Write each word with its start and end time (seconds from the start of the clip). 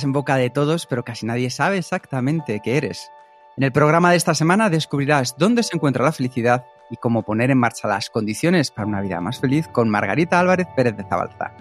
En 0.00 0.12
boca 0.12 0.36
de 0.36 0.48
todos, 0.48 0.86
pero 0.86 1.04
casi 1.04 1.26
nadie 1.26 1.50
sabe 1.50 1.76
exactamente 1.76 2.60
qué 2.64 2.78
eres. 2.78 3.12
En 3.58 3.64
el 3.64 3.72
programa 3.72 4.10
de 4.10 4.16
esta 4.16 4.34
semana 4.34 4.70
descubrirás 4.70 5.36
dónde 5.36 5.62
se 5.62 5.76
encuentra 5.76 6.02
la 6.02 6.12
felicidad 6.12 6.64
y 6.90 6.96
cómo 6.96 7.22
poner 7.22 7.50
en 7.50 7.58
marcha 7.58 7.88
las 7.88 8.08
condiciones 8.08 8.70
para 8.70 8.88
una 8.88 9.02
vida 9.02 9.20
más 9.20 9.38
feliz 9.38 9.68
con 9.68 9.90
Margarita 9.90 10.40
Álvarez 10.40 10.66
Pérez 10.74 10.96
de 10.96 11.04
Zabalza. 11.04 11.52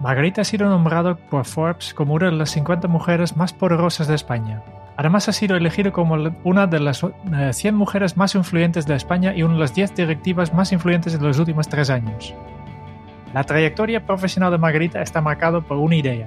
Margarita 0.00 0.40
ha 0.40 0.44
sido 0.44 0.70
nombrada 0.70 1.14
por 1.14 1.44
Forbes 1.44 1.92
como 1.92 2.14
una 2.14 2.30
de 2.30 2.36
las 2.36 2.50
50 2.52 2.88
mujeres 2.88 3.36
más 3.36 3.52
poderosas 3.52 4.08
de 4.08 4.14
España. 4.14 4.62
Además 4.96 5.28
ha 5.28 5.32
sido 5.32 5.56
elegida 5.56 5.92
como 5.92 6.16
una 6.44 6.66
de 6.66 6.80
las 6.80 7.04
100 7.52 7.74
mujeres 7.74 8.16
más 8.16 8.34
influyentes 8.34 8.86
de 8.86 8.94
España 8.94 9.34
y 9.34 9.42
una 9.42 9.54
de 9.54 9.60
las 9.60 9.74
10 9.74 9.94
directivas 9.94 10.54
más 10.54 10.72
influyentes 10.72 11.12
de 11.20 11.26
los 11.26 11.38
últimos 11.38 11.68
tres 11.68 11.90
años. 11.90 12.34
La 13.34 13.44
trayectoria 13.44 14.06
profesional 14.06 14.50
de 14.50 14.58
Margarita 14.58 15.02
está 15.02 15.20
marcada 15.20 15.60
por 15.60 15.76
una 15.76 15.94
idea, 15.94 16.26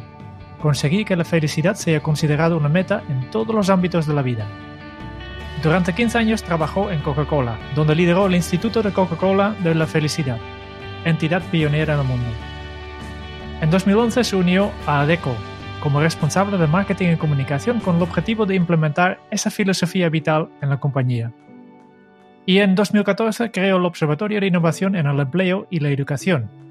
conseguir 0.64 1.06
que 1.06 1.18
la 1.18 1.26
felicidad 1.26 1.76
sea 1.76 2.00
considerada 2.00 2.56
una 2.56 2.70
meta 2.70 3.04
en 3.10 3.30
todos 3.32 3.54
los 3.54 3.70
ámbitos 3.70 4.08
de 4.08 4.14
la 4.14 4.22
vida. 4.22 4.48
Durante 5.62 5.94
15 5.94 6.18
años 6.18 6.42
trabajó 6.42 6.90
en 6.90 7.02
Coca-Cola, 7.02 7.58
donde 7.76 7.96
lideró 7.96 8.28
el 8.28 8.36
Instituto 8.36 8.82
de 8.82 8.94
Coca-Cola 8.94 9.58
de 9.62 9.76
la 9.76 9.86
Felicidad, 9.88 10.38
entidad 11.04 11.42
pionera 11.52 11.96
en 11.96 12.00
el 12.00 12.08
mundo. 12.08 12.30
En 13.60 13.72
2011 13.72 14.24
se 14.24 14.36
unió 14.38 14.72
a 14.88 15.02
ADECO 15.02 15.36
como 15.82 16.00
responsable 16.00 16.58
de 16.58 16.68
marketing 16.68 17.10
y 17.12 17.18
comunicación 17.18 17.82
con 17.82 17.98
el 17.98 18.04
objetivo 18.04 18.46
de 18.46 18.56
implementar 18.56 19.20
esa 19.32 19.52
filosofía 19.52 20.08
vital 20.08 20.48
en 20.62 20.70
la 20.70 20.80
compañía. 20.80 21.34
Y 22.46 22.60
en 22.60 22.74
2014 22.74 23.52
creó 23.52 23.76
el 23.76 23.86
Observatorio 23.86 24.40
de 24.40 24.48
Innovación 24.48 24.96
en 24.96 25.08
el 25.08 25.20
Empleo 25.20 25.68
y 25.70 25.82
la 25.82 25.90
Educación, 25.90 26.63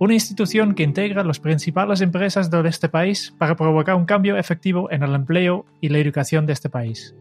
una 0.00 0.14
institución 0.14 0.74
que 0.74 0.82
integra 0.82 1.22
las 1.22 1.40
principales 1.40 2.00
empresas 2.00 2.50
de 2.50 2.66
este 2.66 2.88
país 2.88 3.34
para 3.36 3.54
provocar 3.54 3.96
un 3.96 4.06
cambio 4.06 4.38
efectivo 4.38 4.90
en 4.90 5.02
el 5.02 5.14
empleo 5.14 5.66
y 5.82 5.90
la 5.90 5.98
educación 5.98 6.46
de 6.46 6.54
este 6.54 6.70
país. 6.70 7.14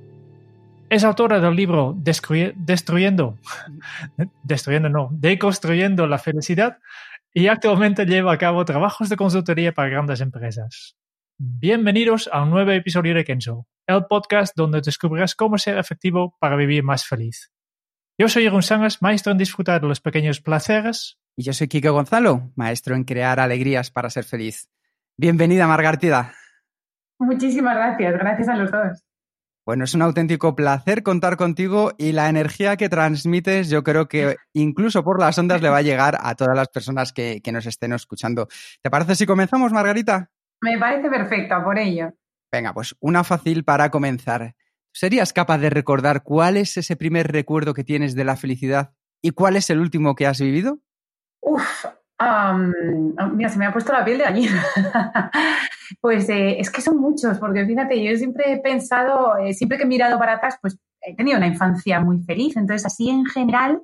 Es 0.89 1.03
autora 1.03 1.41
del 1.41 1.57
libro 1.57 1.93
Destruyendo, 1.97 3.37
destruyendo 4.43 4.89
no, 4.89 5.09
Deconstruyendo 5.11 6.07
la 6.07 6.19
felicidad 6.19 6.77
y 7.33 7.47
actualmente 7.47 8.05
lleva 8.05 8.31
a 8.31 8.37
cabo 8.37 8.63
trabajos 8.63 9.09
de 9.09 9.17
consultoría 9.17 9.73
para 9.73 9.89
grandes 9.89 10.21
empresas. 10.21 10.95
Bienvenidos 11.37 12.29
a 12.31 12.43
un 12.43 12.49
nuevo 12.49 12.71
episodio 12.71 13.13
de 13.13 13.25
Kenzo, 13.25 13.67
el 13.87 14.05
podcast 14.05 14.55
donde 14.55 14.79
descubrirás 14.79 15.35
cómo 15.35 15.57
ser 15.57 15.77
efectivo 15.77 16.37
para 16.39 16.55
vivir 16.55 16.83
más 16.83 17.05
feliz. 17.05 17.51
Yo 18.17 18.29
soy 18.29 18.43
Jeroen 18.43 18.63
Sangas, 18.63 19.01
maestro 19.01 19.33
en 19.33 19.37
disfrutar 19.37 19.81
de 19.81 19.87
los 19.89 19.99
pequeños 19.99 20.39
placeres. 20.39 21.18
Y 21.35 21.43
yo 21.43 21.53
soy 21.53 21.67
Kike 21.67 21.89
Gonzalo, 21.89 22.51
maestro 22.55 22.95
en 22.95 23.03
crear 23.03 23.39
alegrías 23.39 23.91
para 23.91 24.09
ser 24.09 24.23
feliz. 24.23 24.69
Bienvenida, 25.17 25.67
Margarita. 25.67 26.33
Muchísimas 27.19 27.75
gracias, 27.75 28.13
gracias 28.13 28.49
a 28.49 28.55
los 28.55 28.71
dos. 28.71 29.03
Bueno, 29.65 29.83
es 29.83 29.93
un 29.93 30.01
auténtico 30.01 30.55
placer 30.55 31.03
contar 31.03 31.37
contigo 31.37 31.91
y 31.97 32.11
la 32.11 32.27
energía 32.27 32.75
que 32.75 32.89
transmites 32.89 33.69
yo 33.69 33.83
creo 33.83 34.07
que 34.07 34.37
incluso 34.53 35.03
por 35.03 35.19
las 35.19 35.37
ondas 35.37 35.61
le 35.61 35.69
va 35.69 35.77
a 35.77 35.81
llegar 35.83 36.17
a 36.21 36.33
todas 36.35 36.55
las 36.55 36.69
personas 36.69 37.13
que, 37.13 37.41
que 37.43 37.51
nos 37.51 37.67
estén 37.67 37.93
escuchando. 37.93 38.47
¿Te 38.81 38.89
parece 38.89 39.15
si 39.15 39.25
comenzamos, 39.25 39.71
Margarita? 39.71 40.31
Me 40.61 40.77
parece 40.79 41.09
perfecto, 41.09 41.63
por 41.63 41.77
ello. 41.77 42.13
Venga, 42.51 42.73
pues 42.73 42.95
una 42.99 43.23
fácil 43.23 43.63
para 43.63 43.91
comenzar. 43.91 44.55
¿Serías 44.91 45.33
capaz 45.33 45.59
de 45.59 45.69
recordar 45.69 46.23
cuál 46.23 46.57
es 46.57 46.75
ese 46.77 46.95
primer 46.95 47.31
recuerdo 47.31 47.73
que 47.73 47.83
tienes 47.83 48.15
de 48.15 48.23
la 48.23 48.35
felicidad 48.35 48.93
y 49.21 49.31
cuál 49.31 49.55
es 49.55 49.69
el 49.69 49.79
último 49.79 50.15
que 50.15 50.25
has 50.25 50.41
vivido? 50.41 50.79
Uf, 51.49 51.85
um, 52.21 53.15
mira, 53.35 53.49
se 53.49 53.57
me 53.57 53.65
ha 53.65 53.71
puesto 53.71 53.91
la 53.91 54.05
piel 54.05 54.19
de 54.19 54.23
gallina. 54.23 54.63
pues 56.01 56.29
eh, 56.29 56.59
es 56.59 56.69
que 56.69 56.81
son 56.81 56.97
muchos, 56.97 57.39
porque 57.39 57.65
fíjate, 57.65 58.03
yo 58.03 58.15
siempre 58.17 58.53
he 58.53 58.59
pensado, 58.59 59.35
eh, 59.37 59.53
siempre 59.53 59.77
que 59.77 59.85
he 59.85 59.87
mirado 59.87 60.19
para 60.19 60.33
atrás, 60.33 60.59
pues 60.61 60.77
he 61.01 61.15
tenido 61.15 61.37
una 61.37 61.47
infancia 61.47 61.99
muy 62.01 62.21
feliz. 62.21 62.55
Entonces, 62.55 62.85
así 62.85 63.09
en 63.09 63.25
general, 63.25 63.81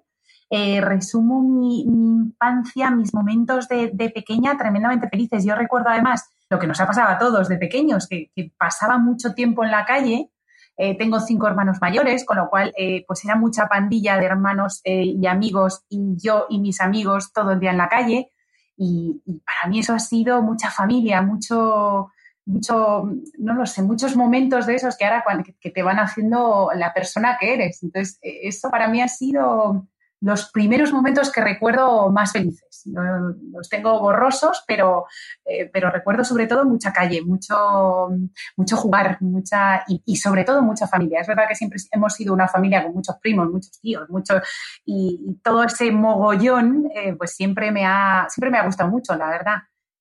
eh, 0.52 0.80
resumo 0.80 1.42
mi, 1.42 1.82
infancia, 1.82 2.92
mis 2.92 3.16
momentos 3.16 3.68
de, 3.68 4.12
pequeña 4.14 4.56
tremendamente 4.58 5.10
felices. 5.10 5.44
Yo 5.44 5.56
recuerdo 5.56 5.90
además 5.90 6.30
lo 6.52 6.60
que 6.60 6.68
nos 6.68 6.80
ha 6.80 6.86
pasado 6.86 7.10
a 7.10 7.18
todos 7.18 7.50
de 7.50 7.58
pequeños, 7.58 8.08
que, 8.08 8.30
que 8.36 8.52
pasaba 8.60 9.00
mucho 9.00 9.34
tiempo 9.34 9.64
en 9.64 9.72
la 9.72 9.86
calle 9.86 10.30
eh, 10.78 10.98
tengo 10.98 11.20
cinco 11.20 11.48
hermanos 11.48 11.78
mayores, 11.80 12.26
con 12.26 12.38
lo 12.38 12.50
cual 12.50 12.74
eh, 12.78 13.06
pues 13.08 13.24
era 13.24 13.36
mucha 13.36 13.68
pandilla 13.68 14.18
de 14.18 14.26
hermanos 14.26 14.82
eh, 14.84 15.04
y 15.04 15.26
amigos 15.26 15.86
y 15.90 16.16
yo 16.18 16.48
y 16.50 16.60
mis 16.60 16.82
amigos 16.82 17.32
todo 17.32 17.52
el 17.52 17.60
día 17.60 17.72
en 17.72 17.78
la 17.78 17.90
calle. 17.90 18.32
Y, 18.78 19.22
para 19.46 19.70
mí 19.70 19.80
eso 19.80 19.94
ha 19.94 20.00
sido 20.00 20.42
mucha 20.42 20.70
familia, 20.70 21.22
mucho, 21.22 22.12
mucho, 22.46 23.10
no 23.38 23.54
lo 23.54 23.66
sé, 23.66 23.84
muchos 23.84 24.18
momentos 24.18 24.66
de 24.66 24.76
esos 24.76 24.98
que 24.98 25.06
ahora 25.06 25.24
que 25.62 25.70
te 25.72 25.82
van 25.82 25.98
haciendo 26.00 26.70
la 26.76 26.94
persona 26.94 27.38
que 27.40 27.54
eres. 27.54 27.82
Entonces, 27.82 28.20
eso 28.22 28.70
para 28.70 28.90
mí 28.90 29.02
ha 29.02 29.08
sido 29.08 29.88
los 30.26 30.50
primeros 30.50 30.92
momentos 30.92 31.32
que 31.32 31.40
recuerdo 31.40 32.10
más 32.10 32.32
felices. 32.32 32.82
Los 32.86 33.70
tengo 33.70 34.00
borrosos, 34.00 34.64
pero, 34.66 35.06
eh, 35.46 35.70
pero 35.72 35.92
recuerdo 35.92 36.24
sobre 36.24 36.48
todo 36.48 36.66
mucha 36.66 36.92
calle, 36.92 37.22
mucho, 37.22 38.10
mucho 38.58 38.76
jugar, 38.76 39.18
mucha 39.22 39.84
y, 39.88 40.02
y, 40.04 40.16
sobre 40.16 40.44
todo 40.44 40.64
mucha 40.64 40.88
familia. 40.88 41.22
Es 41.22 41.28
verdad 41.28 41.48
que 41.48 41.54
siempre 41.54 41.80
hemos 41.92 42.16
sido 42.16 42.34
una 42.34 42.48
familia 42.48 42.84
con 42.84 42.96
muchos 42.96 43.18
primos, 43.22 43.52
muchos 43.52 43.80
tíos, 43.80 44.10
muchos 44.10 44.42
y, 44.84 45.20
y 45.28 45.36
todo 45.44 45.64
ese 45.64 45.92
mogollón, 45.92 46.90
eh, 46.96 47.14
pues 47.14 47.36
siempre 47.36 47.72
me 47.72 47.86
ha 47.86 48.26
siempre 48.28 48.50
me 48.50 48.58
ha 48.58 48.66
gustado 48.66 48.90
mucho, 48.90 49.16
la 49.16 49.30
verdad. 49.30 49.58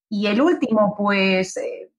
Y 0.09 0.27
el 0.27 0.41
último, 0.41 0.95
pues 0.97 1.59
eh, 1.59 1.93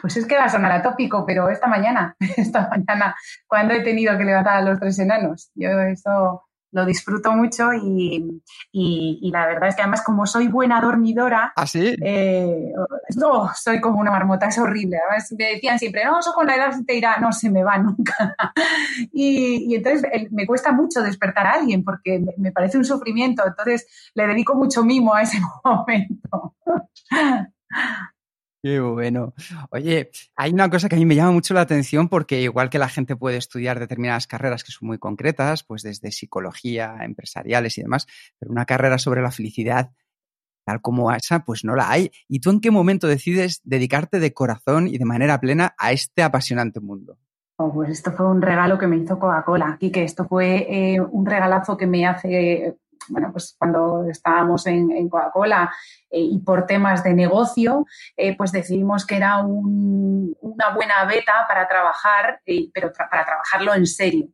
pues 0.00 0.16
es 0.16 0.26
que 0.26 0.38
va 0.38 0.44
a 0.44 0.48
sonar 0.48 0.72
atópico, 0.72 1.26
pero 1.26 1.50
esta 1.50 1.66
mañana, 1.66 2.16
esta 2.38 2.70
mañana, 2.70 3.14
cuando 3.46 3.74
he 3.74 3.82
tenido 3.82 4.16
que 4.16 4.24
levantar 4.24 4.56
a 4.56 4.62
los 4.62 4.80
tres 4.80 4.98
enanos, 4.98 5.50
yo 5.54 5.68
eso 5.80 6.45
lo 6.72 6.84
disfruto 6.84 7.32
mucho 7.32 7.72
y, 7.72 8.42
y, 8.72 9.18
y, 9.22 9.30
la 9.30 9.46
verdad 9.46 9.68
es 9.68 9.76
que 9.76 9.82
además 9.82 10.02
como 10.02 10.26
soy 10.26 10.48
buena 10.48 10.80
dormidora, 10.80 11.52
¿Ah, 11.56 11.66
sí? 11.66 11.94
eh, 12.02 12.72
no, 13.16 13.50
soy 13.54 13.80
como 13.80 14.00
una 14.00 14.10
marmota, 14.10 14.46
es 14.46 14.58
horrible. 14.58 14.98
Además 14.98 15.32
me 15.38 15.52
decían 15.52 15.78
siempre, 15.78 16.04
no, 16.04 16.18
eso 16.18 16.32
con 16.32 16.46
la 16.46 16.56
edad 16.56 16.72
te 16.86 16.94
irá, 16.94 17.18
no 17.18 17.32
se 17.32 17.50
me 17.50 17.64
va 17.64 17.78
nunca. 17.78 18.34
y, 19.12 19.72
y, 19.72 19.74
entonces 19.74 20.04
me 20.30 20.46
cuesta 20.46 20.72
mucho 20.72 21.02
despertar 21.02 21.46
a 21.46 21.52
alguien 21.52 21.84
porque 21.84 22.18
me, 22.18 22.34
me 22.36 22.52
parece 22.52 22.78
un 22.78 22.84
sufrimiento, 22.84 23.44
entonces 23.46 23.86
le 24.14 24.26
dedico 24.26 24.54
mucho 24.54 24.84
mimo 24.84 25.14
a 25.14 25.22
ese 25.22 25.38
momento. 25.64 26.54
Qué 28.66 28.80
bueno. 28.80 29.32
Oye, 29.70 30.10
hay 30.34 30.52
una 30.52 30.68
cosa 30.68 30.88
que 30.88 30.96
a 30.96 30.98
mí 30.98 31.06
me 31.06 31.14
llama 31.14 31.30
mucho 31.30 31.54
la 31.54 31.60
atención 31.60 32.08
porque 32.08 32.42
igual 32.42 32.68
que 32.68 32.80
la 32.80 32.88
gente 32.88 33.14
puede 33.14 33.36
estudiar 33.36 33.78
determinadas 33.78 34.26
carreras 34.26 34.64
que 34.64 34.72
son 34.72 34.88
muy 34.88 34.98
concretas, 34.98 35.62
pues 35.62 35.84
desde 35.84 36.10
psicología, 36.10 36.96
empresariales 37.02 37.78
y 37.78 37.82
demás, 37.82 38.08
pero 38.40 38.50
una 38.50 38.64
carrera 38.64 38.98
sobre 38.98 39.22
la 39.22 39.30
felicidad 39.30 39.92
tal 40.64 40.80
como 40.80 41.12
esa, 41.12 41.44
pues 41.44 41.64
no 41.64 41.76
la 41.76 41.88
hay. 41.88 42.10
¿Y 42.26 42.40
tú 42.40 42.50
en 42.50 42.60
qué 42.60 42.72
momento 42.72 43.06
decides 43.06 43.60
dedicarte 43.62 44.18
de 44.18 44.34
corazón 44.34 44.88
y 44.88 44.98
de 44.98 45.04
manera 45.04 45.38
plena 45.38 45.76
a 45.78 45.92
este 45.92 46.24
apasionante 46.24 46.80
mundo? 46.80 47.18
Oh, 47.58 47.72
pues 47.72 47.90
esto 47.90 48.10
fue 48.10 48.26
un 48.26 48.42
regalo 48.42 48.78
que 48.78 48.88
me 48.88 48.96
hizo 48.96 49.16
Coca-Cola. 49.16 49.68
Aquí 49.68 49.92
que 49.92 50.02
esto 50.02 50.26
fue 50.26 50.66
eh, 50.68 51.00
un 51.00 51.24
regalazo 51.24 51.76
que 51.76 51.86
me 51.86 52.04
hace 52.04 52.78
bueno, 53.08 53.30
pues 53.32 53.54
cuando 53.58 54.04
estábamos 54.08 54.66
en, 54.66 55.08
Coca-Cola 55.08 55.72
eh, 56.10 56.20
y 56.20 56.38
por 56.38 56.66
temas 56.66 57.04
de 57.04 57.14
negocio, 57.14 57.86
eh, 58.16 58.36
pues 58.36 58.52
decidimos 58.52 59.06
que 59.06 59.16
era 59.16 59.38
un, 59.38 60.36
una 60.40 60.74
buena 60.74 61.04
beta 61.04 61.44
para 61.48 61.68
trabajar, 61.68 62.40
eh, 62.46 62.70
pero 62.72 62.92
para 62.92 63.24
trabajarlo 63.24 63.74
en 63.74 63.86
serio. 63.86 64.28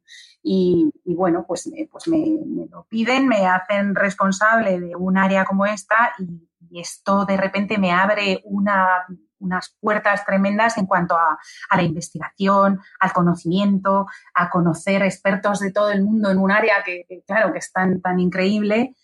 Y, 0.45 0.91
bueno, 1.05 1.45
pues, 1.47 1.71
pues 1.91 2.09
me, 2.09 2.19
me, 2.45 2.67
lo 2.67 2.85
piden, 2.89 3.29
me 3.29 3.47
hacen 3.47 3.95
responsable 3.95 4.81
de 4.81 4.97
un 4.97 5.17
área 5.17 5.45
como 5.45 5.67
esta 5.67 6.15
y 6.19 6.81
esto 6.81 7.25
de 7.27 7.37
repente 7.37 7.79
me 7.79 7.93
abre 7.93 8.41
una 8.45 9.07
unas 9.43 9.77
puertas 9.81 10.25
tremendas 10.25 10.79
en 10.79 10.87
cuanto 10.87 11.17
a, 11.17 11.39
la 11.75 11.83
investigación, 11.83 12.81
al 13.01 13.13
conocimiento, 13.13 14.07
a 14.35 14.51
conocer 14.51 15.03
expertos 15.03 15.61
de 15.61 15.73
todo 15.73 15.91
el 15.91 16.03
mundo 16.03 16.31
en 16.31 16.39
un 16.39 16.51
área 16.51 16.83
que, 16.85 17.05
claro, 17.27 17.53
que 17.53 17.59
es 17.59 17.73
tan, 17.73 18.01
tan 18.01 18.21
increíble. 18.21 18.95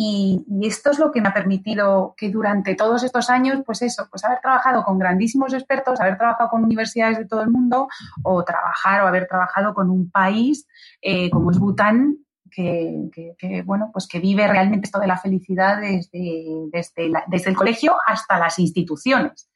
Y, 0.00 0.44
esto 0.62 0.90
es 0.90 0.98
lo 1.00 1.10
que 1.10 1.20
me 1.20 1.28
ha 1.28 1.34
permitido 1.34 2.14
que 2.16 2.30
durante 2.30 2.76
todos 2.76 3.02
estos 3.02 3.30
años, 3.30 3.62
pues 3.66 3.82
eso, 3.82 4.06
pues 4.10 4.24
haber 4.24 4.40
trabajado 4.40 4.84
con 4.84 4.98
grandísimos 4.98 5.52
expertos, 5.52 6.00
haber 6.00 6.16
trabajado 6.16 6.50
con 6.50 6.62
universidades 6.62 7.18
de 7.18 7.26
todo 7.26 7.42
el 7.42 7.50
mundo 7.50 7.88
o 8.22 8.44
trabajar 8.44 9.02
o 9.02 9.08
haber 9.08 9.26
trabajado 9.26 9.74
con 9.74 9.90
un 9.90 10.08
país 10.10 10.68
eh, 11.02 11.30
como 11.30 11.50
es 11.50 11.58
Bután, 11.58 12.18
que, 12.50 13.62
bueno, 13.64 13.90
pues 13.92 14.06
que 14.06 14.20
vive 14.20 14.46
realmente 14.46 14.86
esto 14.86 15.00
de 15.00 15.06
la 15.06 15.18
felicidad 15.18 15.80
desde, 15.80 16.44
desde, 16.70 17.12
desde 17.26 17.50
el 17.50 17.56
colegio 17.56 17.96
hasta 18.06 18.38
las 18.38 18.58
instituciones. 18.58 19.50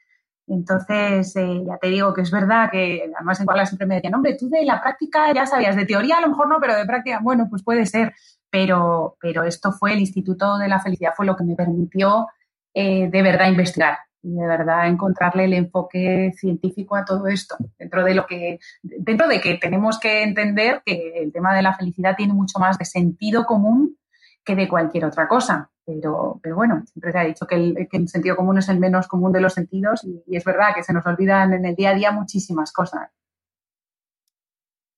Entonces, 0.47 1.35
eh, 1.37 1.63
ya 1.67 1.79
te 1.79 1.89
digo 1.89 2.13
que 2.13 2.23
es 2.23 2.31
verdad 2.31 2.69
que 2.71 3.11
además 3.15 3.41
en 3.41 3.47
Cuala 3.47 3.65
siempre 3.65 3.87
me 3.87 3.95
decían, 3.95 4.15
hombre, 4.15 4.37
tú 4.37 4.49
de 4.49 4.65
la 4.65 4.81
práctica 4.81 5.33
ya 5.33 5.47
sabías, 5.47 5.77
de 5.77 5.87
teoría 5.87 6.19
a 6.19 6.21
lo 6.21 6.29
mejor 6.29 6.49
no, 6.49 6.59
pero 6.61 6.75
de 6.75 6.85
práctica, 6.85 7.21
bueno, 7.23 7.47
pues 7.49 7.63
puede 7.63 7.87
ser 7.87 8.13
pero, 8.53 9.17
pero 9.19 9.45
esto 9.45 9.73
fue 9.73 9.95
el 9.95 10.01
Instituto 10.01 10.59
de 10.59 10.69
la 10.69 10.79
Felicidad, 10.79 11.15
fue 11.17 11.25
lo 11.25 11.35
que 11.37 11.45
me 11.45 11.57
permitió 11.57 12.29
eh, 12.75 13.09
de 13.09 13.23
verdad 13.23 13.49
investigar 13.49 13.97
y 14.23 14.35
de 14.35 14.47
verdad 14.47 14.89
encontrarle 14.89 15.47
el 15.47 15.55
enfoque 15.55 16.33
científico 16.37 16.95
a 16.95 17.05
todo 17.05 17.29
esto, 17.29 17.57
dentro 17.79 18.05
de 18.05 18.15
lo 18.15 18.27
que, 18.27 18.59
dentro 18.83 19.27
de 19.27 19.41
que 19.41 19.55
tenemos 19.55 19.99
que 19.99 20.23
entender 20.23 20.83
que 20.85 21.15
el 21.23 21.33
tema 21.33 21.57
de 21.57 21.63
la 21.63 21.75
felicidad 21.75 22.15
tiene 22.15 22.35
mucho 22.35 22.59
más 22.59 22.77
de 22.77 22.85
sentido 22.85 23.47
común 23.47 23.97
que 24.45 24.55
de 24.55 24.69
cualquier 24.69 25.07
otra 25.07 25.27
cosa. 25.27 25.72
Pero, 25.85 26.39
pero 26.43 26.55
bueno, 26.55 26.85
siempre 26.87 27.13
se 27.13 27.19
ha 27.19 27.25
dicho 27.25 27.47
que 27.47 27.57
el, 27.57 27.89
que 27.91 27.97
el, 27.97 28.09
sentido 28.09 28.37
común 28.37 28.59
es 28.59 28.69
el 28.69 28.79
menos 28.79 29.09
común 29.09 29.33
de 29.33 29.41
los 29.41 29.55
sentidos 29.55 30.05
y, 30.05 30.23
y 30.27 30.37
es 30.37 30.45
verdad 30.45 30.75
que 30.75 30.85
se 30.85 30.93
nos 30.93 31.05
olvidan 31.07 31.53
en 31.53 31.65
el 31.65 31.75
día 31.75 31.91
a 31.91 31.95
día 31.95 32.13
muchísimas 32.13 32.73
cosas. 32.73 33.11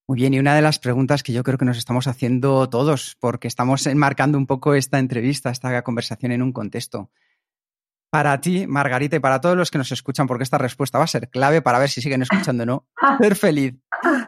Muy 0.07 0.17
bien, 0.17 0.35
y 0.35 0.39
una 0.39 0.53
de 0.53 0.61
las 0.61 0.77
preguntas 0.77 1.23
que 1.23 1.33
yo 1.33 1.43
creo 1.43 1.57
que 1.57 1.65
nos 1.65 1.79
estamos 1.79 2.05
haciendo 2.05 2.69
todos, 2.69 3.17
porque 3.19 3.47
estamos 3.47 3.87
enmarcando 3.87 4.37
un 4.37 4.45
poco 4.45 4.75
esta 4.75 4.99
entrevista, 4.99 5.49
esta 5.49 5.81
conversación 5.81 6.31
en 6.31 6.43
un 6.43 6.53
contexto. 6.53 7.09
Para 8.11 8.39
ti, 8.39 8.67
Margarita, 8.67 9.15
y 9.15 9.19
para 9.19 9.41
todos 9.41 9.57
los 9.57 9.71
que 9.71 9.79
nos 9.79 9.91
escuchan, 9.91 10.27
porque 10.27 10.43
esta 10.43 10.59
respuesta 10.59 10.99
va 10.99 11.05
a 11.05 11.07
ser 11.07 11.29
clave 11.29 11.63
para 11.63 11.79
ver 11.79 11.89
si 11.89 12.01
siguen 12.01 12.21
escuchando 12.21 12.63
o 12.63 12.65
no, 12.67 12.87
ser 13.19 13.35
feliz, 13.35 13.73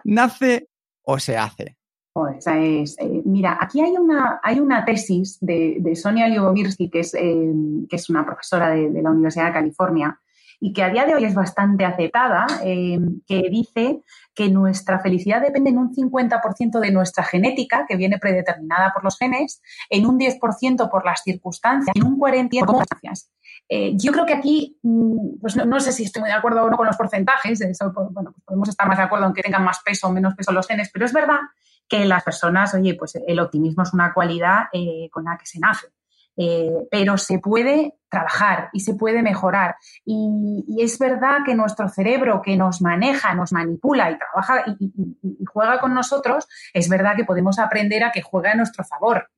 ¿nace 0.04 0.68
o 1.04 1.20
se 1.20 1.38
hace? 1.38 1.78
Es, 2.26 2.98
eh, 3.00 3.22
mira, 3.26 3.58
aquí 3.60 3.82
hay 3.82 3.92
una, 3.92 4.40
hay 4.42 4.60
una 4.60 4.84
tesis 4.86 5.38
de, 5.42 5.94
Sonia 5.96 6.28
es, 6.28 7.14
eh, 7.14 7.54
que 7.90 7.96
es 7.96 8.10
una 8.10 8.26
profesora 8.26 8.70
de, 8.70 9.02
la 9.02 9.12
Universidad 9.12 9.48
de 9.48 9.54
California, 9.54 10.20
y 10.60 10.74
que 10.74 10.82
a 10.82 10.90
día 10.90 11.06
de 11.06 11.14
hoy 11.14 11.24
es 11.24 11.36
bastante 11.36 11.86
aceptada, 11.86 12.48
eh, 12.64 12.98
que 13.28 13.44
dice 13.52 14.02
que 14.34 14.50
nuestra 14.50 15.00
felicidad 15.00 15.42
depende 15.42 15.70
en 15.70 15.78
un 15.78 15.94
50% 15.94 16.80
de 16.80 16.92
nuestra 16.92 17.24
genética, 17.24 17.86
que 17.88 17.96
viene 17.96 18.18
predeterminada 18.18 18.92
por 18.92 19.04
los 19.04 19.20
genes, 19.20 19.62
en 19.92 20.08
un 20.08 20.18
10% 20.18 20.90
por 20.90 21.06
las 21.06 21.22
circunstancias, 21.22 21.96
en 21.96 22.04
un 22.04 22.18
40% 22.18 22.66
por 22.66 22.78
las 22.78 22.88
circunstancias. 22.88 23.32
Yo 23.70 24.12
creo 24.12 24.26
que 24.26 24.34
aquí, 24.34 24.80
mm, 24.82 25.40
pues 25.42 25.56
no, 25.58 25.80
sé 25.80 25.92
si 25.92 26.04
estoy 26.06 26.22
muy 26.22 26.30
de 26.30 26.38
acuerdo 26.38 26.64
o 26.64 26.70
no 26.72 26.78
con 26.78 26.88
los 26.88 26.98
porcentajes, 26.98 27.62
eso, 27.62 27.92
pues, 27.94 28.08
bueno, 28.12 28.32
pues 28.32 28.44
podemos 28.44 28.70
estar 28.70 28.88
más 28.88 28.98
de 28.98 29.04
acuerdo 29.04 29.28
en 29.28 29.34
que 29.34 29.44
tengan 29.44 29.64
más 29.64 29.82
peso 29.86 30.08
o 30.08 30.12
menos 30.12 30.34
peso 30.34 30.52
los 30.52 30.66
genes, 30.66 30.90
pero 30.92 31.06
es 31.06 31.14
verdad 31.14 31.40
que 31.88 32.06
las 32.06 32.24
personas, 32.24 32.74
oye, 32.74 32.96
pues 32.96 33.18
el 33.28 33.40
optimismo 33.40 33.84
es 33.84 33.94
una 33.94 34.14
cualidad 34.14 34.66
eh, 34.74 35.10
con 35.12 35.26
la 35.26 35.38
que 35.38 35.46
se 35.46 35.60
nace. 35.60 35.88
Eh, 36.40 36.72
pero 36.92 37.18
se 37.18 37.40
puede 37.40 37.96
trabajar 38.10 38.70
y 38.72 38.82
se 38.82 38.94
puede 38.94 39.24
mejorar. 39.24 39.76
Y, 40.06 40.64
es 40.80 41.00
verdad 41.00 41.40
que 41.44 41.56
nuestro 41.56 41.90
cerebro 41.90 42.44
que 42.44 42.56
nos 42.56 42.80
maneja, 42.80 43.34
nos 43.34 43.52
manipula 43.52 44.12
y 44.12 44.20
trabaja 44.20 44.64
y, 44.80 45.44
juega 45.52 45.80
con 45.80 45.96
nosotros, 45.96 46.48
es 46.74 46.90
verdad 46.90 47.16
que 47.16 47.26
podemos 47.26 47.58
aprender 47.58 48.04
a 48.04 48.12
que 48.12 48.22
juegue 48.22 48.50
a 48.50 48.56
nuestro 48.56 48.84
favor. 48.84 49.30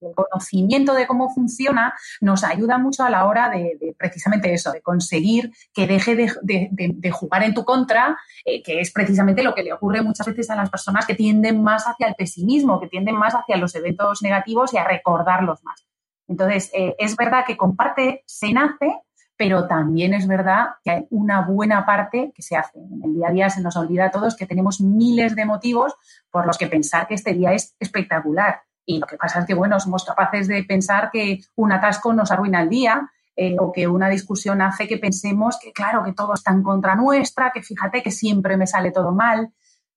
El 0.00 0.14
conocimiento 0.14 0.94
de 0.94 1.06
cómo 1.06 1.30
funciona 1.30 1.94
nos 2.20 2.44
ayuda 2.44 2.78
mucho 2.78 3.04
a 3.04 3.10
la 3.10 3.26
hora 3.26 3.48
de, 3.48 3.94
precisamente 3.98 4.52
eso, 4.52 4.72
de 4.72 4.82
conseguir 4.82 5.52
que 5.72 5.86
deje 5.86 6.16
de, 6.16 7.10
jugar 7.10 7.42
en 7.44 7.54
tu 7.54 7.64
contra, 7.64 8.18
eh, 8.44 8.62
que 8.62 8.80
es 8.80 8.92
precisamente 8.92 9.42
lo 9.42 9.54
que 9.54 9.62
le 9.62 9.72
ocurre 9.72 10.02
muchas 10.02 10.26
veces 10.26 10.50
a 10.50 10.56
las 10.56 10.70
personas 10.70 11.06
que 11.06 11.14
tienden 11.14 11.62
más 11.62 11.84
hacia 11.86 12.08
el 12.08 12.14
pesimismo, 12.14 12.80
que 12.80 12.88
tienden 12.88 13.16
más 13.16 13.34
hacia 13.34 13.56
los 13.56 13.74
eventos 13.74 14.22
negativos 14.22 14.74
y 14.74 14.78
a 14.78 14.84
recordarlos 14.84 15.62
más. 15.64 15.86
Entonces, 16.28 16.70
eh, 16.74 16.94
es 16.98 17.16
verdad 17.16 17.44
que 17.46 17.56
con 17.56 17.76
parte 17.76 18.22
se 18.26 18.52
nace, 18.52 19.00
pero 19.36 19.66
también 19.66 20.14
es 20.14 20.26
verdad 20.26 20.68
que 20.82 20.90
hay 20.90 21.06
una 21.10 21.42
buena 21.42 21.84
parte 21.84 22.32
que 22.34 22.42
se 22.42 22.56
hace. 22.56 22.78
En 22.78 23.02
el 23.04 23.14
día 23.14 23.28
a 23.28 23.32
día 23.32 23.50
se 23.50 23.60
nos 23.60 23.76
olvida 23.76 24.06
a 24.06 24.10
todos 24.10 24.36
que 24.36 24.46
tenemos 24.46 24.80
miles 24.80 25.36
de 25.36 25.44
motivos 25.44 25.94
por 26.30 26.46
los 26.46 26.58
que 26.58 26.66
pensar 26.66 27.06
que 27.06 27.14
este 27.14 27.34
día 27.34 27.52
es 27.52 27.76
espectacular. 27.78 28.62
Y 28.86 28.98
lo 29.00 29.06
que 29.06 29.16
pasa 29.16 29.40
es 29.40 29.46
que, 29.46 29.54
bueno, 29.54 29.78
somos 29.80 30.04
capaces 30.04 30.48
de 30.48 30.62
pensar 30.64 31.10
que 31.12 31.40
un 31.56 31.72
atasco 31.72 32.12
nos 32.12 32.30
arruina 32.30 32.62
el 32.62 32.68
día, 32.68 33.10
eh, 33.34 33.56
o 33.58 33.70
que 33.72 33.86
una 33.86 34.08
discusión 34.08 34.62
hace 34.62 34.88
que 34.88 34.96
pensemos 34.96 35.58
que, 35.60 35.72
claro, 35.72 36.02
que 36.02 36.14
todo 36.14 36.32
está 36.32 36.52
en 36.52 36.62
contra 36.62 36.94
nuestra, 36.94 37.50
que 37.52 37.62
fíjate 37.62 38.02
que 38.02 38.10
siempre 38.10 38.56
me 38.56 38.66
sale 38.66 38.92
todo 38.92 39.12
mal. 39.12 39.52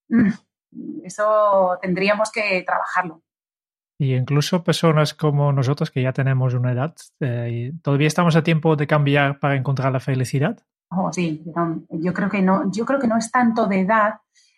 Mm, 0.09 0.31
eso 1.05 1.77
tendríamos 1.81 2.31
que 2.31 2.63
trabajarlo. 2.65 3.21
Y 3.97 4.15
incluso 4.15 4.63
personas 4.63 5.13
como 5.13 5.51
nosotros 5.51 5.91
que 5.91 6.01
ya 6.01 6.13
tenemos 6.13 6.53
una 6.53 6.71
edad, 6.71 6.95
eh, 7.19 7.73
¿todavía 7.81 8.07
estamos 8.07 8.35
a 8.35 8.43
tiempo 8.43 8.75
de 8.75 8.87
cambiar 8.87 9.39
para 9.39 9.55
encontrar 9.55 9.91
la 9.91 9.99
felicidad? 9.99 10.57
Oh, 10.89 11.11
sí, 11.11 11.43
yo 11.89 12.13
creo 12.13 12.29
que 12.29 12.41
no, 12.41 12.71
yo 12.71 12.85
creo 12.85 12.99
que 12.99 13.07
no 13.07 13.17
es 13.17 13.29
tanto 13.29 13.67
de 13.67 13.81
edad, 13.81 14.15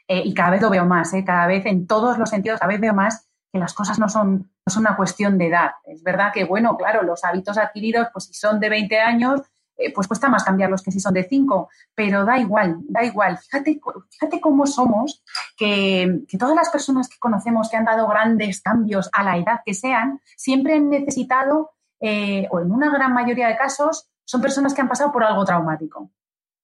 eh, 0.08 0.22
y 0.24 0.34
cada 0.34 0.52
vez 0.52 0.62
lo 0.62 0.70
veo 0.70 0.86
más, 0.86 1.14
eh, 1.14 1.26
cada 1.26 1.48
vez 1.48 1.66
en 1.66 1.88
todos 1.88 2.18
los 2.18 2.30
sentidos, 2.30 2.60
cada 2.60 2.72
vez 2.72 2.80
veo 2.80 2.94
más 2.94 3.31
que 3.52 3.60
las 3.60 3.74
cosas 3.74 4.00
no 4.00 4.08
son, 4.08 4.50
no 4.66 4.74
son 4.74 4.82
una 4.82 4.96
cuestión 4.96 5.38
de 5.38 5.48
edad. 5.48 5.72
Es 5.84 6.04
verdad 6.04 6.32
que, 6.34 6.46
bueno, 6.46 6.78
claro, 6.78 7.04
los 7.04 7.24
hábitos 7.26 7.58
adquiridos, 7.58 8.08
pues 8.14 8.26
si 8.26 8.34
son 8.34 8.60
de 8.60 8.70
20 8.70 9.00
años, 9.00 9.42
eh, 9.78 9.92
pues 9.94 10.08
cuesta 10.08 10.30
más 10.30 10.44
cambiarlos 10.44 10.82
que 10.82 10.92
si 10.92 11.00
son 11.00 11.14
de 11.14 11.24
cinco, 11.24 11.70
pero 11.96 12.24
da 12.24 12.38
igual, 12.38 12.78
da 12.88 13.04
igual. 13.04 13.38
Fíjate, 13.38 13.80
fíjate 14.10 14.40
cómo 14.40 14.68
somos, 14.68 15.24
que, 15.58 16.24
todas 16.40 16.56
las 16.56 16.70
personas 16.70 17.10
que 17.10 17.20
conocemos 17.20 17.70
que 17.70 17.78
han 17.78 17.86
dado 17.86 18.08
grandes 18.08 18.62
cambios 18.62 19.10
a 19.12 19.24
la 19.24 19.38
edad 19.38 19.62
que 19.66 19.74
sean, 19.74 20.22
siempre 20.38 20.76
han 20.76 20.90
necesitado, 20.90 21.72
eh, 22.00 22.48
o 22.52 22.60
en 22.60 22.72
una 22.72 22.90
gran 22.92 23.14
mayoría 23.14 23.48
de 23.48 23.58
casos, 23.58 24.10
son 24.24 24.42
personas 24.42 24.74
que 24.74 24.82
han 24.82 24.90
pasado 24.90 25.12
por 25.12 25.24
algo 25.24 25.44
traumático. 25.46 26.12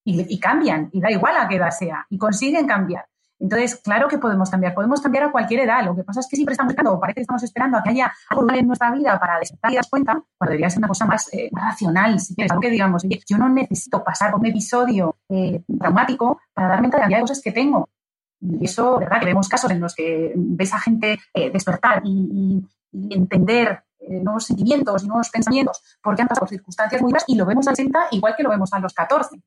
Y, 0.03 0.33
y 0.33 0.39
cambian, 0.39 0.89
y 0.93 1.01
da 1.01 1.11
igual 1.11 1.35
a 1.35 1.49
qué 1.49 1.57
edad 1.57 1.71
sea, 1.71 2.05
y 2.09 2.17
consiguen 2.17 2.65
cambiar. 2.65 3.07
Entonces, 3.39 3.75
claro 3.75 4.07
que 4.07 4.17
podemos 4.17 4.49
cambiar, 4.49 4.73
podemos 4.73 4.99
cambiar 4.99 5.25
a 5.25 5.31
cualquier 5.31 5.61
edad. 5.61 5.83
Lo 5.85 5.95
que 5.95 6.03
pasa 6.03 6.21
es 6.21 6.27
que 6.27 6.35
siempre 6.35 6.53
estamos 6.53 6.71
esperando, 6.71 6.93
o 6.93 6.99
parece 6.99 7.15
que 7.15 7.21
estamos 7.21 7.43
esperando 7.43 7.77
a 7.77 7.83
que 7.83 7.91
haya 7.91 8.11
algo 8.29 8.51
en 8.51 8.67
nuestra 8.67 8.91
vida 8.91 9.19
para 9.19 9.39
despertar 9.39 9.71
y 9.71 9.75
dar 9.75 9.85
cuenta, 9.89 10.13
cuando 10.37 10.51
debería 10.51 10.69
ser 10.69 10.79
una 10.79 10.87
cosa 10.87 11.05
más 11.05 11.31
eh, 11.33 11.49
racional, 11.51 12.19
si 12.19 12.33
quieres, 12.33 12.51
algo 12.51 12.61
que 12.61 12.71
digamos, 12.71 13.03
yo 13.03 13.37
no 13.37 13.49
necesito 13.49 14.03
pasar 14.03 14.31
por 14.31 14.39
un 14.39 14.47
episodio 14.47 15.17
eh, 15.29 15.61
traumático 15.79 16.39
para 16.53 16.67
darme 16.67 16.89
cuenta 16.89 17.05
de 17.05 17.11
la 17.11 17.21
cosas 17.21 17.41
que 17.41 17.51
tengo. 17.51 17.89
Y 18.39 18.65
eso, 18.65 18.99
verdad, 18.99 19.19
que 19.19 19.25
vemos 19.25 19.49
casos 19.49 19.69
en 19.71 19.81
los 19.81 19.93
que 19.93 20.33
ves 20.35 20.73
a 20.73 20.79
gente 20.79 21.19
eh, 21.33 21.51
despertar 21.51 22.01
y, 22.03 22.65
entender 23.11 23.83
nuevos 24.21 24.45
sentimientos 24.45 25.03
y 25.03 25.07
nuevos 25.07 25.29
pensamientos 25.29 25.83
porque 26.01 26.21
han 26.21 26.29
pasado 26.29 26.45
por 26.45 26.49
circunstancias 26.49 27.01
muy 27.01 27.11
duras 27.11 27.25
y 27.27 27.35
lo 27.35 27.45
vemos 27.45 27.67
a 27.67 27.71
los 27.71 27.77
60 27.77 28.07
igual 28.11 28.35
que 28.35 28.41
lo 28.41 28.49
vemos 28.49 28.71
a 28.71 28.79
los 28.79 28.93
14. 28.93 29.41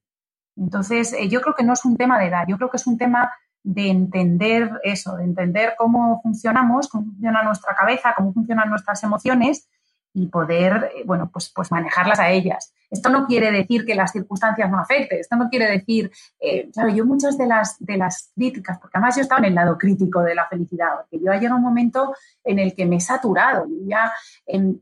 Entonces, 0.56 1.16
yo 1.30 1.40
creo 1.40 1.54
que 1.54 1.64
no 1.64 1.72
es 1.72 1.84
un 1.86 1.96
tema 1.96 2.18
de 2.18 2.26
edad, 2.26 2.44
yo 2.46 2.58
creo 2.58 2.70
que 2.70 2.76
es 2.76 2.86
un 2.86 2.98
tema 2.98 3.32
de 3.62 3.88
entender 3.88 4.70
eso, 4.82 5.16
de 5.16 5.24
entender 5.24 5.74
cómo 5.76 6.20
funcionamos, 6.22 6.88
cómo 6.88 7.04
funciona 7.04 7.42
nuestra 7.42 7.74
cabeza, 7.74 8.14
cómo 8.16 8.32
funcionan 8.32 8.70
nuestras 8.70 9.02
emociones 9.04 9.68
y 10.12 10.26
poder, 10.26 10.90
eh, 10.96 11.04
bueno, 11.04 11.30
pues, 11.32 11.52
pues 11.54 11.70
manejarlas 11.70 12.18
a 12.18 12.30
ellas. 12.30 12.74
Esto 12.90 13.10
no 13.10 13.26
quiere 13.26 13.52
decir 13.52 13.84
que 13.84 13.94
las 13.94 14.10
circunstancias 14.10 14.68
no 14.68 14.80
afecten, 14.80 15.20
esto 15.20 15.36
no 15.36 15.48
quiere 15.48 15.70
decir, 15.70 16.10
eh, 16.40 16.68
claro, 16.72 16.88
yo 16.88 17.04
muchas 17.04 17.38
de 17.38 17.46
las, 17.46 17.76
de 17.78 17.96
las 17.96 18.32
críticas, 18.34 18.78
porque 18.78 18.98
además 18.98 19.14
yo 19.14 19.22
estaba 19.22 19.38
en 19.38 19.44
el 19.46 19.54
lado 19.54 19.78
crítico 19.78 20.22
de 20.22 20.34
la 20.34 20.48
felicidad, 20.48 20.88
porque 20.96 21.24
yo 21.24 21.30
ha 21.30 21.36
llegado 21.36 21.56
un 21.56 21.62
momento 21.62 22.14
en 22.42 22.58
el 22.58 22.74
que 22.74 22.86
me 22.86 22.96
he 22.96 23.00
saturado, 23.00 23.66
ya, 23.86 24.12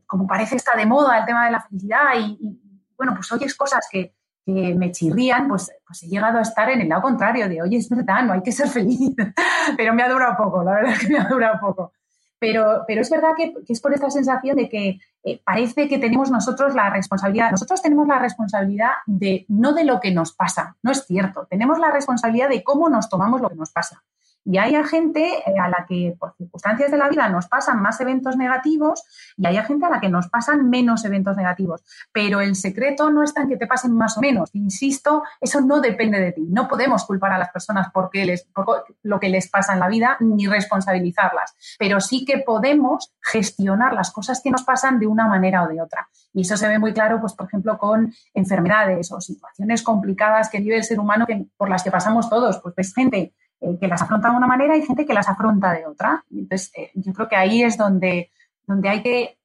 como 0.07 0.25
parece 0.25 0.55
está 0.55 0.75
de 0.75 0.87
moda 0.87 1.19
el 1.19 1.25
tema 1.25 1.45
de 1.45 1.51
la 1.51 1.61
felicidad 1.61 2.05
y, 2.17 2.37
y 2.41 2.59
bueno, 2.97 3.13
pues 3.13 3.31
oyes 3.31 3.55
cosas 3.55 3.87
que, 3.91 4.15
me 4.45 4.91
chirrían, 4.91 5.47
pues, 5.47 5.71
pues 5.85 6.03
he 6.03 6.07
llegado 6.07 6.39
a 6.39 6.41
estar 6.41 6.69
en 6.69 6.81
el 6.81 6.89
lado 6.89 7.03
contrario 7.03 7.47
de, 7.47 7.61
oye, 7.61 7.77
es 7.77 7.89
verdad, 7.89 8.23
no 8.23 8.33
hay 8.33 8.41
que 8.41 8.51
ser 8.51 8.67
feliz. 8.67 9.15
pero 9.77 9.93
me 9.93 10.03
ha 10.03 10.09
durado 10.09 10.35
poco, 10.37 10.63
la 10.63 10.75
verdad 10.75 10.93
es 10.93 10.99
que 10.99 11.09
me 11.09 11.19
ha 11.19 11.27
durado 11.27 11.59
poco. 11.59 11.93
Pero, 12.39 12.83
pero 12.87 13.01
es 13.01 13.09
verdad 13.09 13.31
que, 13.35 13.53
es 13.67 13.81
por 13.81 13.93
esta 13.93 14.09
sensación 14.09 14.55
de 14.55 14.69
que 14.69 14.99
eh, 15.23 15.41
parece 15.43 15.89
que 15.89 15.99
tenemos 15.99 16.31
nosotros 16.31 16.73
la 16.73 16.89
responsabilidad, 16.89 17.51
nosotros 17.51 17.81
tenemos 17.81 18.07
la 18.07 18.17
responsabilidad 18.17 18.91
de 19.05 19.45
no 19.49 19.73
de 19.73 19.83
lo 19.83 19.99
que 19.99 20.11
nos 20.11 20.33
pasa, 20.33 20.77
no 20.81 20.91
es 20.91 21.05
cierto, 21.05 21.45
tenemos 21.49 21.77
la 21.79 21.91
responsabilidad 21.91 22.47
de 22.47 22.63
cómo 22.63 22.87
nos 22.87 23.09
tomamos 23.09 23.41
lo 23.41 23.49
que 23.49 23.55
nos 23.55 23.71
pasa. 23.71 24.03
Y 24.45 24.57
hay 24.57 24.73
gente 24.85 25.25
eh, 25.25 25.59
a 25.61 25.67
la 25.69 25.85
que 25.87 26.15
por 26.19 26.33
circunstancias 26.35 26.91
de 26.91 26.97
la 26.97 27.09
vida 27.09 27.29
nos 27.29 27.47
pasan 27.47 27.81
más 27.81 27.99
eventos 28.01 28.37
negativos 28.37 29.03
y 29.37 29.45
hay 29.45 29.57
gente 29.63 29.85
a 29.85 29.89
la 29.89 29.99
que 29.99 30.09
nos 30.09 30.27
pasan 30.29 30.69
menos 30.69 31.05
eventos 31.05 31.35
negativos. 31.37 31.83
Pero 32.11 32.41
el 32.41 32.55
secreto 32.55 33.09
no 33.09 33.23
está 33.23 33.41
en 33.41 33.49
que 33.49 33.57
te 33.57 33.67
pasen 33.67 33.95
más 33.95 34.17
o 34.17 34.21
menos. 34.21 34.49
Insisto, 34.53 35.23
eso 35.39 35.61
no 35.61 35.81
depende 35.81 36.19
de 36.19 36.31
ti. 36.31 36.47
No 36.49 36.67
podemos 36.67 37.05
culpar 37.05 37.33
a 37.33 37.37
las 37.37 37.51
personas 37.51 37.87
porque 37.93 38.25
les, 38.25 38.43
por 38.45 38.85
lo 39.03 39.19
que 39.19 39.29
les 39.29 39.49
pasa 39.49 39.73
en 39.73 39.79
la 39.79 39.87
vida 39.87 40.17
ni 40.19 40.47
responsabilizarlas. 40.47 41.55
Pero 41.77 41.99
sí 41.99 42.25
que 42.25 42.39
podemos 42.39 43.13
gestionar 43.21 43.93
las 43.93 44.11
cosas 44.11 44.41
que 44.43 44.51
nos 44.51 44.63
pasan 44.63 44.99
de 44.99 45.07
una 45.07 45.27
manera 45.27 45.63
o 45.63 45.67
de 45.67 45.81
otra. 45.81 46.09
Y 46.33 46.41
eso 46.41 46.57
se 46.57 46.67
ve 46.67 46.79
muy 46.79 46.93
claro, 46.93 47.19
pues, 47.19 47.33
por 47.33 47.47
ejemplo, 47.47 47.77
con 47.77 48.13
enfermedades 48.33 49.11
o 49.11 49.21
situaciones 49.21 49.83
complicadas 49.83 50.49
que 50.49 50.59
vive 50.59 50.77
el 50.77 50.83
ser 50.83 50.99
humano 50.99 51.25
por 51.57 51.69
las 51.69 51.83
que 51.83 51.91
pasamos 51.91 52.29
todos. 52.29 52.59
Pues 52.61 52.75
ves 52.75 52.93
gente 52.93 53.33
eh, 53.61 53.77
que 53.79 53.87
las 53.87 54.01
afronta 54.01 54.29
de 54.29 54.37
una 54.37 54.47
manera 54.47 54.75
y 54.77 54.85
gente 54.85 55.05
que 55.05 55.13
las 55.13 55.29
afronta 55.29 55.73
de 55.73 55.85
otra. 55.85 56.23
Entonces, 56.31 56.71
eh, 56.75 56.91
yo 56.95 57.13
creo 57.13 57.27
que 57.27 57.35
ahí 57.35 57.63
es 57.63 57.77
donde, 57.77 58.31
donde, 58.65 58.89
hay 58.89 59.01
que, 59.01 59.37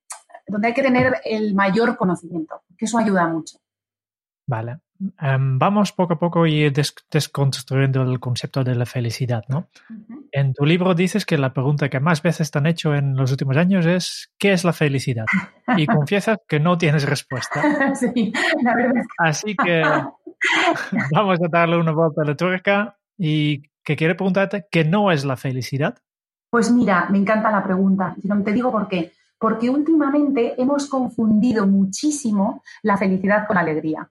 donde 0.47 0.69
hay 0.69 0.75
que 0.75 0.83
tener 0.83 1.17
el 1.25 1.55
mayor 1.55 1.97
conocimiento, 1.97 2.63
que 2.77 2.85
eso 2.85 2.99
ayuda 2.99 3.27
mucho. 3.27 3.59
Vale. 4.47 4.81
Em, 5.21 5.59
vamos 5.59 5.93
poco 5.93 6.15
a 6.15 6.19
poco 6.19 6.47
y 6.47 6.71
desconstruyendo 6.71 8.03
el 8.03 8.21
concepto 8.21 8.63
de 8.63 8.75
la 8.75 8.87
felicidad, 8.87 9.45
¿no? 9.49 9.69
En 10.31 10.55
tu 10.55 10.65
libro 10.65 10.95
dices 10.95 11.27
que 11.27 11.37
la 11.37 11.53
pregunta 11.53 11.89
que 11.89 11.99
más 11.99 12.23
veces 12.23 12.51
te 12.51 12.59
han 12.59 12.67
hecho 12.67 12.95
en 12.95 13.17
los 13.17 13.31
últimos 13.33 13.57
años 13.57 13.87
es 13.87 14.33
¿qué 14.39 14.53
es 14.53 14.65
la 14.65 14.73
felicidad? 14.73 15.25
Y 15.77 15.87
confiesas 15.87 16.39
que 16.47 16.61
no 16.61 16.79
tienes 16.79 17.09
respuesta. 17.09 17.61
sí, 17.95 18.33
la 18.63 18.75
verdad. 18.77 19.03
Así 19.19 19.57
que 19.57 19.83
vamos 21.13 21.39
a 21.43 21.49
darle 21.49 21.77
una 21.77 21.93
vuelta 21.93 22.23
a 22.23 22.27
la 22.27 22.37
tuerca 22.37 22.97
y 23.19 23.63
que 23.85 23.97
quiere 23.97 24.15
preguntarte 24.15 24.67
qué 24.71 24.85
no 24.85 25.13
es 25.13 25.25
la 25.25 25.37
felicidad. 25.37 25.99
Pues 26.51 26.71
mira, 26.71 27.09
me 27.11 27.19
encanta 27.19 27.51
la 27.51 27.63
pregunta. 27.63 28.15
Te 28.45 28.53
digo 28.53 28.73
por 28.73 28.89
qué. 28.89 29.13
Porque 29.39 29.69
últimamente 29.69 30.61
hemos 30.61 30.89
confundido 30.89 31.67
muchísimo 31.67 32.63
la 32.83 32.97
felicidad 32.97 33.47
con 33.47 33.59
alegría. 33.59 34.09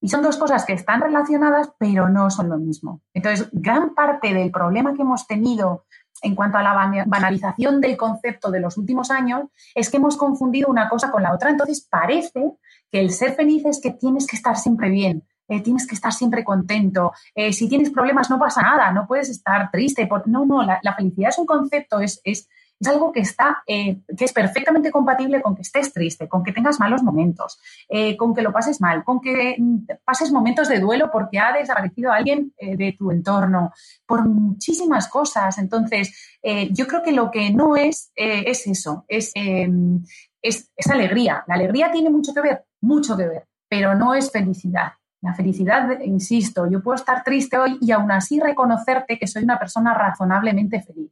Y 0.00 0.08
son 0.08 0.22
dos 0.22 0.36
cosas 0.36 0.64
que 0.64 0.74
están 0.74 1.00
relacionadas, 1.00 1.70
pero 1.78 2.08
no 2.08 2.30
son 2.30 2.50
lo 2.50 2.58
mismo. 2.58 3.00
Entonces, 3.14 3.48
gran 3.50 3.94
parte 3.94 4.32
del 4.34 4.50
problema 4.50 4.94
que 4.94 5.02
hemos 5.02 5.26
tenido 5.26 5.86
en 6.22 6.34
cuanto 6.34 6.58
a 6.58 6.62
la 6.62 7.04
banalización 7.06 7.80
del 7.80 7.96
concepto 7.96 8.50
de 8.50 8.60
los 8.60 8.76
últimos 8.76 9.10
años 9.10 9.44
es 9.74 9.90
que 9.90 9.96
hemos 9.96 10.16
confundido 10.16 10.68
una 10.68 10.88
cosa 10.88 11.10
con 11.10 11.22
la 11.22 11.34
otra. 11.34 11.50
Entonces, 11.50 11.86
parece 11.90 12.52
que 12.90 13.00
el 13.00 13.10
ser 13.10 13.34
feliz 13.34 13.64
es 13.64 13.80
que 13.80 13.90
tienes 13.90 14.26
que 14.26 14.36
estar 14.36 14.56
siempre 14.56 14.90
bien, 14.90 15.24
eh, 15.48 15.60
tienes 15.60 15.86
que 15.86 15.94
estar 15.94 16.12
siempre 16.12 16.44
contento. 16.44 17.12
Eh, 17.34 17.52
si 17.52 17.68
tienes 17.68 17.90
problemas, 17.90 18.30
no 18.30 18.38
pasa 18.38 18.62
nada, 18.62 18.90
no 18.90 19.06
puedes 19.06 19.28
estar 19.28 19.70
triste. 19.70 20.08
no, 20.26 20.44
no, 20.44 20.62
la, 20.62 20.94
felicidad 20.96 21.30
es 21.30 21.38
un 21.38 21.46
concepto, 21.46 22.00
es, 22.00 22.20
es, 22.24 22.48
es 22.78 22.88
algo 22.88 23.12
que 23.12 23.20
está, 23.20 23.62
eh, 23.66 24.00
que 24.16 24.24
es 24.24 24.32
perfectamente 24.32 24.90
compatible 24.90 25.40
con 25.40 25.54
que 25.54 25.62
estés 25.62 25.92
triste, 25.92 26.28
con 26.28 26.42
que 26.42 26.52
tengas 26.52 26.78
malos 26.80 27.02
momentos, 27.02 27.58
con 28.18 28.34
que 28.34 28.42
lo 28.42 28.52
pases 28.52 28.80
mal, 28.80 29.02
con 29.04 29.20
que 29.20 29.56
mm, 29.58 29.86
pases 30.04 30.30
momentos 30.32 30.68
de 30.68 30.80
duelo 30.80 31.10
porque 31.10 31.38
ha 31.38 31.52
desaparecido 31.52 32.12
alguien 32.12 32.52
de 32.58 32.94
tu 32.98 33.10
entorno, 33.10 33.72
por 34.04 34.28
muchísimas 34.28 35.08
cosas. 35.08 35.56
Entonces, 35.58 36.38
yo 36.70 36.86
creo 36.86 37.02
que 37.02 37.12
lo 37.12 37.30
que 37.30 37.50
no 37.50 37.76
es, 37.76 38.10
es 38.14 38.66
eso, 38.66 39.04
es, 39.08 39.30
em, 39.34 40.04
es, 40.42 40.70
es 40.76 40.90
alegría. 40.90 41.44
La 41.46 41.54
alegría 41.54 41.90
tiene 41.90 42.10
mucho 42.10 42.34
que 42.34 42.42
ver, 42.42 42.64
mucho 42.82 43.16
que 43.16 43.26
ver, 43.26 43.46
pero 43.70 43.94
no 43.94 44.14
es 44.14 44.30
felicidad. 44.30 44.92
La 45.26 45.34
felicidad, 45.34 45.98
insisto, 46.02 46.70
yo 46.70 46.80
puedo 46.80 46.94
estar 46.94 47.24
triste 47.24 47.58
hoy 47.58 47.78
y 47.80 47.90
aún 47.90 48.12
así 48.12 48.38
reconocerte 48.38 49.18
que 49.18 49.26
soy 49.26 49.42
una 49.42 49.58
persona 49.58 49.92
razonablemente 49.92 50.80
feliz. 50.80 51.10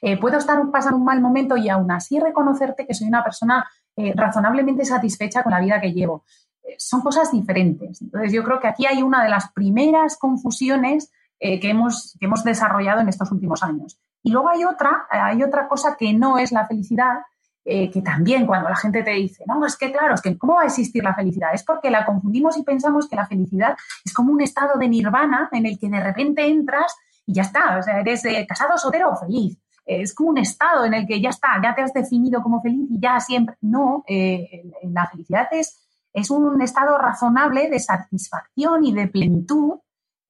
Eh, 0.00 0.18
puedo 0.18 0.36
estar 0.36 0.60
pasando 0.72 0.98
un 0.98 1.04
mal 1.04 1.20
momento 1.20 1.56
y 1.56 1.68
aún 1.68 1.88
así 1.92 2.18
reconocerte 2.18 2.88
que 2.88 2.92
soy 2.92 3.06
una 3.06 3.22
persona 3.22 3.64
eh, 3.94 4.14
razonablemente 4.16 4.84
satisfecha 4.84 5.44
con 5.44 5.52
la 5.52 5.60
vida 5.60 5.80
que 5.80 5.92
llevo. 5.92 6.24
Eh, 6.64 6.74
son 6.76 7.02
cosas 7.02 7.30
diferentes. 7.30 8.02
Entonces, 8.02 8.32
yo 8.32 8.42
creo 8.42 8.58
que 8.58 8.66
aquí 8.66 8.84
hay 8.84 9.00
una 9.00 9.22
de 9.22 9.30
las 9.30 9.52
primeras 9.52 10.16
confusiones 10.18 11.12
que, 11.38 11.60
hemos, 11.62 12.16
que 12.18 12.26
hemos 12.26 12.42
desarrollado 12.42 13.00
en 13.00 13.08
estos 13.08 13.30
últimos 13.30 13.62
años. 13.62 14.00
Y 14.24 14.32
luego 14.32 14.48
hay 14.48 14.64
otra, 14.64 15.06
hay 15.08 15.40
otra 15.44 15.68
cosa 15.68 15.96
que 15.96 16.12
no 16.14 16.38
es 16.38 16.50
la 16.50 16.66
felicidad, 16.66 17.18
eh, 17.64 17.90
que 17.90 18.02
también 18.02 18.46
cuando 18.46 18.68
la 18.68 18.76
gente 18.76 19.02
te 19.02 19.12
dice, 19.12 19.44
no, 19.46 19.64
es 19.64 19.76
que 19.76 19.92
claro, 19.92 20.14
es 20.14 20.20
que 20.20 20.36
¿cómo 20.36 20.54
va 20.54 20.62
a 20.62 20.66
existir 20.66 21.04
la 21.04 21.14
felicidad? 21.14 21.50
Es 21.54 21.62
porque 21.62 21.90
la 21.90 22.04
confundimos 22.04 22.56
y 22.56 22.64
pensamos 22.64 23.08
que 23.08 23.14
la 23.14 23.26
felicidad 23.26 23.76
es 24.04 24.12
como 24.12 24.32
un 24.32 24.40
estado 24.40 24.78
de 24.78 24.88
nirvana 24.88 25.48
en 25.52 25.66
el 25.66 25.78
que 25.78 25.88
de 25.88 26.00
repente 26.00 26.44
entras 26.44 26.92
y 27.24 27.34
ya 27.34 27.42
está, 27.42 27.78
o 27.78 27.82
sea, 27.82 28.00
eres 28.00 28.24
eh, 28.24 28.44
casado, 28.48 28.76
soltero 28.76 29.10
o 29.10 29.16
feliz. 29.16 29.56
es 29.86 30.12
como 30.12 30.30
un 30.30 30.38
estado 30.38 30.84
en 30.84 30.94
el 30.94 31.06
que 31.06 31.20
ya 31.20 31.30
está, 31.30 31.48
ya 31.62 31.74
te 31.74 31.82
has 31.82 31.92
definido 31.92 32.42
como 32.42 32.60
feliz 32.60 32.88
y 32.90 33.00
ya 33.00 33.20
siempre. 33.20 33.56
No, 33.60 34.02
eh, 34.08 34.64
la 34.82 35.06
felicidad 35.06 35.46
es, 35.52 35.86
es 36.12 36.30
un 36.30 36.60
estado 36.62 36.98
razonable 36.98 37.70
de 37.70 37.78
satisfacción 37.78 38.84
y 38.84 38.92
de 38.92 39.06
plenitud 39.06 39.74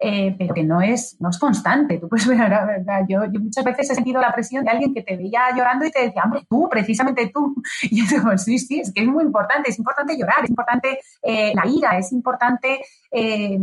eh, 0.05 0.35
pero 0.37 0.53
que 0.53 0.65
no 0.65 0.83
es, 0.83 1.17
no 1.21 1.31
es 1.31 1.39
constante. 1.39 1.99
Tú 1.99 2.09
puedes 2.09 2.27
ver, 2.29 2.53
yo, 3.09 3.21
muchas 3.41 3.65
veces 3.65 3.91
he 3.91 3.95
sentido 3.95 4.21
la 4.21 4.33
presión 4.33 4.65
de 4.65 4.71
alguien 4.71 4.93
que 4.93 5.03
te 5.03 5.17
veía 5.17 5.43
llorando 5.57 5.87
y 5.87 5.93
te 5.93 6.03
decía, 6.03 6.23
hombre, 6.25 6.45
tú, 6.49 6.69
precisamente 6.69 7.31
tú. 7.33 7.55
Y 7.83 8.01
yo 8.01 8.17
digo, 8.17 8.37
sí, 8.37 8.59
sí, 8.59 8.81
es 8.81 8.93
que 8.93 9.03
es 9.03 9.09
muy 9.09 9.23
importante, 9.23 9.71
es 9.71 9.79
importante 9.79 10.19
llorar, 10.19 10.43
es 10.43 10.51
importante 10.51 10.99
eh, 11.23 11.53
la 11.55 11.67
ira, 11.67 11.99
es 11.99 12.11
importante 12.13 12.81
eh, 13.13 13.59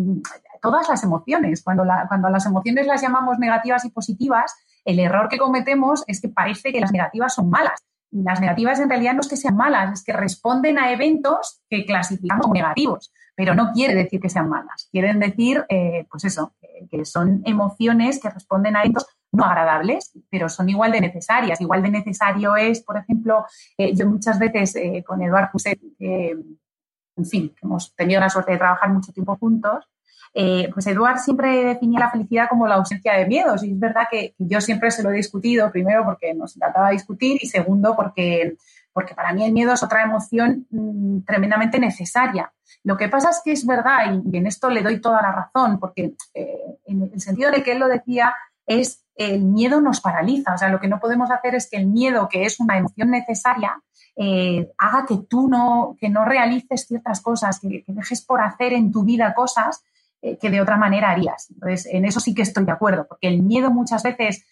todas 0.61 0.87
las 0.87 1.03
emociones. 1.03 1.61
Cuando, 1.61 1.83
cuando 2.07 2.29
las 2.29 2.45
emociones 2.45 2.87
las 2.87 3.01
llamamos 3.01 3.37
negativas 3.37 3.83
y 3.83 3.89
positivas, 3.89 4.55
el 4.85 4.99
error 4.99 5.27
que 5.27 5.37
cometemos 5.37 6.05
es 6.07 6.21
que 6.21 6.29
parece 6.29 6.71
que 6.71 6.79
las 6.79 6.93
negativas 6.93 7.33
son 7.33 7.49
malas. 7.49 7.81
Las 8.11 8.39
negativas 8.39 8.79
en 8.79 8.89
realidad 8.89 9.13
no 9.13 9.19
es 9.19 9.27
que 9.27 9.37
sean 9.37 9.57
malas, 9.57 9.91
es 9.91 10.03
que 10.03 10.13
responden 10.13 10.79
a 10.79 10.91
eventos 10.91 11.61
que 11.69 11.85
clasificamos 11.85 12.43
como 12.43 12.53
negativos 12.53 13.11
pero 13.39 13.55
no 13.55 13.71
quiere 13.71 13.95
decir 13.95 14.19
que 14.19 14.27
sean 14.27 14.49
malas. 14.49 14.89
Quieren 14.91 15.17
decir, 15.17 15.63
eh, 15.69 16.05
pues 16.11 16.25
eso, 16.25 16.51
que 16.91 17.05
son 17.05 17.41
emociones 17.45 18.19
que 18.19 18.29
responden 18.29 18.75
a 18.75 18.81
eventos 18.81 19.07
no 19.31 19.45
agradables, 19.45 20.11
pero 20.29 20.49
son 20.49 20.67
igual 20.67 20.91
de 20.91 20.99
necesarias. 20.99 21.61
Igual 21.61 21.81
de 21.81 21.89
necesario 21.89 22.57
es, 22.57 22.81
por 22.83 22.97
ejemplo, 22.97 23.45
eh, 23.77 23.95
yo 23.95 24.07
muchas 24.07 24.39
veces 24.39 24.75
eh, 24.75 25.05
con 25.07 25.21
Eduard 25.21 25.51
Fuset, 25.53 25.79
en 25.99 27.25
fin, 27.25 27.55
hemos 27.61 27.95
tenido 27.95 28.19
la 28.19 28.29
suerte 28.29 28.51
de 28.51 28.57
trabajar 28.57 28.89
mucho 28.89 29.13
tiempo 29.13 29.37
juntos, 29.37 29.87
pues 30.33 30.85
Eduard 30.87 31.19
siempre 31.19 31.63
definía 31.63 32.01
la 32.01 32.11
felicidad 32.11 32.49
como 32.49 32.67
la 32.67 32.75
ausencia 32.75 33.13
de 33.13 33.25
miedos. 33.25 33.63
Y 33.63 33.71
es 33.71 33.79
verdad 33.79 34.07
que, 34.11 34.35
yo 34.37 34.59
siempre 34.59 34.91
se 34.91 35.01
lo 35.01 35.11
he 35.11 35.15
discutido, 35.15 35.71
primero 35.71 36.03
porque 36.03 36.33
nos 36.33 36.57
encantaba 36.57 36.89
discutir 36.89 37.39
y 37.41 37.47
segundo 37.47 37.95
porque, 37.95 38.57
porque 38.99 39.15
para 39.15 39.31
mí 39.31 39.45
el 39.45 39.53
miedo 39.53 39.71
es 39.71 39.81
otra 39.81 40.03
emoción 40.03 40.67
mm, 40.71 41.21
tremendamente 41.21 41.79
necesaria. 41.79 42.51
Lo 42.83 42.97
que 42.97 43.07
pasa 43.07 43.29
es 43.29 43.39
que 43.45 43.53
es 43.53 43.65
verdad, 43.65 44.13
y, 44.29 44.37
en 44.37 44.45
esto 44.45 44.69
le 44.69 44.81
doy 44.81 44.99
toda 44.99 45.21
la 45.21 45.31
razón, 45.31 45.79
porque 45.79 46.15
eh, 46.33 46.79
en 46.83 47.03
el 47.03 47.21
sentido 47.21 47.49
de 47.49 47.63
que 47.63 47.71
él 47.71 47.79
lo 47.79 47.87
decía, 47.87 48.35
es 48.67 49.05
el 49.15 49.45
miedo 49.45 49.79
nos 49.79 50.01
paraliza. 50.01 50.53
O 50.53 50.57
sea, 50.57 50.67
lo 50.67 50.81
que 50.81 50.89
no 50.89 50.99
podemos 50.99 51.31
hacer 51.31 51.55
es 51.55 51.69
que 51.69 51.77
el 51.77 51.87
miedo, 51.87 52.27
que 52.27 52.43
es 52.43 52.59
una 52.59 52.77
emoción 52.77 53.09
necesaria, 53.09 53.81
eh, 54.17 54.69
haga 54.77 55.05
que 55.05 55.15
tú 55.29 55.47
no, 55.47 55.95
que 55.97 56.09
no 56.09 56.25
realices 56.25 56.85
ciertas 56.85 57.21
cosas, 57.21 57.61
que, 57.61 57.85
dejes 57.87 58.25
por 58.25 58.41
hacer 58.41 58.73
en 58.73 58.91
tu 58.91 59.05
vida 59.05 59.33
cosas 59.33 59.81
eh, 60.21 60.37
que 60.37 60.49
de 60.49 60.59
otra 60.59 60.75
manera 60.75 61.11
harías. 61.11 61.49
Entonces, 61.51 61.85
en 61.85 62.03
eso 62.03 62.19
sí 62.19 62.35
que 62.35 62.41
estoy 62.41 62.65
de 62.65 62.73
acuerdo, 62.73 63.07
porque 63.07 63.29
el 63.29 63.43
miedo 63.43 63.71
muchas 63.71 64.03
veces, 64.03 64.45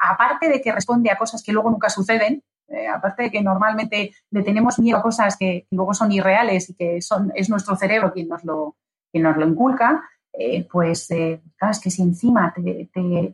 aparte 0.00 0.48
de 0.48 0.62
que 0.62 0.72
responde 0.72 1.10
a 1.10 1.18
cosas 1.18 1.42
que 1.42 1.52
luego 1.52 1.70
nunca 1.70 1.90
suceden, 1.90 2.42
eh, 2.72 2.88
aparte 2.88 3.24
de 3.24 3.30
que 3.30 3.42
normalmente 3.42 4.14
le 4.30 4.42
tenemos 4.42 4.78
miedo 4.78 4.98
a 4.98 5.02
cosas 5.02 5.36
que, 5.36 5.66
luego 5.70 5.94
son 5.94 6.10
irreales 6.12 6.70
y 6.70 6.74
que 6.74 7.02
son, 7.02 7.32
es 7.34 7.48
nuestro 7.50 7.76
cerebro 7.76 8.12
quien 8.12 8.28
nos 8.28 8.44
lo, 8.44 8.76
quien 9.10 9.24
nos 9.24 9.36
lo 9.36 9.46
inculca, 9.46 10.02
eh, 10.32 10.66
pues 10.70 11.10
eh, 11.10 11.42
claro, 11.56 11.72
es 11.72 11.80
que 11.80 11.90
si 11.90 12.02
encima 12.02 12.52
te, 12.54 12.88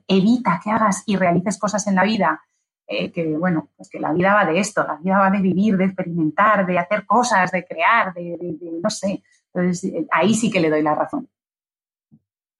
evita 0.09 0.61
que 0.62 0.71
hagas 0.71 1.04
y 1.07 1.16
realices 1.16 1.59
cosas 1.59 1.87
en 1.87 1.95
la 1.95 2.04
vida, 2.04 2.42
que 2.88 3.37
bueno, 3.38 3.68
pues 3.76 3.90
que 3.90 4.00
la 4.00 4.14
vida 4.14 4.33
va 4.33 4.47
de 4.47 4.59
esto, 4.59 4.83
la 4.83 4.97
vida 4.97 5.18
va 5.18 5.30
de 5.30 5.42
vivir, 5.42 5.76
de 5.76 5.85
experimentar, 5.85 6.64
de 6.64 6.78
hacer 6.78 7.04
cosas, 7.04 7.50
de 7.50 7.66
crear, 7.66 8.14
de 8.14 8.38
no 8.83 8.88
sé. 8.88 9.23
Entonces, 9.52 9.92
ahí 10.11 10.33
sí 10.33 10.50
que 10.50 10.59
le 10.59 10.71
doy 10.71 10.80
la 10.80 10.95
razón. 10.95 11.28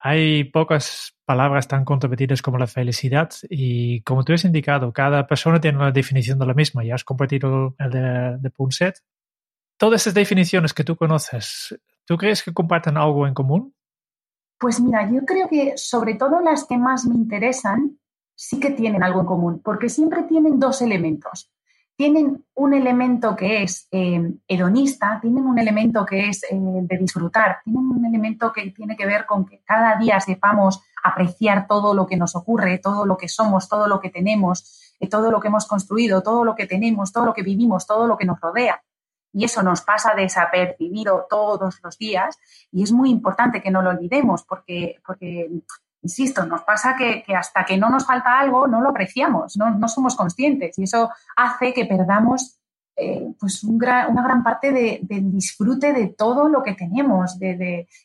Hay 0.01 0.45
pocas 0.45 1.17
palabras 1.25 1.67
tan 1.67 1.85
controvertidas 1.85 2.41
como 2.41 2.59
la 2.59 2.67
felicidad 2.67 3.31
y 3.51 4.03
como 4.03 4.25
tú 4.25 4.33
has 4.33 4.45
indicado, 4.45 4.93
cada 4.93 5.27
persona 5.27 5.61
tiene 5.61 5.79
una 5.79 5.91
definición 5.91 6.39
de 6.39 6.47
la 6.47 6.55
misma. 6.55 6.85
Ya 6.85 6.95
has 6.95 7.05
compartido 7.05 7.75
el 7.79 7.91
de, 7.91 8.39
de 8.39 8.51
Punset. 8.51 9.03
Todas 9.77 10.03
esas 10.03 10.15
definiciones 10.15 10.73
que 10.73 10.85
tú 10.85 10.97
conoces, 10.97 11.79
¿tú 12.05 12.17
crees 12.17 12.43
que 12.43 12.53
comparten 12.53 12.97
algo 12.97 13.27
en 13.27 13.35
común? 13.35 13.75
Pues 14.59 14.81
mira, 14.81 15.09
yo 15.11 15.25
creo 15.25 15.49
que 15.49 15.75
sobre 15.77 16.15
todo 16.15 16.41
las 16.41 16.65
que 16.65 16.79
más 16.79 17.05
me 17.07 17.15
interesan 17.15 17.99
sí 18.35 18.61
que 18.61 18.71
tienen 18.71 19.03
algo 19.03 19.21
en 19.21 19.27
común, 19.27 19.63
porque 19.63 19.89
siempre 19.89 20.23
tienen 20.25 20.59
dos 20.59 20.83
elementos 20.83 21.51
tienen 21.99 22.47
un 22.55 22.75
elemento 22.75 23.35
que 23.35 23.65
es 23.65 23.89
eh, 23.91 24.23
hedonista, 24.47 25.19
tienen 25.21 25.45
un 25.45 25.59
elemento 25.59 26.07
que 26.07 26.29
es 26.29 26.45
eh, 26.45 26.49
de 26.53 26.97
disfrutar, 26.97 27.59
tienen 27.65 27.91
un 27.91 28.07
elemento 28.07 28.53
que 28.53 28.71
tiene 28.71 28.97
que 28.97 29.05
ver 29.05 29.27
con 29.27 29.45
que 29.45 29.63
cada 29.65 29.99
día 29.99 30.21
sepamos 30.21 30.81
apreciar 31.03 31.67
todo 31.67 31.95
lo 31.95 32.07
que 32.07 32.17
nos 32.17 32.37
ocurre, 32.37 32.79
todo 32.79 33.05
lo 33.05 33.17
que 33.17 33.29
somos, 33.29 33.69
todo 33.69 33.89
lo 33.89 33.99
que 33.99 34.11
tenemos, 34.11 34.95
eh, 35.01 35.09
todo 35.09 35.33
lo 35.33 35.41
que 35.41 35.49
hemos 35.49 35.67
construido, 35.67 36.23
todo 36.23 36.45
lo 36.45 36.55
que 36.55 36.67
tenemos, 36.67 37.13
todo 37.13 37.27
lo 37.27 37.35
que 37.35 37.43
vivimos, 37.43 37.85
todo 37.85 38.07
lo 38.07 38.17
que 38.17 38.27
nos 38.27 38.41
rodea. 38.41 38.81
Y 39.33 39.43
eso 39.43 39.65
nos 39.65 39.81
pasa 39.81 40.15
desapercibido 40.15 41.27
todos 41.29 41.81
los 41.83 41.99
días 41.99 42.39
y 42.71 42.85
es 42.85 42.93
muy 42.93 43.11
importante 43.11 43.61
que 43.61 43.73
no 43.73 43.83
lo 43.83 43.91
olvidemos 43.91 44.45
porque, 44.45 45.01
porque 45.05 45.51
insisto, 46.03 46.47
nos 46.47 46.63
pasa 46.63 46.97
que, 46.97 47.25
hasta 47.35 47.65
que 47.65 47.77
no 47.77 47.91
nos 47.91 48.07
falta 48.07 48.39
algo 48.39 48.67
no 48.67 48.81
lo 48.81 48.91
apreciamos, 48.91 49.57
no, 49.57 49.89
somos 49.89 50.17
conscientes 50.17 50.79
y 50.79 50.85
eso 50.85 51.11
hace 51.37 51.73
que 51.73 51.87
perdamos 51.87 52.59
eh, 52.97 53.33
pues 53.39 53.63
una 53.63 54.09
gran 54.11 54.43
parte 54.43 55.01
del 55.03 55.31
disfrute 55.31 55.93
de 55.93 56.09
todo 56.09 56.49
lo 56.49 56.63
que 56.63 56.75
tenemos 56.75 57.39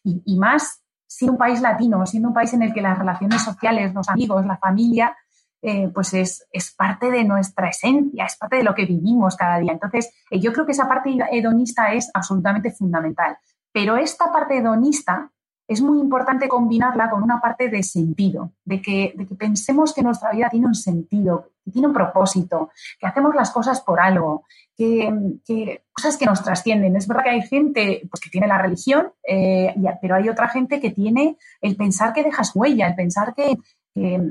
y, 0.03 0.37
más 0.37 0.83
siendo 1.07 1.33
un 1.33 1.37
país 1.37 1.61
latino, 1.61 2.05
siendo 2.05 2.29
un 2.29 2.33
país 2.33 2.53
en 2.53 2.63
el 2.63 2.73
que 2.73 2.81
las 2.81 2.97
relaciones 2.97 3.41
sociales, 3.41 3.93
los 3.93 4.09
amigos, 4.09 4.45
la 4.45 4.57
familia, 4.57 5.15
eh, 5.61 5.89
pues 5.93 6.13
es, 6.13 6.45
es, 6.51 6.73
parte 6.73 7.09
de 7.09 7.23
nuestra 7.23 7.69
esencia, 7.69 8.25
es 8.25 8.35
parte 8.35 8.57
de 8.57 8.63
lo 8.63 8.75
que 8.75 8.85
vivimos 8.85 9.37
cada 9.37 9.59
día. 9.59 9.71
Entonces, 9.71 10.11
eh, 10.29 10.39
yo 10.39 10.51
creo 10.51 10.65
que 10.65 10.73
esa 10.73 10.89
parte 10.89 11.15
hedonista 11.31 11.93
es 11.93 12.11
absolutamente 12.13 12.71
fundamental. 12.71 13.37
Pero 13.71 13.95
esta 13.95 14.31
parte 14.31 14.57
hedonista 14.57 15.31
es 15.73 15.81
muy 15.81 15.99
importante 15.99 16.47
combinarla 16.47 17.09
con 17.09 17.23
una 17.23 17.41
parte 17.41 17.69
de 17.69 17.83
sentido, 17.83 18.51
de 18.63 18.81
que, 18.81 19.13
de 19.15 19.25
que 19.25 19.35
pensemos 19.35 19.93
que 19.93 20.03
nuestra 20.03 20.31
vida 20.31 20.49
tiene 20.49 20.67
un 20.67 20.75
sentido, 20.75 21.49
que 21.63 21.71
tiene 21.71 21.87
un 21.87 21.93
propósito, 21.93 22.71
que 22.99 23.07
hacemos 23.07 23.35
las 23.35 23.51
cosas 23.51 23.81
por 23.81 23.99
algo, 23.99 24.45
que, 24.75 25.81
cosas 25.91 26.17
que 26.17 26.25
nos 26.25 26.43
trascienden. 26.43 26.95
Es 26.95 27.07
verdad 27.07 27.23
que 27.23 27.29
hay 27.29 27.41
gente 27.41 28.07
pues, 28.09 28.21
que 28.21 28.29
tiene 28.29 28.47
la 28.47 28.57
religión, 28.57 29.11
eh, 29.27 29.73
pero 30.01 30.15
hay 30.15 30.29
otra 30.29 30.47
gente 30.49 30.79
que 30.79 30.91
tiene 30.91 31.37
el 31.61 31.75
pensar 31.75 32.13
que 32.13 32.23
dejas 32.23 32.51
huella, 32.55 32.87
el 32.87 32.95
pensar 32.95 33.33
que, 33.33 33.57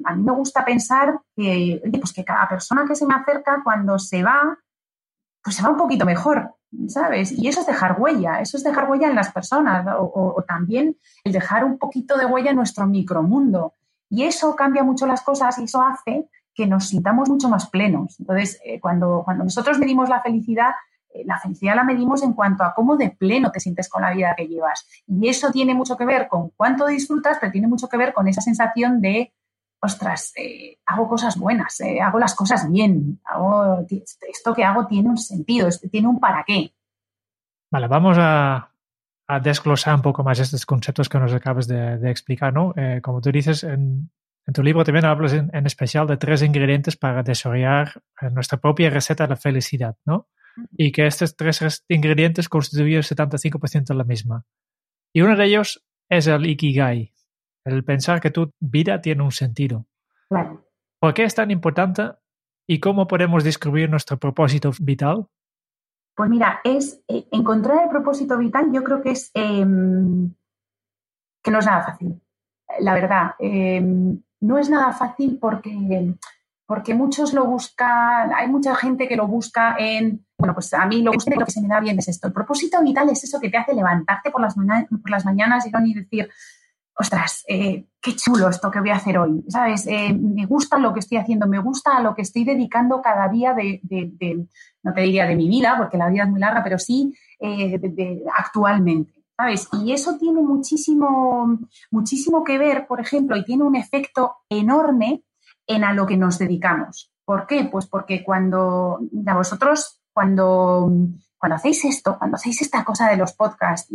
a 0.05 0.17
mí 0.17 0.23
me 0.25 0.33
gusta 0.33 0.65
pensar 0.65 1.21
que, 1.37 1.81
pues 2.01 2.13
que 2.13 2.25
cada 2.25 2.49
persona 2.49 2.85
que 2.87 2.97
se 2.97 3.07
me 3.07 3.15
acerca 3.15 3.63
cuando 3.63 3.99
se 3.99 4.23
va, 4.23 4.59
pues 5.43 5.57
se 5.57 5.63
va 5.63 5.71
un 5.71 5.77
poquito 5.77 6.05
mejor, 6.05 6.57
¿sabes? 6.89 7.33
Y 7.33 7.49
eso 7.49 7.61
es 7.61 7.67
dejar 7.67 8.01
huella, 8.01 8.41
eso 8.41 8.57
es 8.57 8.65
dejar 8.65 8.91
huella 8.91 9.09
en 9.09 9.17
las 9.17 9.33
personas 9.33 9.87
o, 9.99 10.43
también 10.47 10.97
el 11.25 11.33
dejar 11.33 11.65
un 11.65 11.79
poquito 11.79 12.17
de 12.17 12.27
huella 12.27 12.51
en 12.51 12.57
nuestro 12.57 12.87
micromundo. 12.87 13.75
Y 14.09 14.25
eso 14.25 14.55
cambia 14.57 14.83
mucho 14.83 15.07
las 15.07 15.23
cosas 15.23 15.59
y 15.59 15.65
eso 15.65 15.83
hace 15.83 16.29
que 16.55 16.67
nos 16.67 16.89
sintamos 16.89 17.31
mucho 17.31 17.49
más 17.49 17.69
plenos. 17.71 18.21
Entonces, 18.21 18.61
eh, 18.65 18.79
cuando, 18.79 19.23
cuando 19.25 19.45
nosotros 19.45 19.79
medimos 19.79 20.11
la 20.11 20.21
felicidad, 20.21 20.73
eh, 21.15 21.25
la 21.25 21.39
felicidad 21.39 21.77
la 21.77 21.85
medimos 21.85 22.23
en 22.23 22.35
cuanto 22.35 22.63
a 22.63 22.75
cómo 22.75 22.97
de 22.97 23.11
pleno 23.11 23.51
te 23.51 23.61
sientes 23.61 23.89
con 23.89 24.03
la 24.03 24.13
vida 24.13 24.35
que 24.37 24.49
llevas. 24.49 24.87
Y 25.07 25.29
eso 25.29 25.51
tiene 25.51 25.75
mucho 25.75 25.97
que 25.97 26.05
ver 26.05 26.29
con 26.29 26.51
cuánto 26.51 26.87
disfrutas, 26.87 27.39
pero 27.41 27.53
tiene 27.53 27.69
mucho 27.69 27.89
que 27.89 27.97
ver 27.97 28.13
con 28.13 28.29
esa 28.29 28.43
sensación 28.43 29.01
de 29.01 29.33
ostras, 29.83 30.33
eh, 30.37 30.79
hago 30.87 31.09
cosas 31.09 31.37
buenas, 31.37 31.81
eh, 31.81 32.01
hago 32.01 32.19
las 32.19 32.35
cosas 32.35 32.71
bien, 32.71 33.21
hago, 33.25 33.85
esto 33.89 34.55
que 34.55 34.65
hago 34.65 34.87
tiene 34.87 35.09
un 35.09 35.19
sentido, 35.19 35.69
tiene 35.91 36.07
un 36.07 36.21
para 36.21 36.45
qué. 36.47 36.73
Vale, 37.71 37.89
vamos 37.89 38.17
a, 38.19 38.69
desglosar 39.43 39.95
un 39.95 40.03
poco 40.03 40.23
más 40.23 40.39
estos 40.39 40.67
conceptos 40.67 41.09
que 41.09 41.19
nos 41.19 41.33
acabas 41.33 41.67
de, 41.67 42.11
explicar, 42.11 42.53
¿no? 42.53 42.75
Eh, 42.77 43.01
como 43.03 43.23
tú 43.23 43.33
dices, 43.33 43.65
en, 43.65 44.11
tu 44.53 44.63
libro 44.63 44.85
también 44.85 45.07
hablas 45.07 45.33
en, 45.33 45.67
especial 45.67 46.07
de 46.07 46.19
tres 46.19 46.43
ingredientes 46.43 46.97
para 46.97 47.23
desarrollar 47.23 48.03
nuestra 48.31 48.59
propia 48.59 48.91
receta 48.91 49.25
de 49.25 49.31
la 49.31 49.37
felicidad, 49.37 49.97
¿no? 50.05 50.29
Y 50.77 50.93
que 50.93 51.07
estos 51.07 51.35
tres 51.35 51.85
ingredientes 51.89 52.51
constituyen 52.51 52.99
el 52.99 53.05
75% 53.05 53.87
de 53.87 53.95
la 53.95 54.05
misma. 54.05 54.45
Y 55.15 55.23
uno 55.23 55.35
de 55.35 55.47
ellos 55.47 55.83
es 56.11 56.27
el 56.27 56.45
Ikigai, 56.45 57.13
el 57.65 57.85
pensar 57.85 58.21
que 58.21 58.31
tu 58.31 58.53
vida 58.61 59.01
tiene 59.01 59.23
un 59.23 59.33
sentido. 59.33 59.87
¿Por 60.99 61.15
qué 61.15 61.25
es 61.25 61.35
tan 61.35 61.51
importante 61.51 62.13
y 62.67 62.81
cómo 62.81 63.07
podemos 63.07 63.45
descubrir 63.45 63.91
nuestro 63.91 64.19
propósito 64.19 64.71
vital? 64.81 65.27
Pues 66.15 66.29
mira, 66.29 66.61
es 66.65 67.03
eh, 67.09 67.27
encontrar 67.33 67.85
el 67.85 67.89
propósito 67.91 68.37
vital, 68.37 68.71
yo 68.73 68.85
creo 68.85 69.01
que 69.01 69.11
es 69.13 69.31
em, 69.35 70.33
que 71.43 71.51
no 71.51 71.59
es 71.59 71.67
nada 71.67 71.83
fácil. 71.83 72.21
La 72.81 72.95
verdad, 72.95 73.35
em, 73.39 74.23
no 74.41 74.59
es 74.59 74.69
nada 74.69 74.93
fácil 74.93 75.39
porque, 75.41 76.15
porque 76.67 76.95
muchos 76.95 77.33
lo 77.33 77.47
buscan, 77.47 78.33
hay 78.35 78.49
mucha 78.49 78.75
gente 78.75 79.09
que 79.09 79.17
lo 79.17 79.27
busca 79.27 79.77
en, 79.79 80.25
bueno, 80.37 80.55
pues 80.55 80.73
a 80.75 80.85
mí 80.87 81.03
lo, 81.03 81.13
lo 81.13 81.45
que 81.45 81.51
se 81.51 81.63
me 81.63 81.69
da 81.69 81.81
bien 81.81 81.99
es 81.99 82.09
esto. 82.09 82.27
El 82.27 82.33
propósito 82.33 82.83
vital 82.83 83.09
es 83.09 83.25
eso 83.25 83.41
que 83.41 83.49
te 83.49 83.57
hace 83.57 83.75
levantarte 83.75 84.31
por 84.31 84.41
las, 84.41 84.55
por 84.55 85.11
las 85.11 85.25
mañanas 85.25 85.67
y 85.67 85.95
decir, 85.95 86.29
ostras, 87.03 87.45
eh, 87.49 87.85
qué 88.01 88.15
chulo 88.15 88.49
esto 88.49 88.71
que 88.71 88.81
voy 88.81 88.91
a 88.91 88.97
hacer 88.97 89.19
hoy, 89.19 89.45
¿sabes? 89.49 89.87
Eh, 89.89 90.15
me 90.15 90.47
gusta 90.47 90.79
lo 90.79 90.95
que 90.95 91.01
estoy 91.01 91.19
haciendo, 91.19 91.49
me 91.49 91.59
gusta 91.59 91.97
a 91.97 92.01
lo 92.01 92.15
que 92.15 92.23
estoy 92.23 92.45
dedicando 92.45 93.03
cada 93.03 93.29
día 93.29 93.55
de, 93.55 93.81
no 94.83 94.93
te 94.95 95.01
diría 95.01 95.27
de 95.27 95.35
mi 95.35 95.49
vida, 95.49 95.75
porque 95.77 95.99
la 95.99 96.09
vida 96.09 96.23
es 96.23 96.31
muy 96.31 96.41
larga, 96.41 96.63
pero 96.63 96.79
sí 96.79 97.13
eh, 97.41 97.79
actualmente. 98.37 99.13
¿Sabes? 99.37 99.69
Y 99.73 99.93
eso 99.93 100.19
tiene 100.19 100.41
muchísimo, 100.43 101.59
muchísimo 101.91 102.45
que 102.45 102.59
ver, 102.59 102.87
por 102.87 103.01
ejemplo, 103.01 103.37
y 103.37 103.45
tiene 103.45 103.65
un 103.65 103.75
efecto 103.75 104.37
enorme 104.49 105.25
en 105.67 105.85
a 105.85 105.93
lo 105.95 106.07
que 106.07 106.17
nos 106.17 106.39
dedicamos. 106.39 107.11
¿Por 107.25 107.47
qué? 107.47 107.65
Pues 107.65 107.87
porque 107.87 108.23
cuando 108.23 109.01
a 109.27 109.35
vosotros, 109.35 110.01
cuando, 110.13 110.93
cuando 111.39 111.57
hacéis 111.57 111.85
esto, 111.85 112.17
cuando 112.19 112.37
hacéis 112.37 112.63
esta 112.63 112.85
cosa 112.85 113.09
de 113.09 113.17
los 113.17 113.33
podcasts 113.33 113.89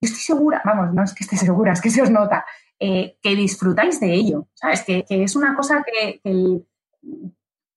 estoy 0.00 0.20
segura, 0.20 0.62
vamos, 0.64 0.94
no 0.94 1.02
es 1.02 1.14
que 1.14 1.24
esté 1.24 1.36
segura, 1.36 1.72
es 1.72 1.80
que 1.80 1.90
se 1.90 2.02
os 2.02 2.10
nota, 2.10 2.44
eh, 2.78 3.16
que 3.22 3.34
disfrutáis 3.34 4.00
de 4.00 4.12
ello, 4.12 4.48
¿sabes? 4.54 4.82
Que, 4.82 5.04
es 5.08 5.36
una 5.36 5.54
cosa 5.54 5.82
que, 5.84 6.20
el, 6.24 6.66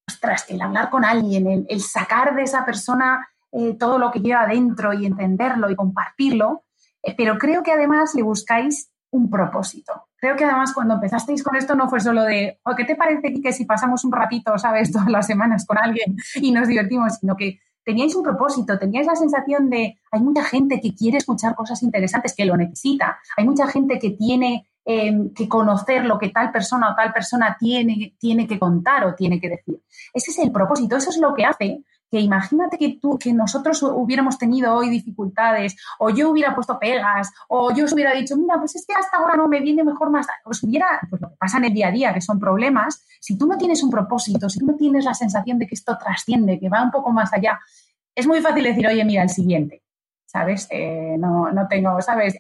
ostras, 0.08 0.46
el 0.50 0.62
hablar 0.62 0.90
con 0.90 1.06
alguien, 1.06 1.66
el, 1.68 1.82
sacar 1.82 2.36
de 2.36 2.44
esa 2.44 2.66
persona 2.66 3.28
eh, 3.52 3.76
todo 3.80 3.98
lo 3.98 4.12
que 4.12 4.20
lleva 4.20 4.46
dentro 4.46 4.94
y 4.94 5.06
entenderlo 5.06 5.70
y 5.70 5.76
compartirlo, 5.76 6.66
eh, 7.02 7.16
pero 7.16 7.38
creo 7.38 7.64
que 7.64 7.72
además 7.72 8.14
le 8.14 8.24
buscáis 8.24 8.92
un 9.12 9.30
propósito. 9.30 10.10
Creo 10.18 10.36
que 10.36 10.44
además 10.44 10.74
cuando 10.74 10.96
empezasteis 10.96 11.44
con 11.44 11.56
esto 11.56 11.76
no 11.76 11.90
fue 11.90 12.00
solo 12.00 12.24
de, 12.24 12.60
¿o 12.64 12.72
oh, 12.72 12.76
qué 12.76 12.84
te 12.84 12.96
parece 12.96 13.42
que 13.42 13.54
si 13.54 13.66
pasamos 13.66 14.04
un 14.04 14.12
ratito, 14.12 14.58
sabes, 14.58 14.92
todas 14.92 15.10
las 15.10 15.28
semanas 15.28 15.66
con 15.66 15.78
alguien 15.78 16.18
y 16.36 16.52
nos 16.52 16.68
divertimos, 16.68 17.16
sino 17.20 17.36
que 17.36 17.60
teníais 17.90 18.14
un 18.16 18.22
propósito, 18.22 18.78
teníais 18.78 19.08
la 19.08 19.16
sensación 19.16 19.68
de 19.68 19.98
hay 20.12 20.22
mucha 20.22 20.44
gente 20.44 20.80
que 20.80 20.94
quiere 20.94 21.18
escuchar 21.18 21.56
cosas 21.56 21.82
interesantes, 21.82 22.36
que 22.36 22.46
lo 22.46 22.56
necesita, 22.56 23.18
hay 23.36 23.46
mucha 23.46 23.66
gente 23.66 23.98
que 23.98 24.12
tiene 24.12 24.70
em, 24.86 25.34
que 25.34 25.50
conocer 25.50 26.06
lo 26.06 26.20
que 26.20 26.30
tal 26.30 26.52
persona 26.52 26.92
o 26.92 26.96
tal 26.96 27.12
persona 27.12 27.58
tiene, 27.60 28.14
tiene 28.20 28.46
que 28.46 28.60
contar 28.60 29.06
o 29.08 29.16
tiene 29.16 29.42
que 29.42 29.50
decir. 29.50 29.82
Ese 30.14 30.30
es 30.30 30.38
el 30.38 30.52
propósito, 30.52 30.98
eso 30.98 31.10
es 31.10 31.18
lo 31.18 31.34
que 31.34 31.46
hace 31.46 31.84
que 32.10 32.20
imagínate 32.20 32.78
que 32.78 32.98
tú, 33.02 33.18
que 33.18 33.34
nosotros 33.34 33.84
hubiéramos 33.84 34.38
tenido 34.38 34.74
hoy 34.74 34.90
dificultades, 34.90 35.76
o 36.00 36.10
yo 36.10 36.30
hubiera 36.30 36.56
puesto 36.56 36.80
pegas, 36.80 37.32
o 37.48 37.74
yo 37.74 37.86
os 37.86 37.94
hubiera 37.94 38.14
dicho, 38.14 38.36
mira, 38.36 38.58
pues 38.58 38.76
es 38.76 38.86
que 38.86 38.94
hasta 38.94 39.18
ahora 39.18 39.36
no 39.36 39.48
me 39.48 39.60
viene 39.60 39.84
mejor 39.84 40.10
más, 40.10 40.28
os 40.44 40.64
hubiera, 40.64 41.00
pues 41.10 41.22
lo 41.22 41.30
que 41.30 41.36
pasa 41.36 41.58
en 41.58 41.66
el 41.66 41.74
día 41.74 41.90
a 41.90 41.92
día, 41.92 42.14
que 42.14 42.22
son 42.22 42.40
problemas, 42.40 43.06
si 43.20 43.38
tú 43.38 43.48
no 43.48 43.58
tienes 43.58 43.84
un 43.84 43.90
propósito, 43.90 44.50
si 44.50 44.60
tú 44.60 44.66
no 44.66 44.76
tienes 44.76 45.06
la 45.06 45.14
sensación 45.14 45.60
de 45.60 45.68
que 45.68 45.76
esto 45.76 45.98
trasciende, 45.98 46.60
que 46.60 46.70
va 46.70 46.84
un 46.84 46.92
poco 46.92 47.12
más 47.12 47.32
allá, 47.34 47.60
es 48.16 48.28
muy 48.28 48.42
fácil 48.42 48.64
decir, 48.64 48.88
oye, 48.88 49.04
mira, 49.06 49.24
el 49.24 49.30
siguiente. 49.30 49.84
¿Sabes? 50.26 50.68
Eh, 50.70 51.16
no, 51.18 51.52
no 51.52 51.68
tengo, 51.68 52.00
¿sabes? 52.04 52.36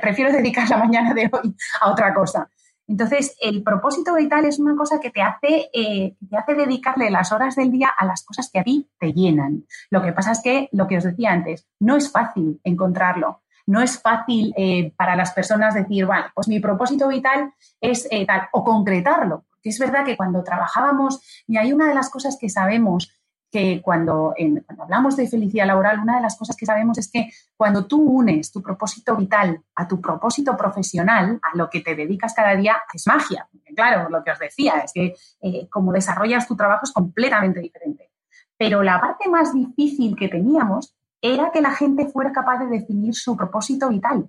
prefiero 0.00 0.32
dedicar 0.32 0.66
la 0.70 0.78
mañana 0.78 1.12
de 1.12 1.28
hoy 1.30 1.54
a 1.82 1.90
otra 1.90 2.14
cosa. 2.14 2.48
Entonces, 2.86 3.36
el 3.40 3.62
propósito 3.62 4.14
vital 4.14 4.44
es 4.44 4.58
una 4.58 4.76
cosa 4.76 5.00
que 5.00 5.10
te 5.10 5.22
hace, 5.22 5.70
eh, 5.72 6.16
te 6.28 6.36
hace 6.36 6.54
dedicarle 6.54 7.10
las 7.10 7.32
horas 7.32 7.56
del 7.56 7.70
día 7.70 7.88
a 7.96 8.04
las 8.04 8.24
cosas 8.24 8.50
que 8.52 8.58
a 8.58 8.64
ti 8.64 8.90
te 8.98 9.12
llenan. 9.12 9.64
Lo 9.90 10.02
que 10.02 10.12
pasa 10.12 10.32
es 10.32 10.42
que, 10.42 10.68
lo 10.72 10.86
que 10.86 10.98
os 10.98 11.04
decía 11.04 11.32
antes, 11.32 11.66
no 11.80 11.96
es 11.96 12.10
fácil 12.10 12.60
encontrarlo. 12.62 13.42
No 13.66 13.80
es 13.80 13.98
fácil 13.98 14.52
eh, 14.58 14.92
para 14.96 15.16
las 15.16 15.32
personas 15.32 15.74
decir, 15.74 16.04
bueno, 16.04 16.26
pues 16.34 16.48
mi 16.48 16.60
propósito 16.60 17.08
vital 17.08 17.54
es 17.80 18.06
eh, 18.10 18.26
tal, 18.26 18.48
o 18.52 18.62
concretarlo. 18.62 19.44
Porque 19.48 19.70
es 19.70 19.78
verdad 19.78 20.04
que 20.04 20.18
cuando 20.18 20.44
trabajábamos, 20.44 21.22
y 21.46 21.56
hay 21.56 21.72
una 21.72 21.88
de 21.88 21.94
las 21.94 22.10
cosas 22.10 22.36
que 22.38 22.50
sabemos 22.50 23.10
que 23.54 23.80
cuando, 23.80 24.34
hablamos 24.78 25.16
de 25.16 25.28
felicidad 25.28 25.68
laboral, 25.68 26.00
una 26.00 26.16
de 26.16 26.22
las 26.22 26.36
cosas 26.36 26.56
que 26.56 26.66
sabemos 26.66 26.98
es 26.98 27.08
que 27.08 27.30
cuando 27.56 27.86
tú 27.86 28.02
unes 28.02 28.50
tu 28.50 28.60
propósito 28.60 29.14
vital 29.14 29.62
a 29.76 29.86
tu 29.86 30.00
propósito 30.00 30.56
profesional, 30.56 31.38
a 31.40 31.56
lo 31.56 31.70
que 31.70 31.80
te 31.80 31.94
dedicas 31.94 32.34
cada 32.34 32.56
día, 32.56 32.78
es 32.92 33.06
magia. 33.06 33.48
claro, 33.76 34.10
lo 34.10 34.24
que 34.24 34.32
os 34.32 34.40
decía 34.40 34.80
es 34.80 34.92
que 34.92 35.14
eh, 35.40 35.68
como 35.70 35.92
desarrollas 35.92 36.48
tu 36.48 36.56
trabajo 36.56 36.80
es 36.82 36.90
completamente 36.90 37.60
diferente. 37.60 38.10
Pero 38.58 38.82
la 38.82 39.00
parte 39.00 39.28
más 39.28 39.54
difícil 39.54 40.16
que 40.16 40.26
teníamos 40.26 40.96
era 41.22 41.52
que 41.52 41.62
la 41.62 41.70
gente 41.70 42.08
fuera 42.08 42.32
capaz 42.32 42.58
de 42.58 42.66
definir 42.66 43.14
su 43.14 43.36
propósito 43.36 43.88
vital. 43.88 44.28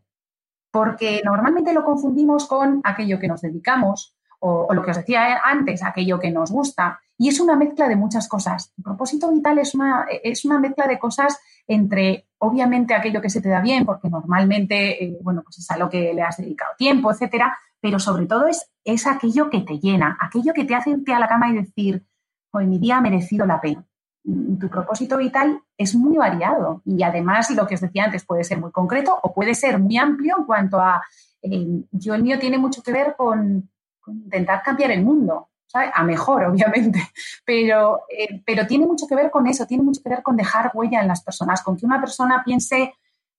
Porque 0.69 1.23
normalmente 1.25 1.73
lo 1.73 1.83
confundimos 1.83 2.45
con 2.45 2.79
aquello 2.83 3.17
que 3.19 3.27
nos 3.27 3.41
dedicamos 3.41 4.15
o, 4.39 4.67
o 4.69 4.73
lo 4.75 4.83
que 4.83 4.91
os 4.91 4.97
decía 4.97 5.41
antes, 5.43 5.81
aquello 5.81 6.19
que 6.19 6.29
nos 6.29 6.51
gusta. 6.51 6.99
Y 7.17 7.29
es 7.29 7.39
una 7.39 7.55
mezcla 7.55 7.87
de 7.87 7.95
muchas 7.95 8.27
cosas. 8.27 8.73
El 8.77 8.83
propósito 8.83 9.31
vital 9.31 9.59
es 9.59 9.73
una, 9.73 10.05
es 10.23 10.43
una 10.45 10.59
mezcla 10.59 10.87
de 10.87 10.99
cosas 10.99 11.39
entre, 11.67 12.27
obviamente, 12.39 12.93
aquello 12.93 13.21
que 13.21 13.29
se 13.29 13.41
te 13.41 13.49
da 13.49 13.61
bien, 13.61 13.85
porque 13.85 14.09
normalmente, 14.09 15.03
eh, 15.03 15.17
bueno, 15.21 15.41
pues 15.43 15.59
es 15.59 15.71
a 15.71 15.77
lo 15.77 15.89
que 15.89 16.13
le 16.13 16.21
has 16.21 16.37
dedicado 16.37 16.73
tiempo, 16.77 17.11
etcétera, 17.11 17.57
pero 17.79 17.99
sobre 17.99 18.25
todo 18.25 18.47
es, 18.47 18.69
es 18.83 19.07
aquello 19.07 19.49
que 19.49 19.61
te 19.61 19.79
llena, 19.79 20.17
aquello 20.19 20.53
que 20.53 20.65
te 20.65 20.75
hace 20.75 20.91
irte 20.91 21.13
a 21.13 21.19
la 21.19 21.27
cama 21.27 21.49
y 21.49 21.55
decir, 21.55 22.05
hoy 22.51 22.67
mi 22.67 22.79
día 22.79 22.97
ha 22.97 23.01
merecido 23.01 23.45
la 23.45 23.61
pena. 23.61 23.85
Tu 24.23 24.67
propósito 24.69 25.17
vital 25.17 25.61
es 25.77 25.93
muy 25.93 26.17
variado 26.17 26.81
y 26.83 27.03
además 27.03 27.51
lo 27.51 27.67
que 27.67 27.75
os 27.75 27.81
decía 27.81 28.05
antes 28.05 28.25
puede 28.25 28.43
ser 28.43 28.59
muy 28.59 28.71
concreto 28.71 29.17
o 29.21 29.33
puede 29.33 29.53
ser 29.53 29.77
muy 29.77 29.97
amplio 29.97 30.35
en 30.39 30.45
cuanto 30.45 30.79
a, 30.79 31.03
eh, 31.43 31.83
yo 31.91 32.15
el 32.15 32.23
mío 32.23 32.39
tiene 32.39 32.57
mucho 32.57 32.81
que 32.81 32.91
ver 32.91 33.15
con, 33.15 33.69
intentar 34.07 34.63
cambiar 34.63 34.91
el 34.91 35.03
mundo, 35.03 35.49
a 35.73 36.03
mejor, 36.03 36.43
obviamente, 36.51 36.99
pero, 37.45 38.03
eh, 38.09 38.41
pero 38.45 38.65
tiene 38.67 38.85
mucho 38.85 39.07
que 39.07 39.15
ver 39.15 39.31
con 39.31 39.47
eso, 39.47 39.65
tiene 39.65 39.83
mucho 39.83 40.01
que 40.01 40.09
ver 40.09 40.23
con 40.23 40.35
dejar 40.35 40.71
huella 40.73 41.01
en 41.01 41.07
las 41.07 41.23
personas, 41.23 41.61
con 41.63 41.77
que 41.77 41.85
una 41.85 41.99
persona 41.99 42.43
piense, 42.43 42.93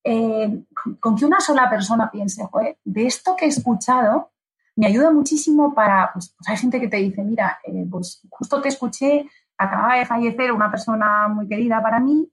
eh, 0.05 0.65
con 1.01 1.17
que 1.17 1.25
una 1.25 1.41
sola 1.41 1.69
persona 1.69 2.11
piense, 2.11 2.49
de 2.85 3.07
esto 3.07 3.37
que 3.37 3.47
he 3.47 3.49
escuchado, 3.49 4.31
me 4.77 4.87
ayuda 4.87 5.11
muchísimo 5.11 5.75
para, 5.75 6.11
pues, 6.13 6.35
pues 6.37 6.49
hay 6.49 6.57
gente 6.59 6.81
que 6.81 6.89
te 6.89 6.99
dice, 6.99 7.23
mira, 7.23 7.59
eh, 7.65 7.87
pues 7.91 8.21
justo 8.29 8.61
te 8.61 8.69
escuché, 8.69 9.29
acaba 9.57 9.97
de 9.97 10.05
fallecer 10.05 10.53
una 10.53 10.71
persona 10.71 11.29
muy 11.29 11.49
querida 11.49 11.83
para 11.83 11.99
mí, 11.99 12.31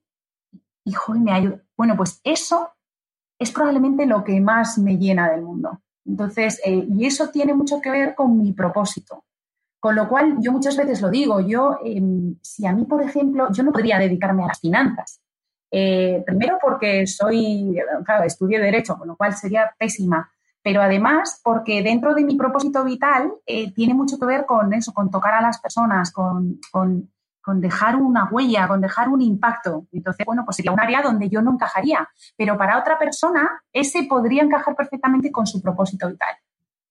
y 0.86 0.92
joder, 0.92 1.22
me 1.22 1.32
ayuda. 1.32 1.62
Bueno, 1.76 1.96
pues 1.96 2.20
eso 2.24 2.70
es 3.38 3.50
probablemente 3.50 4.04
lo 4.04 4.22
que 4.22 4.38
más 4.40 4.76
me 4.76 4.98
llena 4.98 5.30
del 5.30 5.40
mundo. 5.40 5.80
Entonces, 6.04 6.60
y 6.66 7.06
eso 7.06 7.30
tiene 7.30 7.54
mucho 7.54 7.80
que 7.80 7.90
ver 7.90 8.14
con 8.14 8.36
mi 8.38 8.52
propósito. 8.52 9.24
Con 9.84 9.96
lo 9.96 10.08
cual, 10.08 10.36
yo 10.40 10.50
muchas 10.50 10.78
veces 10.78 11.02
lo 11.02 11.10
digo, 11.10 11.40
yo, 11.40 11.78
em, 11.84 12.36
si 12.40 12.64
a 12.64 12.72
mí, 12.72 12.86
por 12.86 13.02
ejemplo, 13.02 13.48
yo 13.52 13.62
no 13.62 13.70
podría 13.70 13.98
dedicarme 13.98 14.42
a 14.42 14.46
las 14.46 14.58
finanzas. 14.58 15.20
Eh, 15.70 16.22
primero 16.24 16.56
porque 16.58 17.06
soy, 17.06 17.76
claro, 18.02 18.24
estudié 18.24 18.58
Derecho, 18.60 18.96
con 18.96 19.08
lo 19.08 19.14
cual 19.14 19.34
sería 19.34 19.74
pésima. 19.78 20.30
Pero 20.62 20.80
además 20.80 21.38
porque 21.44 21.82
dentro 21.82 22.14
de 22.14 22.24
mi 22.24 22.34
propósito 22.34 22.82
vital 22.82 23.30
eh, 23.44 23.74
tiene 23.74 23.92
mucho 23.92 24.18
que 24.18 24.24
ver 24.24 24.46
con 24.46 24.72
eso, 24.72 24.94
con 24.94 25.10
tocar 25.10 25.34
a 25.34 25.42
las 25.42 25.60
personas, 25.60 26.10
con, 26.12 26.60
con, 26.72 27.12
con 27.42 27.60
dejar 27.60 27.96
una 27.96 28.30
huella, 28.30 28.66
con 28.66 28.80
dejar 28.80 29.10
un 29.10 29.20
impacto. 29.20 29.86
Entonces, 29.92 30.24
bueno, 30.24 30.46
pues 30.46 30.56
sería 30.56 30.72
un 30.72 30.80
área 30.80 31.02
donde 31.02 31.28
yo 31.28 31.42
no 31.42 31.52
encajaría. 31.52 32.08
Pero 32.38 32.56
para 32.56 32.78
otra 32.78 32.98
persona, 32.98 33.62
ese 33.70 34.04
podría 34.04 34.44
encajar 34.44 34.74
perfectamente 34.74 35.30
con 35.30 35.46
su 35.46 35.60
propósito 35.60 36.08
vital. 36.08 36.36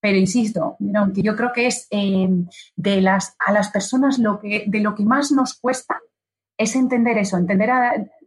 Pero 0.04 0.18
insisto, 0.18 0.76
aunque 0.96 1.22
yo 1.22 1.34
creo 1.34 1.54
que 1.54 1.66
es 1.66 1.88
eh, 1.90 2.28
de 2.76 3.00
las, 3.00 3.38
a 3.40 3.54
las 3.54 3.70
personas 3.70 4.20
lo 4.20 4.38
que, 4.38 4.66
de 4.68 4.82
lo 4.82 4.96
que 4.96 5.06
más 5.06 5.32
nos 5.32 5.54
cuesta 5.54 5.98
es 6.58 6.76
entender 6.76 7.18
eso, 7.18 7.38
entender 7.38 7.70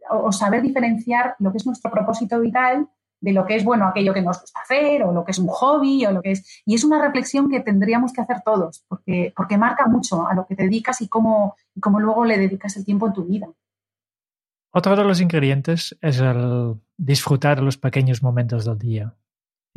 o 0.09 0.31
saber 0.31 0.63
diferenciar 0.63 1.35
lo 1.37 1.51
que 1.51 1.57
es 1.57 1.67
nuestro 1.67 1.91
propósito 1.91 2.39
vital 2.39 2.89
de 3.21 3.31
lo 3.31 3.45
que 3.45 3.57
es, 3.57 3.63
bueno, 3.63 3.87
aquello 3.87 4.11
que 4.15 4.23
nos 4.23 4.41
gusta 4.41 4.59
hacer 4.59 5.03
o 5.03 5.11
lo 5.11 5.23
que 5.23 5.29
es 5.33 5.37
un 5.37 5.49
hobby 5.49 6.03
o 6.07 6.11
lo 6.11 6.23
que 6.23 6.31
es... 6.31 6.63
Y 6.65 6.73
es 6.73 6.83
una 6.83 6.99
reflexión 6.99 7.47
que 7.47 7.59
tendríamos 7.59 8.11
que 8.11 8.21
hacer 8.21 8.37
todos, 8.43 8.83
porque, 8.87 9.31
porque 9.37 9.59
marca 9.59 9.85
mucho 9.85 10.27
a 10.27 10.33
lo 10.33 10.47
que 10.47 10.55
te 10.55 10.63
dedicas 10.63 11.01
y 11.01 11.07
cómo, 11.07 11.55
y 11.75 11.79
cómo 11.79 11.99
luego 11.99 12.25
le 12.25 12.39
dedicas 12.39 12.75
el 12.77 12.85
tiempo 12.85 13.05
en 13.05 13.13
tu 13.13 13.25
vida. 13.25 13.49
Otro 14.71 14.95
de 14.95 15.03
los 15.03 15.21
ingredientes 15.21 15.95
es 16.01 16.19
el 16.21 16.81
disfrutar 16.97 17.61
los 17.61 17.77
pequeños 17.77 18.23
momentos 18.23 18.65
del 18.65 18.79
día. 18.79 19.15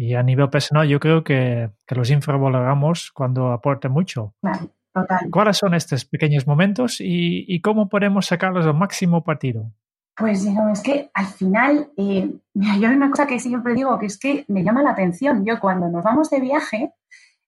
Y 0.00 0.14
a 0.14 0.22
nivel 0.22 0.48
personal, 0.48 0.88
yo 0.88 0.98
creo 0.98 1.22
que, 1.22 1.68
los 1.88 2.10
infravaloramos 2.10 3.10
cuando 3.12 3.52
aporta 3.52 3.90
mucho. 3.90 4.32
Claro, 4.40 4.70
total. 4.94 5.28
¿Cuáles 5.30 5.58
son 5.58 5.74
estos 5.74 6.06
pequeños 6.06 6.46
momentos 6.46 6.96
y, 7.00 7.60
cómo 7.60 7.90
podemos 7.90 8.24
sacarlos 8.24 8.64
al 8.64 8.72
máximo 8.72 9.22
partido? 9.22 9.70
Pues 10.16 10.46
es 10.46 10.80
que 10.80 11.10
al 11.12 11.26
final, 11.26 11.90
eh, 11.98 12.30
hay 12.62 12.84
una 12.86 13.10
cosa 13.10 13.26
que 13.26 13.38
siempre 13.38 13.74
digo, 13.74 13.98
que 13.98 14.06
es 14.06 14.18
que 14.18 14.46
me 14.48 14.64
llama 14.64 14.82
la 14.82 14.92
atención. 14.92 15.44
Yo 15.44 15.60
cuando 15.60 15.90
nos 15.90 16.02
vamos 16.02 16.30
de 16.30 16.40
viaje, 16.40 16.94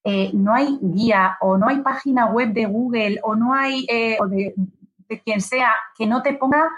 eh, 0.04 0.30
no 0.34 0.52
hay 0.52 0.78
guía 0.82 1.38
o 1.40 1.56
no 1.56 1.68
hay 1.68 1.78
página 1.78 2.26
web 2.26 2.52
de 2.52 2.66
Google 2.66 3.18
o 3.22 3.34
no 3.34 3.54
hay, 3.54 3.86
eh, 3.88 4.18
o 4.20 4.26
de, 4.26 4.52
de, 5.08 5.20
quien 5.22 5.40
sea, 5.40 5.72
que 5.96 6.06
no 6.06 6.22
te 6.22 6.34
ponga 6.34 6.68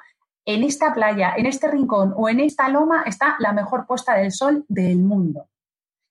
en 0.44 0.62
esta 0.62 0.94
playa, 0.94 1.34
en 1.37 1.46
este 1.46 1.68
rincón 1.68 2.14
o 2.16 2.28
en 2.28 2.38
esta 2.38 2.68
loma 2.68 3.02
está 3.06 3.34
la 3.40 3.52
mejor 3.52 3.88
puesta 3.88 4.14
del 4.14 4.30
sol 4.30 4.64
del 4.68 4.98
mundo. 4.98 5.48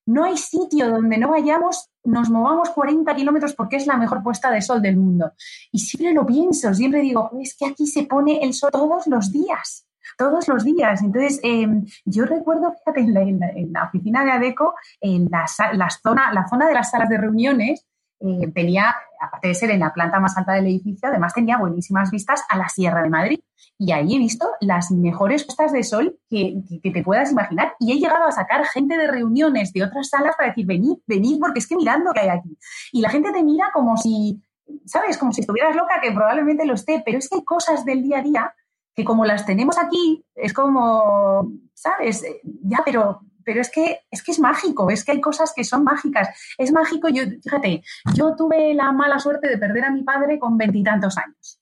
No 0.06 0.24
hay 0.24 0.36
sitio 0.36 0.90
donde 0.90 1.18
no 1.18 1.30
vayamos, 1.30 1.90
nos 2.04 2.30
movamos 2.30 2.70
40 2.70 3.14
kilómetros 3.14 3.54
porque 3.54 3.76
es 3.76 3.86
la 3.86 3.96
mejor 3.96 4.22
puesta 4.22 4.50
de 4.50 4.60
sol 4.60 4.82
del 4.82 4.96
mundo. 4.96 5.32
Y 5.72 5.78
siempre 5.78 6.12
lo 6.12 6.26
pienso, 6.26 6.72
siempre 6.74 7.00
digo, 7.00 7.30
es 7.40 7.56
que 7.56 7.66
aquí 7.66 7.86
se 7.86 8.04
pone 8.04 8.40
el 8.42 8.52
sol 8.52 8.70
todos 8.70 9.06
los 9.06 9.32
días 9.32 9.86
todos 10.16 10.48
los 10.48 10.64
días. 10.64 11.02
Entonces, 11.02 11.40
em, 11.42 11.84
yo 12.04 12.24
recuerdo, 12.24 12.72
fíjate, 12.72 13.00
en 13.00 13.72
la, 13.72 13.84
oficina 13.84 14.24
de 14.24 14.32
ADECO, 14.32 14.74
en 15.00 15.28
la, 15.30 15.46
zona, 15.48 16.32
la 16.32 16.46
zona 16.48 16.68
de 16.68 16.74
las 16.74 16.90
salas 16.90 17.08
de 17.08 17.18
reuniones, 17.18 17.86
eh, 18.20 18.50
tenía, 18.54 18.94
aparte 19.24 19.48
de 19.48 19.54
ser 19.54 19.70
en 19.70 19.80
la 19.80 19.92
planta 19.92 20.20
más 20.20 20.36
alta 20.36 20.52
del 20.52 20.66
edificio, 20.66 21.08
además 21.08 21.34
tenía 21.34 21.58
buenísimas 21.58 22.10
vistas 22.10 22.42
a 22.48 22.56
la 22.56 22.68
Sierra 22.68 23.02
de 23.02 23.10
Madrid. 23.10 23.40
Y 23.78 23.92
ahí 23.92 24.14
he 24.14 24.18
visto 24.18 24.48
las 24.60 24.90
mejores 24.90 25.44
puestas 25.44 25.72
de 25.72 25.82
sol 25.82 26.18
que, 26.30 26.62
te 26.82 27.02
puedas 27.02 27.32
imaginar. 27.32 27.74
Y 27.80 27.92
he 27.92 27.98
llegado 27.98 28.24
a 28.26 28.32
sacar 28.32 28.64
gente 28.66 28.96
de 28.96 29.08
reuniones 29.08 29.72
de 29.72 29.82
otras 29.82 30.08
salas 30.10 30.36
para 30.36 30.50
decir, 30.50 30.66
venid, 30.66 30.98
venid, 31.06 31.38
porque 31.40 31.58
es 31.58 31.66
que 31.66 31.76
mirando 31.76 32.12
que 32.12 32.20
hay 32.20 32.28
aquí. 32.28 32.56
Y 32.92 33.00
la 33.00 33.10
gente 33.10 33.32
te 33.32 33.42
mira 33.42 33.70
como 33.72 33.96
si, 33.96 34.40
¿sabes? 34.84 35.18
Como 35.18 35.32
si 35.32 35.40
estuvieras 35.40 35.74
loca, 35.74 36.00
que 36.00 36.12
probablemente 36.12 36.64
lo 36.66 36.74
esté, 36.74 37.02
pero 37.04 37.18
es 37.18 37.28
que 37.28 37.36
hay 37.36 37.44
cosas 37.44 37.84
del 37.84 38.02
día 38.02 38.18
a 38.18 38.22
día 38.22 38.54
que 38.94 39.04
como 39.04 39.24
las 39.24 39.44
tenemos 39.44 39.76
aquí, 39.78 40.24
es 40.36 40.52
como, 40.52 41.50
¿sabes? 41.74 42.24
Ya, 42.62 42.82
pero 42.84 43.22
pero 43.44 43.60
es 43.60 43.70
que, 43.70 44.00
es 44.10 44.22
que 44.22 44.32
es 44.32 44.40
mágico, 44.40 44.90
es 44.90 45.04
que 45.04 45.12
hay 45.12 45.20
cosas 45.20 45.52
que 45.54 45.64
son 45.64 45.84
mágicas. 45.84 46.28
Es 46.58 46.72
mágico, 46.72 47.08
yo, 47.08 47.22
fíjate, 47.42 47.82
yo 48.14 48.34
tuve 48.36 48.74
la 48.74 48.92
mala 48.92 49.18
suerte 49.18 49.48
de 49.48 49.58
perder 49.58 49.84
a 49.84 49.90
mi 49.90 50.02
padre 50.02 50.38
con 50.38 50.56
veintitantos 50.56 51.16
años. 51.18 51.60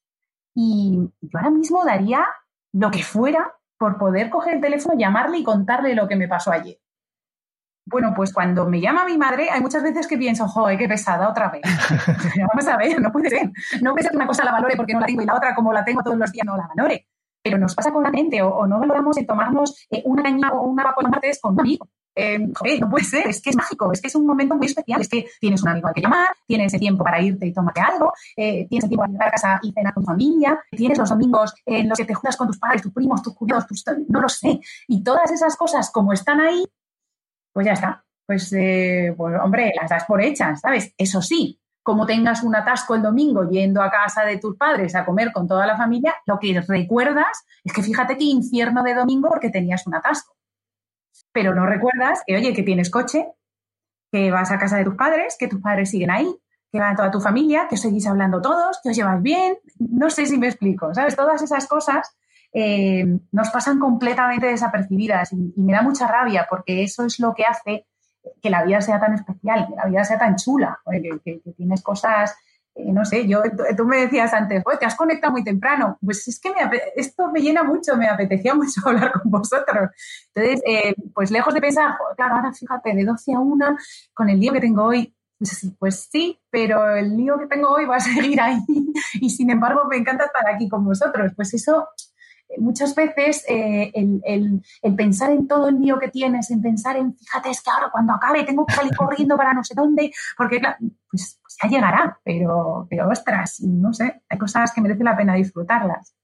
Y 0.55 0.99
yo 1.21 1.38
ahora 1.38 1.51
mismo 1.51 1.85
daría 1.85 2.27
lo 2.73 2.90
que 2.90 3.03
fuera 3.03 3.55
por 3.79 3.99
poder 3.99 4.31
coger 4.31 4.55
el 4.55 4.61
teléfono, 4.61 4.99
llamarle 4.99 5.38
y 5.38 5.45
contarle 5.45 5.95
lo 5.95 6.07
que 6.07 6.16
me 6.16 6.29
pasó 6.29 6.53
ayer. 6.53 6.79
Bueno, 7.85 8.12
pues 8.14 8.33
cuando 8.33 8.68
me 8.68 8.81
llama 8.81 9.05
mi 9.05 9.18
madre, 9.18 9.51
hay 9.51 9.61
muchas 9.61 9.83
veces 9.83 10.07
que 10.07 10.16
pienso, 10.16 10.47
joder, 10.47 10.79
qué 10.79 10.87
pesada 10.87 11.29
otra 11.29 11.51
vez. 11.51 11.62
Vamos 12.49 12.66
a 12.68 12.77
ver, 12.77 13.01
no 13.01 13.11
puede 13.11 13.29
ser. 13.29 13.51
No 13.81 13.90
puede 13.90 14.05
ser 14.05 14.12
que 14.12 14.16
una 14.16 14.27
cosa 14.27 14.45
la 14.45 14.53
valore 14.53 14.77
porque 14.77 14.92
no 14.92 15.01
la 15.01 15.07
tengo 15.07 15.23
y 15.23 15.27
la 15.27 15.35
otra, 15.35 15.55
como 15.55 15.73
la 15.73 15.85
tengo 15.85 16.03
todos 16.03 16.16
los 16.16 16.31
días, 16.31 16.47
no 16.47 16.57
la 16.57 16.68
valore. 16.75 17.09
Pero 17.42 17.59
nos 17.59 17.74
pasa 17.74 17.92
con 17.92 18.02
la 18.02 18.11
mente, 18.11 18.40
o, 18.42 18.66
no 18.66 18.78
valoramos 18.78 19.16
en 19.18 19.26
tomarnos 19.26 19.87
eh, 19.90 20.02
una 20.05 20.22
caña 20.22 20.52
o 20.52 20.62
una 20.62 20.85
vacuna 20.85 21.11
martes 21.11 21.40
con 21.40 21.55
un 21.55 21.61
amigo. 21.61 21.88
Eh, 22.14 22.38
no 22.38 22.90
puede 22.90 23.05
ser, 23.05 23.26
es 23.26 23.40
que 23.40 23.50
es 23.50 23.57
mágico, 23.57 23.90
es 23.90 24.00
que 24.00 24.09
es 24.09 24.14
un 24.14 24.26
momento 24.26 24.55
muy 24.55 24.66
especial, 24.66 25.00
es 25.00 25.09
que 25.09 25.26
tienes 25.40 25.62
un 25.62 25.68
amigo 25.70 25.88
al 25.88 25.94
que 25.94 26.02
llamar, 26.02 26.28
tienes 26.46 26.74
el 26.74 26.81
tiempo 26.81 27.02
para 27.02 27.22
irte 27.22 27.46
y 27.46 27.52
tomarte 27.52 27.81
algo, 27.81 28.12
eh, 28.37 28.66
tienes 28.68 28.85
el 28.85 28.90
tiempo 28.90 29.02
para 29.02 29.12
llegar 29.12 29.28
a 29.28 29.31
casa 29.31 29.61
y 29.62 29.72
cenar 29.72 29.94
con 29.94 30.05
tu 30.05 30.11
familia, 30.11 30.62
tienes 30.70 30.98
los 30.98 31.09
domingos 31.09 31.55
en 31.64 31.88
los 31.88 31.96
que 31.96 32.05
te 32.05 32.14
juntas 32.14 32.37
con 32.37 32.48
tus 32.48 32.59
padres, 32.59 32.83
tus 32.83 32.92
primos, 32.92 33.22
tus 33.22 33.35
cuñados, 33.35 33.66
tus, 33.66 33.85
no 34.09 34.20
lo 34.20 34.28
sé. 34.28 34.61
Y 34.88 35.02
todas 35.02 35.31
esas 35.31 35.57
cosas, 35.57 35.90
como 35.90 36.12
están 36.12 36.40
ahí, 36.40 36.64
pues 37.52 37.66
ya 37.66 37.72
está. 37.72 38.05
Pues, 38.26 38.52
eh, 38.52 39.14
pues 39.16 39.35
hombre, 39.42 39.72
las 39.81 39.90
das 39.90 40.05
por 40.05 40.22
hechas, 40.22 40.61
¿sabes? 40.61 40.94
Eso 40.96 41.22
sí, 41.22 41.62
como 41.83 42.07
tengas 42.07 42.42
un 42.42 42.55
atasco 42.55 42.95
el 42.95 43.03
domingo 43.03 43.49
yendo 43.49 43.83
a 43.83 43.90
casa 43.90 44.25
de 44.25 44.38
tus 44.38 44.57
padres 44.57 44.95
a 44.95 45.05
comer 45.05 45.33
con 45.33 45.49
toda 45.49 45.66
la 45.66 45.77
familia, 45.77 46.14
lo 46.27 46.38
que 46.38 46.61
recuerdas 46.61 47.45
es 47.64 47.73
que 47.73 47.83
fíjate 47.83 48.16
qué 48.16 48.25
infierno 48.25 48.83
de 48.83 48.95
domingo 48.95 49.29
porque 49.29 49.51
tenías 49.51 49.87
un 49.87 49.95
atasco. 49.95 50.37
Pero 51.33 51.55
no 51.55 51.66
recuerdas 51.66 52.23
que, 52.27 52.37
oye, 52.37 52.53
que 52.53 52.62
tienes 52.62 52.90
coche, 52.90 53.27
que 54.11 54.31
vas 54.31 54.51
a 54.51 54.59
casa 54.59 54.77
de 54.77 54.85
tus 54.85 54.95
padres, 54.95 55.37
que 55.38 55.49
tus 55.49 55.61
padres 55.61 55.90
siguen 55.90 56.11
ahí, 56.11 56.37
que 56.71 56.79
va 56.79 56.95
toda 56.95 57.11
tu 57.11 57.21
familia, 57.21 57.66
que 57.68 57.77
seguís 57.77 58.07
hablando 58.07 58.40
todos, 58.40 58.79
que 58.83 58.90
os 58.90 58.97
llevas 58.97 59.21
bien. 59.21 59.59
No 59.79 60.11
sé 60.11 60.27
si 60.27 60.38
me 60.38 60.49
explico, 60.49 60.95
¿sabes? 60.95 61.16
Todas 61.16 61.42
esas 61.42 61.66
cosas 61.66 62.16
eh, 62.53 63.05
nos 63.31 63.51
pasan 63.51 63.79
completamente 63.79 64.47
desapercibidas 64.47 65.33
y, 65.33 65.55
me 65.57 65.73
da 65.73 65.83
mucha 65.83 66.07
rabia 66.07 66.47
porque 66.49 66.83
eso 66.83 67.07
es 67.07 67.18
lo 67.18 67.35
que 67.35 67.45
hace 67.45 67.87
que 68.40 68.50
la 68.50 68.64
vida 68.64 68.80
sea 68.80 69.00
tan 69.00 69.14
especial, 69.14 69.66
que 69.68 69.76
la 69.76 69.87
vida 69.87 70.04
sea 70.04 70.18
tan 70.18 70.37
chula, 70.37 70.78
que, 71.24 71.40
tienes 71.56 71.82
cosas, 71.82 72.35
eh, 72.74 72.90
no 72.92 73.04
sé, 73.04 73.26
yo, 73.26 73.42
tú 73.76 73.85
me 73.85 73.98
decías 73.98 74.32
antes, 74.32 74.62
te 74.78 74.87
has 74.87 74.94
conectado 74.94 75.32
muy 75.32 75.44
temprano, 75.44 75.98
pues 76.04 76.26
es 76.28 76.40
que 76.40 76.52
esto 76.96 77.30
me 77.30 77.40
llena 77.40 77.62
mucho, 77.62 77.96
me 77.96 78.08
apetecía 78.08 78.54
mucho 78.54 78.80
hablar 78.85 79.12
con 79.12 79.30
vosotros. 79.30 79.90
Entonces, 80.35 80.62
eh, 80.66 80.94
pues 81.14 81.30
lejos 81.30 81.54
de 81.54 81.61
pensar, 81.61 81.96
claro, 82.16 82.37
ahora 82.37 82.52
fíjate, 82.52 82.94
de 82.94 83.04
12 83.04 83.35
a 83.35 83.40
1, 83.40 83.76
con 84.14 84.30
el 84.30 84.40
lío 84.40 84.52
que 84.52 84.61
tengo 84.61 84.85
hoy, 84.85 85.14
pues 85.78 86.08
sí, 86.11 86.38
pero 86.50 86.94
el 86.94 87.16
lío 87.16 87.38
que 87.38 87.46
tengo 87.46 87.70
hoy 87.70 87.85
va 87.85 87.96
a 87.96 88.00
seguir 88.00 88.40
ahí 88.40 88.58
y 89.14 89.30
sin 89.30 89.50
embargo 89.50 89.82
me 89.88 89.96
encanta 89.96 90.26
estar 90.26 90.48
aquí 90.48 90.68
con 90.68 90.85
vosotros. 90.85 91.32
Pues 91.35 91.52
eso 91.54 91.88
muchas 92.58 92.94
veces 92.94 93.44
eh, 93.48 93.92
el, 93.94 94.62
pensar 94.96 95.30
en 95.32 95.48
todo 95.48 95.68
el 95.68 95.80
lío 95.80 95.98
que 95.98 96.08
tienes, 96.08 96.50
en 96.50 96.62
pensar 96.62 96.96
en, 96.96 97.14
fíjate, 97.14 97.50
es 97.50 97.62
que 97.62 97.70
ahora 97.70 97.90
cuando 97.90 98.12
acabe 98.12 98.44
tengo 98.44 98.66
que 98.66 98.74
salir 98.74 98.96
corriendo 98.96 99.36
para 99.36 99.52
no 99.52 99.64
sé 99.64 99.74
dónde, 99.74 100.12
porque 100.36 100.60
pues, 101.10 101.40
pues, 101.42 101.56
ya 101.62 101.68
llegará, 101.68 102.18
pero, 102.24 102.86
pero 102.88 103.08
ostras, 103.08 103.60
no 103.60 103.92
sé, 103.92 104.22
hay 104.28 104.38
cosas 104.38 104.72
que 104.72 104.80
merece 104.80 105.04
la 105.04 105.16
pena 105.16 105.34
disfrutarlas. 105.34 106.14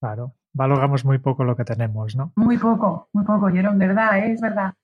Claro. 0.00 0.34
valoramos 0.52 1.04
muy 1.04 1.18
poco 1.18 1.42
lo 1.44 1.56
que 1.56 1.64
tenemos, 1.64 2.14
¿no? 2.14 2.32
Muy 2.36 2.56
poco, 2.56 3.08
muy 3.12 3.24
poco, 3.24 3.48
en 3.48 3.78
verdad, 3.78 4.18
¿eh? 4.18 4.32
es 4.32 4.40
verdad. 4.40 4.74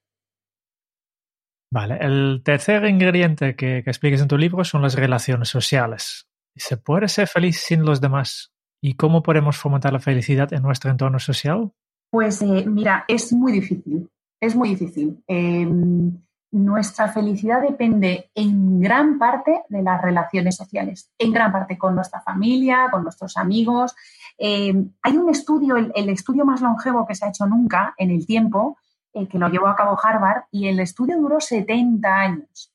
Vale, 1.71 1.97
el 1.99 2.41
tercer 2.43 2.85
ingrediente 2.85 3.55
que, 3.55 3.81
que 3.83 3.89
expliques 3.89 4.21
en 4.21 4.27
tu 4.27 4.37
libro 4.37 4.63
son 4.63 4.81
las 4.81 4.95
relaciones 4.95 5.49
sociales. 5.49 6.29
¿Se 6.55 6.77
puede 6.77 7.09
ser 7.09 7.27
feliz 7.27 7.59
sin 7.59 7.83
los 7.83 7.99
demás? 7.99 8.54
¿Y 8.87 8.93
cómo 8.93 9.23
podemos 9.23 9.57
fomentar 9.57 9.91
la 9.91 9.99
felicidad 9.99 10.53
en 10.53 10.61
nuestro 10.61 10.91
entorno 10.91 11.17
social? 11.17 11.71
Pues 12.11 12.39
eh, 12.43 12.65
mira, 12.67 13.03
es 13.07 13.33
muy 13.33 13.51
difícil, 13.51 14.11
es 14.39 14.55
muy 14.55 14.69
difícil. 14.69 15.23
Em, 15.25 16.15
nuestra 16.51 17.07
felicidad 17.07 17.63
depende 17.63 18.29
en 18.35 18.79
gran 18.79 19.17
parte 19.17 19.63
de 19.69 19.81
las 19.81 19.99
relaciones 20.03 20.55
sociales, 20.55 21.09
en 21.17 21.31
gran 21.31 21.51
parte 21.51 21.79
con 21.79 21.95
nuestra 21.95 22.21
familia, 22.21 22.89
con 22.91 23.01
nuestros 23.01 23.37
amigos. 23.37 23.95
Em, 24.37 24.91
hay 25.01 25.17
un 25.17 25.31
estudio, 25.31 25.77
el, 25.77 26.09
estudio 26.09 26.45
más 26.45 26.61
longevo 26.61 27.07
que 27.07 27.15
se 27.15 27.25
ha 27.25 27.29
hecho 27.29 27.47
nunca 27.47 27.95
en 27.97 28.11
el 28.11 28.27
tiempo, 28.27 28.77
eh, 29.13 29.27
que 29.27 29.39
lo 29.39 29.49
llevó 29.49 29.65
a 29.65 29.75
cabo 29.75 29.97
Harvard, 29.99 30.43
y 30.51 30.67
el 30.67 30.79
estudio 30.79 31.17
duró 31.17 31.39
70 31.39 32.15
años. 32.15 32.71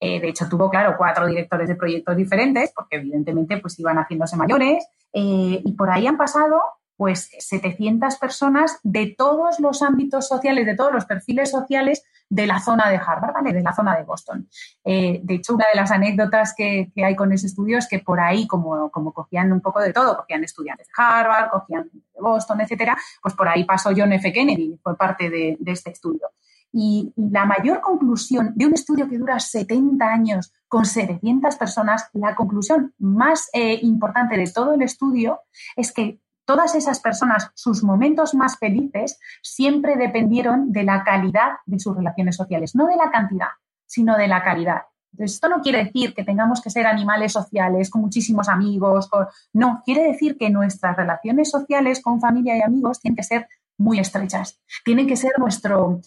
Eh, 0.00 0.20
de 0.20 0.28
hecho, 0.28 0.48
tuvo, 0.48 0.70
claro, 0.70 0.94
cuatro 0.98 1.26
directores 1.26 1.68
de 1.68 1.76
proyectos 1.76 2.16
diferentes, 2.16 2.72
porque 2.74 2.96
evidentemente 2.96 3.58
pues 3.58 3.78
iban 3.78 3.96
haciéndose 3.96 4.36
mayores, 4.36 4.86
y 5.12 5.72
por 5.78 5.90
ahí 5.90 6.08
han 6.08 6.16
pasado 6.16 6.60
pues 6.96 7.30
700 7.38 8.16
personas 8.16 8.78
de 8.82 9.14
todos 9.16 9.58
los 9.58 9.82
ámbitos 9.82 10.28
sociales, 10.28 10.66
de 10.66 10.76
todos 10.76 10.92
los 10.92 11.04
perfiles 11.06 11.50
sociales 11.50 12.04
de 12.28 12.46
la 12.46 12.60
zona 12.60 12.88
de 12.88 12.96
Harvard, 12.96 13.34
¿vale? 13.34 13.52
De 13.52 13.62
la 13.62 13.72
zona 13.72 13.96
de 13.96 14.04
Boston. 14.04 14.48
Eh, 14.84 15.20
de 15.22 15.34
hecho, 15.34 15.54
una 15.54 15.66
de 15.72 15.80
las 15.80 15.90
anécdotas 15.90 16.54
que, 16.56 16.92
hay 16.96 17.16
con 17.16 17.32
ese 17.32 17.46
estudio 17.46 17.78
es 17.78 17.88
que 17.88 17.98
por 17.98 18.20
ahí, 18.20 18.46
como, 18.46 18.90
como 18.90 19.12
cogían 19.12 19.52
un 19.52 19.60
poco 19.60 19.80
de 19.80 19.92
todo, 19.92 20.16
cogían 20.16 20.44
estudiantes 20.44 20.86
de 20.86 20.92
Harvard, 20.96 21.50
cogían 21.50 21.90
de 21.92 22.20
Boston, 22.20 22.60
etcétera, 22.60 22.96
pues 23.22 23.34
por 23.34 23.48
ahí 23.48 23.64
pasó 23.64 23.90
John 23.96 24.12
F. 24.12 24.32
Kennedy, 24.32 24.78
fue 24.82 24.96
parte 24.96 25.30
de, 25.30 25.58
este 25.66 25.90
estudio. 25.90 26.30
Y 26.76 27.12
la 27.14 27.44
mayor 27.44 27.80
conclusión 27.80 28.52
de 28.56 28.66
un 28.66 28.74
estudio 28.74 29.08
que 29.08 29.16
dura 29.16 29.38
70 29.38 30.04
años 30.04 30.52
con 30.66 30.84
700 30.84 31.54
personas, 31.54 32.10
la 32.14 32.34
conclusión 32.34 32.92
más 32.98 33.48
eh, 33.52 33.78
importante 33.82 34.36
de 34.36 34.50
todo 34.50 34.74
el 34.74 34.82
estudio 34.82 35.42
es 35.76 35.92
que 35.92 36.18
todas 36.44 36.74
esas 36.74 36.98
personas, 36.98 37.52
sus 37.54 37.84
momentos 37.84 38.34
más 38.34 38.58
felices 38.58 39.20
siempre 39.40 39.94
dependieron 39.94 40.72
de 40.72 40.82
la 40.82 41.04
calidad 41.04 41.58
de 41.64 41.78
sus 41.78 41.96
relaciones 41.96 42.34
sociales, 42.34 42.74
no 42.74 42.88
de 42.88 42.96
la 42.96 43.12
cantidad, 43.12 43.50
sino 43.86 44.16
de 44.16 44.26
la 44.26 44.42
calidad. 44.42 44.82
Esto 45.16 45.48
no 45.48 45.60
quiere 45.60 45.84
decir 45.84 46.12
que 46.12 46.24
tengamos 46.24 46.60
que 46.60 46.70
ser 46.70 46.88
animales 46.88 47.32
sociales 47.32 47.88
con 47.88 48.02
muchísimos 48.02 48.48
amigos, 48.48 49.08
no, 49.52 49.80
quiere 49.84 50.02
decir 50.02 50.36
que 50.36 50.50
nuestras 50.50 50.96
relaciones 50.96 51.52
sociales 51.52 52.02
con 52.02 52.20
familia 52.20 52.56
y 52.56 52.62
amigos 52.62 52.98
tienen 52.98 53.14
que 53.14 53.22
ser 53.22 53.46
muy 53.78 53.98
estrechas, 53.98 54.60
tienen 54.84 55.06
que 55.06 55.16
ser 55.16 55.32
nuestro, 55.38 56.00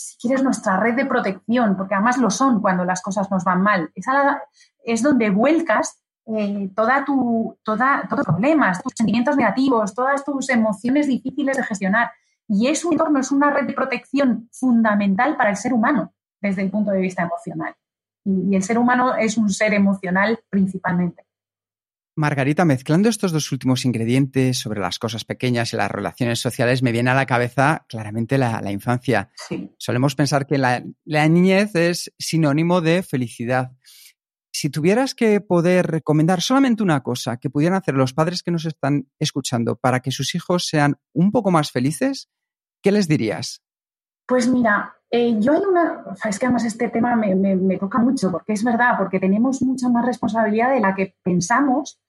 si 0.00 0.16
quieres, 0.18 0.42
nuestra 0.42 0.78
red 0.78 0.94
de 0.94 1.06
protección, 1.06 1.76
porque 1.76 1.94
además 1.94 2.16
lo 2.18 2.30
son 2.30 2.60
cuando 2.60 2.84
las 2.84 3.02
cosas 3.02 3.30
nos 3.30 3.44
van 3.44 3.60
mal. 3.62 3.90
Esa 3.94 4.42
es 4.84 5.02
donde 5.02 5.30
vuelcas 5.30 6.02
eh, 6.26 6.70
toda 6.74 7.04
tu, 7.04 7.58
todos 7.62 7.80
los 8.10 8.26
problemas, 8.26 8.82
tus 8.82 8.92
sentimientos 8.96 9.36
negativos, 9.36 9.94
todas 9.94 10.24
tus 10.24 10.48
emociones 10.48 11.06
difíciles 11.06 11.56
de 11.56 11.64
gestionar. 11.64 12.10
Y 12.48 12.68
es 12.68 12.84
un 12.84 12.94
entorno, 12.94 13.20
es 13.20 13.30
una 13.30 13.50
red 13.50 13.66
de 13.66 13.74
protección 13.74 14.48
fundamental 14.52 15.36
para 15.36 15.50
el 15.50 15.56
ser 15.56 15.72
humano 15.72 16.14
desde 16.40 16.62
el 16.62 16.70
punto 16.70 16.90
de 16.90 17.00
vista 17.00 17.22
emocional. 17.22 17.74
Y, 18.24 18.54
el 18.54 18.62
ser 18.62 18.78
humano 18.78 19.14
es 19.14 19.36
un 19.36 19.50
ser 19.50 19.74
emocional 19.74 20.38
principalmente. 20.48 21.24
Margarita, 22.20 22.64
mezclando 22.64 23.08
estos 23.08 23.32
dos 23.32 23.50
últimos 23.50 23.84
ingredientes 23.84 24.58
sobre 24.58 24.78
las 24.78 24.98
cosas 24.98 25.24
pequeñas 25.24 25.72
y 25.72 25.76
las 25.76 25.90
relaciones 25.90 26.38
sociales, 26.38 26.82
me 26.82 26.92
viene 26.92 27.10
a 27.10 27.14
la 27.14 27.26
cabeza 27.26 27.86
claramente 27.88 28.36
la, 28.36 28.70
infancia. 28.70 29.30
Solemos 29.78 30.14
pensar 30.14 30.46
que 30.46 30.58
la, 30.58 30.82
niñez 31.28 31.74
es 31.74 32.12
sinónimo 32.18 32.80
de 32.80 33.02
felicidad 33.02 33.72
si 34.52 34.68
tuvieras 34.68 35.14
que 35.14 35.40
poder 35.40 35.86
recomendar 35.86 36.42
solamente 36.42 36.82
una 36.82 37.02
cosa 37.02 37.38
que 37.38 37.48
pudieran 37.48 37.78
hacer 37.78 37.94
los 37.94 38.12
padres 38.12 38.42
que 38.42 38.50
nos 38.50 38.66
están 38.66 39.08
escuchando 39.18 39.76
para 39.76 40.00
que 40.00 40.10
sus 40.10 40.34
hijos 40.34 40.66
sean 40.66 40.98
un 41.12 41.30
poco 41.30 41.50
más 41.50 41.70
felices, 41.70 42.28
¿qué 42.82 42.90
les 42.90 43.06
dirías? 43.06 43.62
Pues 44.26 44.48
mira, 44.48 44.96
eh, 45.10 45.36
yo 45.40 45.52
hay 45.52 45.62
una, 45.62 46.04
es 46.28 46.38
que 46.38 46.46
además 46.46 46.64
este 46.64 46.88
tema 46.88 47.16
me, 47.16 47.78
toca 47.78 47.98
mucho, 47.98 48.30
porque 48.30 48.52
es 48.52 48.62
verdad, 48.62 48.96
porque 48.98 49.18
tenemos 49.18 49.62
mucha 49.62 49.88
más 49.88 50.04
responsabilidad 50.04 50.74
de 50.74 50.80
la 50.80 50.94
que 50.94 51.16
pensamos 51.22 52.00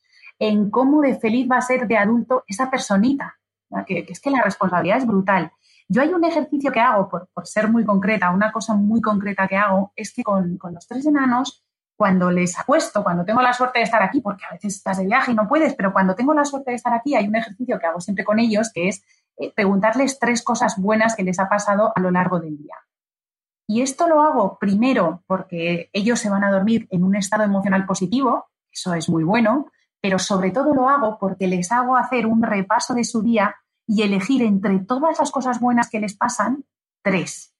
en 0.41 0.71
cómo 0.71 1.01
de 1.01 1.15
feliz 1.19 1.47
va 1.49 1.57
a 1.57 1.61
ser 1.61 1.87
de 1.87 1.97
adulto 1.97 2.43
esa 2.47 2.71
personita, 2.71 3.37
que, 3.85 4.07
es 4.09 4.19
que 4.19 4.31
la 4.31 4.41
responsabilidad 4.41 4.97
es 4.97 5.05
brutal. 5.05 5.51
Yo 5.87 6.01
hay 6.01 6.11
un 6.11 6.25
ejercicio 6.25 6.71
que 6.71 6.79
hago, 6.79 7.07
por, 7.09 7.29
ser 7.45 7.69
muy 7.69 7.85
concreta, 7.85 8.31
una 8.31 8.51
cosa 8.51 8.73
muy 8.73 9.01
concreta 9.01 9.47
que 9.47 9.55
hago, 9.55 9.93
es 9.95 10.11
que 10.11 10.23
con, 10.23 10.57
los 10.73 10.87
tres 10.87 11.05
enanos 11.05 11.63
cuando 11.95 12.31
les 12.31 12.57
acuesto, 12.57 13.03
cuando 13.03 13.23
tengo 13.23 13.39
la 13.43 13.53
suerte 13.53 13.77
de 13.79 13.83
estar 13.83 14.01
aquí, 14.01 14.19
porque 14.19 14.43
a 14.49 14.53
veces 14.53 14.77
estás 14.77 14.97
de 14.97 15.05
viaje 15.05 15.31
y 15.31 15.35
no 15.35 15.47
puedes, 15.47 15.75
pero 15.75 15.93
cuando 15.93 16.15
tengo 16.15 16.33
la 16.33 16.43
suerte 16.43 16.71
de 16.71 16.77
estar 16.77 16.95
aquí, 16.95 17.13
hay 17.13 17.27
un 17.27 17.35
ejercicio 17.35 17.77
que 17.77 17.85
hago 17.85 18.01
siempre 18.01 18.25
con 18.25 18.39
ellos, 18.39 18.71
que 18.73 18.87
es 18.87 19.03
eh, 19.37 19.53
preguntarles 19.53 20.17
tres 20.17 20.41
cosas 20.41 20.75
buenas 20.79 21.15
que 21.15 21.21
les 21.21 21.39
ha 21.39 21.47
pasado 21.49 21.93
a 21.95 21.99
lo 21.99 22.09
largo 22.09 22.39
del 22.39 22.57
día. 22.57 22.77
Y 23.67 23.83
esto 23.83 24.07
lo 24.07 24.23
hago 24.23 24.57
primero 24.57 25.23
porque 25.27 25.91
ellos 25.93 26.19
se 26.19 26.31
van 26.31 26.43
a 26.43 26.49
dormir 26.49 26.87
en 26.89 27.03
un 27.03 27.15
estado 27.15 27.43
emocional 27.43 27.85
positivo, 27.85 28.47
eso 28.71 28.95
es 28.95 29.07
muy 29.07 29.23
bueno, 29.23 29.67
pero 30.01 30.19
sobre 30.19 30.51
todo 30.51 30.73
lo 30.73 30.89
hago 30.89 31.17
porque 31.19 31.47
les 31.47 31.71
hago 31.71 31.95
hacer 31.95 32.25
un 32.25 32.41
repaso 32.41 32.93
de 32.93 33.03
su 33.03 33.21
día 33.21 33.55
y 33.87 34.01
elegir 34.01 34.41
entre 34.41 34.79
todas 34.79 35.19
las 35.19 35.31
cosas 35.31 35.59
buenas 35.59 35.89
que 35.89 35.99
les 35.99 36.15
pasan, 36.15 36.65
tres. 37.03 37.53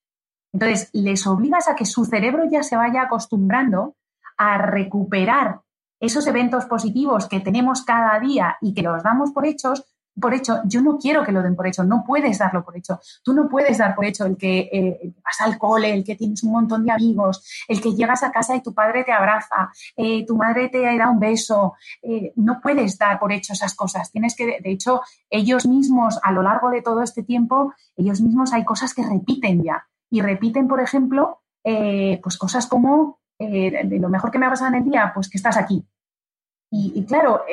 Entonces, 0.54 0.90
les 0.94 1.26
obligas 1.28 1.68
a 1.68 1.76
que 1.76 1.86
su 1.86 2.06
cerebro 2.06 2.46
ya 2.50 2.64
se 2.64 2.76
vaya 2.76 3.04
acostumbrando 3.04 3.96
a 4.38 4.58
recuperar 4.58 5.62
esos 6.00 6.26
eventos 6.28 6.66
positivos 6.66 7.28
que 7.28 7.40
tenemos 7.40 7.84
cada 7.84 8.20
día 8.20 8.58
y 8.60 8.74
que 8.74 8.82
los 8.82 9.04
damos 9.04 9.32
por 9.32 9.46
hechos, 9.46 9.86
por 10.22 10.34
hecho, 10.34 10.62
yo 10.66 10.82
no 10.82 10.98
quiero 10.98 11.26
que 11.26 11.34
lo 11.34 11.44
den 11.44 11.56
por 11.56 11.68
hecho, 11.68 11.84
no 11.84 12.04
puedes 12.06 12.38
darlo 12.38 12.64
por 12.64 12.78
hecho. 12.78 13.00
Tú 13.24 13.34
no 13.34 13.50
puedes 13.50 13.78
dar 13.78 13.94
por 13.94 14.06
hecho 14.06 14.26
el 14.26 14.38
que 14.38 14.70
eh, 14.72 15.14
vas 15.24 15.42
al 15.42 15.58
cole, 15.58 15.94
el 15.94 16.06
que 16.06 16.16
tienes 16.16 16.44
un 16.44 16.54
montón 16.54 16.86
de 16.86 16.92
amigos, 16.92 17.66
el 17.68 17.82
que 17.82 17.94
llegas 17.94 18.24
a 18.24 18.32
casa 18.32 18.56
y 18.56 18.62
tu 18.62 18.74
padre 18.74 19.04
te 19.04 19.12
abraza, 19.12 19.72
eh, 19.98 20.26
tu 20.26 20.38
madre 20.38 20.70
te 20.70 20.82
da 20.82 21.10
un 21.10 21.20
beso. 21.20 21.74
Eh, 22.02 22.32
no 22.38 22.62
puedes 22.62 22.98
dar 22.98 23.20
por 23.20 23.34
hecho 23.34 23.52
esas 23.52 23.76
cosas. 23.76 24.12
Tienes 24.12 24.36
que, 24.36 24.62
de 24.62 24.72
hecho, 24.72 25.02
ellos 25.30 25.68
mismos 25.68 26.20
a 26.24 26.32
lo 26.32 26.44
largo 26.44 26.70
de 26.70 26.82
todo 26.82 27.02
este 27.02 27.24
tiempo, 27.24 27.74
ellos 27.98 28.22
mismos 28.22 28.54
hay 28.54 28.64
cosas 28.64 28.94
que 28.94 29.04
repiten 29.04 29.64
ya. 29.64 29.86
Y 30.10 30.22
repiten, 30.22 30.68
por 30.68 30.82
ejemplo, 30.82 31.42
pues 31.64 32.38
cosas 32.38 32.68
como 32.68 33.22
eh, 33.44 33.86
de 33.86 34.00
lo 34.00 34.08
mejor 34.08 34.30
que 34.30 34.38
me 34.38 34.46
ha 34.46 34.50
pasado 34.50 34.76
en 34.76 34.84
el 34.84 34.92
día, 34.92 35.12
pues 35.16 35.28
que 35.28 35.38
estás 35.38 35.58
aquí. 35.58 35.84
Y, 36.70 37.04
claro, 37.06 37.44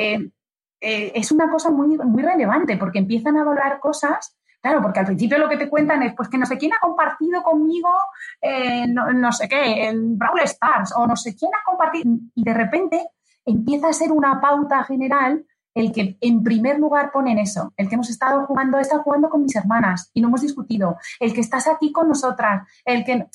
eh, 0.80 1.06
eh, 1.06 1.12
es 1.14 1.32
una 1.32 1.50
cosa 1.50 1.70
muy, 1.70 1.96
muy 1.98 2.22
relevante 2.22 2.76
porque 2.76 2.98
empiezan 2.98 3.36
a 3.36 3.44
valorar 3.44 3.80
cosas 3.80 4.34
Claro, 4.60 4.82
porque 4.82 4.98
al 4.98 5.06
principio 5.06 5.38
lo 5.38 5.48
que 5.48 5.56
te 5.56 5.68
cuentan 5.68 6.02
es 6.02 6.14
pues 6.16 6.28
que 6.28 6.36
no 6.36 6.44
sé 6.44 6.58
quién 6.58 6.72
ha 6.72 6.80
compartido 6.80 7.44
conmigo 7.44 7.88
no, 8.88 9.30
sé 9.30 9.48
qué, 9.48 9.88
el 9.88 10.16
Brawl 10.16 10.40
Stars 10.40 10.92
o 10.96 11.06
no 11.06 11.14
sé 11.14 11.36
quién 11.36 11.52
ha 11.54 11.62
compartido 11.64 12.10
y 12.34 12.42
de 12.42 12.54
repente 12.54 13.08
empieza 13.44 13.88
a 13.88 13.92
ser 13.92 14.10
una 14.10 14.40
pauta 14.40 14.82
general 14.82 15.46
el 15.74 15.92
que 15.92 16.18
en 16.20 16.42
primer 16.42 16.78
lugar 16.78 17.12
ponen 17.12 17.38
eso, 17.38 17.72
el 17.76 17.88
que 17.88 17.94
hemos 17.94 18.10
estado 18.10 18.46
jugando, 18.46 18.78
estado 18.78 19.02
jugando 19.02 19.30
con 19.30 19.42
mis 19.42 19.54
hermanas 19.54 20.10
y 20.12 20.20
no 20.20 20.28
hemos 20.28 20.42
discutido, 20.42 20.96
el 21.20 21.32
que 21.32 21.40
estás 21.40 21.68
aquí 21.68 21.92
con 21.92 22.08
nosotras, 22.08 22.66
el 22.84 23.04
que 23.04 23.26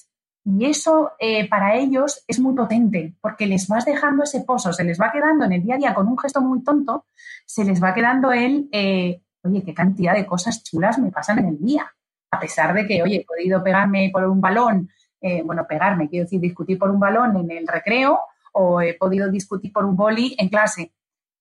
y 0.45 0.65
eso 0.65 1.13
eh, 1.19 1.47
para 1.47 1.75
ellos 1.75 2.23
es 2.27 2.39
muy 2.39 2.53
potente, 2.53 3.15
porque 3.21 3.47
les 3.47 3.67
vas 3.67 3.85
dejando 3.85 4.23
ese 4.23 4.41
pozo, 4.41 4.73
se 4.73 4.83
les 4.83 4.99
va 4.99 5.11
quedando 5.11 5.45
en 5.45 5.53
el 5.53 5.63
día 5.63 5.75
a 5.75 5.77
día 5.77 5.93
con 5.93 6.07
un 6.07 6.17
gesto 6.17 6.41
muy 6.41 6.63
tonto, 6.63 7.05
se 7.45 7.63
les 7.63 7.81
va 7.81 7.93
quedando 7.93 8.31
el, 8.31 8.67
eh, 8.71 9.21
oye, 9.43 9.63
qué 9.63 9.73
cantidad 9.73 10.13
de 10.13 10.25
cosas 10.25 10.63
chulas 10.63 10.99
me 10.99 11.11
pasan 11.11 11.39
en 11.39 11.45
el 11.45 11.59
día. 11.59 11.89
A 12.31 12.39
pesar 12.39 12.73
de 12.73 12.87
que, 12.87 13.03
oye, 13.03 13.17
he 13.17 13.25
podido 13.25 13.63
pegarme 13.63 14.09
por 14.11 14.25
un 14.25 14.41
balón, 14.41 14.89
eh, 15.21 15.43
bueno, 15.43 15.65
pegarme, 15.67 16.09
quiero 16.09 16.25
decir, 16.25 16.41
discutir 16.41 16.77
por 16.77 16.89
un 16.89 16.99
balón 16.99 17.37
en 17.37 17.51
el 17.51 17.67
recreo 17.67 18.19
o 18.53 18.81
he 18.81 18.95
podido 18.95 19.29
discutir 19.29 19.71
por 19.71 19.85
un 19.85 19.95
boli 19.95 20.35
en 20.37 20.49
clase. 20.49 20.91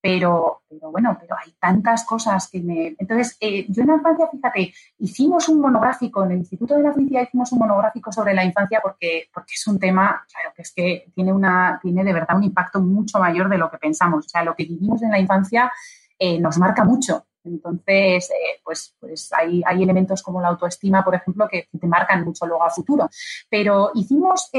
Pero, 0.02 0.62
pero 0.68 0.90
bueno, 0.90 1.16
pero 1.20 1.36
hay 1.36 1.52
tantas 1.60 2.04
cosas 2.04 2.48
que 2.50 2.60
me... 2.60 2.96
Entonces, 2.98 3.36
eh, 3.40 3.66
yo 3.68 3.82
en 3.82 3.88
la 3.88 3.94
infancia, 3.94 4.26
fíjate, 4.32 4.74
hicimos 4.98 5.48
un 5.48 5.60
monográfico, 5.60 6.24
en 6.24 6.32
el 6.32 6.38
Instituto 6.38 6.74
de 6.74 6.82
la 6.82 6.92
Felicidad 6.92 7.22
hicimos 7.22 7.52
un 7.52 7.60
monográfico 7.60 8.10
sobre 8.10 8.34
la 8.34 8.44
infancia 8.44 8.80
porque, 8.82 9.28
porque 9.32 9.54
es 9.54 9.64
un 9.68 9.78
tema, 9.78 10.26
claro, 10.32 10.52
que 10.56 10.62
es 10.62 10.72
que 10.74 11.04
tiene, 11.14 11.32
una, 11.32 11.78
tiene 11.80 12.02
de 12.02 12.12
verdad 12.12 12.36
un 12.36 12.42
impacto 12.42 12.80
mucho 12.80 13.20
mayor 13.20 13.48
de 13.48 13.58
lo 13.58 13.70
que 13.70 13.78
pensamos. 13.78 14.26
O 14.26 14.28
sea, 14.28 14.42
lo 14.42 14.56
que 14.56 14.64
vivimos 14.64 15.00
en 15.02 15.12
la 15.12 15.20
infancia 15.20 15.70
eh, 16.18 16.40
nos 16.40 16.58
marca 16.58 16.84
mucho. 16.84 17.24
Entonces, 17.44 18.28
eh, 18.30 18.60
pues, 18.64 18.96
pues 18.98 19.32
hay, 19.32 19.62
hay, 19.64 19.84
elementos 19.84 20.20
como 20.20 20.40
la 20.40 20.48
autoestima, 20.48 21.04
por 21.04 21.14
ejemplo, 21.14 21.46
que, 21.48 21.68
te 21.80 21.86
marcan 21.86 22.24
mucho 22.24 22.44
luego 22.44 22.64
a 22.64 22.70
futuro. 22.70 23.08
Pero 23.48 23.92
hicimos, 23.94 24.50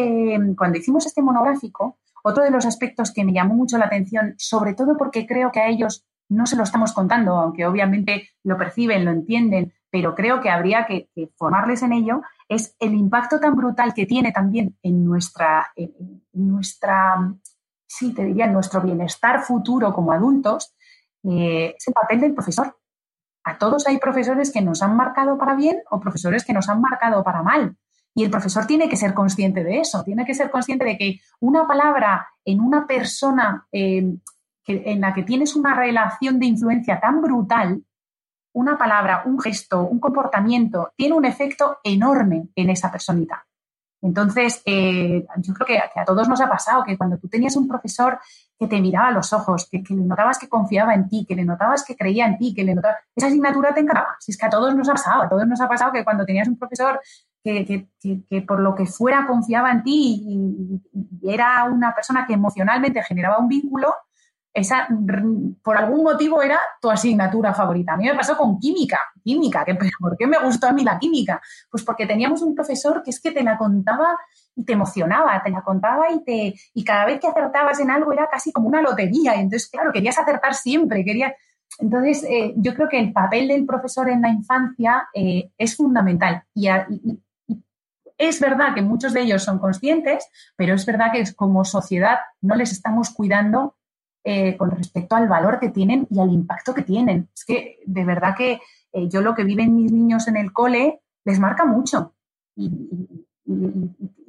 cuando 0.58 0.78
hicimos 0.78 1.06
este 1.06 1.22
monográfico, 1.22 1.98
otro 2.24 2.44
de 2.44 2.52
los 2.52 2.66
aspectos 2.66 3.14
que 3.14 3.24
me 3.24 3.34
llamó 3.34 3.54
mucho 3.54 3.78
la 3.78 3.86
atención, 3.86 4.34
sobre 4.38 4.74
todo 4.74 4.98
porque 4.98 5.28
creo 5.28 5.52
que 5.52 5.60
a 5.60 5.68
ellos 5.68 6.06
no 6.30 6.46
se 6.48 6.56
lo 6.56 6.64
estamos 6.64 6.94
contando, 6.94 7.34
aunque 7.38 7.66
obviamente 7.68 8.30
lo 8.44 8.58
perciben, 8.58 9.06
lo 9.06 9.12
entienden, 9.12 9.74
pero 9.92 10.16
creo 10.16 10.42
que 10.42 10.50
habría 10.50 10.88
que, 10.88 11.10
formarles 11.38 11.84
en 11.84 11.94
ello, 11.94 12.22
es 12.50 12.76
el 12.80 12.96
impacto 12.96 13.40
tan 13.40 13.56
brutal 13.56 13.94
que 13.94 14.08
tiene 14.08 14.32
también 14.32 14.76
en 14.82 15.06
nuestra, 15.06 15.68
en 15.76 16.24
nuestra 16.34 17.36
sí, 17.94 18.14
te 18.14 18.26
diría, 18.26 18.46
en 18.46 18.54
nuestro 18.54 18.82
bienestar 18.82 19.42
futuro 19.42 19.94
como 19.94 20.12
adultos, 20.12 20.76
eh, 21.24 21.76
es 21.78 21.88
el 21.88 21.94
papel 21.94 22.22
del 22.22 22.34
profesor. 22.34 22.78
A 23.44 23.58
todos 23.58 23.88
hay 23.88 23.98
profesores 23.98 24.52
que 24.52 24.62
nos 24.62 24.82
han 24.82 24.96
marcado 24.96 25.38
para 25.38 25.56
bien 25.56 25.82
o 25.92 26.00
profesores 26.00 26.44
que 26.44 26.54
nos 26.54 26.70
han 26.70 26.82
marcado 26.82 27.24
para 27.24 27.44
mal. 27.44 27.78
Y 28.16 28.24
el 28.24 28.30
profesor 28.30 28.68
tiene 28.68 28.90
que 28.90 28.96
ser 28.96 29.14
consciente 29.14 29.64
de 29.64 29.80
eso, 29.80 30.04
tiene 30.04 30.26
que 30.26 30.34
ser 30.34 30.52
consciente 30.52 30.86
de 30.86 30.98
que 30.98 31.20
una 31.40 31.68
palabra 31.68 32.28
en 32.46 32.60
una 32.60 32.86
persona 32.86 33.68
eh, 33.72 34.16
en 34.68 35.02
la 35.02 35.14
que 35.14 35.24
tienes 35.24 35.56
una 35.56 35.74
relación 35.76 36.40
de 36.40 36.46
influencia 36.46 37.00
tan 37.00 37.22
brutal, 37.22 37.84
una 38.54 38.78
palabra, 38.78 39.24
un 39.26 39.40
gesto, 39.40 39.82
un 39.82 40.00
comportamiento, 40.00 40.94
tiene 40.96 41.16
un 41.16 41.26
efecto 41.26 41.80
enorme 41.84 42.50
en 42.56 42.70
esa 42.70 42.92
personita. 42.92 43.46
Entonces, 44.04 44.62
eh, 44.66 45.26
yo 45.38 45.54
creo 45.54 45.66
que, 45.66 45.78
a 45.78 46.06
todos 46.06 46.28
nos 46.28 46.42
ha 46.42 46.50
pasado 46.50 46.84
que 46.84 46.98
cuando 46.98 47.18
tú 47.18 47.30
tenías 47.30 47.56
un 47.56 47.70
profesor 47.70 48.20
que 48.60 48.68
te 48.68 48.82
miraba 48.82 49.08
a 49.08 49.12
los 49.12 49.32
ojos, 49.32 49.68
que, 49.72 49.82
le 49.90 50.04
notabas 50.04 50.38
que 50.38 50.50
confiaba 50.50 50.94
en 50.94 51.08
ti, 51.08 51.26
que 51.26 51.36
le 51.36 51.46
notabas 51.46 51.86
que 51.86 51.96
creía 51.96 52.26
en 52.28 52.38
ti, 52.38 52.54
que 52.54 52.66
le 52.66 52.76
notabas, 52.76 52.98
esa 53.16 53.28
asignatura 53.28 53.74
te 53.74 53.80
encantaba. 53.80 54.18
Si 54.20 54.34
es 54.34 54.38
que 54.38 54.46
a 54.46 54.50
todos 54.50 54.76
nos 54.76 54.90
ha 54.90 54.92
pasado, 54.92 55.24
a 55.24 55.30
todos 55.30 55.48
nos 55.48 55.60
ha 55.62 55.70
pasado 55.70 55.94
que 55.94 56.04
cuando 56.04 56.26
tenías 56.26 56.50
un 56.50 56.60
profesor 56.60 57.00
que, 57.44 58.42
por 58.48 58.60
lo 58.62 58.74
que 58.74 58.86
fuera 58.86 59.28
confiaba 59.28 59.72
en 59.72 59.84
ti 59.84 60.24
y, 60.26 60.82
era 61.26 61.64
una 61.66 61.94
persona 61.94 62.26
que 62.26 62.34
emocionalmente 62.34 63.04
generaba 63.04 63.40
un 63.40 63.48
vínculo, 63.48 63.94
esa 64.54 64.88
por 65.64 65.78
algún 65.78 66.04
motivo 66.04 66.42
era 66.42 66.60
tu 66.80 66.92
asignatura 66.92 67.54
favorita. 67.54 67.94
A 67.94 67.98
mí 67.98 68.06
me 68.06 68.16
pasó 68.16 68.38
con 68.38 68.60
química, 68.60 69.00
química, 69.24 69.66
que, 69.66 69.76
¿por 70.00 70.16
qué 70.16 70.28
me 70.28 70.38
gustó 70.38 70.68
a 70.68 70.74
mí 70.74 70.84
la 70.84 71.00
química? 71.00 71.42
Pues 71.72 71.84
porque 71.84 72.06
teníamos 72.06 72.42
un 72.42 72.54
profesor 72.54 73.02
que 73.04 73.10
es 73.10 73.20
que 73.20 73.32
te 73.32 73.44
la 73.44 73.58
contaba 73.58 74.18
y 74.56 74.64
te 74.64 74.74
emocionaba, 74.74 75.42
te 75.44 75.50
la 75.50 75.64
contaba 75.64 76.12
y 76.12 76.24
te 76.24 76.54
y 76.74 76.84
cada 76.84 77.06
vez 77.06 77.20
que 77.20 77.28
acertabas 77.28 77.80
en 77.80 77.90
algo 77.90 78.14
era 78.14 78.28
casi 78.30 78.52
como 78.52 78.68
una 78.68 78.82
lotería. 78.82 79.36
Y 79.36 79.40
entonces, 79.40 79.70
claro, 79.70 79.92
querías 79.92 80.18
acertar 80.18 80.54
siempre, 80.54 81.04
querías... 81.04 81.34
Entonces, 81.80 82.24
eh, 82.30 82.54
yo 82.58 82.76
creo 82.76 82.88
que 82.88 83.00
el 83.00 83.12
papel 83.12 83.48
del 83.48 83.66
profesor 83.66 84.08
en 84.08 84.22
la 84.22 84.30
infancia 84.30 85.08
eh, 85.16 85.50
es 85.58 85.76
fundamental 85.76 86.44
y, 86.54 86.68
es 88.18 88.40
verdad 88.40 88.74
que 88.74 88.82
muchos 88.82 89.14
de 89.14 89.22
ellos 89.22 89.44
son 89.44 89.60
conscientes, 89.60 90.28
pero 90.56 90.76
es 90.76 90.86
verdad 90.86 91.12
que 91.12 91.24
como 91.36 91.66
sociedad 91.66 92.20
no 92.42 92.56
les 92.56 92.72
estamos 92.72 93.10
cuidando 93.10 93.76
eh, 94.24 94.56
con 94.56 94.72
respecto 94.72 95.16
al 95.16 95.28
valor 95.28 95.60
que 95.60 95.70
tienen 95.70 96.08
y 96.10 96.20
al 96.20 96.32
impacto 96.32 96.74
que 96.74 96.84
tienen. 96.84 97.30
Es 97.36 97.44
que 97.44 97.80
de 97.86 98.06
verdad 98.06 98.36
que 98.38 98.62
eh, 98.94 99.10
yo 99.10 99.22
lo 99.22 99.36
que 99.36 99.44
viven 99.44 99.76
mis 99.76 99.92
niños 99.92 100.28
en 100.28 100.38
el 100.38 100.54
cole 100.54 101.02
les 101.26 101.40
marca 101.40 101.66
mucho. 101.66 102.14
Y, 102.56 102.70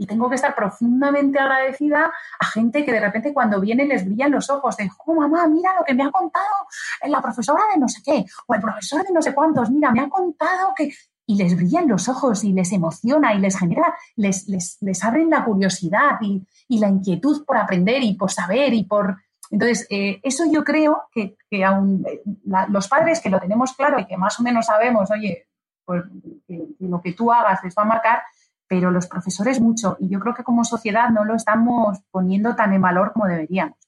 tengo 0.08 0.28
que 0.28 0.34
estar 0.34 0.54
profundamente 0.54 1.38
agradecida 1.38 2.12
a 2.38 2.46
gente 2.46 2.84
que 2.84 2.92
de 2.92 3.00
repente 3.00 3.32
cuando 3.32 3.60
viene 3.60 3.86
les 3.86 4.04
brillan 4.04 4.32
los 4.32 4.50
ojos 4.50 4.76
de, 4.76 4.90
oh 5.06 5.14
mamá, 5.14 5.46
mira 5.46 5.74
lo 5.78 5.84
que 5.84 5.94
me 5.94 6.02
ha 6.02 6.10
contado 6.10 6.66
la 7.06 7.22
profesora 7.22 7.62
de 7.72 7.80
no 7.80 7.88
sé 7.88 8.02
qué, 8.04 8.24
o 8.46 8.54
el 8.54 8.60
profesor 8.60 9.06
de 9.06 9.12
no 9.14 9.22
sé 9.22 9.34
cuántos, 9.34 9.70
mira, 9.70 9.92
me 9.92 10.00
ha 10.00 10.08
contado 10.08 10.74
que... 10.76 10.92
Y 11.26 11.36
les 11.36 11.56
brillan 11.56 11.88
los 11.88 12.08
ojos 12.08 12.44
y 12.44 12.52
les 12.52 12.72
emociona 12.72 13.34
y 13.34 13.38
les 13.38 13.58
genera, 13.58 13.94
les, 14.16 14.46
les, 14.48 14.76
les 14.80 15.04
abren 15.04 15.30
la 15.30 15.44
curiosidad 15.44 16.18
y, 16.20 16.46
y 16.68 16.78
la 16.78 16.88
inquietud 16.88 17.44
por 17.46 17.56
aprender 17.56 18.02
y 18.02 18.14
por 18.14 18.30
saber 18.30 18.74
y 18.74 18.84
por, 18.84 19.16
entonces, 19.54 19.86
eh, 19.90 20.20
eso 20.22 20.44
yo 20.50 20.64
creo 20.64 21.04
que, 21.12 21.36
aún 21.64 22.04
eh, 22.08 22.22
los 22.70 22.88
padres 22.88 23.20
que 23.20 23.30
lo 23.30 23.38
tenemos 23.38 23.72
claro 23.74 24.00
y 24.00 24.06
que 24.06 24.16
más 24.16 24.40
o 24.40 24.42
menos 24.42 24.66
sabemos, 24.66 25.10
oye, 25.10 25.46
pues, 25.84 26.02
que, 26.48 26.66
lo 26.80 27.00
que 27.00 27.12
tú 27.12 27.30
hagas 27.30 27.62
les 27.62 27.74
va 27.76 27.82
a 27.82 27.86
marcar, 27.86 28.22
pero 28.66 28.90
los 28.90 29.06
profesores 29.06 29.60
mucho. 29.60 29.96
Y 30.00 30.08
yo 30.08 30.18
creo 30.18 30.34
que 30.34 30.42
como 30.42 30.64
sociedad 30.64 31.10
no 31.10 31.24
lo 31.24 31.34
estamos 31.36 31.98
poniendo 32.10 32.56
tan 32.56 32.72
en 32.72 32.82
valor 32.82 33.12
como 33.12 33.26
deberíamos. 33.26 33.78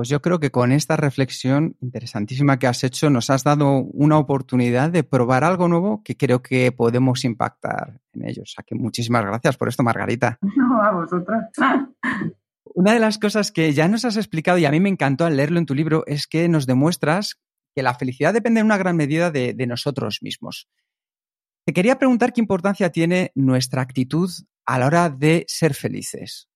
Pues 0.00 0.08
yo 0.08 0.22
creo 0.22 0.40
que 0.40 0.50
con 0.50 0.72
esta 0.72 0.96
reflexión 0.96 1.76
interesantísima 1.82 2.58
que 2.58 2.66
has 2.66 2.84
hecho 2.84 3.10
nos 3.10 3.28
has 3.28 3.44
dado 3.44 3.82
una 3.82 4.16
oportunidad 4.16 4.88
de 4.88 5.04
probar 5.04 5.44
algo 5.44 5.68
nuevo 5.68 6.02
que 6.02 6.16
creo 6.16 6.40
que 6.40 6.72
podemos 6.72 7.22
impactar 7.26 8.00
en 8.14 8.26
ellos. 8.26 8.56
O 8.58 8.62
que 8.62 8.74
muchísimas 8.74 9.26
gracias 9.26 9.58
por 9.58 9.68
esto, 9.68 9.82
Margarita. 9.82 10.38
No, 10.56 10.82
a 10.82 10.92
vosotros. 10.92 11.42
Una 12.64 12.94
de 12.94 12.98
las 12.98 13.18
cosas 13.18 13.52
que 13.52 13.74
ya 13.74 13.88
nos 13.88 14.06
has 14.06 14.16
explicado 14.16 14.56
y 14.56 14.64
a 14.64 14.70
mí 14.70 14.80
me 14.80 14.88
encantó 14.88 15.26
al 15.26 15.36
leerlo 15.36 15.58
en 15.58 15.66
tu 15.66 15.74
libro 15.74 16.02
es 16.06 16.26
que 16.26 16.48
nos 16.48 16.64
demuestras 16.64 17.38
que 17.74 17.82
la 17.82 17.92
felicidad 17.92 18.32
depende 18.32 18.60
en 18.60 18.66
una 18.66 18.78
gran 18.78 18.96
medida 18.96 19.30
de, 19.30 19.54
nosotros 19.66 20.20
mismos. 20.22 20.66
Te 21.66 21.74
quería 21.74 21.98
preguntar 21.98 22.32
qué 22.32 22.40
importancia 22.40 22.88
tiene 22.88 23.32
nuestra 23.34 23.82
actitud 23.82 24.30
a 24.64 24.78
la 24.78 24.86
hora 24.86 25.10
de 25.10 25.44
ser 25.46 25.74
felices. 25.74 26.49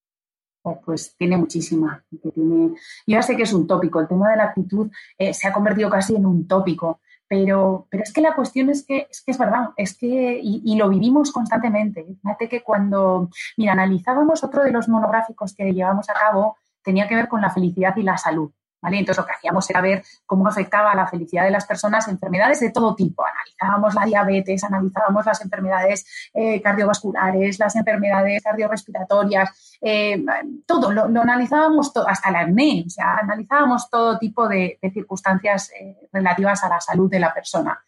Oh, 0.67 0.81
pues 0.81 1.15
tiene 1.19 1.37
muchísima. 1.37 2.03
Tiene... 2.35 2.69
Yo 2.69 2.77
ya 3.07 3.23
sé 3.23 3.37
que 3.37 3.43
es 3.43 3.53
un 3.53 3.67
tópico, 3.67 4.01
el 4.01 4.09
tema 4.09 4.31
de 4.31 4.37
la 4.39 4.45
actitud 4.45 4.91
eh, 5.19 5.35
se 5.35 5.47
ha 5.47 5.53
convertido 5.53 5.91
casi 5.91 6.17
en 6.17 6.25
un 6.25 6.49
tópico. 6.49 7.01
Pero, 7.29 7.87
pero 7.91 8.03
es 8.03 8.13
que 8.13 8.23
la 8.23 8.35
cuestión 8.35 8.71
es 8.71 8.85
que 8.87 9.07
es, 9.11 9.23
que 9.23 9.33
es 9.33 9.39
verdad, 9.39 9.71
es 9.77 9.97
que, 9.97 10.39
y, 10.43 10.77
lo 10.77 10.89
vivimos 10.89 11.33
constantemente. 11.33 12.07
Fíjate 12.23 12.49
que 12.49 12.63
cuando, 12.63 13.29
mira, 13.57 13.73
analizábamos 13.73 14.43
otro 14.45 14.63
de 14.63 14.73
los 14.73 14.89
monográficos 14.89 15.55
que 15.55 15.73
llevamos 15.73 16.09
a 16.09 16.15
cabo, 16.15 16.57
tenía 16.83 17.09
que 17.09 17.15
ver 17.15 17.29
con 17.29 17.41
la 17.41 17.51
felicidad 17.51 17.97
y 17.97 18.03
la 18.03 18.17
salud. 18.17 18.51
Entonces 18.93 19.17
lo 19.17 19.27
que 19.27 19.33
hacíamos 19.33 19.69
era 19.71 19.81
ver 19.81 20.05
cómo 20.27 20.47
afectaba 20.47 20.95
la 20.95 21.07
felicidad 21.07 21.45
de 21.45 21.51
las 21.51 21.67
personas 21.67 22.09
enfermedades 22.09 22.61
de 22.61 22.71
todo 22.71 22.95
tipo. 22.95 23.25
Analizábamos 23.25 23.95
la 23.95 24.05
diabetes, 24.05 24.65
analizábamos 24.65 25.27
las 25.27 25.41
enfermedades 25.43 26.07
eh, 26.35 26.61
cardiovasculares, 26.61 27.59
las 27.59 27.77
enfermedades 27.77 28.43
cardiorrespiratorias, 28.43 29.79
eh, 29.81 30.23
todo, 30.67 30.91
lo, 30.91 31.05
analizábamos 31.21 31.93
todo, 31.93 32.09
hasta 32.09 32.31
el 32.31 32.37
acné, 32.37 32.85
o 32.87 32.91
sea, 32.91 33.17
analizábamos 33.17 33.89
todo 33.91 34.19
tipo 34.19 34.49
de, 34.49 34.79
circunstancias 34.93 35.71
eh, 35.81 36.09
relativas 36.13 36.63
a 36.63 36.69
la 36.69 36.81
salud 36.81 37.11
de 37.11 37.19
la 37.19 37.33
persona. 37.33 37.83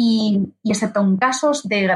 Y, 0.00 0.54
excepto 0.62 1.00
en 1.00 1.16
casos 1.16 1.66
de, 1.66 1.90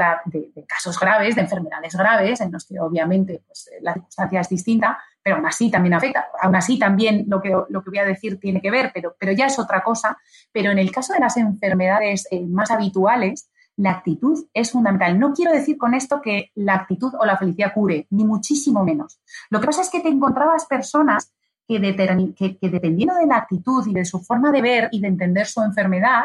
casos 0.67 0.99
graves, 0.99 1.35
de 1.35 1.41
enfermedades 1.41 1.95
graves, 1.95 2.41
en 2.41 2.51
los 2.51 2.65
que 2.65 2.77
obviamente 2.77 3.41
pues, 3.47 3.69
la 3.79 3.93
circunstancia 3.93 4.41
es 4.41 4.49
distinta, 4.49 4.99
pero 5.23 5.37
aún 5.37 5.45
así 5.45 5.71
también 5.71 5.93
afecta. 5.93 6.27
Aún 6.41 6.53
así 6.53 6.77
también 6.77 7.23
lo 7.29 7.41
que, 7.41 7.51
lo 7.69 7.81
que 7.81 7.89
voy 7.89 7.99
a 7.99 8.05
decir 8.05 8.41
tiene 8.41 8.61
que 8.61 8.71
ver, 8.71 8.91
pero, 8.93 9.15
pero 9.17 9.31
ya 9.31 9.45
es 9.45 9.57
otra 9.57 9.81
cosa. 9.81 10.17
Pero 10.51 10.71
en 10.71 10.79
el 10.79 10.91
caso 10.91 11.13
de 11.13 11.21
las 11.21 11.37
enfermedades 11.37 12.27
eh, 12.29 12.45
más 12.45 12.71
habituales, 12.71 13.49
la 13.77 13.91
actitud 13.91 14.47
es 14.53 14.73
fundamental. 14.73 15.17
No 15.17 15.31
quiero 15.31 15.53
decir 15.53 15.77
con 15.77 15.93
esto 15.93 16.21
que 16.21 16.51
la 16.55 16.73
actitud 16.73 17.13
o 17.17 17.25
la 17.25 17.37
felicidad 17.37 17.73
cure, 17.73 18.07
ni 18.09 18.25
muchísimo 18.25 18.83
menos. 18.83 19.21
Lo 19.49 19.61
que 19.61 19.67
pasa 19.67 19.81
es 19.81 19.89
que 19.89 20.01
te 20.01 20.09
encontrabas 20.09 20.65
personas 20.65 21.31
que, 21.67 22.57
dependiendo 22.61 23.15
de 23.15 23.25
la 23.25 23.37
actitud 23.37 23.85
y 23.87 23.93
de 23.93 24.05
su 24.05 24.19
forma 24.19 24.51
de 24.51 24.61
ver 24.61 24.89
y 24.91 24.99
de 24.99 25.07
entender 25.07 25.45
su 25.45 25.61
enfermedad, 25.61 26.23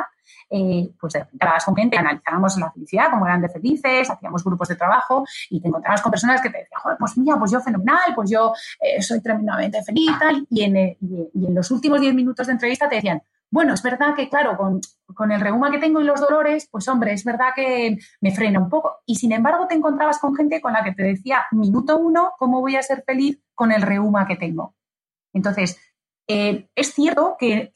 eh, 0.51 0.91
pues 1.01 1.15
encontrabas 1.15 1.65
con 1.65 1.77
gente, 1.77 1.97
analizábamos 1.97 2.57
la 2.59 2.71
felicidad, 2.73 3.07
cómo 3.11 3.27
eran 3.27 3.43
de 3.43 3.49
felices, 3.49 4.11
hacíamos 4.11 4.45
grupos 4.45 4.69
de 4.69 4.77
trabajo 4.77 5.25
y 5.51 5.61
te 5.61 5.69
encontrabas 5.69 6.03
con 6.03 6.11
personas 6.11 6.41
que 6.41 6.51
te 6.51 6.59
decían, 6.59 6.97
pues 6.99 7.17
mira, 7.19 7.39
pues 7.39 7.51
yo 7.51 7.61
fenomenal, 7.61 8.15
pues 8.15 8.31
yo 8.31 8.53
eh, 8.81 9.03
soy 9.03 9.21
tremendamente 9.21 9.83
feliz 9.83 10.11
tal, 10.19 10.47
y 10.51 10.63
en, 10.63 10.77
eh, 10.77 10.99
y, 11.01 11.47
en 11.47 11.55
los 11.55 11.71
últimos 11.71 12.01
10 12.01 12.15
minutos 12.15 12.47
de 12.47 12.53
entrevista 12.55 12.89
te 12.89 12.97
decían, 12.97 13.23
bueno, 13.51 13.73
es 13.73 13.83
verdad 13.83 14.15
que, 14.15 14.29
claro, 14.29 14.59
con, 14.59 14.81
con, 15.15 15.33
el 15.33 15.41
reuma 15.41 15.71
que 15.71 15.79
tengo 15.79 16.01
y 16.03 16.05
los 16.05 16.21
dolores, 16.21 16.69
pues 16.71 16.87
hombre, 16.89 17.15
es 17.15 17.25
verdad 17.25 17.49
que 17.57 17.97
me 18.21 18.31
frena 18.31 18.61
un 18.61 18.69
poco. 18.69 18.99
Y 19.07 19.15
sin 19.15 19.33
embargo, 19.33 19.67
te 19.67 19.75
encontrabas 19.75 20.19
con 20.19 20.35
gente 20.35 20.61
con 20.61 20.75
la 20.75 20.85
que 20.85 20.93
te 20.93 21.03
decía, 21.03 21.47
minuto 21.53 21.97
uno, 21.97 22.33
¿cómo 22.39 22.61
voy 22.61 22.77
a 22.77 22.83
ser 22.83 23.05
feliz 23.07 23.41
con 23.55 23.73
el 23.73 23.81
reuma 23.81 24.27
que 24.27 24.37
tengo? 24.37 24.75
Entonces, 25.33 25.79
eh, 26.31 26.69
es 26.75 26.93
cierto 26.93 27.37
que, 27.39 27.73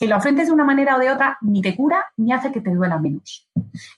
lo 0.00 0.16
afrentes 0.16 0.46
de 0.46 0.52
una 0.52 0.64
manera 0.64 0.96
o 0.96 0.98
de 0.98 1.10
otra 1.10 1.36
ni 1.42 1.60
te 1.60 1.76
cura 1.76 2.06
ni 2.16 2.32
hace 2.32 2.50
que 2.50 2.62
te 2.62 2.74
duela 2.74 2.98
menos. 2.98 3.50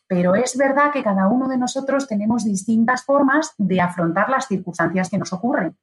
Pero 0.09 0.35
es 0.35 0.57
verdad 0.57 0.92
que 0.92 1.04
cada 1.04 1.28
uno 1.28 1.46
de 1.46 1.59
nosotros 1.59 2.09
tenemos 2.09 2.44
distintas 2.44 3.04
formas 3.04 3.54
de 3.57 3.80
afrontar 3.80 4.28
las 4.30 4.48
circunstancias 4.48 5.09
que 5.09 5.18
nos 5.18 5.33
ocurren. 5.33 5.76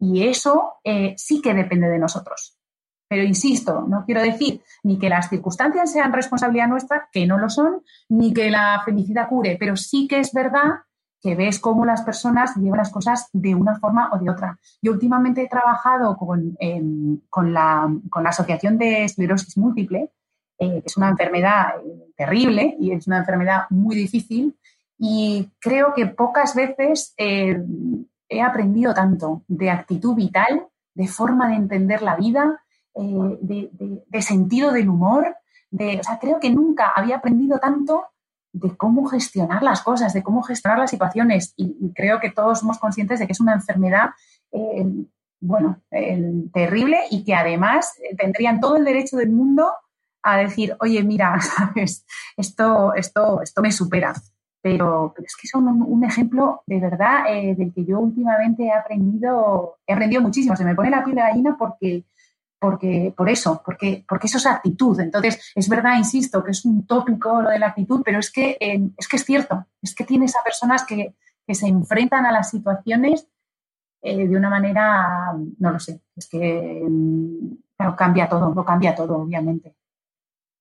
Y 0.00 0.26
eso 0.26 0.76
eh, 0.82 1.14
sí 1.18 1.42
que 1.42 1.52
depende 1.52 1.88
de 1.88 1.98
nosotros. 1.98 2.58
Pero 3.06 3.22
insisto, 3.22 3.86
no 3.88 4.04
quiero 4.04 4.22
decir 4.22 4.62
ni 4.82 4.98
que 4.98 5.08
las 5.08 5.28
circunstancias 5.28 5.92
sean 5.92 6.12
responsabilidad 6.12 6.68
nuestra, 6.68 7.08
que 7.12 7.26
no 7.26 7.38
lo 7.38 7.50
son, 7.50 7.82
ni 8.08 8.32
que 8.32 8.50
la 8.50 8.82
felicidad 8.84 9.28
cure, 9.28 9.56
pero 9.58 9.76
sí 9.76 10.06
que 10.06 10.20
es 10.20 10.32
verdad 10.32 10.82
que 11.20 11.34
ves 11.34 11.58
cómo 11.58 11.84
las 11.84 12.02
personas 12.02 12.54
llevan 12.56 12.78
las 12.78 12.90
cosas 12.90 13.28
de 13.32 13.54
una 13.54 13.78
forma 13.78 14.10
o 14.12 14.18
de 14.18 14.30
otra. 14.30 14.58
Yo 14.80 14.92
últimamente 14.92 15.42
he 15.42 15.48
trabajado 15.48 16.16
con, 16.16 16.56
em, 16.60 17.20
la, 17.42 17.88
Asociación 18.24 18.78
de 18.78 19.04
Esclerosis 19.04 19.56
Múltiple, 19.56 20.10
eh, 20.58 20.80
que 20.80 20.86
es 20.86 20.96
una 20.96 21.08
enfermedad 21.08 21.74
eh, 21.84 22.12
terrible 22.16 22.76
y 22.78 22.92
es 22.92 23.06
una 23.06 23.18
enfermedad 23.18 23.62
muy 23.70 23.96
difícil, 23.96 24.56
y 24.98 25.50
creo 25.60 25.94
que 25.94 26.06
pocas 26.06 26.54
veces 26.54 27.14
eh, 27.16 27.62
he 28.28 28.42
aprendido 28.42 28.94
tanto 28.94 29.42
de 29.48 29.70
actitud 29.70 30.14
vital, 30.14 30.66
de 30.94 31.06
forma 31.06 31.48
de 31.48 31.54
entender 31.54 32.02
la 32.02 32.16
vida, 32.16 32.60
de, 32.94 33.70
de, 34.08 34.22
sentido 34.22 34.72
del 34.72 34.88
humor, 34.88 35.36
de, 35.70 36.00
o 36.00 36.02
sea, 36.02 36.18
creo 36.18 36.40
que 36.40 36.50
nunca 36.50 36.90
había 36.96 37.18
aprendido 37.18 37.60
tanto 37.60 38.06
de 38.52 38.76
cómo 38.76 39.06
gestionar 39.06 39.62
las 39.62 39.82
cosas, 39.82 40.12
de 40.12 40.22
cómo 40.22 40.42
gestionar 40.42 40.78
las 40.78 40.90
situaciones. 40.90 41.54
Y, 41.56 41.92
creo 41.94 42.20
que 42.20 42.30
todos 42.30 42.60
somos 42.60 42.78
conscientes 42.78 43.18
de 43.18 43.26
que 43.26 43.32
es 43.32 43.40
una 43.40 43.54
enfermedad, 43.54 44.10
eh, 44.52 44.86
bueno, 45.40 45.80
eh, 45.90 46.32
terrible 46.52 46.98
y 47.10 47.24
que 47.24 47.34
además 47.34 47.94
eh, 47.98 48.16
tendrían 48.16 48.60
todo 48.60 48.76
el 48.76 48.84
derecho 48.84 49.16
del 49.16 49.30
mundo 49.30 49.72
a 50.22 50.38
decir, 50.38 50.76
oye, 50.80 51.02
mira, 51.04 51.40
sabes, 51.40 52.04
esto, 52.36 52.94
esto, 52.94 53.42
esto 53.42 53.62
me 53.62 53.72
supera. 53.72 54.14
Pero, 54.60 55.14
es 55.24 55.36
que 55.36 55.46
son 55.46 55.68
un, 55.68 56.04
ejemplo 56.04 56.62
de 56.66 56.80
verdad 56.80 57.24
del 57.56 57.72
que 57.72 57.84
yo 57.84 58.00
últimamente 58.00 58.64
he 58.64 58.72
aprendido, 58.72 59.78
he 59.86 59.92
aprendido 59.92 60.20
muchísimo. 60.20 60.56
Se 60.56 60.64
me 60.64 60.74
pone 60.74 60.90
la 60.90 61.04
piel 61.04 61.14
de 61.14 61.22
gallina 61.22 61.56
porque 61.56 62.04
porque, 62.58 63.14
por 63.16 63.28
eso, 63.28 63.62
porque, 63.64 64.04
porque 64.08 64.26
eso 64.26 64.38
es 64.38 64.46
actitud. 64.46 64.98
Entonces, 65.00 65.52
es 65.54 65.68
verdad, 65.68 65.96
insisto, 65.96 66.42
que 66.42 66.50
es 66.50 66.64
un 66.64 66.86
tópico 66.86 67.40
lo 67.42 67.50
de 67.50 67.58
la 67.58 67.68
actitud, 67.68 68.02
pero 68.04 68.18
es 68.18 68.30
que, 68.30 68.56
eh, 68.60 68.90
es, 68.96 69.08
que 69.08 69.16
es 69.16 69.24
cierto, 69.24 69.66
es 69.80 69.94
que 69.94 70.04
tienes 70.04 70.34
a 70.36 70.42
personas 70.44 70.84
que, 70.84 71.14
se 71.50 71.66
enfrentan 71.66 72.26
a 72.26 72.32
las 72.32 72.50
situaciones 72.50 73.26
eh, 74.02 74.28
de 74.28 74.36
una 74.36 74.50
manera, 74.50 75.32
no 75.58 75.70
lo 75.70 75.78
sé, 75.78 76.02
es 76.14 76.28
que 76.28 76.82
mm, 76.86 77.94
cambia 77.96 78.28
todo, 78.28 78.52
lo 78.54 78.64
cambia 78.66 78.94
todo, 78.94 79.16
obviamente. 79.16 79.77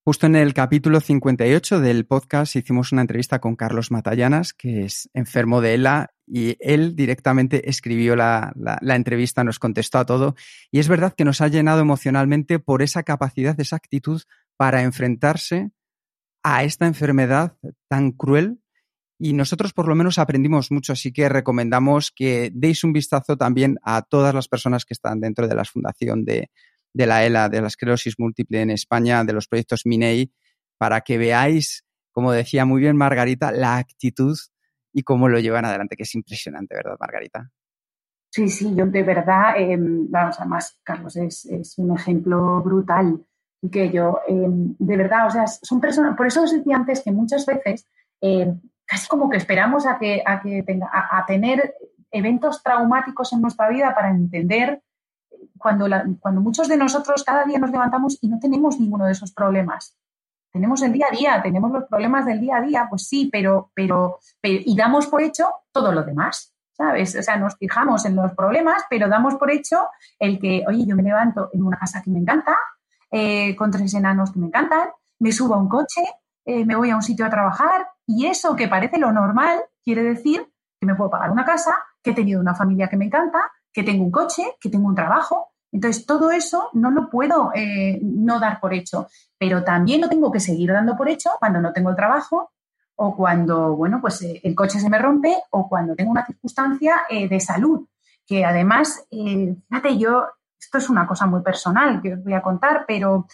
Justo 0.07 0.25
en 0.25 0.37
el 0.37 0.53
capítulo 0.53 1.01
58 1.01 1.81
del 1.81 2.05
podcast 2.05 2.55
hicimos 2.55 2.93
una 2.93 3.01
entrevista 3.01 3.39
con 3.39 3.57
Carlos 3.57 3.91
Matallanas, 3.91 4.53
que 4.53 4.85
es 4.85 5.09
enfermo 5.13 5.59
de 5.59 5.73
ELA, 5.73 6.13
y 6.25 6.55
él 6.61 6.95
directamente 6.95 7.69
escribió 7.69 8.15
la, 8.15 8.53
entrevista, 8.81 9.43
nos 9.43 9.59
contestó 9.59 9.97
a 9.97 10.05
todo. 10.05 10.35
Y 10.71 10.79
es 10.79 10.87
verdad 10.87 11.13
que 11.13 11.25
nos 11.25 11.41
ha 11.41 11.49
llenado 11.49 11.81
emocionalmente 11.81 12.57
por 12.57 12.83
esa 12.83 13.03
capacidad, 13.03 13.59
esa 13.59 13.75
actitud 13.75 14.21
para 14.55 14.81
enfrentarse 14.83 15.71
a 16.41 16.63
esta 16.63 16.87
enfermedad 16.87 17.57
tan 17.89 18.13
cruel. 18.13 18.61
Y 19.19 19.33
nosotros 19.33 19.73
por 19.73 19.89
lo 19.89 19.95
menos 19.95 20.19
aprendimos 20.19 20.71
mucho, 20.71 20.93
así 20.93 21.11
que 21.11 21.27
recomendamos 21.27 22.13
que 22.15 22.49
deis 22.53 22.85
un 22.85 22.93
vistazo 22.93 23.35
también 23.35 23.77
a 23.83 24.03
todas 24.03 24.33
las 24.33 24.47
personas 24.47 24.85
que 24.85 24.93
están 24.93 25.19
dentro 25.19 25.49
de 25.49 25.55
la 25.55 25.65
fundación 25.65 26.23
de, 26.23 26.49
de 26.97 27.05
la 27.05 27.23
ELA, 27.23 27.47
de 27.47 27.61
la 27.61 27.67
esclerosis 27.67 28.15
múltiple 28.17 28.61
en 28.61 28.71
España, 28.71 29.23
de 29.23 29.33
los 29.33 29.47
proyectos 29.47 29.85
MINEI, 29.85 30.31
para 30.77 31.01
que 31.01 31.17
veáis, 31.17 31.85
como 32.11 32.31
decía 32.31 32.65
muy 32.65 32.81
bien 32.81 32.97
Margarita, 32.97 33.51
la 33.51 33.77
actitud 33.77 34.35
y 34.91 35.03
cómo 35.03 35.29
lo 35.29 35.39
llevan 35.39 35.65
adelante, 35.65 35.95
que 35.95 36.03
es 36.03 36.15
impresionante, 36.15 36.75
¿verdad, 36.75 36.97
Margarita? 36.99 37.51
Sí, 38.31 38.49
sí, 38.49 38.73
yo 38.75 38.87
de 38.87 39.03
verdad, 39.03 39.53
em, 39.57 40.09
vamos, 40.09 40.39
además, 40.39 40.79
Carlos 40.83 41.15
es, 41.15 41.45
un 41.77 41.95
ejemplo 41.95 42.61
brutal. 42.63 43.23
Que 43.71 43.91
yo, 43.91 44.19
em, 44.27 44.75
de 44.77 44.97
verdad, 44.97 45.27
o 45.27 45.29
sea, 45.29 45.47
son 45.47 45.79
personas, 45.79 46.15
por 46.15 46.27
eso 46.27 46.43
os 46.43 46.51
decía 46.51 46.75
antes 46.75 47.01
que 47.01 47.11
muchas 47.11 47.45
veces 47.45 47.85
em, 48.21 48.59
casi 48.85 49.07
como 49.07 49.29
que 49.29 49.37
esperamos 49.37 49.85
a, 49.85 49.97
que, 49.99 50.23
a, 50.25 50.41
que 50.41 50.63
tenga, 50.63 50.89
a 50.91 51.25
tener 51.25 51.75
eventos 52.11 52.63
traumáticos 52.63 53.33
en 53.33 53.41
nuestra 53.41 53.69
vida 53.69 53.93
para 53.93 54.09
entender 54.09 54.81
cuando, 55.57 55.87
cuando 56.19 56.41
muchos 56.41 56.67
de 56.67 56.77
nosotros 56.77 57.23
cada 57.23 57.45
día 57.45 57.59
nos 57.59 57.71
levantamos 57.71 58.17
y 58.21 58.27
no 58.27 58.39
tenemos 58.39 58.79
ninguno 58.79 59.05
de 59.05 59.11
esos 59.11 59.31
problemas. 59.31 59.97
Tenemos 60.51 60.81
el 60.81 60.93
día 60.93 61.07
a 61.11 61.15
día, 61.15 61.41
tenemos 61.43 61.71
los 61.71 61.85
problemas 61.85 62.25
del 62.25 62.39
día 62.39 62.57
a 62.57 62.61
día, 62.61 62.87
pues 62.89 63.07
sí, 63.07 63.29
pero, 63.31 63.71
pero, 63.73 64.19
y 64.41 64.75
damos 64.75 65.07
por 65.07 65.21
hecho 65.21 65.49
todo 65.71 65.91
lo 65.91 66.03
demás, 66.03 66.53
¿sabes? 66.71 67.15
O 67.15 67.21
sea, 67.21 67.37
nos 67.37 67.57
fijamos 67.57 68.05
en 68.05 68.15
los 68.15 68.33
problemas, 68.33 68.83
pero 68.89 69.07
damos 69.07 69.35
por 69.35 69.51
hecho 69.51 69.87
el 70.19 70.39
que, 70.39 70.63
oye, 70.67 70.85
yo 70.85 70.95
me 70.95 71.03
levanto 71.03 71.49
en 71.53 71.63
una 71.63 71.77
casa 71.77 72.01
que 72.01 72.09
me 72.09 72.19
encanta, 72.19 72.57
eh, 73.11 73.55
con 73.55 73.71
tres 73.71 73.93
enanos 73.93 74.31
que 74.31 74.39
me 74.39 74.47
encantan, 74.47 74.89
me 75.19 75.31
subo 75.31 75.55
a 75.55 75.57
un 75.57 75.69
coche, 75.69 76.01
eh, 76.45 76.65
me 76.65 76.75
voy 76.75 76.89
a 76.89 76.95
un 76.95 77.03
sitio 77.03 77.25
a 77.25 77.29
trabajar 77.29 77.89
y 78.05 78.25
eso 78.25 78.55
que 78.55 78.67
parece 78.67 78.97
lo 78.97 79.11
normal 79.11 79.63
quiere 79.83 80.03
decir 80.03 80.47
que 80.79 80.85
me 80.85 80.95
puedo 80.95 81.09
pagar 81.09 81.31
una 81.31 81.45
casa, 81.45 81.75
que 82.01 82.11
he 82.11 82.13
tenido 82.13 82.39
una 82.39 82.55
familia 82.55 82.87
que 82.87 82.97
me 82.97 83.05
encanta, 83.05 83.51
que 83.77 83.83
tengo 83.83 84.03
un 84.03 84.09
coche, 84.09 84.55
que 84.59 84.71
tengo 84.71 84.87
un 84.87 84.95
trabajo. 84.95 85.51
Entonces, 85.71 86.07
todo 86.07 86.31
eso 86.31 86.71
no 86.73 86.89
lo 86.89 87.11
puedo 87.11 87.51
eh, 87.53 87.99
no 88.01 88.39
dar 88.39 88.59
por 88.59 88.73
hecho, 88.73 89.05
pero 89.37 89.63
también 89.63 90.01
lo 90.01 90.09
tengo 90.09 90.31
que 90.31 90.39
seguir 90.39 90.71
dando 90.71 90.97
por 90.97 91.07
hecho 91.07 91.29
cuando 91.37 91.61
no 91.61 91.71
tengo 91.71 91.91
el 91.91 91.95
trabajo 91.95 92.53
o 92.95 93.15
cuando, 93.15 93.75
bueno, 93.75 94.01
pues 94.01 94.19
eh, 94.23 94.41
el 94.43 94.55
coche 94.55 94.79
se 94.79 94.89
me 94.89 94.97
rompe 94.97 95.31
o 95.51 95.69
cuando 95.69 95.95
tengo 95.95 96.09
una 96.09 96.25
circunstancia 96.25 97.01
eh, 97.07 97.29
de 97.29 97.39
salud, 97.39 97.87
que 98.25 98.43
además, 98.43 99.05
fíjate, 99.11 99.99
yo, 99.99 100.25
esto 100.59 100.79
es 100.79 100.89
una 100.89 101.05
cosa 101.05 101.27
muy 101.27 101.43
personal 101.43 102.01
que 102.01 102.15
os 102.15 102.23
voy 102.23 102.33
a 102.33 102.41
contar, 102.41 102.83
pero, 102.87 103.27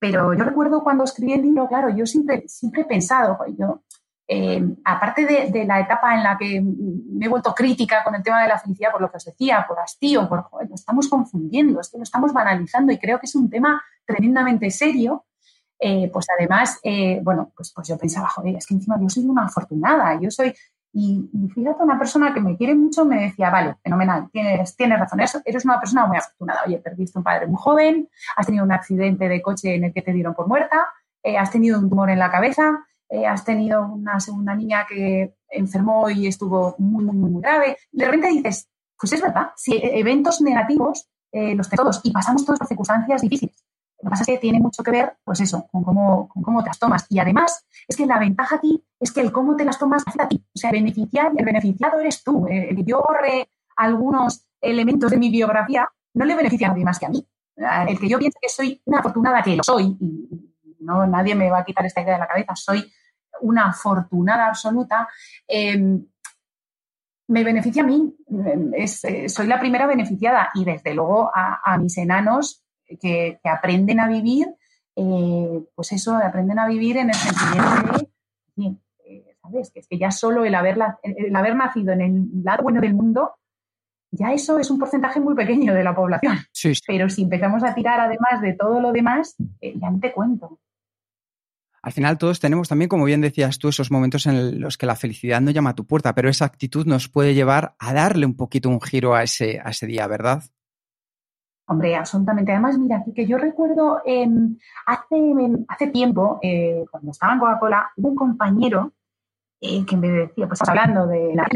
pero 0.00 0.34
yo 0.34 0.42
recuerdo 0.42 0.82
cuando 0.82 1.04
escribí 1.04 1.34
el 1.34 1.42
libro, 1.42 1.68
claro, 1.68 1.88
yo 1.90 2.04
siempre, 2.04 2.42
siempre 2.48 2.82
he 2.82 2.86
pensado, 2.86 3.38
yo, 3.56 3.82
eh, 4.26 4.62
aparte 4.84 5.26
de, 5.26 5.64
la 5.66 5.80
etapa 5.80 6.14
en 6.14 6.22
la 6.22 6.38
que 6.38 6.60
me 6.62 7.26
he 7.26 7.28
vuelto 7.28 7.54
crítica 7.54 8.02
con 8.02 8.14
el 8.14 8.22
tema 8.22 8.42
de 8.42 8.48
la 8.48 8.58
felicidad, 8.58 8.90
por 8.90 9.02
lo 9.02 9.10
que 9.10 9.18
os 9.18 9.24
decía, 9.24 9.64
por 9.68 9.78
hastío, 9.78 10.28
por 10.28 10.42
joder, 10.44 10.68
lo 10.68 10.74
estamos 10.74 11.08
confundiendo, 11.08 11.74
lo 11.74 12.02
estamos 12.02 12.32
banalizando 12.32 12.92
y 12.92 12.98
creo 12.98 13.18
que 13.18 13.26
es 13.26 13.34
un 13.34 13.50
tema 13.50 13.82
tremendamente 14.06 14.70
serio. 14.70 15.26
Eh, 15.78 16.08
pues 16.10 16.26
además, 16.38 16.78
eh, 16.82 17.20
bueno, 17.22 17.52
pues, 17.54 17.72
pues 17.74 17.88
yo 17.88 17.98
pensaba, 17.98 18.28
joder, 18.28 18.56
es 18.56 18.66
que 18.66 18.74
encima 18.74 18.98
yo 18.98 19.08
soy 19.08 19.26
una 19.26 19.44
afortunada, 19.44 20.18
yo 20.18 20.30
soy, 20.30 20.54
y, 20.94 21.28
fíjate, 21.52 21.82
una 21.82 21.98
persona 21.98 22.32
que 22.32 22.40
me 22.40 22.56
quiere 22.56 22.74
mucho 22.74 23.04
me 23.04 23.20
decía, 23.20 23.50
vale, 23.50 23.74
fenomenal, 23.82 24.30
tienes, 24.32 24.76
tienes 24.76 24.98
razón, 24.98 25.20
eres 25.44 25.64
una 25.64 25.80
persona 25.80 26.06
muy 26.06 26.16
afortunada, 26.16 26.62
oye, 26.66 26.78
perdiste 26.78 27.18
un 27.18 27.24
padre 27.24 27.48
muy 27.48 27.58
joven, 27.60 28.08
has 28.36 28.46
tenido 28.46 28.64
un 28.64 28.72
accidente 28.72 29.28
de 29.28 29.42
coche 29.42 29.74
en 29.74 29.84
el 29.84 29.92
que 29.92 30.00
te 30.00 30.12
dieron 30.12 30.32
por 30.34 30.46
muerta, 30.46 30.86
has 31.38 31.50
tenido 31.50 31.78
un 31.78 31.90
tumor 31.90 32.08
en 32.08 32.20
la 32.20 32.30
cabeza, 32.30 32.86
eh, 33.08 33.26
has 33.26 33.44
tenido 33.44 33.86
una 33.86 34.18
segunda 34.20 34.54
niña 34.54 34.86
que 34.88 35.36
enfermó 35.48 36.08
y 36.10 36.26
estuvo 36.26 36.74
muy, 36.78 37.04
muy, 37.04 37.16
muy 37.16 37.42
grave. 37.42 37.76
De 37.92 38.04
repente 38.04 38.28
dices, 38.28 38.68
pues 38.98 39.12
es 39.12 39.22
verdad, 39.22 39.50
si 39.56 39.78
eventos 39.82 40.40
negativos 40.40 41.08
eh, 41.32 41.54
los 41.54 41.68
tenemos 41.68 41.96
todos 41.96 42.00
y 42.04 42.12
pasamos 42.12 42.44
todas 42.44 42.58
por 42.58 42.68
circunstancias 42.68 43.22
difíciles. 43.22 43.64
Lo 44.00 44.08
que 44.08 44.10
pasa 44.10 44.22
es 44.22 44.26
que 44.26 44.38
tiene 44.38 44.60
mucho 44.60 44.82
que 44.82 44.90
ver, 44.90 45.16
pues 45.24 45.40
eso, 45.40 45.66
con 45.72 45.82
cómo, 45.82 46.28
con 46.28 46.42
cómo 46.42 46.62
te 46.62 46.68
las 46.68 46.78
tomas. 46.78 47.06
Y 47.08 47.18
además, 47.18 47.66
es 47.88 47.96
que 47.96 48.06
la 48.06 48.18
ventaja 48.18 48.56
aquí 48.56 48.84
es 49.00 49.12
que 49.12 49.20
el 49.20 49.32
cómo 49.32 49.56
te 49.56 49.64
las 49.64 49.78
tomas 49.78 50.02
hace 50.06 50.22
a 50.22 50.28
ti. 50.28 50.44
O 50.54 50.58
sea, 50.58 50.70
el, 50.70 50.76
el 50.76 51.44
beneficiado 51.44 51.98
eres 52.00 52.22
tú. 52.22 52.46
El 52.48 52.76
que 52.76 52.84
yo 52.84 53.02
borre 53.02 53.48
algunos 53.76 54.46
elementos 54.60 55.10
de 55.10 55.16
mi 55.16 55.30
biografía 55.30 55.88
no 56.14 56.24
le 56.24 56.34
beneficia 56.34 56.68
a 56.68 56.70
nadie 56.70 56.84
más 56.84 56.98
que 56.98 57.06
a 57.06 57.08
mí. 57.08 57.26
El 57.56 57.98
que 57.98 58.08
yo 58.08 58.18
piense 58.18 58.38
que 58.40 58.48
soy 58.48 58.82
una 58.84 58.98
afortunada, 58.98 59.42
que 59.42 59.56
lo 59.56 59.62
soy, 59.62 59.96
y 60.00 60.53
no 60.84 61.06
nadie 61.06 61.34
me 61.34 61.50
va 61.50 61.60
a 61.60 61.64
quitar 61.64 61.86
esta 61.86 62.02
idea 62.02 62.14
de 62.14 62.20
la 62.20 62.28
cabeza, 62.28 62.54
soy 62.54 62.92
una 63.40 63.66
afortunada 63.66 64.48
absoluta, 64.48 65.08
em, 65.46 66.04
me 67.28 67.44
beneficia 67.44 67.82
a 67.82 67.86
mí, 67.86 68.14
eh, 68.76 69.28
soy 69.28 69.46
la 69.46 69.58
primera 69.58 69.86
beneficiada 69.86 70.50
y 70.54 70.64
desde 70.64 70.94
luego 70.94 71.30
a, 71.34 71.78
mis 71.78 71.96
enanos 71.96 72.62
que, 73.00 73.40
aprenden 73.44 74.00
a 74.00 74.08
vivir, 74.08 74.46
eh, 74.94 75.64
pues 75.74 75.92
eso, 75.92 76.16
aprenden 76.16 76.58
a 76.58 76.66
vivir 76.66 76.98
en 76.98 77.08
el 77.08 77.14
sentimiento 77.14 78.08
de, 78.56 78.76
eh, 79.06 79.36
¿sabes? 79.42 79.70
Que 79.70 79.80
es 79.80 79.88
que 79.88 79.98
ya 79.98 80.10
solo 80.10 80.44
el 80.44 80.54
haber, 80.54 80.78
el 81.02 81.34
haber 81.34 81.56
nacido 81.56 81.92
en 81.92 82.00
el 82.02 82.44
lado 82.44 82.62
bueno 82.62 82.80
del 82.80 82.94
mundo, 82.94 83.36
ya 84.10 84.32
eso 84.32 84.58
es 84.58 84.70
un 84.70 84.78
porcentaje 84.78 85.18
muy 85.18 85.34
pequeño 85.34 85.74
de 85.74 85.82
la 85.82 85.94
población. 85.94 86.36
Pero 86.86 87.08
si 87.08 87.22
empezamos 87.22 87.64
a 87.64 87.74
tirar 87.74 88.00
además 88.00 88.40
de 88.42 88.52
todo 88.52 88.80
lo 88.80 88.92
demás, 88.92 89.34
ya 89.60 89.90
no 89.90 89.98
te 89.98 90.12
cuento 90.12 90.60
al 91.84 91.92
final 91.92 92.16
todos 92.16 92.40
tenemos 92.40 92.66
también, 92.66 92.88
como 92.88 93.04
bien 93.04 93.20
decías 93.20 93.58
tú, 93.58 93.68
esos 93.68 93.90
momentos 93.90 94.24
en 94.24 94.58
los 94.58 94.78
que 94.78 94.86
la 94.86 94.96
felicidad 94.96 95.42
no 95.42 95.50
llama 95.50 95.70
a 95.70 95.74
tu 95.74 95.86
puerta, 95.86 96.14
pero 96.14 96.30
esa 96.30 96.46
actitud 96.46 96.86
nos 96.86 97.10
puede 97.10 97.34
llevar 97.34 97.76
a 97.78 97.92
darle 97.92 98.24
un 98.24 98.36
poquito 98.36 98.70
un 98.70 98.80
giro 98.80 99.14
a 99.14 99.22
ese, 99.22 99.60
a 99.62 99.68
ese 99.68 99.86
día, 99.86 100.06
¿verdad? 100.06 100.42
Hombre, 101.66 101.94
absolutamente. 101.94 102.52
Además, 102.52 102.78
mira, 102.78 103.04
que 103.14 103.26
yo 103.26 103.36
recuerdo 103.36 103.98
hace, 103.98 105.64
hace 105.68 105.86
tiempo, 105.88 106.38
eh, 106.42 106.86
cuando 106.90 107.10
estaba 107.10 107.34
en 107.34 107.38
Coca-Cola, 107.40 107.90
hubo 107.96 108.08
un 108.08 108.16
compañero 108.16 108.92
eh, 109.60 109.84
que 109.84 109.96
me 109.98 110.08
decía, 110.08 110.48
pues 110.48 110.62
hablando 110.66 111.06
de 111.06 111.34
las 111.34 111.48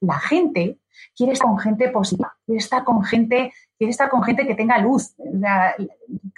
la 0.00 0.18
gente 0.18 0.78
quiere 1.16 1.32
estar 1.32 1.48
con 1.48 1.58
gente 1.58 1.88
positiva, 1.90 2.36
quiere 2.44 2.58
estar 2.58 2.84
con 2.84 3.02
gente, 3.04 3.52
quiere 3.78 3.90
estar 3.90 4.08
con 4.08 4.22
gente 4.22 4.46
que 4.46 4.54
tenga 4.54 4.78
luz. 4.78 5.14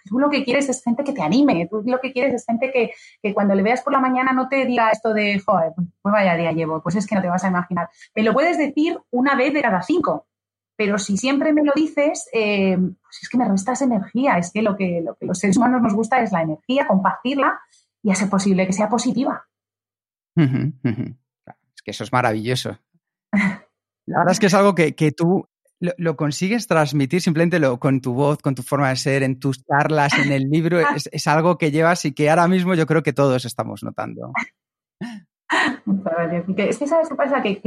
tú 0.05 0.19
lo 0.19 0.31
que 0.31 0.45
quieres 0.45 0.69
es 0.69 0.83
gente 0.83 1.05
que 1.05 1.13
te 1.13 1.23
anime, 1.23 1.69
tú 1.71 1.83
lo 1.85 2.01
que 2.01 2.13
quieres 2.13 2.35
es 2.35 2.45
gente 2.45 2.71
que, 2.73 3.35
cuando 3.35 3.55
le 3.55 3.63
veas 3.63 3.83
por 3.83 3.93
la 3.93 4.01
mañana 4.01 4.33
no 4.33 4.49
te 4.49 4.65
diga 4.65 4.91
esto 4.91 5.13
de, 5.13 5.39
joder, 5.39 5.73
pues 5.75 6.13
vaya 6.13 6.37
día 6.37 6.53
llevo, 6.53 6.83
pues 6.83 6.97
es 6.97 7.07
que 7.07 7.15
no 7.15 7.23
te 7.23 7.29
vas 7.29 7.45
a 7.45 7.49
imaginar. 7.49 7.89
Me 8.15 8.23
lo 8.23 8.33
puedes 8.33 8.59
decir 8.59 8.99
una 9.11 9.35
vez 9.35 9.53
de 9.53 9.63
cada 9.63 9.83
cinco, 9.83 10.27
pero 10.77 10.99
si 10.99 11.17
siempre 11.17 11.53
me 11.53 11.65
lo 11.65 11.73
dices, 11.75 12.29
eh, 12.33 12.77
pues 12.79 13.23
es 13.23 13.29
que 13.29 13.37
me 13.37 13.49
restas 13.49 13.83
energía, 13.83 14.39
es 14.39 14.53
que 14.53 14.63
lo, 14.63 14.77
que 14.77 15.03
lo 15.05 15.17
que 15.17 15.27
los 15.27 15.39
seres 15.39 15.57
humanos 15.57 15.83
nos 15.83 15.93
gusta 15.93 16.21
es 16.21 16.31
la 16.31 16.43
energía, 16.43 16.87
compartirla 16.87 17.61
y 18.03 18.13
hacer 18.13 18.31
posible 18.31 18.67
que 18.67 18.73
sea 18.73 18.89
positiva. 18.89 19.45
Es 20.37 21.83
que 21.83 21.91
eso 21.91 22.05
es 22.05 22.13
maravilloso. 22.13 22.79
La 24.09 24.19
verdad 24.19 24.33
es 24.33 24.41
que 24.41 24.47
es 24.47 24.55
algo 24.55 24.75
que, 24.75 25.13
tú 25.13 25.47
lo, 25.81 26.17
consigues 26.17 26.67
transmitir 26.67 27.21
simplemente 27.21 27.59
lo, 27.59 27.79
con 27.79 28.01
tu 28.01 28.15
voz, 28.15 28.39
con 28.39 28.55
tu 28.55 28.63
forma 28.63 28.89
de 28.89 28.97
ser, 28.97 29.23
en 29.23 29.39
tus 29.39 29.65
charlas, 29.65 30.13
en 30.19 30.33
el 30.33 30.49
libro. 30.51 30.79
es, 31.13 31.27
algo 31.27 31.59
que 31.59 31.71
llevas 31.71 32.05
y 32.05 32.13
que 32.13 32.31
ahora 32.31 32.49
mismo 32.49 32.75
yo 32.75 32.87
creo 32.87 33.03
que 33.03 33.13
todos 33.13 33.45
estamos 33.45 33.83
notando. 33.83 34.33
Muchas 35.85 36.13
gracias. 36.13 36.45
Es 36.49 36.79
que, 36.79 36.87
¿sabes 36.87 37.09
qué 37.09 37.15
pasa? 37.15 37.43
Que, 37.43 37.61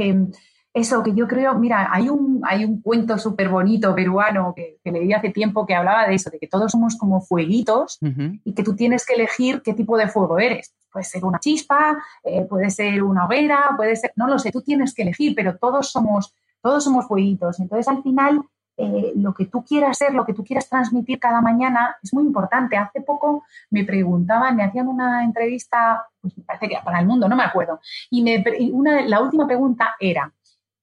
eso, 0.74 1.02
que 1.02 1.14
yo 1.14 1.28
creo, 1.28 1.54
mira, 1.58 1.88
hay 1.92 2.08
un, 2.08 2.40
hay 2.44 2.64
un 2.64 2.80
cuento 2.80 3.18
súper 3.18 3.48
bonito 3.48 3.94
peruano 3.94 4.54
que, 4.56 4.78
que, 4.82 4.90
leí 4.90 5.12
hace 5.12 5.30
tiempo 5.30 5.66
que 5.66 5.74
hablaba 5.74 6.06
de 6.06 6.14
eso, 6.14 6.30
de 6.30 6.38
que 6.38 6.46
todos 6.46 6.72
somos 6.72 6.96
como 6.96 7.20
fueguitos 7.20 7.98
y 8.44 8.54
que 8.54 8.62
tú 8.62 8.74
tienes 8.74 9.04
que 9.04 9.14
elegir 9.14 9.60
qué 9.62 9.74
tipo 9.74 9.98
de 9.98 10.08
fuego 10.08 10.38
eres. 10.38 10.74
Puede 10.90 11.04
ser 11.04 11.24
una 11.24 11.38
chispa, 11.38 12.02
eh, 12.24 12.46
puede 12.48 12.70
ser 12.70 13.02
una 13.02 13.26
hoguera, 13.26 13.74
puede 13.76 13.96
ser, 13.96 14.12
no 14.16 14.26
lo 14.26 14.38
sé, 14.38 14.50
tú 14.50 14.62
tienes 14.62 14.94
que 14.94 15.02
elegir, 15.02 15.34
pero 15.34 15.56
todos 15.58 15.90
somos 15.90 16.34
todos 16.62 16.84
somos 16.84 17.06
fueguitos. 17.06 17.60
Entonces, 17.60 17.88
al 17.88 18.02
final, 18.02 18.40
eh, 18.78 19.12
lo 19.16 19.34
que 19.34 19.46
tú 19.46 19.64
quieras 19.64 19.98
ser, 19.98 20.14
lo 20.14 20.24
que 20.24 20.32
tú 20.32 20.44
quieras 20.44 20.68
transmitir 20.68 21.18
cada 21.18 21.42
mañana 21.42 21.96
es 22.02 22.14
muy 22.14 22.24
importante. 22.24 22.76
Hace 22.76 23.02
poco 23.02 23.44
me 23.70 23.84
preguntaban, 23.84 24.56
me 24.56 24.64
hacían 24.64 24.88
una 24.88 25.24
entrevista, 25.24 26.06
pues 26.20 26.38
me 26.38 26.44
parece 26.44 26.68
que 26.68 26.78
para 26.82 27.00
el 27.00 27.06
mundo, 27.06 27.28
no 27.28 27.36
me 27.36 27.42
acuerdo, 27.42 27.80
y, 28.10 28.22
me, 28.22 28.42
una, 28.72 29.02
la 29.02 29.20
última 29.20 29.46
pregunta 29.46 29.94
era, 30.00 30.32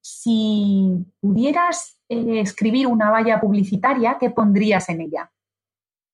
si 0.09 1.05
pudieras 1.21 1.99
eh, 2.09 2.41
escribir 2.41 2.87
una 2.87 3.09
valla 3.11 3.39
publicitaria, 3.39 4.17
¿qué 4.19 4.29
pondrías 4.29 4.89
en 4.89 5.01
ella? 5.01 5.31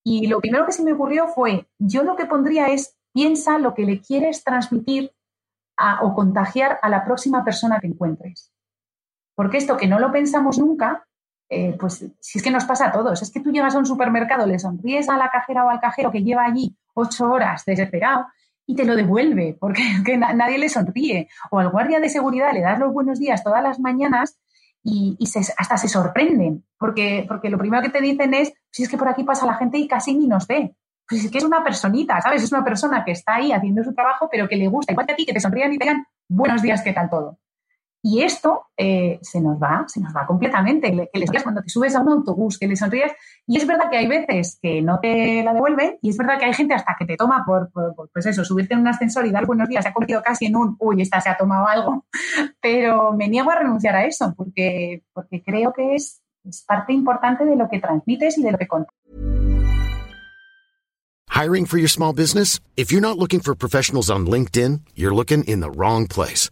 Y 0.04 0.28
lo 0.28 0.40
primero 0.40 0.66
que 0.66 0.72
se 0.72 0.84
me 0.84 0.94
ocurrió 0.94 1.28
fue, 1.28 1.68
yo 1.80 2.04
lo 2.04 2.16
que 2.16 2.26
pondría 2.26 2.68
es, 2.68 2.96
piensa 3.14 3.58
lo 3.58 3.74
que 3.74 3.86
le 3.86 4.02
quieres 4.02 4.44
transmitir 4.44 5.12
o 6.02 6.14
contagiar 6.14 6.80
a 6.82 6.90
la 6.90 7.04
próxima 7.04 7.44
persona 7.44 7.80
que 7.80 7.88
encuentres. 7.88 8.54
Porque 9.36 9.58
esto 9.58 9.78
que 9.78 9.88
no 9.88 10.00
lo 10.00 10.12
pensamos 10.12 10.58
nunca, 10.58 11.08
eh, 11.50 11.76
pues 11.80 12.06
si 12.20 12.38
es 12.38 12.44
que 12.44 12.52
nos 12.52 12.66
pasa 12.66 12.88
a 12.88 12.92
todos, 12.92 13.22
es 13.22 13.32
que 13.32 13.40
tú 13.40 13.52
llegas 13.52 13.76
a 13.76 13.80
un 13.80 13.86
supermercado, 13.86 14.46
le 14.46 14.60
sonríes 14.60 15.10
a 15.10 15.18
la 15.18 15.30
cajera 15.30 15.66
o 15.66 15.70
al 15.70 15.82
cajero 15.82 16.12
que 16.12 16.24
lleva 16.24 16.46
allí 16.46 16.76
ocho 16.94 17.30
horas 17.30 17.66
desesperado 17.66 18.28
y 18.68 18.76
te 18.76 18.86
lo 18.86 18.96
devuelve 18.96 19.58
porque 19.60 19.84
nadie 20.18 20.58
le 20.58 20.70
sonríe. 20.70 21.30
O 21.52 21.60
al 21.60 21.70
guardia 21.70 22.00
de 22.00 22.10
seguridad 22.10 22.54
le 22.54 22.62
das 22.62 22.80
los 22.80 22.94
buenos 22.94 23.20
días 23.20 23.44
todas 23.44 23.64
las 23.64 23.80
mañanas 23.80 24.38
y, 24.84 25.18
hasta 25.58 25.78
se 25.78 25.88
sorprenden 25.88 26.64
porque, 26.78 27.26
porque 27.28 27.50
lo 27.50 27.58
primero 27.58 27.82
que 27.82 27.90
te 27.90 28.02
dicen 28.02 28.34
es, 28.34 28.54
si 28.72 28.84
es 28.84 28.90
que 28.90 28.98
por 28.98 29.10
aquí 29.10 29.24
pasa 29.24 29.46
la 29.46 29.56
gente 29.56 29.78
y 29.78 29.88
casi 29.88 30.16
ni 30.16 30.28
nos 30.28 30.48
ve. 30.48 30.76
Pues 31.08 31.26
es 31.26 31.32
que 31.32 31.38
es 31.38 31.44
una 31.44 31.64
personita, 31.64 32.20
¿sabes? 32.20 32.44
Es 32.44 32.52
una 32.52 32.64
persona 32.64 33.06
que 33.06 33.12
está 33.12 33.36
ahí 33.36 33.52
haciendo 33.52 33.84
su 33.84 33.94
trabajo, 33.94 34.28
pero 34.32 34.48
que 34.48 34.56
le 34.56 34.68
gusta, 34.68 34.92
igual 34.92 35.06
que 35.06 35.14
a 35.14 35.16
ti, 35.16 35.26
que 35.26 35.34
te 35.34 35.40
sonrían 35.40 35.72
y 35.72 35.78
te 35.78 35.86
digan 35.86 36.06
buenos 36.28 36.64
días, 36.64 36.82
¿qué 36.82 36.94
tal 36.94 37.10
todo? 37.10 37.38
Y 38.08 38.22
esto 38.22 38.68
eh, 38.78 39.18
se 39.24 39.42
nos 39.42 39.60
va, 39.60 39.84
se 39.88 40.00
nos 40.00 40.16
va 40.16 40.28
completamente. 40.28 40.92
Que 41.12 41.20
le 41.20 41.26
sonrías 41.26 41.42
cuando 41.42 41.64
te 41.64 41.70
subes 41.70 41.96
a 41.96 42.02
un 42.02 42.10
autobús, 42.10 42.60
que 42.60 42.68
le 42.68 42.76
sonríes. 42.76 43.12
Y 43.48 43.58
es 43.58 43.66
verdad 43.66 43.90
que 43.90 43.98
hay 43.98 44.06
veces 44.06 44.60
que 44.62 44.80
no 44.84 45.00
te 45.00 45.42
la 45.44 45.56
devuelven 45.56 45.98
y 46.04 46.12
es 46.12 46.18
verdad 46.18 46.38
que 46.38 46.46
hay 46.46 46.54
gente 46.54 46.76
hasta 46.76 46.96
que 47.00 47.08
te 47.08 47.18
toma 47.18 47.44
por, 47.48 47.72
pues 48.14 48.28
eso, 48.28 48.46
subirte 48.46 48.76
en 48.76 48.82
un 48.82 48.90
ascensor 48.90 49.26
y 49.26 49.32
dar 49.32 49.48
buenos 49.48 49.68
días. 49.68 49.84
Se 49.84 49.90
ha 49.90 49.94
convertido 49.94 50.22
casi 50.22 50.46
en 50.46 50.56
un, 50.56 50.76
uy, 50.80 51.02
esta 51.02 51.20
se 51.20 51.30
ha 51.30 51.36
tomado 51.36 51.68
algo. 51.68 52.06
Pero 52.62 53.12
me 53.14 53.28
niego 53.28 53.50
a 53.50 53.56
renunciar 53.56 53.96
a 53.96 54.06
eso 54.06 54.36
porque, 54.38 55.02
porque 55.12 55.42
creo 55.44 55.74
que 55.74 55.96
es, 55.96 56.22
es 56.44 56.64
parte 56.64 56.94
importante 56.94 57.44
de 57.44 57.56
lo 57.56 57.68
que 57.70 57.80
transmites 57.80 58.38
y 58.38 58.44
de 58.44 58.52
lo 58.52 58.60
que 58.60 58.68
contas. 58.68 58.94
Hiring 61.30 61.66
for 61.66 61.80
your 61.80 61.90
small 61.90 62.14
business? 62.14 62.60
If 62.78 62.92
you're 62.92 63.02
not 63.02 63.18
looking 63.18 63.40
for 63.40 63.56
professionals 63.56 64.12
on 64.12 64.28
LinkedIn, 64.28 64.82
you're 64.94 65.16
looking 65.16 65.44
in 65.46 65.60
the 65.60 65.72
wrong 65.72 66.06
place. 66.06 66.52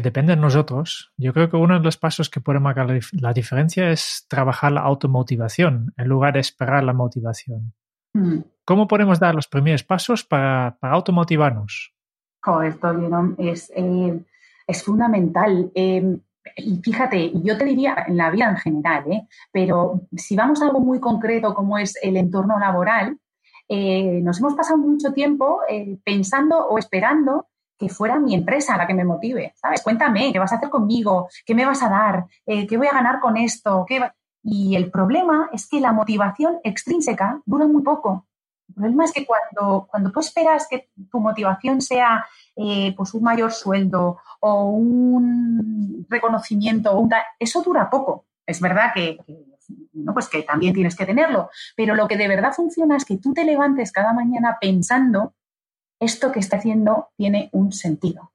depende 0.00 0.34
de 0.34 0.40
nosotros, 0.40 1.12
yo 1.16 1.32
creo 1.32 1.50
que 1.50 1.56
uno 1.56 1.78
de 1.78 1.84
los 1.84 1.96
pasos 1.96 2.30
que 2.30 2.40
puede 2.40 2.60
marcar 2.60 2.88
la, 3.12 3.32
diferencia 3.32 3.90
es 3.90 4.26
trabajar 4.28 4.72
la 4.72 4.82
automotivación 4.82 5.92
en 5.96 6.08
lugar 6.08 6.34
de 6.34 6.40
esperar 6.40 6.84
la 6.84 6.92
motivación. 6.92 7.72
Mm. 8.14 8.38
¿Cómo 8.64 8.86
podemos 8.86 9.18
dar 9.18 9.34
los 9.34 9.48
primeros 9.48 9.82
pasos 9.82 10.24
para, 10.24 10.76
automotivarnos? 10.80 11.94
esto 12.64 13.34
es, 13.38 13.72
eh, 13.74 14.24
es 14.66 14.82
fundamental. 14.84 15.70
Em, 15.74 16.20
y 16.56 16.76
fíjate, 16.82 17.32
yo 17.42 17.56
te 17.56 17.64
diría 17.64 18.04
en 18.06 18.16
la 18.16 18.30
vida 18.30 18.50
en 18.50 18.56
general, 18.56 19.04
¿eh? 19.10 19.28
pero 19.52 20.02
si 20.16 20.36
vamos 20.36 20.60
a 20.60 20.66
algo 20.66 20.80
muy 20.80 21.00
concreto 21.00 21.54
como 21.54 21.78
es 21.78 21.98
el 22.02 22.16
entorno 22.16 22.58
laboral, 22.58 23.18
eh, 23.68 24.20
nos 24.22 24.38
hemos 24.40 24.54
pasado 24.54 24.78
mucho 24.78 25.12
tiempo 25.12 25.60
eh, 25.68 25.98
pensando 26.04 26.66
o 26.66 26.78
esperando 26.78 27.46
que 27.82 27.88
fuera 27.88 28.20
mi 28.20 28.34
empresa 28.34 28.76
la 28.76 28.86
que 28.86 28.94
me 28.94 29.04
motive, 29.04 29.52
¿sabes? 29.56 29.82
Cuéntame, 29.82 30.32
¿qué 30.32 30.38
vas 30.38 30.52
a 30.52 30.56
hacer 30.56 30.70
conmigo? 30.70 31.28
¿Qué 31.44 31.52
me 31.52 31.66
vas 31.66 31.82
a 31.82 31.88
dar? 31.88 32.26
Eh, 32.46 32.64
¿Qué 32.68 32.76
voy 32.76 32.86
a 32.86 32.92
ganar 32.92 33.18
con 33.18 33.36
esto? 33.36 33.84
Y 34.44 34.76
el 34.76 34.88
problema 34.88 35.50
es 35.52 35.68
que 35.68 35.80
la 35.80 35.92
motivación 35.92 36.60
extrínseca 36.62 37.42
dura 37.44 37.66
muy 37.66 37.82
poco. 37.82 38.28
El 38.68 38.74
problema 38.74 39.04
es 39.04 39.12
que 39.12 39.26
cuando, 39.26 39.88
cuando 39.90 40.12
tú 40.12 40.20
esperas 40.20 40.68
que 40.70 40.90
tu 41.10 41.18
motivación 41.18 41.80
sea 41.80 42.24
pues 42.54 43.14
un 43.14 43.22
mayor 43.22 43.50
sueldo 43.50 44.18
o 44.40 44.64
un 44.66 46.06
reconocimiento, 46.08 47.08
eso 47.40 47.62
dura 47.62 47.90
poco. 47.90 48.26
Es 48.46 48.60
verdad 48.60 48.92
que 48.94 49.18
¿no? 49.92 50.12
Pues 50.12 50.28
que 50.28 50.42
también 50.42 50.74
tienes 50.74 50.96
que 50.96 51.06
tenerlo. 51.06 51.50
Pero 51.76 51.94
lo 51.94 52.08
que 52.08 52.16
de 52.16 52.28
verdad 52.28 52.52
funciona 52.52 52.96
es 52.96 53.04
que 53.04 53.18
tú 53.18 53.32
te 53.32 53.44
levantes 53.44 53.92
cada 53.92 54.12
mañana 54.12 54.58
pensando, 54.60 55.34
esto 56.02 56.32
que 56.32 56.40
estoy 56.40 56.58
haciendo 56.58 57.10
tiene 57.16 57.48
un 57.52 57.72
sentido. 57.72 58.32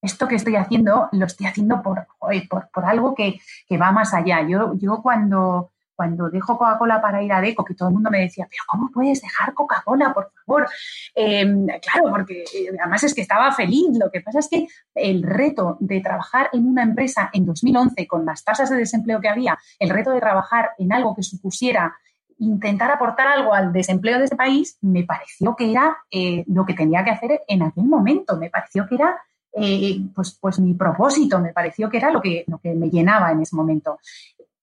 Esto 0.00 0.28
que 0.28 0.36
estoy 0.36 0.54
haciendo 0.54 1.08
lo 1.10 1.26
estoy 1.26 1.46
haciendo 1.46 1.82
por, 1.82 2.06
por, 2.18 2.84
algo 2.84 3.14
que, 3.14 3.40
que, 3.68 3.76
va 3.76 3.90
más 3.90 4.14
allá. 4.14 4.46
Yo, 4.48 4.74
yo 4.74 5.02
cuando, 5.02 5.72
cuando 5.96 6.30
dejo 6.30 6.56
Coca-Cola 6.56 7.02
para 7.02 7.20
ir 7.20 7.32
a 7.32 7.40
Deco, 7.40 7.64
que 7.64 7.74
todo 7.74 7.88
el 7.88 7.94
mundo 7.94 8.08
me 8.08 8.20
decía, 8.20 8.46
pero 8.48 8.62
¿cómo 8.68 8.92
puedes 8.92 9.20
dejar 9.20 9.54
Coca-Cola, 9.54 10.14
por 10.14 10.30
favor? 10.46 10.68
Em, 11.16 11.66
claro, 11.66 12.10
porque 12.10 12.44
eh, 12.44 12.70
además 12.80 13.02
es 13.02 13.12
que 13.12 13.22
estaba 13.22 13.50
feliz. 13.50 13.98
Lo 13.98 14.08
que 14.08 14.20
pasa 14.20 14.38
es 14.38 14.48
que 14.48 14.68
el 14.94 15.24
reto 15.24 15.76
de 15.80 16.00
trabajar 16.00 16.50
en 16.52 16.64
una 16.64 16.84
empresa 16.84 17.30
en 17.32 17.44
2011 17.44 18.06
con 18.06 18.24
las 18.24 18.44
tasas 18.44 18.70
de 18.70 18.76
desempleo 18.76 19.20
que 19.20 19.28
había, 19.28 19.58
el 19.80 19.90
reto 19.90 20.12
de 20.12 20.20
trabajar 20.20 20.70
en 20.78 20.92
algo 20.92 21.16
que 21.16 21.24
supusiera 21.24 21.96
intentar 22.38 22.90
aportar 22.90 23.28
algo 23.28 23.54
al 23.54 23.72
desempleo 23.72 24.18
de 24.18 24.24
ese 24.24 24.36
país, 24.36 24.78
me 24.80 25.04
pareció 25.04 25.54
que 25.56 25.70
era 25.70 25.96
eh, 26.10 26.44
lo 26.46 26.64
que 26.64 26.74
tenía 26.74 27.04
que 27.04 27.10
hacer 27.10 27.40
en 27.48 27.62
aquel 27.62 27.84
momento. 27.84 28.36
Me 28.36 28.50
pareció 28.50 28.86
que 28.86 28.94
era 28.96 29.20
eh, 29.52 30.00
pues, 30.14 30.38
pues 30.40 30.58
mi 30.60 30.74
propósito, 30.74 31.40
me 31.40 31.52
pareció 31.52 31.88
que 31.88 31.96
era 31.96 32.10
lo 32.10 32.20
que, 32.20 32.44
lo 32.46 32.58
que 32.58 32.74
me 32.74 32.90
llenaba 32.90 33.32
en 33.32 33.40
ese 33.40 33.56
momento. 33.56 33.98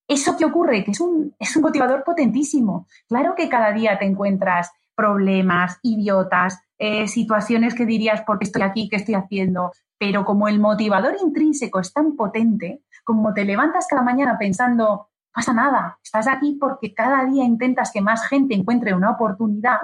¿Eso 0.08 0.36
qué 0.36 0.44
ocurre? 0.44 0.84
Que 0.84 0.92
es 0.92 1.00
un, 1.00 1.34
es 1.38 1.56
un 1.56 1.62
motivador 1.62 2.04
potentísimo. 2.04 2.86
Claro 3.08 3.34
que 3.34 3.48
cada 3.48 3.72
día 3.72 3.98
te 3.98 4.04
encuentras 4.04 4.70
problemas, 4.94 5.78
idiotas, 5.82 6.60
eh, 6.78 7.08
situaciones 7.08 7.74
que 7.74 7.86
dirías, 7.86 8.22
¿por 8.22 8.38
qué 8.38 8.44
estoy 8.44 8.62
aquí? 8.62 8.88
¿Qué 8.88 8.96
estoy 8.96 9.14
haciendo? 9.14 9.72
Pero 9.98 10.24
como 10.24 10.48
el 10.48 10.60
motivador 10.60 11.16
intrínseco 11.22 11.80
es 11.80 11.92
tan 11.92 12.16
potente, 12.16 12.82
como 13.04 13.34
te 13.34 13.44
levantas 13.44 13.86
cada 13.88 14.02
mañana 14.02 14.36
pensando, 14.38 15.08
pasa 15.36 15.52
nada, 15.52 15.98
estás 16.02 16.28
aquí 16.28 16.56
porque 16.58 16.94
cada 16.94 17.22
día 17.26 17.44
intentas 17.44 17.92
que 17.92 18.00
más 18.00 18.26
gente 18.26 18.54
encuentre 18.54 18.94
una 18.94 19.10
oportunidad, 19.10 19.80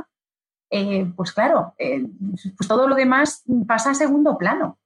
eh, 0.71 1.13
pues 1.15 1.31
claro, 1.33 1.75
eh, 1.77 2.07
pues 2.57 2.67
todo 2.67 2.89
lo 2.89 2.95
demás 2.95 3.45
pasa 3.67 3.91
a 3.91 3.95
segundo 3.95 4.39
plano. 4.39 4.79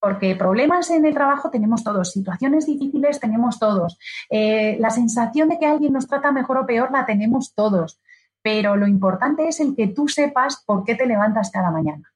porque 0.00 0.34
problemas 0.34 0.90
en 0.90 1.04
el 1.04 1.14
trabajo 1.14 1.50
tenemos 1.50 1.84
todos, 1.84 2.10
situaciones 2.10 2.66
difíciles 2.66 3.20
tenemos 3.20 3.58
todos, 3.58 3.98
eh, 4.30 4.76
la 4.80 4.90
sensación 4.90 5.50
de 5.50 5.58
que 5.58 5.66
alguien 5.66 5.92
nos 5.92 6.08
trata 6.08 6.32
mejor 6.32 6.56
o 6.56 6.66
peor 6.66 6.90
la 6.90 7.04
tenemos 7.04 7.54
todos, 7.54 8.00
pero 8.42 8.74
lo 8.76 8.88
importante 8.88 9.46
es 9.46 9.60
el 9.60 9.76
que 9.76 9.88
tú 9.88 10.08
sepas 10.08 10.64
por 10.66 10.84
qué 10.84 10.94
te 10.94 11.06
levantas 11.06 11.50
cada 11.50 11.70
mañana. 11.70 12.10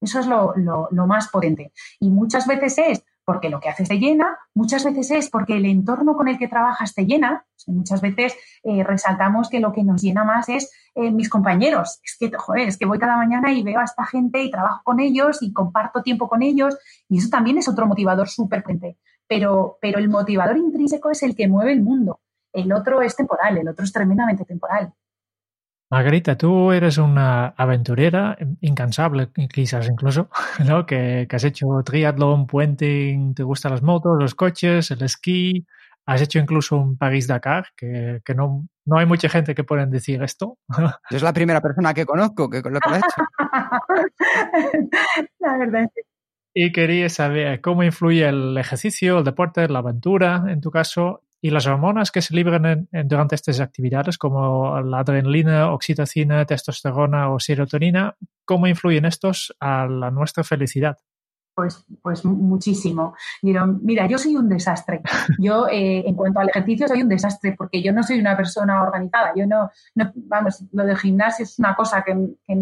Eso 0.00 0.20
es 0.20 0.26
lo, 0.28 0.54
lo 0.56 1.06
más 1.06 1.28
potente. 1.28 1.72
Y 1.98 2.08
muchas 2.08 2.46
veces 2.46 2.78
es 2.78 3.04
porque 3.26 3.50
lo 3.50 3.58
que 3.58 3.68
haces 3.68 3.88
te 3.88 3.98
llena, 3.98 4.38
muchas 4.54 4.84
veces 4.84 5.10
es 5.10 5.30
porque 5.30 5.56
el 5.56 5.66
entorno 5.66 6.14
con 6.14 6.28
el 6.28 6.38
que 6.38 6.46
trabajas 6.46 6.94
te 6.94 7.06
llena, 7.06 7.44
muchas 7.66 8.00
veces 8.00 8.36
eh, 8.62 8.84
resaltamos 8.84 9.50
que 9.50 9.58
lo 9.58 9.72
que 9.72 9.82
nos 9.82 10.00
llena 10.00 10.22
más 10.22 10.48
es 10.48 10.70
eh, 10.94 11.10
mis 11.10 11.28
compañeros, 11.28 11.98
es 12.04 12.16
que, 12.20 12.30
joder, 12.36 12.68
es 12.68 12.78
que 12.78 12.86
voy 12.86 13.00
cada 13.00 13.16
mañana 13.16 13.52
y 13.52 13.64
veo 13.64 13.80
a 13.80 13.84
esta 13.84 14.06
gente 14.06 14.44
y 14.44 14.50
trabajo 14.50 14.80
con 14.84 15.00
ellos 15.00 15.42
y 15.42 15.52
comparto 15.52 16.02
tiempo 16.02 16.28
con 16.28 16.42
ellos 16.42 16.78
y 17.08 17.18
eso 17.18 17.28
también 17.28 17.58
es 17.58 17.68
otro 17.68 17.86
motivador 17.88 18.28
súper 18.28 18.62
potente, 18.62 18.96
pero, 19.26 19.76
pero 19.80 19.98
el 19.98 20.08
motivador 20.08 20.56
intrínseco 20.56 21.10
es 21.10 21.24
el 21.24 21.34
que 21.34 21.48
mueve 21.48 21.72
el 21.72 21.82
mundo, 21.82 22.20
el 22.52 22.72
otro 22.72 23.02
es 23.02 23.16
temporal, 23.16 23.58
el 23.58 23.68
otro 23.68 23.84
es 23.84 23.92
tremendamente 23.92 24.44
temporal. 24.44 24.94
Margarita, 25.88 26.36
tú 26.36 26.72
eres 26.72 26.98
una 26.98 27.48
aventurera 27.48 28.36
incansable, 28.60 29.28
quizás 29.52 29.88
incluso, 29.88 30.28
¿no? 30.66 30.84
Que, 30.84 31.28
has 31.30 31.44
hecho 31.44 31.66
triatlón, 31.84 32.46
puenting, 32.46 33.34
te 33.34 33.42
gustan 33.42 33.72
las 33.72 33.82
motos, 33.82 34.16
los 34.18 34.34
coches, 34.34 34.90
el 34.90 35.02
esquí, 35.02 35.64
has 36.06 36.22
hecho 36.22 36.38
incluso 36.38 36.76
un 36.76 36.96
París-Dakar, 36.96 37.68
que, 37.76 38.20
no, 38.34 38.66
no, 38.84 38.98
hay 38.98 39.06
mucha 39.06 39.28
gente 39.28 39.54
que 39.54 39.64
pueda 39.64 39.86
decir 39.86 40.22
esto. 40.22 40.58
Yo 41.10 41.16
es 41.16 41.22
la 41.22 41.32
primera 41.32 41.60
persona 41.60 41.94
que 41.94 42.04
conozco 42.04 42.50
que 42.50 42.62
lo 42.62 42.78
ha 42.82 42.96
hecho. 42.96 43.22
la 45.38 45.58
verdad 45.58 45.84
es 45.84 45.90
que 45.94 46.02
y 46.58 46.72
quería 46.72 47.10
saber 47.10 47.60
cómo 47.60 47.82
influye 47.82 48.26
el 48.26 48.56
ejercicio, 48.56 49.18
el 49.18 49.24
deporte, 49.24 49.68
la 49.68 49.80
aventura, 49.80 50.42
en 50.48 50.62
tu 50.62 50.70
caso, 50.70 51.20
y 51.40 51.50
las 51.50 51.66
hormonas 51.66 52.10
que 52.10 52.22
se 52.22 52.34
liberan 52.34 52.88
durante 53.04 53.34
estas 53.34 53.60
actividades, 53.60 54.18
como 54.18 54.80
la 54.80 55.00
adrenalina, 55.00 55.72
oxitocina, 55.72 56.44
testosterona 56.44 57.30
o 57.30 57.38
serotonina, 57.38 58.16
¿cómo 58.44 58.66
influyen 58.66 59.04
estos 59.04 59.54
a 59.60 59.86
la 59.86 60.10
nuestra 60.10 60.44
felicidad? 60.44 60.96
Pues, 61.56 61.86
pues 62.02 62.22
muchísimo. 62.22 63.14
mira, 63.40 64.06
yo 64.06 64.18
soy 64.18 64.36
un 64.36 64.46
desastre. 64.46 65.00
Yo, 65.38 65.66
eh, 65.68 66.04
en 66.06 66.14
cuanto 66.14 66.40
al 66.40 66.50
ejercicio, 66.50 66.86
soy 66.86 67.00
un 67.00 67.08
desastre 67.08 67.54
porque 67.56 67.82
yo 67.82 67.94
no 67.94 68.02
soy 68.02 68.20
una 68.20 68.36
persona 68.36 68.82
organizada. 68.82 69.32
Yo 69.34 69.46
no, 69.46 69.70
vamos, 70.16 70.62
lo 70.72 70.84
del 70.84 70.98
gimnasio 70.98 71.44
es 71.44 71.58
una 71.58 71.74
cosa 71.74 72.04
que, 72.04 72.14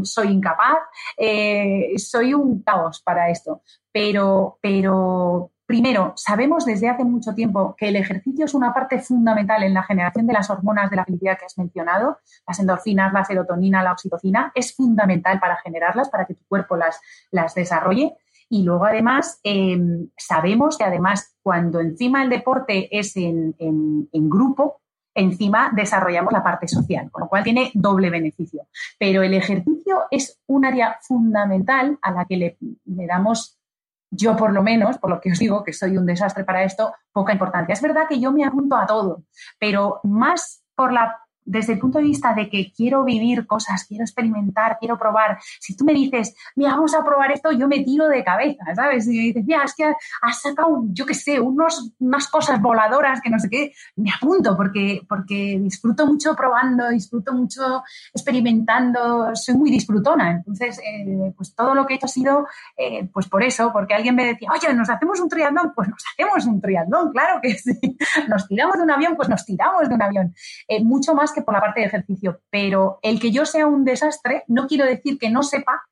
soy 0.05 0.29
incapaz. 0.29 0.79
Eh, 1.17 1.95
soy 1.97 2.35
un 2.35 2.63
caos 2.63 3.03
para 3.03 3.31
esto. 3.31 3.63
Pero, 3.91 4.59
pero 4.63 5.51
Primero, 5.67 6.13
sabemos 6.17 6.67
desde 6.67 6.91
hace 6.91 7.05
mucho 7.05 7.35
tiempo 7.35 7.75
que 7.79 7.89
el 7.89 7.97
ejercicio 7.97 8.45
es 8.45 8.53
una 8.53 8.75
parte 8.75 8.99
fundamental 8.99 9.63
en 9.63 9.73
la 9.73 9.83
generación 9.83 10.27
de 10.27 10.35
las 10.35 10.51
hormonas 10.51 10.91
de 10.91 10.97
la 10.97 11.07
felicidad 11.07 11.39
que 11.39 11.47
has 11.47 11.57
mencionado, 11.57 12.19
las 12.47 12.61
endorfinas, 12.61 13.15
la 13.15 13.25
serotonina, 13.25 13.83
la 13.83 13.93
oxitocina, 13.93 14.53
es 14.55 14.75
fundamental 14.75 15.41
para 15.41 15.57
generarlas, 15.57 16.11
para 16.11 16.27
que 16.27 16.35
tu 16.35 16.45
cuerpo 16.49 16.77
las, 16.77 17.01
las 17.31 17.55
desarrolle. 17.55 18.15
Y 18.51 18.63
luego, 18.63 18.85
además, 18.85 19.41
em, 19.43 20.11
sabemos 20.19 20.77
que 20.77 20.85
además 20.85 21.35
cuando 21.43 21.81
encima 21.81 22.23
el 22.23 22.29
deporte 22.29 22.97
es 22.97 23.17
en, 23.17 23.57
grupo, 24.13 24.83
encima 25.15 25.73
desarrollamos 25.75 26.33
la 26.33 26.43
parte 26.43 26.69
social, 26.69 27.11
con 27.11 27.23
lo 27.23 27.29
cual 27.31 27.43
tiene 27.43 27.71
doble 27.73 28.11
beneficio. 28.11 28.67
Pero 28.99 29.23
el 29.23 29.33
ejercicio 29.33 30.03
es 30.11 30.43
un 30.47 30.67
área 30.67 30.99
fundamental 31.01 31.99
a 32.03 32.11
la 32.11 32.27
que 32.27 32.37
le, 32.37 32.59
le 32.85 33.07
damos 33.07 33.59
yo 34.15 34.37
por 34.37 34.53
lo 34.53 34.63
menos, 34.63 34.99
por 34.99 35.11
lo 35.11 35.21
que 35.21 35.33
os 35.33 35.39
digo 35.39 35.65
que 35.65 35.73
soy 35.73 35.97
un 35.97 36.07
desastre 36.07 36.45
para 36.45 36.63
esto, 36.63 36.93
poca 37.13 37.33
importancia. 37.33 37.73
Es 37.73 37.83
verdad 37.83 38.07
que 38.09 38.21
yo 38.21 38.33
me 38.33 38.45
apunto 38.45 38.77
a 38.77 38.87
todo, 38.87 39.25
pero 39.59 40.01
más 40.05 40.65
por 40.75 40.93
la 40.93 41.24
desde 41.45 41.75
el 41.75 41.79
punto 41.79 41.99
de 41.99 42.05
vista 42.05 42.35
de 42.35 42.49
que 42.49 42.73
quiero 42.73 43.05
vivir 43.05 43.47
cosas, 43.47 43.85
quiero 43.85 44.05
experimentar, 44.05 44.79
quiero 44.79 44.99
probar. 44.99 45.39
Si 45.61 45.77
tú 45.77 45.85
me 45.85 45.93
dices, 45.93 46.35
mira, 46.57 46.73
vamos 46.73 46.95
a 46.95 47.05
probar 47.05 47.33
esto, 47.33 47.53
yo 47.53 47.69
me 47.69 47.81
tiro 47.81 48.09
de 48.09 48.25
cabeza, 48.25 48.65
¿sabes? 48.75 49.07
Y 49.07 49.17
me 49.17 49.23
dices, 49.25 49.45
mira, 49.45 49.63
es 49.65 49.75
que 49.75 49.93
has 50.23 50.41
sacado, 50.41 50.85
yo 50.89 51.07
qué 51.07 51.15
sé, 51.15 51.41
unos, 51.41 51.93
unas 51.99 52.29
cosas 52.29 52.61
voladoras 52.61 53.21
que 53.21 53.31
no 53.31 53.39
sé 53.39 53.49
qué, 53.49 53.73
me 53.97 54.11
apunto 54.11 54.57
porque, 54.57 55.03
porque 55.09 55.59
disfruto 55.61 56.07
mucho 56.07 56.35
probando, 56.35 56.89
disfruto 56.89 57.33
mucho 57.33 57.83
experimentando, 58.13 59.35
soy 59.35 59.57
muy 59.57 59.71
disfrutona. 59.71 60.33
Entonces, 60.33 60.79
eh, 60.79 61.33
pues 61.37 61.55
todo 61.55 61.75
lo 61.75 61.87
que 61.87 61.95
he 61.95 61.97
hecho 61.97 62.07
ha 62.07 62.09
sido, 62.09 62.47
eh, 62.77 63.09
pues 63.13 63.29
por 63.29 63.43
eso, 63.43 63.73
porque 63.73 63.95
alguien 63.95 64.15
me 64.15 64.27
decía, 64.27 64.49
oye, 64.53 64.73
¿nos 64.75 64.89
hacemos 64.89 65.21
un 65.21 65.29
triatlón? 65.29 65.73
Pues 65.75 65.89
nos 65.89 66.03
hacemos 66.13 66.47
un 66.47 66.61
triatlón, 66.61 67.13
claro 67.13 67.41
que 67.43 67.55
sí. 67.55 67.79
Nos 68.29 68.49
tiramos 68.49 68.77
de 68.77 68.83
un 68.83 68.91
avión, 68.91 69.17
pues 69.17 69.29
nos 69.29 69.45
tiramos 69.45 69.89
de 69.89 69.95
un 69.95 70.03
avión. 70.03 70.35
Eh, 70.69 70.83
mucho 70.83 71.15
más 71.15 71.33
que 71.35 71.43
por 71.43 71.55
la 71.55 71.61
parte 71.61 71.81
de 71.81 71.87
ejercicio, 71.87 72.41
pero 72.51 72.99
el 73.03 73.21
que 73.21 73.33
yo 73.33 73.45
sea 73.45 73.67
un 73.67 73.85
desastre 73.85 74.45
no 74.49 74.67
quiero 74.67 74.87
decir 74.87 75.19
que 75.19 75.31
no 75.31 75.43
sepa 75.43 75.83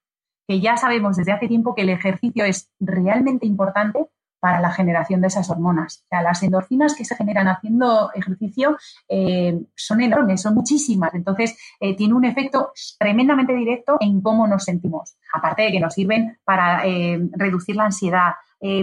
que 0.48 0.60
ya 0.60 0.76
sabemos 0.76 1.16
desde 1.16 1.32
hace 1.32 1.48
tiempo 1.48 1.74
que 1.74 1.82
el 1.82 1.90
ejercicio 1.90 2.44
es 2.44 2.70
realmente 2.80 3.46
importante 3.46 4.08
para 4.42 4.60
la 4.60 4.72
generación 4.72 5.20
de 5.20 5.28
esas 5.28 5.48
hormonas. 5.50 6.04
O 6.10 6.20
las 6.20 6.42
endorfinas 6.42 6.96
que 6.96 7.04
se 7.04 7.14
generan 7.14 7.46
haciendo 7.46 8.10
ejercicio 8.12 8.76
eh, 9.08 9.56
son 9.76 10.00
enormes, 10.00 10.42
son 10.42 10.56
muchísimas. 10.56 11.14
Entonces, 11.14 11.56
eh, 11.78 11.96
tiene 11.96 12.14
un 12.14 12.24
efecto 12.24 12.72
tremendamente 12.98 13.52
directo 13.52 13.98
en 14.00 14.20
cómo 14.20 14.48
nos 14.48 14.64
sentimos. 14.64 15.16
Aparte 15.32 15.62
de 15.62 15.70
que 15.70 15.78
nos 15.78 15.94
sirven 15.94 16.38
para 16.44 16.84
eh, 16.84 17.20
reducir 17.36 17.76
la 17.76 17.84
ansiedad, 17.84 18.32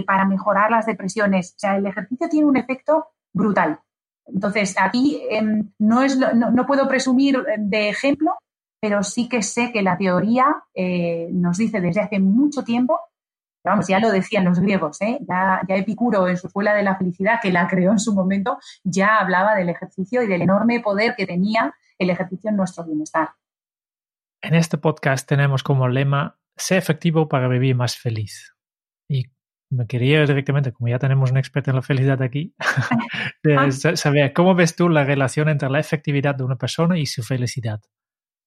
para 0.06 0.26
mejorar 0.26 0.70
las 0.70 0.84
depresiones. 0.84 1.54
O 1.56 1.58
sea, 1.58 1.76
el 1.76 1.86
ejercicio 1.86 2.28
tiene 2.28 2.46
un 2.46 2.58
efecto 2.58 3.08
brutal. 3.32 3.80
Entonces, 4.32 4.74
aquí 4.78 5.22
em, 5.30 5.70
no, 5.78 6.02
es, 6.02 6.18
no, 6.18 6.66
puedo 6.66 6.88
presumir 6.88 7.44
de 7.58 7.88
ejemplo, 7.88 8.32
pero 8.80 9.02
sí 9.02 9.28
que 9.28 9.42
sé 9.42 9.72
que 9.72 9.82
la 9.82 9.96
teoría 9.96 10.46
eh, 10.74 11.28
nos 11.32 11.58
dice 11.58 11.80
desde 11.80 12.00
hace 12.00 12.18
mucho 12.18 12.62
tiempo, 12.62 12.98
vamos, 13.64 13.88
ya 13.88 13.98
lo 13.98 14.10
decían 14.10 14.44
los 14.44 14.60
griegos, 14.60 15.00
¿eh? 15.02 15.18
ya, 15.28 15.60
ya 15.68 15.76
Epicuro 15.76 16.28
en 16.28 16.36
su 16.36 16.46
escuela 16.46 16.74
de 16.74 16.82
la 16.82 16.96
felicidad, 16.96 17.40
que 17.42 17.52
la 17.52 17.68
creó 17.68 17.92
en 17.92 17.98
su 17.98 18.14
momento, 18.14 18.58
ya 18.84 19.18
hablaba 19.18 19.54
del 19.54 19.68
ejercicio 19.68 20.22
y 20.22 20.26
del 20.26 20.42
enorme 20.42 20.80
poder 20.80 21.14
que 21.16 21.26
tenía 21.26 21.74
el 21.98 22.10
ejercicio 22.10 22.50
en 22.50 22.56
nuestro 22.56 22.84
bienestar. 22.84 23.30
En 24.42 24.54
este 24.54 24.78
podcast 24.78 25.28
tenemos 25.28 25.62
como 25.62 25.88
lema, 25.88 26.38
sé 26.56 26.78
efectivo 26.78 27.28
para 27.28 27.48
vivir 27.48 27.76
más 27.76 27.98
feliz. 27.98 28.54
Y 29.70 29.76
me 29.76 29.86
quería 29.86 30.26
directamente, 30.26 30.72
como 30.72 30.88
ya 30.88 30.98
tenemos 30.98 31.30
un 31.30 31.38
experto 31.38 31.70
en 31.70 31.76
la 31.76 31.82
felicidad 31.82 32.20
aquí, 32.22 32.54
de 33.44 33.70
saber 33.72 34.32
cómo 34.32 34.54
ves 34.54 34.74
tú 34.74 34.88
la 34.88 35.04
relación 35.04 35.48
entre 35.48 35.70
la 35.70 35.78
efectividad 35.78 36.34
de 36.34 36.44
una 36.44 36.56
persona 36.56 36.98
y 36.98 37.06
su 37.06 37.22
felicidad. 37.22 37.80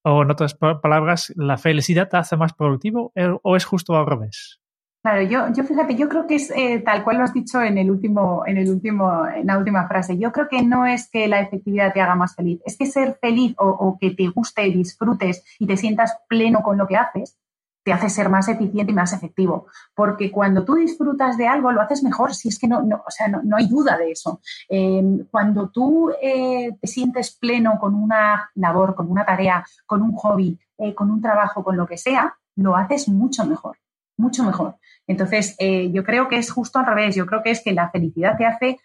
O 0.02 0.22
en 0.22 0.30
otras 0.30 0.54
palabras, 0.54 1.32
¿la 1.34 1.56
felicidad 1.56 2.10
te 2.10 2.18
hace 2.18 2.36
más 2.36 2.52
productivo 2.52 3.12
eh, 3.14 3.34
o 3.42 3.56
es 3.56 3.64
justo 3.64 3.96
al 3.96 4.06
revés? 4.06 4.60
Claro, 5.02 5.22
yo, 5.22 5.52
yo 5.52 5.64
fíjate, 5.64 5.96
yo 5.96 6.08
creo 6.08 6.26
que 6.26 6.36
es 6.36 6.50
eh, 6.50 6.80
tal 6.84 7.04
cual 7.04 7.18
lo 7.18 7.24
has 7.24 7.34
dicho 7.34 7.60
en 7.60 7.76
el 7.76 7.90
último, 7.90 8.42
en 8.46 8.56
el 8.56 8.70
último, 8.70 9.26
en 9.26 9.46
la 9.46 9.58
última 9.58 9.86
frase. 9.86 10.18
Yo 10.18 10.32
creo 10.32 10.48
que 10.48 10.62
no 10.62 10.86
es 10.86 11.10
que 11.10 11.28
la 11.28 11.40
efectividad 11.40 11.92
te 11.92 12.00
haga 12.00 12.14
más 12.14 12.34
feliz, 12.34 12.60
es 12.64 12.78
que 12.78 12.86
ser 12.86 13.18
feliz 13.20 13.54
o, 13.58 13.68
o 13.68 13.98
que 13.98 14.12
te 14.12 14.28
guste, 14.28 14.62
disfrutes 14.62 15.44
y 15.58 15.66
te 15.66 15.76
sientas 15.76 16.16
pleno 16.26 16.62
con 16.62 16.78
lo 16.78 16.86
que 16.86 16.96
haces, 16.96 17.38
te 17.84 17.92
hace 17.92 18.08
ser 18.08 18.30
más 18.30 18.48
eficiente 18.48 18.92
y 18.92 18.94
más 18.94 19.12
efectivo. 19.12 19.66
Porque 19.94 20.32
cuando 20.32 20.64
tú 20.64 20.74
disfrutas 20.74 21.36
de 21.36 21.46
algo, 21.46 21.70
lo 21.70 21.82
haces 21.82 22.02
mejor, 22.02 22.34
si 22.34 22.48
es 22.48 22.58
que 22.58 22.66
no, 22.66 22.82
no 22.82 23.04
o 23.06 23.10
sea, 23.10 23.28
no, 23.28 23.56
hay 23.56 23.68
duda 23.68 23.98
de 23.98 24.10
eso. 24.10 24.40
Em, 24.68 25.26
cuando 25.30 25.68
tú 25.68 26.10
eh, 26.20 26.70
te 26.80 26.86
sientes 26.86 27.36
pleno 27.36 27.78
con 27.78 27.94
una 27.94 28.50
labor, 28.54 28.94
con 28.94 29.10
una 29.10 29.24
tarea, 29.24 29.64
con 29.86 30.02
un 30.02 30.12
hobby, 30.12 30.58
eh, 30.78 30.94
con 30.94 31.10
un 31.10 31.20
trabajo, 31.20 31.62
con 31.62 31.76
lo 31.76 31.86
que 31.86 31.98
sea, 31.98 32.34
lo 32.56 32.74
haces 32.74 33.08
mucho 33.08 33.44
mejor, 33.44 33.76
mucho 34.16 34.44
mejor. 34.44 34.76
Entonces, 35.06 35.54
eh, 35.58 35.90
yo 35.92 36.04
creo 36.04 36.28
que 36.28 36.38
es 36.38 36.50
justo 36.50 36.78
al 36.78 36.86
revés. 36.86 37.14
Yo 37.14 37.26
creo 37.26 37.42
que 37.42 37.50
es 37.50 37.62
que 37.62 37.72
la 37.72 37.90
felicidad 37.90 38.36
te 38.36 38.46
hace 38.46 38.80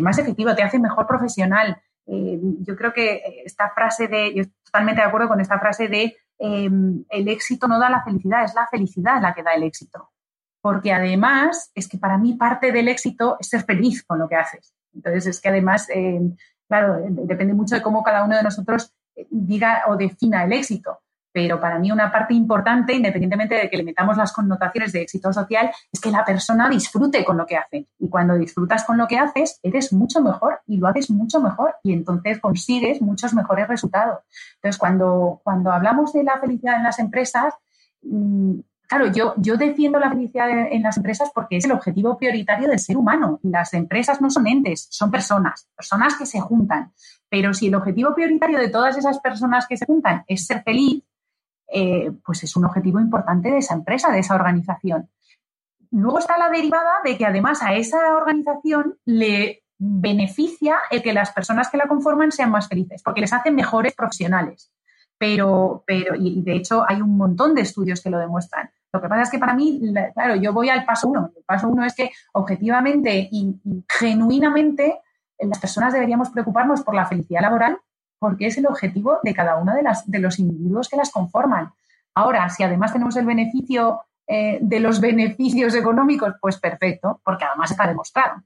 más 0.00 0.18
efectivo, 0.18 0.56
te 0.56 0.64
hace 0.64 0.80
mejor 0.80 1.06
profesional. 1.06 1.80
yo 2.04 2.74
creo 2.74 2.92
que 2.92 3.42
esta 3.44 3.70
frase 3.70 4.08
de, 4.08 4.34
yo 4.34 4.42
estoy 4.42 4.56
totalmente 4.64 5.02
de 5.02 5.06
acuerdo 5.06 5.28
con 5.28 5.40
esta 5.40 5.60
frase 5.60 5.86
de 5.86 6.16
Em, 6.38 7.04
el 7.10 7.28
éxito 7.28 7.66
no 7.66 7.78
da 7.78 7.90
la 7.90 8.04
felicidad, 8.04 8.44
es 8.44 8.54
la 8.54 8.66
felicidad 8.66 9.20
la 9.20 9.34
que 9.34 9.42
da 9.42 9.54
el 9.54 9.62
éxito. 9.64 10.10
Porque 10.60 10.92
además 10.92 11.70
es 11.74 11.88
que 11.88 11.98
para 11.98 12.18
mí 12.18 12.34
parte 12.34 12.72
del 12.72 12.88
éxito 12.88 13.36
es 13.40 13.48
ser 13.48 13.64
feliz 13.64 14.04
con 14.04 14.18
lo 14.18 14.28
que 14.28 14.36
haces. 14.36 14.74
Entonces 14.94 15.26
es 15.26 15.40
que 15.40 15.48
además, 15.48 15.88
em, 15.90 16.36
claro, 16.68 16.98
depende 17.08 17.54
mucho 17.54 17.74
de 17.74 17.82
cómo 17.82 18.02
cada 18.02 18.24
uno 18.24 18.36
de 18.36 18.42
nosotros 18.42 18.92
eh, 19.16 19.26
diga 19.30 19.84
o 19.88 19.96
defina 19.96 20.44
el 20.44 20.52
éxito 20.52 20.98
pero 21.32 21.60
para 21.60 21.78
mí 21.78 21.92
una 21.92 22.10
parte 22.10 22.34
importante, 22.34 22.94
independientemente 22.94 23.54
de 23.54 23.70
que 23.70 23.76
le 23.76 23.84
metamos 23.84 24.16
las 24.16 24.32
connotaciones 24.32 24.92
de 24.92 25.02
éxito 25.02 25.32
social, 25.32 25.70
es 25.92 26.00
que 26.00 26.10
la 26.10 26.24
persona 26.24 26.68
disfrute 26.68 27.24
con 27.24 27.36
lo 27.36 27.46
que 27.46 27.56
hace. 27.56 27.86
Y 27.98 28.08
cuando 28.08 28.34
disfrutas 28.34 28.84
con 28.84 28.96
lo 28.96 29.06
que 29.06 29.18
haces, 29.18 29.60
eres 29.62 29.92
mucho 29.92 30.20
mejor 30.20 30.60
y 30.66 30.78
lo 30.78 30.88
haces 30.88 31.10
mucho 31.10 31.40
mejor 31.40 31.74
y 31.82 31.92
entonces 31.92 32.40
consigues 32.40 33.00
muchos 33.00 33.34
mejores 33.34 33.68
resultados. 33.68 34.20
Entonces, 34.56 34.78
cuando, 34.78 35.40
cuando 35.44 35.70
hablamos 35.70 36.12
de 36.12 36.24
la 36.24 36.38
felicidad 36.40 36.76
en 36.76 36.84
las 36.84 36.98
empresas, 36.98 37.54
mm, 38.02 38.60
claro, 38.88 39.06
yo, 39.12 39.34
yo 39.36 39.56
defiendo 39.56 39.98
la 39.98 40.10
felicidad 40.10 40.48
en 40.50 40.82
las 40.82 40.96
empresas 40.96 41.30
porque 41.34 41.58
es 41.58 41.64
el 41.64 41.72
objetivo 41.72 42.16
prioritario 42.16 42.68
del 42.68 42.78
ser 42.78 42.96
humano. 42.96 43.38
Las 43.42 43.74
empresas 43.74 44.20
no 44.20 44.30
son 44.30 44.46
entes, 44.46 44.88
son 44.90 45.10
personas, 45.10 45.68
personas 45.76 46.16
que 46.16 46.26
se 46.26 46.40
juntan. 46.40 46.92
Pero 47.28 47.52
si 47.52 47.68
el 47.68 47.74
objetivo 47.74 48.14
prioritario 48.14 48.58
de 48.58 48.70
todas 48.70 48.96
esas 48.96 49.20
personas 49.20 49.66
que 49.66 49.76
se 49.76 49.84
juntan 49.84 50.24
es 50.26 50.46
ser 50.46 50.62
feliz, 50.62 51.02
eh, 51.68 52.12
pues 52.24 52.42
es 52.44 52.56
un 52.56 52.64
objetivo 52.64 53.00
importante 53.00 53.50
de 53.50 53.58
esa 53.58 53.74
empresa, 53.74 54.10
de 54.10 54.20
esa 54.20 54.34
organización. 54.34 55.10
Luego 55.90 56.18
está 56.18 56.38
la 56.38 56.50
derivada 56.50 57.00
de 57.04 57.16
que 57.16 57.26
además 57.26 57.62
a 57.62 57.74
esa 57.74 58.16
organización 58.16 58.98
le 59.04 59.62
beneficia 59.78 60.78
el 60.90 61.02
que 61.02 61.12
las 61.12 61.32
personas 61.32 61.70
que 61.70 61.78
la 61.78 61.88
conforman 61.88 62.32
sean 62.32 62.50
más 62.50 62.68
felices, 62.68 63.02
porque 63.02 63.20
les 63.20 63.32
hacen 63.32 63.54
mejores 63.54 63.94
profesionales. 63.94 64.72
Pero, 65.16 65.82
pero, 65.86 66.14
y 66.14 66.42
de 66.42 66.54
hecho 66.54 66.84
hay 66.86 67.00
un 67.00 67.16
montón 67.16 67.54
de 67.54 67.62
estudios 67.62 68.00
que 68.00 68.10
lo 68.10 68.18
demuestran. 68.18 68.70
Lo 68.92 69.00
que 69.00 69.08
pasa 69.08 69.22
es 69.22 69.30
que 69.30 69.38
para 69.38 69.54
mí, 69.54 69.80
claro, 70.14 70.36
yo 70.36 70.52
voy 70.52 70.68
al 70.68 70.84
paso 70.84 71.08
uno. 71.08 71.30
El 71.36 71.44
paso 71.44 71.68
uno 71.68 71.84
es 71.84 71.94
que 71.94 72.10
objetivamente 72.32 73.28
y, 73.30 73.60
genuinamente 73.88 75.00
las 75.38 75.58
personas 75.58 75.92
deberíamos 75.92 76.30
preocuparnos 76.30 76.82
por 76.82 76.94
la 76.94 77.06
felicidad 77.06 77.42
laboral 77.42 77.78
porque 78.18 78.46
es 78.46 78.58
el 78.58 78.66
objetivo 78.66 79.18
de 79.22 79.34
cada 79.34 79.56
uno 79.56 79.74
de, 79.74 79.82
las, 79.82 80.08
de 80.10 80.18
los 80.18 80.38
individuos 80.38 80.88
que 80.88 80.96
las 80.96 81.10
conforman. 81.10 81.72
Ahora, 82.14 82.48
si 82.50 82.62
además 82.62 82.92
tenemos 82.92 83.16
el 83.16 83.26
beneficio 83.26 84.02
eh, 84.26 84.58
de 84.60 84.80
los 84.80 85.00
beneficios 85.08 85.74
económicos, 85.74 86.34
pues 86.40 86.58
perfecto, 86.58 87.20
porque 87.24 87.44
además 87.44 87.70
está 87.70 87.86
demostrado. 87.86 88.42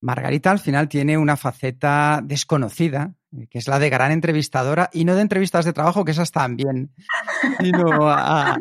Margarita 0.00 0.50
al 0.50 0.60
final 0.60 0.88
tiene 0.88 1.18
una 1.18 1.36
faceta 1.36 2.20
desconocida, 2.22 3.14
que 3.50 3.58
es 3.58 3.66
la 3.66 3.78
de 3.78 3.90
gran 3.90 4.12
entrevistadora, 4.12 4.88
y 4.92 5.04
no 5.04 5.16
de 5.16 5.22
entrevistas 5.22 5.64
de 5.64 5.72
trabajo, 5.72 6.04
que 6.04 6.12
esas 6.12 6.30
también, 6.30 6.94
sino 7.60 8.08
a, 8.08 8.56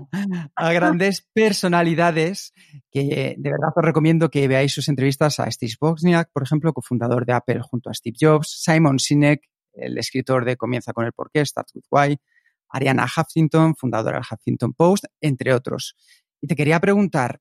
grandes 0.56 1.28
personalidades, 1.34 2.54
que 2.92 3.36
de 3.38 3.52
verdad 3.52 3.70
os 3.76 3.86
recomiendo 3.86 4.30
que 4.30 4.48
veáis 4.48 4.74
sus 4.74 4.90
entrevistas 4.90 5.40
a 5.40 5.50
Steve 5.52 5.74
Wozniak, 5.80 6.32
por 6.34 6.44
ejemplo, 6.44 6.74
cofundador 6.74 7.26
de 7.26 7.34
Apple 7.34 7.62
junto 7.62 7.90
a 7.90 7.94
Steve 7.94 8.18
Jobs, 8.20 8.60
Simon 8.64 8.98
Sinek, 8.98 9.42
el 9.78 9.98
escritor 9.98 10.46
de 10.46 10.58
Comienza 10.58 10.94
con 10.94 11.06
el 11.06 11.14
porqué, 11.14 11.46
Start 11.46 11.70
with 11.74 11.86
Why, 11.90 12.20
Ariana 12.70 13.06
Huffington, 13.06 13.76
fundadora 13.76 14.18
del 14.18 14.26
Huffington 14.30 14.74
Post, 14.74 15.06
entre 15.22 15.54
otros. 15.54 15.96
Y 16.42 16.48
te 16.48 16.56
quería 16.56 16.80
preguntar, 16.80 17.40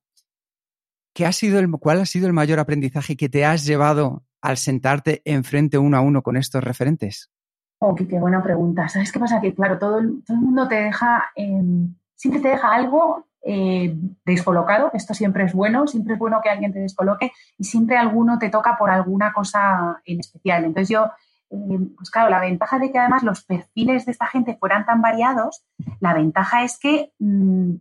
¿qué 1.12 1.26
ha 1.26 1.32
sido 1.32 1.58
el, 1.58 1.70
¿cuál 1.70 2.00
ha 2.00 2.06
sido 2.06 2.26
el 2.26 2.32
mayor 2.32 2.58
aprendizaje 2.58 3.16
que 3.16 3.28
te 3.28 3.44
has 3.44 3.64
llevado 3.64 4.24
al 4.40 4.56
sentarte 4.56 5.22
enfrente 5.24 5.78
uno 5.78 5.96
a 5.96 6.00
uno 6.00 6.22
con 6.22 6.36
estos 6.36 6.62
referentes? 6.62 7.30
Oh, 7.78 7.94
qué, 7.94 8.04
buena 8.04 8.42
pregunta. 8.42 8.88
¿Sabes 8.88 9.12
qué 9.12 9.18
pasa? 9.18 9.40
Que 9.40 9.54
claro, 9.54 9.78
todo 9.78 9.98
el, 9.98 10.22
mundo 10.28 10.66
te 10.66 10.76
deja, 10.76 11.26
em, 11.34 11.94
siempre 12.14 12.40
te 12.40 12.48
deja 12.48 12.72
algo 12.72 13.26
eh, 13.42 13.94
descolocado. 14.24 14.90
Esto 14.94 15.12
siempre 15.12 15.44
es 15.44 15.52
bueno, 15.52 15.86
siempre 15.86 16.14
es 16.14 16.18
bueno 16.18 16.40
que 16.42 16.48
alguien 16.48 16.72
te 16.72 16.78
descoloque 16.78 17.32
y 17.58 17.64
siempre 17.64 17.96
alguno 17.96 18.38
te 18.38 18.48
toca 18.48 18.76
por 18.78 18.90
alguna 18.90 19.32
cosa 19.32 20.00
en 20.04 20.20
especial. 20.20 20.64
Entonces 20.64 20.88
yo, 20.88 21.10
pues 21.48 22.10
claro, 22.10 22.30
la 22.30 22.40
ventaja 22.40 22.78
de 22.78 22.90
que 22.90 22.98
además 22.98 23.22
los 23.22 23.44
perfiles 23.44 24.06
de 24.06 24.12
esta 24.12 24.26
gente 24.26 24.56
fueran 24.58 24.84
tan 24.84 25.00
variados, 25.00 25.64
la 26.00 26.14
ventaja 26.14 26.64
es 26.64 26.78
que, 26.78 27.12
mm, 27.18 27.74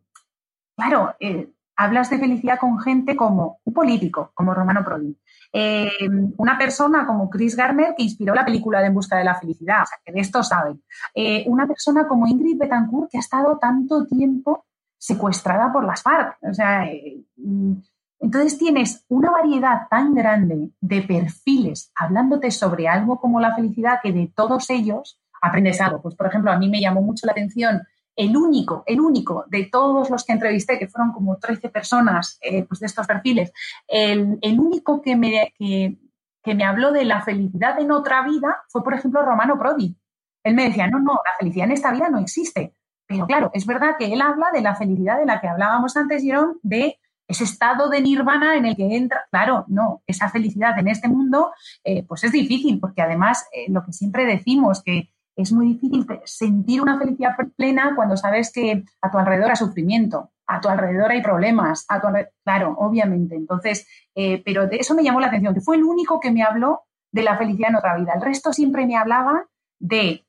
claro, 0.76 1.16
eh, 1.20 1.49
hablas 1.76 2.09
de 2.09 2.20
felicidad 2.20 2.59
con 2.59 2.80
gente 2.80 3.16
como 3.16 3.59
un 3.63 3.74
político, 3.74 4.32
como 4.34 4.53
Romano 4.53 4.84
Prodi, 4.84 5.18
eh, 5.51 5.91
una 6.38 6.57
persona 6.57 7.05
como 7.05 7.30
Chris 7.30 7.55
Garner, 7.55 7.95
que 7.95 8.03
inspiró 8.03 8.34
la 8.34 8.45
película 8.45 8.80
de 8.80 8.88
En 8.88 8.93
busca 8.93 9.18
de 9.18 9.24
la 9.24 9.36
felicidad, 9.36 9.84
o 9.84 9.86
sea, 9.86 9.97
que 10.03 10.11
de 10.11 10.20
esto 10.20 10.43
saben, 10.43 10.84
eh, 11.13 11.43
una 11.47 11.68
persona 11.68 12.07
como 12.07 12.28
Ingrid 12.28 12.57
Betancourt, 12.57 13.11
que 13.11 13.18
ha 13.18 13.22
estado 13.22 13.57
tanto 13.57 14.05
tiempo 14.05 14.66
secuestrada 14.97 15.72
por 15.72 15.86
las 15.86 16.01
FARC, 16.01 16.38
o 16.41 16.53
sea, 16.53 16.86
eh, 16.86 17.24
mm, 17.38 17.74
entonces 18.20 18.57
tienes 18.57 19.05
una 19.07 19.32
variedad 19.32 19.88
tan 19.89 20.13
grande 20.13 20.72
de 20.80 21.01
perfiles 21.01 21.91
hablándote 21.95 22.51
sobre 22.51 22.88
algo 22.88 23.20
como 23.20 23.39
la 23.39 23.55
felicidad 23.55 23.99
que 24.01 24.11
de 24.11 24.32
todos 24.36 24.70
ellos 24.70 25.20
aprendes 25.41 25.82
algo. 25.82 26.01
Pues, 26.01 26.16
por 26.16 26.28
ejemplo, 26.28 26.51
a 26.51 26.57
mí 26.57 26.70
me 26.70 26.82
llamó 26.82 27.01
mucho 27.01 27.26
la 27.26 27.34
atención 27.34 27.82
el 28.16 28.36
único, 28.38 28.84
el 28.86 29.01
único 29.01 29.43
de 29.47 29.66
todos 29.66 30.09
los 30.09 30.24
que 30.24 30.34
entrevisté, 30.34 30.80
que 30.80 30.88
fueron 30.88 31.11
como 31.11 31.38
13 31.38 31.70
personas 31.70 32.39
eh, 32.41 32.63
pues 32.63 32.80
de 32.80 32.86
estos 32.86 33.05
perfiles, 33.05 33.51
el, 33.88 34.39
único 34.57 35.01
que 35.01 35.18
me, 35.18 35.53
que, 35.57 36.55
me 36.55 36.63
habló 36.63 36.93
de 36.93 37.03
la 37.03 37.22
felicidad 37.22 37.78
en 37.80 37.91
otra 37.91 38.24
vida 38.24 38.63
fue, 38.70 38.84
por 38.84 38.93
ejemplo, 38.93 39.22
Romano 39.22 39.59
Prodi. 39.59 39.97
Él 40.43 40.55
me 40.55 40.68
decía, 40.68 40.88
no, 40.88 40.99
no, 40.99 41.13
la 41.13 41.32
felicidad 41.38 41.66
en 41.66 41.74
esta 41.74 41.91
vida 41.91 42.09
no 42.09 42.20
existe. 42.20 42.74
Pero 43.07 43.28
claro, 43.28 43.51
es 43.53 43.66
verdad 43.66 43.97
que 43.99 44.11
él 44.11 44.22
habla 44.22 44.51
de 44.51 44.61
la 44.61 44.76
felicidad 44.76 45.20
de 45.20 45.26
la 45.26 45.41
que 45.41 45.47
hablábamos 45.47 45.97
antes, 45.97 46.24
Jerón, 46.24 46.59
de 46.63 46.97
ese 47.28 47.43
estado 47.43 47.89
de 47.89 48.01
nirvana 48.01 48.55
en 48.55 48.65
el 48.65 48.76
que 48.76 48.95
entra. 48.95 49.26
Claro, 49.32 49.65
no, 49.67 50.01
esa 50.07 50.30
felicidad 50.30 50.78
en 50.80 50.88
este 50.88 51.07
mundo, 51.07 51.51
eh, 51.84 52.03
pues 52.03 52.23
es 52.23 52.32
difícil, 52.32 52.80
porque 52.80 53.01
además 53.01 53.45
eh, 53.51 53.65
lo 53.69 53.84
que 53.84 53.93
siempre 53.93 54.26
decimos, 54.26 54.84
que 54.84 55.11
es 55.36 55.51
muy 55.51 55.73
difícil 55.73 56.05
sentir 56.23 56.82
una 56.82 56.97
felicidad 56.97 57.36
plena 57.57 57.93
cuando 57.95 58.15
sabes 58.15 58.51
que 58.53 58.84
a 59.01 59.11
tu 59.11 59.17
alrededor 59.17 59.49
hay 59.49 59.55
sufrimiento, 59.57 60.32
a 60.47 60.61
tu 60.61 60.69
alrededor 60.69 61.11
hay 61.11 61.21
problemas, 61.21 61.86
a 61.89 61.99
tu 61.99 62.07
claro, 62.43 62.76
obviamente. 62.78 63.36
Entonces, 63.36 63.88
eh, 64.13 64.41
pero 64.45 64.67
de 64.67 64.78
eso 64.78 64.93
me 64.93 65.03
llamó 65.03 65.19
la 65.19 65.28
atención, 65.28 65.53
que 65.53 65.61
fue 65.61 65.76
el 65.76 65.84
único 65.84 66.19
que 66.19 66.32
me 66.32 66.43
habló 66.43 66.84
de 67.11 67.23
la 67.23 67.38
felicidad 67.38 67.69
en 67.71 67.76
otra 67.76 67.97
vida. 67.97 68.13
El 68.15 68.21
resto 68.21 68.53
siempre 68.53 68.86
me 68.86 68.95
hablaba 68.95 69.45
de, 69.80 70.26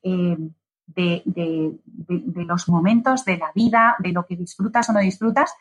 de, 0.87 1.21
de, 1.25 2.45
los 2.45 2.67
momentos 2.69 3.25
de 3.25 3.37
la 3.37 3.51
vida, 3.53 3.95
de 3.99 4.11
lo 4.11 4.25
que 4.25 4.35
disfrutas 4.35 4.89
o 4.89 4.93
no 4.93 4.99
disfrutas, 4.99 5.53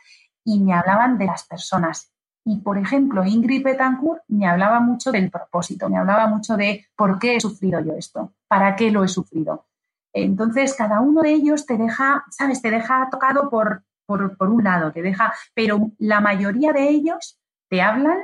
y 0.46 0.60
me 0.60 0.72
hablaban 0.72 1.18
de 1.18 1.26
las 1.26 1.44
personas. 1.44 2.12
Y, 2.44 2.58
por 2.60 2.78
ejemplo, 2.78 3.24
Ingrid 3.24 3.64
Betancourt 3.64 4.22
me 4.28 4.46
hablaba 4.46 4.78
mucho 4.78 5.10
del 5.10 5.30
propósito, 5.30 5.90
me 5.90 5.98
hablaba 5.98 6.28
mucho 6.28 6.56
de 6.56 6.86
por 6.96 7.18
qué 7.18 7.36
he 7.36 7.40
sufrido 7.40 7.80
yo 7.80 7.94
esto, 7.94 8.32
para 8.46 8.76
qué 8.76 8.92
lo 8.92 9.02
he 9.02 9.08
sufrido. 9.08 9.66
Entonces, 10.14 10.74
cada 10.74 11.00
uno 11.00 11.22
de 11.22 11.32
ellos 11.32 11.66
te 11.66 11.76
deja, 11.76 12.24
¿sabes? 12.30 12.62
Te 12.62 12.70
deja 12.70 13.08
tocado 13.10 13.50
por, 13.50 13.82
por, 14.06 14.48
un 14.48 14.62
lado, 14.62 14.92
te 14.92 15.02
deja, 15.02 15.34
pero 15.52 15.90
la 15.98 16.20
mayoría 16.20 16.72
de 16.72 16.88
ellos 16.88 17.40
te 17.68 17.82
hablan 17.82 18.18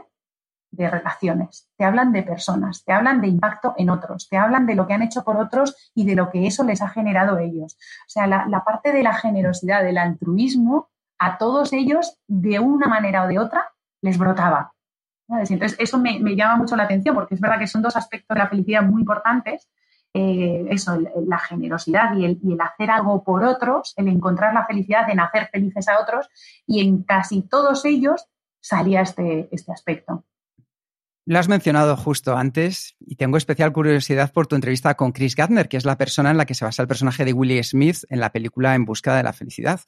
de 0.70 0.89
relaciones, 0.89 1.68
te 1.77 1.85
hablan 1.85 2.12
de 2.12 2.23
personas, 2.23 2.85
te 2.85 2.93
hablan 2.93 3.20
de 3.20 3.27
impacto 3.27 3.75
en 3.77 3.91
otros, 3.91 4.29
te 4.29 4.39
hablan 4.39 4.64
de 4.64 4.77
lo 4.77 4.87
que 4.87 4.95
han 4.95 5.03
hecho 5.03 5.25
por 5.25 5.37
otros 5.37 5.91
y 5.95 6.07
de 6.07 6.14
lo 6.14 6.31
que 6.31 6.47
eso 6.47 6.62
les 6.62 6.81
ha 6.81 6.89
generado 6.89 7.39
ellos. 7.39 7.75
O 8.07 8.09
sea, 8.09 8.29
la, 8.29 8.47
la 8.47 8.62
parte 8.62 8.93
de 8.93 9.03
la 9.03 9.12
generosidad, 9.12 9.83
del 9.83 9.99
altruismo, 9.99 10.91
a 11.25 11.39
todos 11.39 11.73
ellos, 11.73 12.18
de 12.27 12.59
una 12.59 12.89
manera 12.89 13.25
o 13.25 13.29
de 13.29 13.39
otra, 13.39 13.73
les 14.01 14.18
brotaba. 14.18 14.73
Entonces, 15.29 15.77
eso 15.79 15.99
me, 15.99 16.18
llama 16.37 16.57
mucho 16.57 16.77
la 16.77 16.83
atención 16.83 17.14
porque 17.14 17.35
es 17.35 17.41
verdad 17.41 17.59
que 17.59 17.66
son 17.66 17.81
dos 17.81 17.97
aspectos 17.97 18.35
de 18.35 18.41
la 18.41 18.49
felicidad 18.49 18.83
muy 18.83 19.01
importantes. 19.01 19.68
Eh, 20.14 20.66
eso, 20.70 20.99
la 21.27 21.39
generosidad 21.39 22.14
y 22.16 22.27
el, 22.27 22.39
y 22.43 22.53
el, 22.53 22.61
hacer 22.61 22.91
algo 22.91 23.25
por 23.25 23.45
otros, 23.45 23.95
el 23.97 24.09
encontrar 24.09 24.53
la 24.53 24.66
felicidad 24.66 25.09
en 25.09 25.20
hacer 25.20 25.49
felices 25.51 25.89
a 25.89 26.01
otros, 26.01 26.29
y 26.66 26.81
en 26.81 27.03
casi 27.03 27.43
todos 27.43 27.85
ellos 27.87 28.27
salía 28.61 29.01
este, 29.01 29.49
este 29.53 29.73
aspecto. 29.73 30.25
Lo 31.25 31.39
has 31.39 31.49
mencionado 31.49 31.97
justo 31.97 32.37
antes 32.37 32.97
y 32.99 33.14
tengo 33.14 33.37
especial 33.37 33.73
curiosidad 33.73 34.33
por 34.33 34.49
tu 34.49 34.57
entrevista 34.57 34.97
con 34.97 35.12
Chris 35.12 35.37
Gardner, 35.37 35.68
que 35.68 35.77
es 35.77 35.85
la 35.85 35.97
persona 35.97 36.33
en 36.33 36.37
la 36.37 36.47
que 36.47 36.55
se 36.55 36.64
basa 36.64 36.83
el 36.83 36.89
personaje 36.89 37.25
de 37.25 37.33
Willie 37.33 37.62
Smith 37.62 37.99
en 38.11 38.18
la 38.18 38.33
película 38.33 38.75
En 38.75 38.85
busca 38.85 39.14
de 39.14 39.23
la 39.23 39.33
felicidad. 39.33 39.81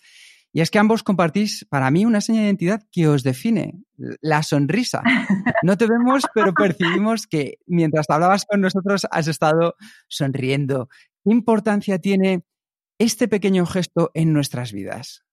Y 0.54 0.60
es 0.60 0.70
que 0.70 0.78
ambos 0.78 1.02
compartís, 1.02 1.66
para 1.68 1.90
mí, 1.90 2.06
una 2.06 2.20
seña 2.20 2.38
de 2.38 2.46
identidad 2.46 2.84
que 2.92 3.08
os 3.08 3.24
define, 3.24 3.82
la 4.20 4.44
sonrisa. 4.44 5.02
No 5.64 5.76
te 5.76 5.88
vemos, 5.88 6.22
pero 6.32 6.54
percibimos 6.54 7.26
que 7.26 7.58
mientras 7.66 8.08
hablabas 8.08 8.44
con 8.44 8.60
nosotros 8.60 9.04
has 9.10 9.26
estado 9.26 9.74
sonriendo. 10.06 10.88
¿Qué 11.24 11.32
importancia 11.32 11.98
tiene 11.98 12.44
este 12.98 13.26
pequeño 13.26 13.66
gesto 13.66 14.12
en 14.14 14.32
nuestras 14.32 14.72
vidas? 14.72 15.24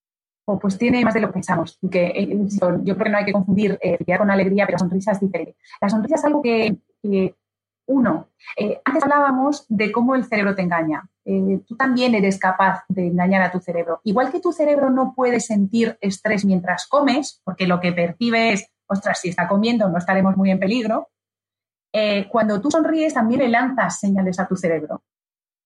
Oh, 0.46 0.58
pues 0.58 0.80
tiene 0.80 1.06
más 1.06 1.14
de 1.14 1.22
lo 1.22 1.28
que 1.28 1.34
pensamos. 1.34 1.78
Que, 1.92 2.08
eh, 2.08 2.38
yo 2.84 2.96
creo 2.96 3.04
que 3.04 3.10
no 3.10 3.18
hay 3.18 3.26
que 3.26 3.34
confundir 3.34 3.78
eh, 3.80 4.00
con 4.18 4.32
alegría, 4.32 4.66
pero 4.66 4.80
sonrisa 4.80 5.12
es 5.12 5.20
diferente. 5.20 5.56
La 5.80 5.90
sonrisa 5.90 6.16
es 6.16 6.26
algo 6.26 6.42
que, 6.42 6.78
uno, 7.88 8.30
eh, 8.58 8.82
antes 8.86 9.04
hablábamos 9.04 9.66
de 9.68 9.92
cómo 9.92 10.16
el 10.16 10.26
cerebro 10.26 10.56
te 10.56 10.62
engaña. 10.62 11.10
Eh, 11.26 11.62
tú 11.68 11.76
también 11.76 12.16
eres 12.16 12.40
capaz 12.40 12.84
de 12.88 13.08
engañar 13.08 13.42
a 13.42 13.52
tu 13.52 13.60
cerebro. 13.60 14.02
Igual 14.04 14.32
que 14.32 14.40
tu 14.40 14.52
cerebro 14.52 14.90
no 14.90 15.14
puede 15.16 15.40
sentir 15.40 15.98
estrés 16.02 16.46
mientras 16.46 16.88
comes, 16.88 17.42
porque 17.44 17.68
lo 17.68 17.80
que 17.80 17.92
percibe 17.92 18.54
es, 18.54 18.72
ostras, 18.88 19.20
si 19.20 19.30
está 19.30 19.48
comiendo 19.48 19.90
no 19.90 19.98
estaremos 19.98 20.36
muy 20.38 20.52
en 20.52 20.60
peligro, 20.60 21.10
eh, 21.94 22.28
cuando 22.30 22.62
tú 22.62 22.72
sonríes 22.72 23.14
también 23.14 23.42
le 23.42 23.50
lanzas 23.50 24.00
señales 24.00 24.40
a 24.40 24.48
tu 24.48 24.56
cerebro. 24.56 25.04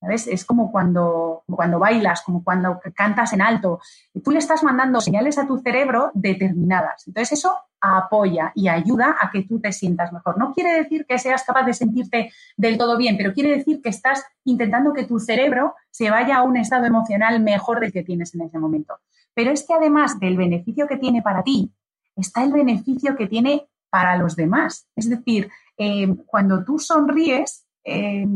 ¿Sabes? 0.06 0.28
Es 0.28 0.46
como 0.46 0.72
cuando, 0.72 1.44
cuando 1.48 1.80
bailas, 1.80 2.22
como 2.22 2.44
cuando 2.44 2.80
cantas 2.96 3.34
en 3.34 3.42
alto. 3.42 3.80
Y 4.14 4.22
tú 4.22 4.30
le 4.30 4.38
estás 4.38 4.62
mandando 4.62 5.02
señales 5.02 5.40
a 5.40 5.48
tu 5.48 5.58
cerebro 5.58 6.12
determinadas. 6.14 7.08
Entonces 7.08 7.40
eso 7.40 7.58
apoya 7.82 8.52
y 8.54 8.68
ayuda 8.68 9.16
a 9.20 9.32
que 9.32 9.42
tú 9.44 9.60
te 9.60 9.72
sientas 9.72 10.14
mejor. 10.14 10.38
No 10.38 10.54
quiere 10.54 10.74
decir 10.76 11.08
que 11.08 11.18
seas 11.18 11.44
capaz 11.44 11.64
de 11.64 11.74
sentirte 11.74 12.32
del 12.56 12.78
todo 12.78 12.98
bien, 12.98 13.18
pero 13.18 13.34
quiere 13.34 13.50
decir 13.50 13.82
que 13.82 13.90
estás 13.90 14.24
intentando 14.44 14.94
que 14.94 15.06
tu 15.06 15.20
cerebro 15.20 15.74
se 15.90 16.12
vaya 16.12 16.38
a 16.38 16.44
un 16.44 16.58
estado 16.58 16.86
emocional 16.86 17.40
mejor 17.42 17.80
del 17.80 17.92
que 17.92 18.04
tienes 18.04 18.36
en 18.36 18.42
ese 18.42 18.60
momento. 18.60 19.00
Pero 19.34 19.50
es 19.50 19.66
que 19.66 19.74
además 19.74 20.20
del 20.20 20.38
beneficio 20.38 20.88
que 20.88 20.98
tiene 20.98 21.24
para 21.24 21.42
ti, 21.42 21.74
está 22.16 22.44
el 22.44 22.54
beneficio 22.54 23.16
que 23.16 23.26
tiene 23.26 23.68
para 23.90 24.18
los 24.18 24.36
demás. 24.36 24.88
Es 24.96 25.10
decir, 25.10 25.50
eh, 25.78 26.08
cuando 26.28 26.64
tú 26.64 26.78
sonríes, 26.78 27.66
eh, 27.84 28.28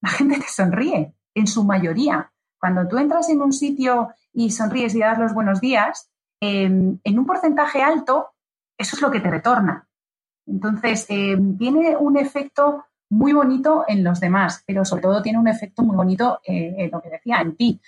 la 0.00 0.10
gente 0.10 0.38
te 0.38 0.48
sonríe, 0.48 1.14
en 1.34 1.46
su 1.46 1.64
mayoría. 1.64 2.32
Cuando 2.58 2.86
tú 2.88 2.98
entras 2.98 3.28
en 3.28 3.40
un 3.40 3.52
sitio 3.52 4.10
y 4.32 4.50
sonríes 4.50 4.94
y 4.94 5.00
das 5.00 5.18
los 5.18 5.34
buenos 5.34 5.60
días, 5.60 6.10
em, 6.40 6.98
en 7.02 7.18
un 7.18 7.26
porcentaje 7.26 7.82
alto, 7.82 8.30
eso 8.76 8.96
es 8.96 9.02
lo 9.02 9.10
que 9.10 9.20
te 9.20 9.30
retorna. 9.30 9.88
Entonces, 10.46 11.06
em, 11.08 11.56
tiene 11.56 11.96
un 11.96 12.16
efecto 12.16 12.84
muy 13.10 13.32
bonito 13.32 13.84
en 13.88 14.04
los 14.04 14.20
demás, 14.20 14.62
pero 14.66 14.84
sobre 14.84 15.02
todo 15.02 15.22
tiene 15.22 15.38
un 15.38 15.48
efecto 15.48 15.82
muy 15.82 15.96
bonito 15.96 16.40
eh, 16.44 16.74
en 16.76 16.90
lo 16.90 17.00
que 17.00 17.10
decía, 17.10 17.40
en 17.40 17.56
ti. 17.56 17.80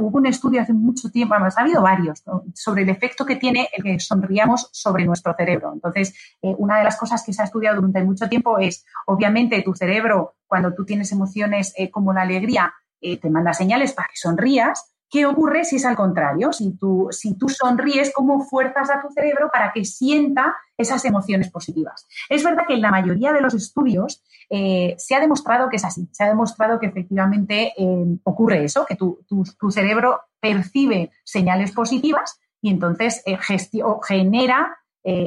Hubo 0.00 0.18
un 0.18 0.26
estudio 0.26 0.62
hace 0.62 0.72
mucho 0.72 1.10
tiempo, 1.10 1.34
además 1.34 1.56
ha 1.56 1.62
habido 1.62 1.82
varios, 1.82 2.22
sobre 2.54 2.82
el 2.82 2.88
efecto 2.88 3.24
que 3.24 3.36
tiene 3.36 3.68
el 3.72 3.82
que 3.82 4.00
sonriamos 4.00 4.68
sobre 4.72 5.04
nuestro 5.04 5.34
cerebro. 5.34 5.72
Entonces, 5.72 6.14
eh, 6.42 6.54
una 6.58 6.78
de 6.78 6.84
las 6.84 6.96
cosas 6.96 7.22
que 7.24 7.32
se 7.32 7.42
ha 7.42 7.44
estudiado 7.44 7.76
durante 7.76 8.02
mucho 8.02 8.28
tiempo 8.28 8.58
es, 8.58 8.84
obviamente, 9.06 9.62
tu 9.62 9.74
cerebro, 9.74 10.36
cuando 10.46 10.74
tú 10.74 10.84
tienes 10.84 11.12
emociones 11.12 11.72
eh, 11.76 11.90
como 11.90 12.12
la 12.12 12.22
alegría, 12.22 12.72
te 13.00 13.28
manda 13.28 13.52
señales 13.52 13.92
para 13.92 14.08
que 14.08 14.16
sonrías, 14.16 14.93
¿Qué 15.14 15.26
ocurre 15.26 15.64
si 15.64 15.76
es 15.76 15.84
al 15.84 15.94
contrario? 15.94 16.52
Si 16.52 16.72
tú, 16.76 17.06
si 17.12 17.38
tú 17.38 17.48
sonríes, 17.48 18.12
¿cómo 18.12 18.40
fuerzas 18.40 18.90
a 18.90 19.00
tu 19.00 19.12
cerebro 19.12 19.48
para 19.48 19.72
que 19.72 19.84
sienta 19.84 20.56
esas 20.76 21.04
emociones 21.04 21.52
positivas? 21.52 22.08
Es 22.28 22.42
verdad 22.42 22.64
que 22.66 22.74
en 22.74 22.80
la 22.80 22.90
mayoría 22.90 23.32
de 23.32 23.40
los 23.40 23.54
estudios 23.54 24.24
eh, 24.50 24.96
se 24.98 25.14
ha 25.14 25.20
demostrado 25.20 25.68
que 25.68 25.76
es 25.76 25.84
así. 25.84 26.08
Se 26.10 26.24
ha 26.24 26.28
demostrado 26.28 26.80
que 26.80 26.86
efectivamente 26.86 27.74
eh, 27.78 28.18
ocurre 28.24 28.64
eso, 28.64 28.84
que 28.86 28.96
tu, 28.96 29.24
cerebro 29.70 30.22
percibe 30.40 31.12
señales 31.22 31.70
positivas 31.70 32.40
y 32.60 32.70
entonces 32.70 33.22
eh, 33.24 33.38
genera 34.02 34.76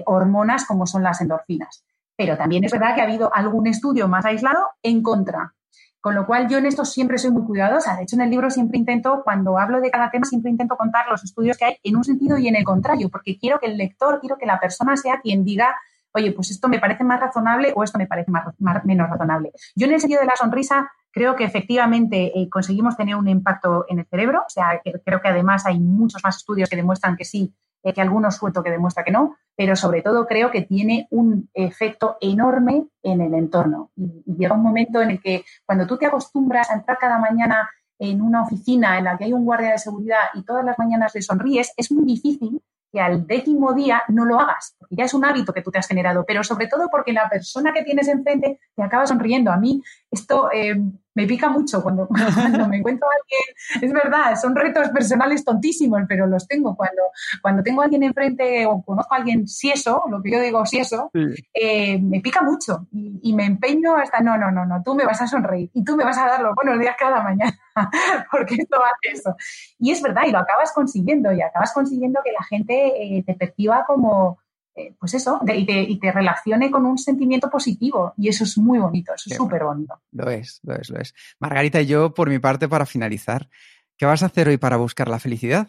hormonas 0.06 0.66
como 0.66 0.86
son 0.86 1.02
las 1.02 1.22
endorfinas. 1.22 1.86
Pero 2.18 2.36
también 2.36 2.66
es 2.66 2.74
verdad 2.74 2.94
que 2.94 3.00
ha 3.00 3.06
habido 3.06 3.34
algún 3.34 3.68
estudio 3.68 4.10
más 4.10 4.26
aislado 4.26 4.66
en 4.84 5.02
contra. 5.02 5.54
Con 6.02 6.16
lo 6.16 6.26
cual 6.26 6.48
yo 6.48 6.58
en 6.58 6.66
esto 6.66 6.86
siempre 6.86 7.18
soy 7.18 7.32
muy 7.32 7.44
cuidadosa. 7.44 7.96
De 7.96 8.04
hecho, 8.04 8.16
en 8.16 8.22
el 8.22 8.30
libro 8.30 8.50
siempre 8.50 8.78
intento, 8.78 9.22
cuando 9.24 9.58
hablo 9.58 9.82
de 9.82 9.92
cada 9.92 10.10
tema, 10.10 10.26
siempre 10.26 10.52
intento 10.52 10.78
contar 10.78 11.08
los 11.10 11.24
estudios 11.24 11.58
que 11.58 11.66
hay 11.66 11.78
en 11.84 11.98
un 11.98 12.04
sentido 12.04 12.38
y 12.38 12.48
en 12.48 12.56
el 12.56 12.64
contrario, 12.64 13.10
porque 13.10 13.38
quiero 13.38 13.60
que 13.60 13.66
el 13.68 13.78
lector, 13.78 14.20
quiero 14.20 14.38
que 14.38 14.46
la 14.46 14.60
persona 14.60 14.96
sea 14.96 15.20
quien 15.22 15.44
diga, 15.44 15.76
oye, 16.14 16.32
pues 16.32 16.52
esto 16.52 16.68
me 16.68 16.80
parece 16.80 17.04
más 17.04 17.20
razonable 17.20 17.74
o 17.76 17.84
esto 17.84 17.98
me 17.98 18.08
parece 18.08 18.32
más, 18.32 18.86
menos 18.86 19.10
razonable. 19.10 19.52
Yo 19.76 19.88
en 19.88 19.94
el 19.94 20.00
sentido 20.00 20.22
de 20.22 20.28
la 20.28 20.36
sonrisa 20.36 20.92
creo 21.12 21.36
que 21.36 21.44
efectivamente 21.44 22.32
eh, 22.40 22.50
conseguimos 22.50 22.96
tener 22.98 23.16
un 23.16 23.28
impacto 23.28 23.86
en 23.90 24.00
el 24.00 24.06
cerebro. 24.06 24.44
O 24.46 24.50
sea, 24.50 24.82
creo 25.06 25.22
que 25.22 25.28
además 25.28 25.66
hay 25.66 25.80
muchos 25.80 26.24
más 26.24 26.38
estudios 26.38 26.70
que 26.70 26.76
demuestran 26.76 27.16
que 27.16 27.26
sí 27.26 27.54
que 27.94 28.02
algunos 28.02 28.36
suelto 28.36 28.64
que 28.64 28.72
demuestra 28.72 29.04
que 29.04 29.12
no, 29.12 29.38
pero 29.56 29.76
sobre 29.76 30.02
todo 30.02 30.28
creo 30.28 30.52
que 30.52 30.62
tiene 30.62 31.08
un 31.12 31.50
efecto 31.54 32.18
enorme 32.22 32.86
en 33.04 33.22
el 33.22 33.34
entorno. 33.34 33.92
Y, 33.96 34.24
llega 34.38 34.56
un 34.56 34.64
momento 34.64 35.02
en 35.02 35.12
el 35.12 35.22
que 35.22 35.44
cuando 35.66 35.88
tú 35.88 35.98
te 35.98 36.06
acostumbras 36.06 36.70
a 36.70 36.76
entrar 36.76 36.98
cada 36.98 37.18
mañana 37.18 37.70
en 38.00 38.22
una 38.22 38.44
oficina 38.44 38.98
en 38.98 39.06
la 39.06 39.18
que 39.18 39.26
hay 39.26 39.34
un 39.34 39.46
guardia 39.46 39.72
de 39.72 39.80
seguridad 39.80 40.20
y 40.34 40.44
todas 40.44 40.64
las 40.64 40.78
mañanas 40.78 41.16
le 41.16 41.22
sonríes, 41.22 41.74
es 41.78 41.92
muy 41.92 42.06
difícil 42.06 42.62
que 42.92 43.00
al 43.00 43.28
décimo 43.28 43.74
día 43.74 44.04
no 44.08 44.26
lo 44.26 44.40
hagas, 44.40 44.76
porque 44.80 44.96
ya 44.96 45.06
es 45.06 45.14
un 45.14 45.26
hábito 45.26 45.54
que 45.54 45.62
tú 45.62 45.72
te 45.72 45.80
has 45.80 45.88
generado, 45.88 46.26
pero 46.26 46.44
sobre 46.44 46.68
todo 46.68 46.90
porque 46.90 47.14
la 47.14 47.30
persona 47.30 47.74
que 47.74 47.84
tienes 47.84 48.08
enfrente 48.08 48.60
te 48.76 48.84
acaba 48.84 49.06
sonriendo. 49.06 49.52
A 49.52 49.58
mí 49.58 49.82
esto 50.10 50.50
eh, 50.52 50.76
me 51.18 51.26
pica 51.26 51.50
mucho 51.50 51.82
cuando, 51.82 52.08
cuando, 52.36 52.68
me 52.68 52.78
encuentro 52.78 53.08
a 53.10 53.12
alguien, 53.20 53.90
es 53.90 53.92
verdad, 53.92 54.36
son 54.40 54.56
retos 54.56 54.90
personales 54.90 55.44
tontísimos, 55.44 56.04
pero 56.08 56.28
los 56.28 56.48
tengo. 56.48 56.76
Cuando, 56.76 57.02
cuando 57.42 57.64
tengo 57.64 57.82
a 57.82 57.86
alguien 57.86 58.04
enfrente 58.04 58.68
o 58.68 58.84
conozco 58.84 59.16
a 59.16 59.18
alguien 59.18 59.48
si 59.48 59.72
eso, 59.72 60.04
lo 60.12 60.22
que 60.22 60.32
yo 60.32 60.40
digo 60.40 60.64
si 60.68 60.78
eso, 60.78 61.10
eh, 61.56 62.00
me 62.00 62.22
pica 62.22 62.44
mucho 62.44 62.88
y, 62.92 63.34
me 63.34 63.46
empeño 63.46 63.96
hasta, 63.96 64.20
no, 64.20 64.38
no, 64.38 64.52
no, 64.52 64.66
no, 64.66 64.84
tú 64.84 64.94
me 64.94 65.06
vas 65.06 65.20
a 65.20 65.28
sonreír 65.28 65.72
y 65.74 65.84
tú 65.84 65.96
me 65.96 66.04
vas 66.04 66.18
a 66.20 66.28
dar 66.28 66.42
los 66.42 66.54
buenos 66.54 66.80
días 66.80 66.96
cada 67.00 67.24
mañana, 67.24 67.58
porque 68.32 68.56
esto 68.56 68.78
hace 68.78 69.18
eso. 69.18 69.36
Y 69.80 69.92
es 69.92 70.02
verdad, 70.04 70.22
y 70.28 70.32
lo 70.32 70.38
acabas 70.38 70.72
consiguiendo, 70.72 71.32
y 71.32 71.42
acabas 71.42 71.74
consiguiendo 71.74 72.20
que 72.24 72.32
la 72.32 72.44
gente 72.44 73.18
eh, 73.18 73.24
te 73.26 73.34
perciba 73.34 73.86
como 73.88 74.38
eh, 74.78 74.94
pues 75.00 75.16
eso, 75.16 75.42
y, 75.48 76.00
te, 76.00 76.12
relacione 76.12 76.70
con 76.70 76.86
un 76.86 77.00
sentimiento 77.00 77.50
positivo. 77.50 78.14
Y 78.16 78.30
eso 78.30 78.44
es 78.44 78.58
muy 78.60 78.78
bonito, 78.78 79.14
eso 79.16 79.30
es 79.32 79.36
súper 79.36 79.64
bonito. 79.64 80.00
Lo 80.12 80.30
es, 80.30 80.60
lo 80.64 80.76
es, 80.76 80.90
lo 80.92 81.00
es. 81.00 81.16
Margarita, 81.40 81.82
y 81.82 81.88
yo, 81.88 82.14
por 82.14 82.30
mi 82.30 82.38
parte, 82.38 82.70
para 82.70 82.86
finalizar, 82.86 83.50
¿qué 83.98 84.06
vas 84.06 84.22
a 84.22 84.28
hacer 84.28 84.48
hoy 84.48 84.58
para 84.58 84.78
buscar 84.78 85.08
la 85.08 85.18
felicidad? 85.18 85.68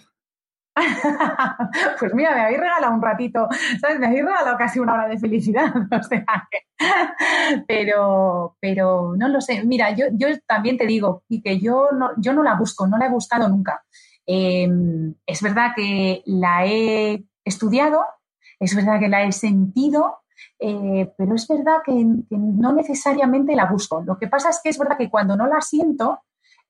pues 1.99 2.13
mira, 2.15 2.35
me 2.35 2.43
habéis 2.43 2.61
regalado 2.61 2.95
un 2.95 3.03
ratito, 3.03 3.49
¿sabes? 3.81 3.99
Me 3.99 4.09
habéis 4.09 4.25
regalado 4.25 4.59
casi 4.59 4.79
una 4.79 4.93
hora 4.93 5.09
de 5.09 5.19
felicidad, 5.19 5.73
o 5.91 6.03
sea, 6.03 6.27
pero, 7.67 8.57
pero 8.61 9.15
no 9.17 9.29
lo 9.29 9.41
sé. 9.41 9.65
Mira, 9.65 9.91
yo, 9.95 10.05
yo 10.13 10.29
también 10.47 10.77
te 10.77 10.87
digo, 10.87 11.25
y 11.29 11.41
que 11.41 11.59
yo 11.59 11.89
no, 11.93 12.11
yo 12.19 12.35
no 12.35 12.43
la 12.43 12.57
busco, 12.57 12.87
no 12.87 12.99
la 12.99 13.07
he 13.07 13.11
buscado 13.11 13.49
nunca. 13.49 13.83
Em, 14.27 15.15
es 15.27 15.41
verdad 15.41 15.73
que 15.75 16.23
la 16.27 16.67
he 16.67 17.25
estudiado, 17.43 18.05
es 18.61 18.75
verdad 18.75 18.99
que 19.01 19.09
la 19.09 19.25
he 19.25 19.33
sentido, 19.33 20.19
eh, 20.59 21.13
pero 21.17 21.35
es 21.35 21.47
verdad 21.49 21.79
que, 21.85 21.93
no 22.31 22.73
necesariamente 22.73 23.55
la 23.55 23.67
busco. 23.67 24.03
Lo 24.03 24.19
que 24.19 24.29
pasa 24.29 24.51
es 24.51 24.61
que 24.63 24.71
es 24.71 24.79
verdad 24.79 24.97
que 24.97 25.11
cuando 25.11 25.37
no 25.37 25.47
la 25.47 25.61
siento, 25.61 26.21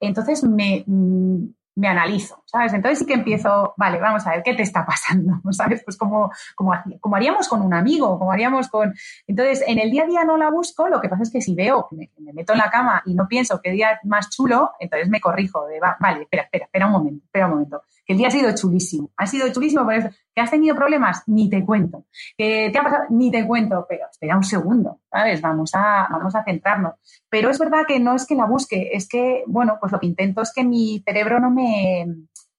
entonces 0.01 0.45
me, 0.45 0.85
mm, 0.87 1.47
me 1.79 1.87
analizo, 1.87 2.43
¿sabes? 2.45 2.73
Entonces 2.73 2.99
sí 2.99 3.07
que 3.07 3.15
empiezo, 3.15 3.73
vale, 3.77 4.01
vamos 4.01 4.27
a 4.27 4.31
ver, 4.31 4.43
¿qué 4.43 4.53
te 4.53 4.63
está 4.63 4.85
pasando? 4.85 5.41
¿Sabes? 5.53 5.83
Pues 5.85 5.97
como, 5.97 6.31
como, 6.57 7.15
haríamos 7.15 7.49
con 7.49 7.63
un 7.63 7.73
amigo, 7.73 8.19
como 8.19 8.33
haríamos 8.33 8.69
con... 8.69 8.93
Entonces, 9.29 9.63
en 9.65 9.79
el 9.79 9.91
día 9.91 10.03
a 10.03 10.07
día 10.07 10.25
no 10.25 10.37
la 10.37 10.51
busco, 10.51 10.89
lo 10.89 11.01
que 11.01 11.09
pasa 11.09 11.23
es 11.23 11.31
que 11.31 11.41
si 11.41 11.55
veo 11.55 11.87
me, 11.93 12.11
meto 12.33 12.53
en 12.53 12.59
la 12.59 12.71
cama 12.71 13.03
y 13.07 13.15
no 13.15 13.29
pienso 13.29 13.61
qué 13.63 13.71
día 13.71 14.01
más 14.03 14.29
chulo, 14.29 14.73
entonces 14.81 15.09
me 15.09 15.21
corrijo 15.21 15.67
de, 15.67 15.79
vale, 15.79 16.23
espera, 16.23 16.43
espera, 16.43 16.65
espera 16.65 16.87
un 16.87 16.93
momento, 16.93 17.25
espera 17.25 17.47
un 17.47 17.53
momento, 17.53 17.83
el 18.09 18.17
día 18.17 18.29
ha 18.29 18.31
sido 18.31 18.53
chulísimo, 18.55 19.11
ha 19.17 19.27
sido 19.27 19.53
chulísimo, 19.53 19.85
por 19.85 19.95
eso, 19.95 20.09
que 20.35 20.41
has 20.41 20.51
tenido 20.51 20.75
problemas, 20.75 21.23
ni 21.27 21.51
te 21.51 21.65
cuento, 21.65 22.07
que 22.37 22.71
te 22.73 22.79
ha 22.79 22.83
pasado, 22.83 23.05
ni 23.11 23.31
te 23.31 23.47
cuento, 23.47 23.87
pero 23.89 24.07
espera 24.11 24.37
un 24.37 24.45
segundo, 24.45 25.01
¿sabes? 25.11 25.43
Vamos 25.43 25.71
a, 25.75 26.09
vamos 26.11 26.35
a 26.35 26.43
centrarnos. 26.43 26.95
Pero 27.29 27.51
es 27.51 27.59
verdad 27.59 27.85
que 27.87 28.01
no 28.01 28.15
es 28.15 28.27
que 28.27 28.35
la 28.35 28.47
busque, 28.47 28.91
es 28.95 29.07
que, 29.07 29.45
bueno, 29.47 29.77
pues 29.79 29.93
lo 29.93 30.01
que 30.01 30.07
intento 30.07 30.41
es 30.41 30.53
que 30.55 30.65
mi 30.65 31.03
cerebro 31.07 31.39
no 31.39 31.51
me, 31.51 32.07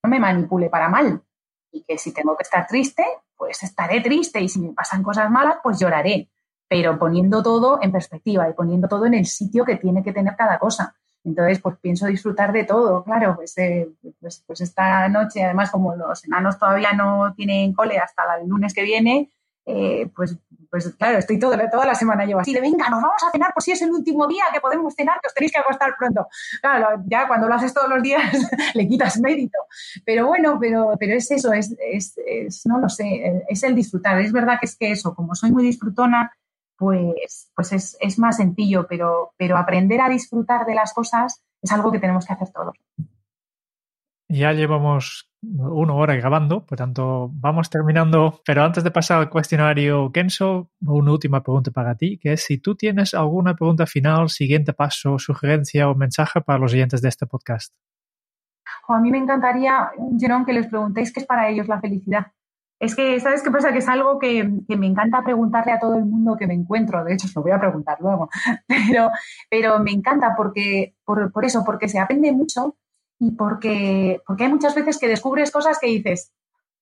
no 0.04 0.10
me 0.10 0.20
manipule 0.20 0.70
para 0.70 0.88
mal. 0.88 1.24
Y 1.72 1.84
que 1.84 1.98
si 1.98 2.14
tengo 2.14 2.36
que 2.36 2.44
estar 2.44 2.68
triste, 2.68 3.04
pues 3.36 3.64
estaré 3.64 4.02
triste. 4.02 4.42
Y 4.42 4.50
si 4.50 4.60
me 4.60 4.74
pasan 4.74 5.04
cosas 5.04 5.30
malas, 5.30 5.58
pues 5.64 5.80
lloraré. 5.80 6.30
Pero 6.68 6.98
poniendo 7.00 7.42
todo 7.42 7.80
en 7.82 7.92
perspectiva 7.92 8.50
y 8.50 8.54
poniendo 8.54 8.88
todo 8.88 9.06
en 9.06 9.16
el 9.16 9.26
sitio 9.26 9.66
que 9.66 9.78
tiene 9.78 10.04
que 10.04 10.14
tener 10.14 10.36
cada 10.36 10.60
cosa. 10.60 10.96
Entonces, 11.30 11.60
pues 11.60 11.78
pienso 11.80 12.08
disfrutar 12.08 12.52
de 12.52 12.64
todo, 12.64 13.04
claro, 13.04 13.36
pues, 13.36 13.56
eh, 13.60 13.88
pues, 14.20 14.44
pues, 14.48 14.62
esta 14.62 15.08
noche, 15.10 15.44
además, 15.44 15.70
como 15.70 15.96
los 15.96 16.26
enanos 16.26 16.58
todavía 16.58 16.94
no 16.94 17.34
tienen 17.36 17.74
cole 17.74 18.00
hasta 18.00 18.24
el 18.42 18.50
lunes 18.50 18.74
que 18.74 18.84
viene, 18.84 19.30
eh, 19.66 20.10
pues, 20.16 20.36
pues 20.72 20.96
claro, 20.98 21.20
estoy 21.20 21.38
todo, 21.38 21.56
toda 21.72 21.86
la 21.86 21.94
semana 21.94 22.26
llevo 22.26 22.40
así 22.40 22.54
de, 22.54 22.62
venga, 22.62 22.90
nos 22.90 23.02
vamos 23.02 23.22
a 23.28 23.32
cenar, 23.32 23.52
pues 23.54 23.66
si 23.66 23.72
es 23.72 23.82
el 23.84 23.92
último 23.92 24.26
día 24.28 24.46
que 24.52 24.60
podemos 24.60 24.96
cenar, 24.96 25.20
que 25.22 25.28
os 25.28 25.34
tenéis 25.34 25.52
que 25.52 25.60
acostar 25.60 25.96
pronto. 25.98 26.28
Claro, 26.62 27.04
ya 27.06 27.28
cuando 27.28 27.48
lo 27.48 27.54
haces 27.54 27.74
todos 27.74 27.90
los 27.90 28.02
días 28.02 28.22
le 28.74 28.88
quitas 28.88 29.20
mérito. 29.20 29.60
Pero 30.06 30.26
bueno, 30.26 30.58
pero, 30.60 30.96
pero 31.00 31.14
es 31.14 31.30
eso, 31.30 31.54
es, 31.54 31.76
es, 31.80 32.18
es, 32.26 32.66
no 32.66 32.80
lo 32.80 32.90
sé, 32.90 33.44
es 33.48 33.62
el 33.64 33.76
disfrutar. 33.76 34.20
Es 34.20 34.32
verdad 34.32 34.58
que 34.60 34.66
es 34.66 34.76
que 34.76 34.92
eso, 34.92 35.14
como 35.14 35.36
soy 35.36 35.52
muy 35.52 35.64
disfrutona, 35.64 36.32
pues, 36.80 37.52
pues 37.54 37.74
es, 37.74 37.98
es, 38.00 38.18
más 38.18 38.38
sencillo, 38.38 38.88
pero, 38.88 39.34
pero 39.38 39.58
aprender 39.58 40.00
a 40.00 40.08
disfrutar 40.08 40.66
de 40.66 40.76
las 40.76 40.94
cosas 40.94 41.44
es 41.62 41.72
algo 41.74 41.92
que 41.92 42.00
tenemos 42.00 42.26
que 42.26 42.34
hacer 42.34 42.50
todos. 42.52 42.74
Ya 44.30 44.54
llevamos 44.54 45.30
una 45.42 45.94
hora 45.94 46.16
grabando, 46.16 46.66
por 46.66 46.78
tanto 46.78 47.30
vamos 47.34 47.70
terminando, 47.70 48.42
pero 48.46 48.64
antes 48.64 48.84
de 48.84 48.92
pasar 48.92 49.20
al 49.20 49.30
cuestionario 49.30 50.12
Kenso, 50.12 50.70
una 50.82 51.12
última 51.12 51.44
pregunta 51.44 51.72
para 51.72 51.96
ti, 51.96 52.18
que 52.18 52.34
es 52.34 52.44
si 52.46 52.60
tú 52.60 52.76
tienes 52.76 53.14
alguna 53.14 53.56
pregunta 53.56 53.86
final, 53.86 54.30
siguiente 54.30 54.72
paso, 54.72 55.20
sugerencia 55.20 55.90
o 55.90 55.96
mensaje 55.96 56.40
para 56.42 56.60
los 56.60 56.74
oyentes 56.74 57.02
de 57.02 57.10
este 57.10 57.26
podcast. 57.26 57.74
a 58.88 59.00
mí 59.00 59.12
me 59.12 59.18
encantaría, 59.18 59.92
Jerón, 60.18 60.46
que 60.46 60.54
les 60.54 60.68
preguntéis 60.68 61.12
qué 61.12 61.20
es 61.20 61.26
para 61.26 61.50
ellos 61.50 61.68
la 61.68 61.82
felicidad 61.82 62.28
Es 62.80 62.96
que, 62.96 63.20
¿sabes 63.20 63.44
qué 63.44 63.52
pasa? 63.52 63.74
Que 63.74 63.80
es 63.80 63.90
algo 63.90 64.20
que, 64.20 64.44
me 64.44 64.88
encanta 64.88 65.22
preguntarle 65.22 65.74
a 65.74 65.80
todo 65.80 65.96
el 65.96 66.06
mundo 66.06 66.38
que 66.38 66.48
me 66.48 66.54
encuentro. 66.54 67.04
De 67.04 67.14
hecho, 67.14 67.28
os 67.28 67.36
lo 67.36 67.42
voy 67.42 67.52
a 67.52 67.60
preguntar 67.60 67.98
luego. 68.00 68.30
Pero, 68.68 69.12
pero 69.50 69.80
me 69.80 69.92
encanta 69.92 70.34
porque, 70.36 70.96
por, 71.04 71.32
por 71.32 71.46
eso, 71.46 71.64
porque 71.66 71.90
se 71.90 72.00
aprende 72.00 72.32
mucho 72.32 72.78
y 73.20 73.32
porque, 73.32 74.22
porque 74.26 74.46
hay 74.46 74.50
muchas 74.50 74.74
veces 74.76 74.98
que 74.98 75.08
descubres 75.08 75.52
cosas 75.52 75.78
que 75.80 75.88
dices, 75.88 76.32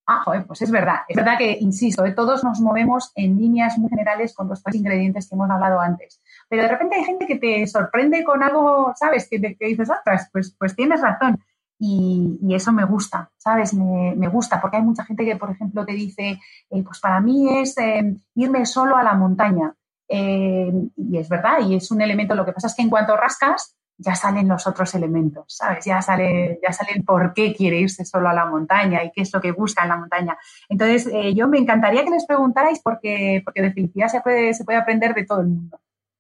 ah, 0.06 0.22
joder, 0.24 0.46
pues 0.46 0.62
es 0.62 0.72
verdad. 0.72 1.00
Es 1.08 1.16
verdad 1.16 1.38
que, 1.38 1.58
insisto, 1.60 2.06
¿eh? 2.06 2.14
todos 2.14 2.44
nos 2.44 2.60
movemos 2.62 3.12
en 3.16 3.38
líneas 3.38 3.78
muy 3.78 3.90
generales 3.90 4.34
con 4.34 4.48
los 4.48 4.64
tres 4.64 4.76
ingredientes 4.76 5.28
que 5.28 5.36
hemos 5.36 5.50
hablado 5.50 5.80
antes. 5.80 6.22
Pero 6.50 6.64
de 6.64 6.70
repente 6.70 6.96
hay 6.96 7.04
gente 7.04 7.26
que 7.26 7.38
te 7.38 7.68
sorprende 7.68 8.24
con 8.24 8.44
algo, 8.44 8.94
¿sabes? 8.96 9.28
Que, 9.30 9.40
que 9.40 9.66
dices, 9.66 9.90
ostras, 9.90 10.30
pues, 10.32 10.56
pues 10.58 10.76
tienes 10.76 11.02
razón. 11.02 11.40
Y, 11.80 12.40
eso 12.54 12.72
me 12.72 12.86
gusta, 12.86 13.30
¿sabes? 13.38 13.74
Me, 13.74 14.28
gusta, 14.30 14.60
porque 14.60 14.78
hay 14.78 14.84
mucha 14.84 15.04
gente 15.06 15.24
que, 15.24 15.36
por 15.36 15.52
ejemplo, 15.52 15.86
te 15.86 15.94
dice, 15.94 16.40
eh, 16.70 16.84
pues 16.84 17.00
para 17.00 17.20
mí 17.22 17.60
es 17.60 17.78
eh, 17.78 18.16
irme 18.36 18.66
solo 18.66 18.98
a 18.98 19.04
la 19.04 19.14
montaña. 19.14 19.74
Eh, 20.10 20.72
y 20.96 21.18
es 21.18 21.30
verdad, 21.30 21.60
y 21.68 21.76
es 21.76 21.92
un 21.92 22.02
elemento, 22.02 22.34
lo 22.34 22.46
que 22.46 22.54
pasa 22.54 22.68
es 22.68 22.76
que 22.76 22.82
en 22.82 22.90
cuanto 22.90 23.16
rascas, 23.16 23.76
ya 24.00 24.14
salen 24.14 24.48
los 24.48 24.68
otros 24.68 24.94
elementos, 24.94 25.46
¿sabes? 25.48 25.84
Ya 25.86 26.02
sale, 26.04 26.60
ya 26.62 26.72
sale 26.72 26.92
el 26.96 27.04
por 27.04 27.34
qué 27.34 27.56
quiere 27.56 27.80
irse 27.80 28.06
solo 28.06 28.30
a 28.30 28.34
la 28.34 28.46
montaña 28.46 29.04
y 29.04 29.12
qué 29.12 29.22
es 29.22 29.34
lo 29.34 29.42
que 29.42 29.52
busca 29.52 29.84
en 29.84 29.90
la 29.90 29.98
montaña. 29.98 30.38
Entonces, 30.70 31.12
yo 31.36 31.48
me 31.48 31.58
encantaría 31.58 32.04
que 32.04 32.12
les 32.12 32.28
preguntarais 32.28 32.80
porque, 32.84 33.42
porque 33.44 33.64
de 33.64 33.74
felicidad 33.74 34.08
se 34.08 34.22
puede, 34.22 34.54
se 34.54 34.66
puede 34.66 34.78
aprender 34.78 35.16
de 35.16 35.26
todo 35.26 35.42
el 35.42 35.48
mundo. 35.48 35.80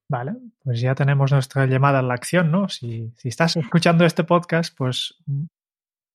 Vale, 0.09 0.35
pues 0.63 0.79
ya 0.79 0.95
tenemos 0.95 1.31
nuestra 1.31 1.65
llamada 1.65 1.99
a 1.99 2.01
la 2.01 2.13
acción, 2.13 2.49
¿no? 2.49 2.69
Si, 2.69 3.11
si 3.17 3.27
estás 3.27 3.57
escuchando 3.57 4.05
este 4.05 4.23
podcast, 4.23 4.73
pues 4.77 5.15
mm, 5.25 5.45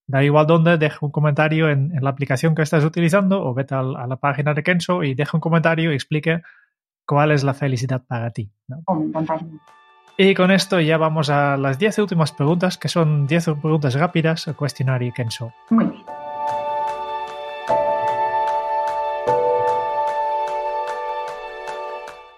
da 0.06 0.24
igual 0.24 0.46
dónde, 0.46 0.78
deja 0.78 0.98
un 1.02 1.12
comentario 1.12 1.68
en, 1.68 1.92
la 2.00 2.10
aplicación 2.10 2.54
que 2.54 2.62
estás 2.62 2.84
utilizando 2.84 3.44
o 3.44 3.54
vete 3.54 3.74
a, 3.74 3.82
la 3.82 4.16
página 4.16 4.54
de 4.54 4.62
Kenzo 4.62 5.02
y 5.02 5.14
deja 5.14 5.36
un 5.36 5.40
comentario 5.40 5.92
y 5.92 5.94
explique 5.94 6.42
cuál 7.06 7.32
es 7.32 7.44
la 7.44 7.54
felicidad 7.54 8.02
para 8.06 8.30
ti. 8.30 8.50
¿no? 8.68 8.82
Oh, 8.86 9.04
y 10.16 10.34
con 10.34 10.50
esto 10.50 10.80
ya 10.80 10.98
vamos 10.98 11.30
a 11.30 11.56
las 11.56 11.78
10 11.78 11.98
últimas 11.98 12.32
preguntas, 12.32 12.78
que 12.78 12.88
son 12.88 13.26
10 13.26 13.44
preguntas 13.60 13.94
rápidas 13.94 14.48
al 14.48 14.56
cuestionario 14.56 15.12
Kenzo. 15.14 15.52
Muy 15.70 15.86
bien. 15.86 16.02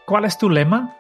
¿Cuál 0.07 0.27
es 0.27 0.37
tu 0.37 0.51
lema? 0.51 0.95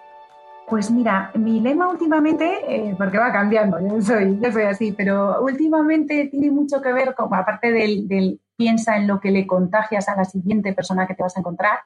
Pues 0.74 0.90
mira, 0.90 1.30
mi 1.36 1.60
lema 1.60 1.86
últimamente, 1.86 2.64
eh, 2.66 2.96
porque 2.98 3.16
va 3.16 3.30
cambiando, 3.30 3.78
yo 3.78 4.02
soy, 4.02 4.40
yo 4.40 4.50
soy 4.50 4.64
así, 4.64 4.90
pero 4.90 5.40
últimamente 5.40 6.26
tiene 6.26 6.50
mucho 6.50 6.82
que 6.82 6.92
ver, 6.92 7.14
con, 7.14 7.32
aparte 7.32 7.70
del, 7.70 8.40
piensa 8.56 8.96
en 8.96 9.06
lo 9.06 9.20
que 9.20 9.30
le 9.30 9.46
contagias 9.46 10.08
a 10.08 10.16
la 10.16 10.24
siguiente 10.24 10.72
persona 10.72 11.06
que 11.06 11.14
te 11.14 11.22
vas 11.22 11.36
a 11.36 11.38
encontrar, 11.38 11.78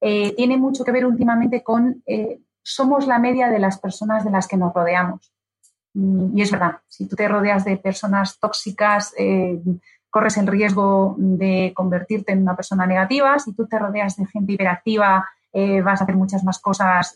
eh, 0.00 0.34
tiene 0.36 0.56
mucho 0.56 0.84
que 0.84 0.92
ver 0.92 1.04
últimamente 1.04 1.62
con 1.62 2.02
eh, 2.06 2.40
somos 2.62 3.06
la 3.06 3.18
media 3.18 3.50
de 3.50 3.58
las 3.58 3.78
personas 3.78 4.24
de 4.24 4.30
las 4.30 4.48
que 4.48 4.56
nos 4.56 4.72
rodeamos. 4.72 5.30
Y, 5.92 6.40
es 6.40 6.50
verdad, 6.50 6.78
si 6.88 7.06
tú 7.06 7.16
te 7.16 7.28
rodeas 7.28 7.66
de 7.66 7.76
personas 7.76 8.38
tóxicas, 8.38 9.12
corres 10.08 10.38
el 10.38 10.46
riesgo 10.46 11.14
de 11.18 11.74
convertirte 11.76 12.32
en 12.32 12.40
una 12.40 12.56
persona 12.56 12.86
negativa. 12.86 13.38
Si 13.38 13.52
tú 13.52 13.66
te 13.66 13.78
rodeas 13.78 14.16
de 14.16 14.24
gente 14.24 14.54
hiperactiva, 14.54 15.28
vas 15.84 16.00
a 16.00 16.04
hacer 16.04 16.16
muchas 16.16 16.42
más 16.42 16.58
cosas 16.58 17.14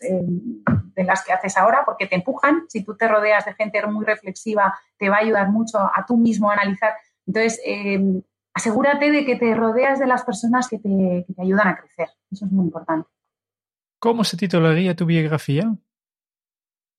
de 0.99 1.05
las 1.05 1.25
que 1.25 1.33
haces 1.33 1.57
ahora 1.57 1.85
porque 1.87 2.09
te 2.09 2.17
empujan. 2.17 2.65
Si 2.69 2.83
tú 2.83 2.97
te 2.97 3.07
rodeas 3.07 3.45
de 3.45 3.55
gente 3.55 3.87
muy 3.87 4.05
reflexiva, 4.05 4.77
te 4.99 5.09
va 5.09 5.19
a 5.19 5.21
ayudar 5.21 5.49
mucho 5.49 5.79
a 5.79 6.05
tú 6.07 6.17
mismo 6.17 6.51
a 6.51 6.55
analizar. 6.55 6.95
Entonces, 7.25 7.61
eh, 7.65 8.21
asegúrate 8.53 9.13
de 9.13 9.25
que 9.25 9.37
te 9.37 9.55
rodeas 9.55 10.01
de 10.01 10.09
las 10.09 10.25
personas 10.25 10.69
que 10.69 10.81
te, 10.81 11.25
ayudan 11.41 11.69
a 11.69 11.77
crecer. 11.77 12.09
Eso 12.33 12.47
es 12.47 12.51
muy 12.51 12.65
importante. 12.65 13.09
¿Cómo 14.01 14.25
se 14.25 14.37
titularía 14.37 14.97
tu 14.97 15.07
biografía? 15.07 15.73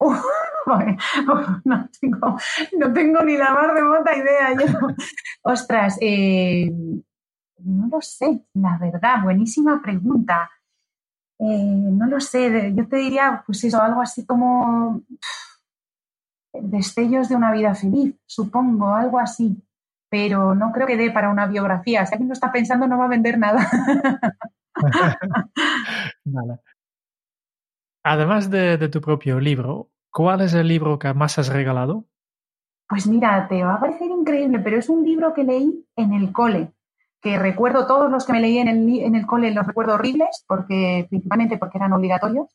no, 0.00 1.88
tengo, 2.00 2.38
no, 2.78 2.92
tengo, 2.94 3.22
ni 3.22 3.36
la 3.36 3.50
más 3.50 3.68
remota 3.68 4.16
idea. 4.16 4.54
Yo. 4.54 4.78
Ostras, 5.42 5.98
no 7.58 7.88
lo 7.88 8.00
sé, 8.00 8.46
la 8.54 8.78
verdad, 8.80 9.22
buenísima 9.22 9.82
pregunta. 9.82 10.50
Eh, 11.42 11.90
no 11.92 12.06
lo 12.06 12.20
sé, 12.20 12.74
yo 12.74 12.86
te 12.86 12.96
diría, 12.96 13.42
pues 13.46 13.64
eso, 13.64 13.80
algo 13.80 14.02
así 14.02 14.26
como 14.26 15.00
destellos 16.52 17.30
de 17.30 17.36
una 17.36 17.50
vida 17.50 17.74
feliz, 17.74 18.14
supongo, 18.26 18.94
algo 18.94 19.18
así. 19.18 19.56
Pero 20.10 20.54
no 20.54 20.70
creo 20.72 20.86
que 20.86 20.98
dé 20.98 21.10
para 21.10 21.30
una 21.30 21.46
biografía. 21.46 22.04
Si 22.04 22.12
alguien 22.12 22.28
lo 22.28 22.34
está 22.34 22.52
pensando, 22.52 22.86
no 22.86 22.98
va 22.98 23.06
a 23.06 23.08
vender 23.08 23.38
nada. 23.38 23.66
Además 28.04 28.50
de, 28.50 28.76
de, 28.76 28.88
tu 28.88 29.00
propio 29.00 29.40
libro, 29.40 29.88
¿cuál 30.10 30.42
es 30.42 30.52
el 30.52 30.68
libro 30.68 30.98
que 30.98 31.14
más 31.14 31.38
has 31.38 31.48
regalado? 31.48 32.04
Pues 32.88 33.06
mira, 33.06 33.46
te 33.48 33.62
va 33.62 33.74
a 33.74 33.80
parecer 33.80 34.10
increíble, 34.10 34.58
pero 34.58 34.78
es 34.78 34.88
un 34.88 35.04
libro 35.04 35.32
que 35.32 35.44
leí 35.44 35.86
en 35.96 36.12
el 36.12 36.32
cole 36.32 36.72
que 37.20 37.38
recuerdo 37.38 37.86
todos 37.86 38.10
los 38.10 38.24
que 38.24 38.32
me 38.32 38.40
leí 38.40 38.58
en 38.58 38.68
el, 38.68 39.00
en 39.00 39.14
el 39.14 39.26
cole, 39.26 39.50
los 39.52 39.66
recuerdo 39.66 39.94
horribles, 39.94 40.44
porque, 40.46 41.06
principalmente 41.08 41.58
porque 41.58 41.78
eran 41.78 41.92
obligatorios, 41.92 42.48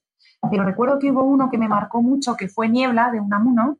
pero 0.49 0.63
recuerdo 0.63 0.99
que 0.99 1.11
hubo 1.11 1.23
uno 1.23 1.49
que 1.49 1.57
me 1.57 1.67
marcó 1.67 2.01
mucho, 2.01 2.35
que 2.35 2.47
fue 2.47 2.69
Niebla, 2.69 3.11
de 3.11 3.19
Unamuno, 3.19 3.77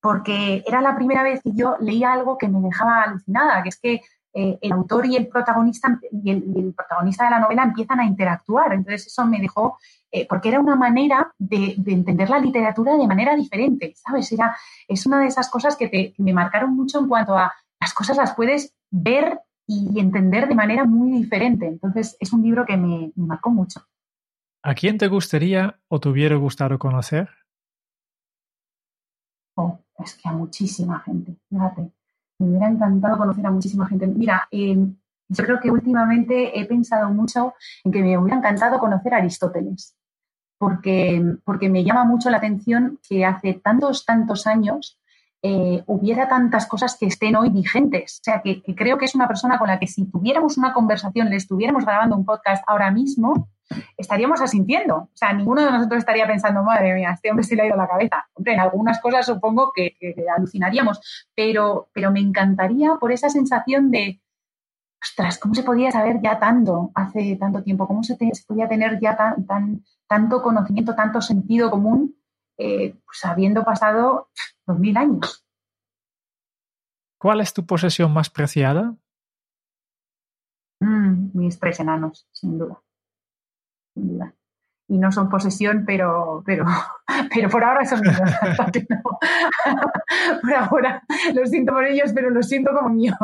porque 0.00 0.62
era 0.66 0.80
la 0.80 0.94
primera 0.94 1.22
vez 1.22 1.42
que 1.42 1.52
yo 1.52 1.76
leía 1.80 2.12
algo 2.12 2.38
que 2.38 2.48
me 2.48 2.60
dejaba 2.60 3.02
alucinada, 3.02 3.62
que 3.62 3.68
es 3.68 3.80
que 3.80 4.00
eh, 4.34 4.58
el 4.60 4.72
autor 4.72 5.06
y 5.06 5.16
el 5.16 5.26
protagonista 5.26 5.98
y 6.12 6.30
el, 6.30 6.74
protagonista 6.76 7.24
de 7.24 7.30
la 7.30 7.40
novela 7.40 7.64
empiezan 7.64 7.98
a 8.00 8.04
interactuar. 8.04 8.72
Entonces 8.72 9.06
eso 9.06 9.26
me 9.26 9.40
dejó, 9.40 9.78
eh, 10.12 10.26
porque 10.28 10.50
era 10.50 10.60
una 10.60 10.76
manera 10.76 11.32
de, 11.38 11.74
entender 11.86 12.30
la 12.30 12.38
literatura 12.38 12.96
de 12.96 13.06
manera 13.06 13.34
diferente, 13.34 13.94
¿sabes? 13.96 14.30
Era, 14.30 14.56
es 14.86 15.06
una 15.06 15.20
de 15.20 15.26
esas 15.26 15.50
cosas 15.50 15.76
que, 15.76 15.88
te, 15.88 16.12
que 16.12 16.22
me 16.22 16.32
marcaron 16.32 16.76
mucho 16.76 17.00
en 17.00 17.08
cuanto 17.08 17.36
a 17.36 17.52
las 17.80 17.94
cosas 17.94 18.16
las 18.16 18.34
puedes 18.34 18.74
ver 18.90 19.40
y 19.68 20.00
entender 20.00 20.48
de 20.48 20.54
manera 20.54 20.84
muy 20.84 21.12
diferente. 21.12 21.66
Entonces, 21.66 22.16
es 22.18 22.32
un 22.32 22.42
libro 22.42 22.64
que 22.64 22.76
me, 22.78 23.12
marcó 23.16 23.50
mucho. 23.50 23.86
¿A 24.62 24.74
quién 24.74 24.96
te 24.96 25.08
gustaría 25.08 25.78
o 25.88 26.00
te 26.00 26.08
hubiera 26.08 26.36
gustado 26.36 26.78
conocer? 26.78 27.28
Oh, 29.54 29.78
es 29.98 30.14
que 30.14 30.28
a 30.28 30.32
muchísima 30.32 31.00
gente, 31.00 31.36
fíjate. 31.50 31.92
Me 32.38 32.48
hubiera 32.48 32.68
encantado 32.68 33.18
conocer 33.18 33.46
a 33.46 33.50
muchísima 33.50 33.86
gente. 33.86 34.06
Mira, 34.06 34.48
em, 34.50 34.96
yo 35.28 35.44
creo 35.44 35.60
que 35.60 35.70
últimamente 35.70 36.58
he 36.58 36.64
pensado 36.64 37.10
mucho 37.10 37.52
en 37.84 37.92
que 37.92 38.02
me 38.02 38.16
hubiera 38.16 38.38
encantado 38.38 38.78
conocer 38.78 39.12
a 39.12 39.18
Aristóteles, 39.18 39.96
porque, 40.58 41.36
porque 41.44 41.68
me 41.68 41.84
llama 41.84 42.04
mucho 42.04 42.30
la 42.30 42.38
atención 42.38 42.98
que 43.06 43.26
hace 43.26 43.54
tantos, 43.54 44.06
tantos 44.06 44.46
años 44.46 44.97
eh, 45.40 45.84
hubiera 45.86 46.28
tantas 46.28 46.66
cosas 46.66 46.96
que 46.98 47.06
estén 47.06 47.36
hoy 47.36 47.50
vigentes. 47.50 48.18
O 48.20 48.24
sea, 48.24 48.42
que, 48.42 48.62
creo 48.74 48.98
que 48.98 49.04
es 49.04 49.14
una 49.14 49.28
persona 49.28 49.58
con 49.58 49.68
la 49.68 49.78
que 49.78 49.86
si 49.86 50.10
tuviéramos 50.10 50.58
una 50.58 50.72
conversación, 50.72 51.30
le 51.30 51.36
estuviéramos 51.36 51.84
grabando 51.84 52.16
un 52.16 52.24
podcast 52.24 52.64
ahora 52.66 52.90
mismo, 52.90 53.48
estaríamos 53.96 54.40
asintiendo. 54.40 54.96
O 54.96 55.10
sea, 55.14 55.32
ninguno 55.32 55.64
de 55.64 55.70
nosotros 55.70 55.98
estaría 55.98 56.26
pensando, 56.26 56.64
madre 56.64 56.94
mía, 56.94 57.12
este 57.12 57.30
hombre 57.30 57.44
se 57.44 57.54
le 57.54 57.62
ha 57.62 57.66
ido 57.66 57.76
la 57.76 57.86
cabeza. 57.86 58.26
Hombre, 58.34 58.54
en 58.54 58.60
algunas 58.60 59.00
cosas 59.00 59.26
supongo 59.26 59.72
que, 59.72 59.96
alucinaríamos, 60.36 61.28
pero, 61.36 61.88
pero 61.92 62.10
me 62.10 62.20
encantaría 62.20 62.96
por 62.96 63.12
esa 63.12 63.28
sensación 63.28 63.92
de, 63.92 64.20
ostras, 65.00 65.38
¿cómo 65.38 65.54
se 65.54 65.62
podía 65.62 65.92
saber 65.92 66.20
ya 66.20 66.40
tanto 66.40 66.90
hace 66.96 67.36
tanto 67.36 67.62
tiempo? 67.62 67.86
¿Cómo 67.86 68.02
se, 68.02 68.16
podía 68.46 68.68
tener 68.68 68.98
ya 69.00 69.16
tan, 69.16 69.46
tan, 69.46 69.84
tanto 70.08 70.42
conocimiento, 70.42 70.96
tanto 70.96 71.20
sentido 71.20 71.70
común, 71.70 72.16
eh, 72.56 72.96
pues 73.06 73.24
habiendo 73.24 73.62
pasado 73.62 74.30
dos 74.68 74.78
mil 74.78 74.96
años. 74.96 75.44
¿Cuál 77.18 77.40
es 77.40 77.52
tu 77.52 77.66
posesión 77.66 78.12
más 78.12 78.30
preciada? 78.30 78.94
Mm, 80.80 81.36
mis 81.36 81.58
tres 81.58 81.80
enanos, 81.80 82.28
sin 82.30 82.58
duda. 82.58 82.80
Sin 83.94 84.12
duda. 84.12 84.34
Y 84.90 84.98
no 84.98 85.10
son 85.10 85.28
posesión, 85.28 85.84
pero, 85.84 86.42
pero, 86.46 86.64
pero 87.34 87.50
por 87.50 87.64
ahora 87.64 87.84
son 87.84 88.02
míos. 88.02 88.16
por 90.42 90.54
ahora, 90.54 91.02
lo 91.34 91.46
siento 91.46 91.72
por 91.72 91.84
ellos, 91.84 92.12
pero 92.14 92.30
lo 92.30 92.42
siento 92.42 92.70
como 92.72 92.90
míos. 92.90 93.16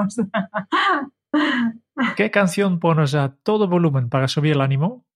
¿Qué 2.16 2.30
canción 2.30 2.80
pones 2.80 3.14
a 3.14 3.36
todo 3.36 3.68
volumen 3.68 4.08
para 4.08 4.26
subir 4.26 4.52
el 4.52 4.60
ánimo? 4.60 5.06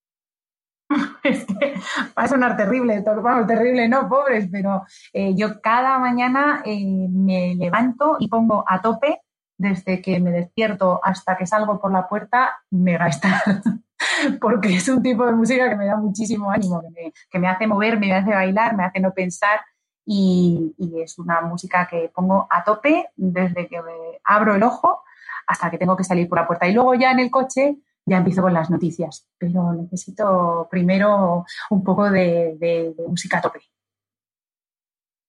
es 1.22 1.44
que 1.44 1.74
va 2.16 2.22
a 2.22 2.28
sonar 2.28 2.56
terrible, 2.56 3.02
vamos, 3.04 3.46
terrible, 3.46 3.88
no, 3.88 4.08
pobres, 4.08 4.48
pero 4.50 4.84
eh, 5.12 5.34
yo 5.36 5.60
cada 5.60 5.98
mañana 5.98 6.62
eh, 6.64 7.08
me 7.10 7.54
levanto 7.54 8.16
y 8.18 8.28
pongo 8.28 8.64
a 8.66 8.80
tope, 8.80 9.20
desde 9.58 10.00
que 10.00 10.20
me 10.20 10.30
despierto 10.30 11.00
hasta 11.02 11.36
que 11.36 11.46
salgo 11.46 11.80
por 11.80 11.92
la 11.92 12.08
puerta, 12.08 12.52
Mega 12.70 13.08
Star. 13.08 13.42
Porque 14.40 14.76
es 14.76 14.88
un 14.88 15.02
tipo 15.02 15.26
de 15.26 15.32
música 15.32 15.68
que 15.68 15.76
me 15.76 15.86
da 15.86 15.96
muchísimo 15.96 16.50
ánimo, 16.50 16.80
que 17.28 17.38
me, 17.38 17.48
hace 17.48 17.66
mover, 17.66 17.98
me 17.98 18.14
hace 18.14 18.30
bailar, 18.30 18.76
me 18.76 18.84
hace 18.84 19.00
no 19.00 19.12
pensar. 19.12 19.60
Y, 20.06 20.74
y, 20.78 21.02
es 21.02 21.18
una 21.18 21.40
música 21.42 21.86
que 21.86 22.10
pongo 22.14 22.46
a 22.48 22.64
tope 22.64 23.10
desde 23.16 23.66
que 23.68 23.82
me 23.82 24.20
abro 24.24 24.54
el 24.54 24.62
ojo 24.62 25.02
hasta 25.46 25.70
que 25.70 25.78
tengo 25.78 25.96
que 25.96 26.04
salir 26.04 26.28
por 26.28 26.38
la 26.38 26.46
puerta. 26.46 26.66
Y 26.66 26.72
luego 26.72 26.94
ya 26.94 27.10
en 27.10 27.18
el 27.18 27.30
coche 27.30 27.78
ya 28.08 28.18
empiezo 28.18 28.42
con 28.42 28.54
las 28.54 28.70
noticias. 28.70 29.28
Pero 29.38 29.72
necesito 29.72 30.66
primero 30.70 31.44
un 31.70 31.84
poco 31.84 32.10
de, 32.10 32.56
de, 32.58 32.94
de 32.96 33.08
música 33.08 33.38
a 33.38 33.42
tope. 33.42 33.60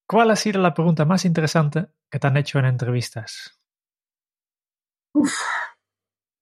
¿Cuál 0.08 0.32
ha 0.32 0.36
sido 0.36 0.60
la 0.60 0.74
pregunta 0.74 1.06
más 1.06 1.24
interesante 1.26 1.88
que 2.10 2.18
te 2.18 2.26
han 2.26 2.38
hecho 2.38 2.58
en 2.58 2.66
entrevistas? 2.66 3.62
Uf, 5.14 5.36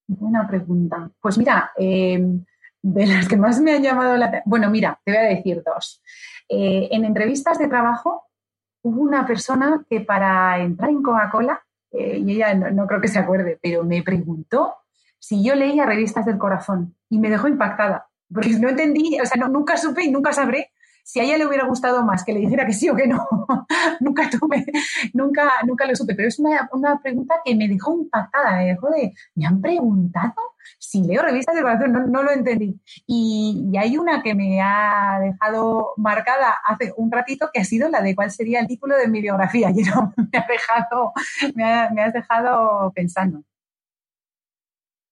buena 0.07 0.47
pregunta. 0.47 1.11
Pues 1.19 1.38
mira, 1.38 1.71
eh, 1.77 2.17
de 2.81 3.05
las 3.05 3.27
que 3.27 3.35
más 3.35 3.59
me 3.59 3.73
han 3.73 3.83
llamado 3.83 4.15
la 4.15 4.41
Bueno, 4.45 4.69
mira, 4.69 4.99
te 5.03 5.11
voy 5.11 5.19
a 5.19 5.35
decir 5.35 5.63
dos. 5.65 6.01
Eh, 6.47 6.88
en 6.91 7.03
entrevistas 7.03 7.59
de 7.59 7.67
trabajo 7.67 8.29
hubo 8.83 9.01
una 9.01 9.27
persona 9.27 9.85
que 9.89 9.99
para 9.99 10.59
entrar 10.59 10.89
en 10.89 11.03
Coca-Cola, 11.03 11.61
eh, 11.91 12.21
y 12.25 12.31
ella 12.35 12.53
no, 12.53 12.71
no 12.71 12.88
creo 12.88 13.01
que 13.01 13.09
se 13.09 13.19
acuerde, 13.19 13.59
pero 13.61 13.83
me 13.83 14.01
preguntó 14.01 14.75
si 15.20 15.43
yo 15.43 15.55
leía 15.55 15.86
revistas 15.86 16.26
del 16.26 16.38
corazón 16.38 16.95
y 17.09 17.20
me 17.20 17.30
dejó 17.30 17.47
impactada, 17.47 18.07
porque 18.34 18.49
no 18.59 18.70
entendí, 18.70 19.20
o 19.22 19.26
sea, 19.26 19.39
no, 19.39 19.47
nunca 19.47 19.78
supe 19.78 20.03
y 20.03 20.11
nunca 20.11 20.34
sabré 20.34 20.72
si 21.07 21.22
a 21.22 21.24
ella 21.24 21.38
le 21.38 21.47
hubiera 21.47 21.65
gustado 21.65 22.03
más 22.03 22.26
que 22.26 22.34
le 22.34 22.41
dijera 22.41 22.65
que 22.65 22.74
sí 22.74 22.89
o 22.89 22.95
que 22.95 23.07
no, 23.07 23.26
nunca 24.01 24.30
tuve, 24.30 24.65
nunca, 25.13 25.49
nunca 25.65 25.86
lo 25.86 25.95
supe. 25.95 26.13
Pero 26.15 26.28
es 26.28 26.38
una, 26.38 26.68
una, 26.74 26.99
pregunta 26.99 27.36
que 27.45 27.55
me 27.55 27.70
dejó 27.70 27.93
impactada, 27.93 28.57
me 28.57 28.65
dejó 28.65 28.89
de, 28.89 29.13
me 29.34 29.45
han 29.45 29.61
preguntado 29.61 30.34
si 30.78 31.03
leo 31.03 31.22
revistas 31.22 31.55
del 31.55 31.63
corazón, 31.63 32.11
no, 32.11 32.24
lo 32.24 32.32
entendí. 32.32 32.78
Y, 33.05 33.70
y, 33.72 33.78
hay 33.78 33.97
una 33.97 34.22
que 34.22 34.36
me 34.36 34.61
ha 34.61 35.18
dejado 35.22 35.93
marcada 35.95 36.57
hace 36.65 36.93
un 36.97 37.09
ratito, 37.09 37.49
que 37.53 37.61
ha 37.61 37.63
sido 37.63 37.88
la 37.88 38.01
de 38.01 38.13
cuál 38.13 38.30
sería 38.30 38.59
el 38.59 38.68
título 38.68 38.97
de 38.97 39.07
mi 39.07 39.22
biografía. 39.22 39.72
Y 39.78 39.84
no, 39.84 40.13
me, 40.18 40.39
ha 40.39 40.45
dejado, 40.45 41.13
me, 41.55 41.63
ha, 41.63 41.89
me 41.91 42.03
has 42.03 42.11
dejado 42.11 42.91
pensando. 42.93 43.43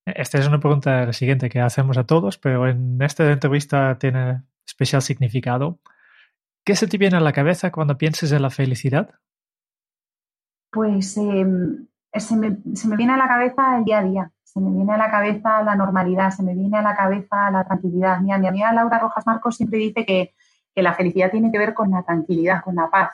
Esta 0.05 0.37
es 0.37 0.47
una 0.47 0.59
pregunta 0.59 1.11
siguiente 1.13 1.49
que 1.49 1.59
hacemos 1.59 1.97
a 1.97 2.05
todos, 2.05 2.37
pero 2.37 2.67
en 2.67 3.01
esta 3.01 3.31
entrevista 3.31 3.97
tiene 3.97 4.43
especial 4.65 5.01
significado. 5.01 5.79
¿Qué 6.63 6.75
se 6.75 6.87
te 6.87 6.97
viene 6.97 7.17
a 7.17 7.21
la 7.21 7.33
cabeza 7.33 7.71
cuando 7.71 7.97
pienses 7.97 8.31
en 8.31 8.41
la 8.41 8.49
felicidad? 8.49 9.09
Pues 10.71 11.17
eh, 11.17 11.45
se, 12.13 12.35
me, 12.35 12.57
se, 12.73 12.87
me, 12.87 12.95
viene 12.97 13.13
a 13.13 13.17
la 13.17 13.27
cabeza 13.27 13.77
el 13.77 13.83
día 13.83 13.99
a 13.99 14.03
día, 14.03 14.31
se 14.43 14.59
me 14.59 14.71
viene 14.71 14.93
a 14.93 14.97
la 14.97 15.09
cabeza 15.09 15.63
la 15.63 15.75
normalidad, 15.75 16.31
se 16.31 16.43
me 16.43 16.53
viene 16.53 16.77
a 16.77 16.81
la 16.81 16.95
cabeza 16.95 17.49
la 17.51 17.63
tranquilidad. 17.65 18.19
Mira, 18.19 18.37
mi 18.37 18.47
amiga 18.47 18.73
Laura 18.73 18.99
Rojas 18.99 19.25
Marcos 19.25 19.57
siempre 19.57 19.79
dice 19.79 20.05
que, 20.05 20.33
que, 20.73 20.81
la 20.81 20.93
felicidad 20.93 21.31
tiene 21.31 21.51
que 21.51 21.59
ver 21.59 21.73
con 21.73 21.91
la 21.91 22.03
tranquilidad, 22.03 22.63
con 22.63 22.75
la 22.75 22.89
paz. 22.89 23.11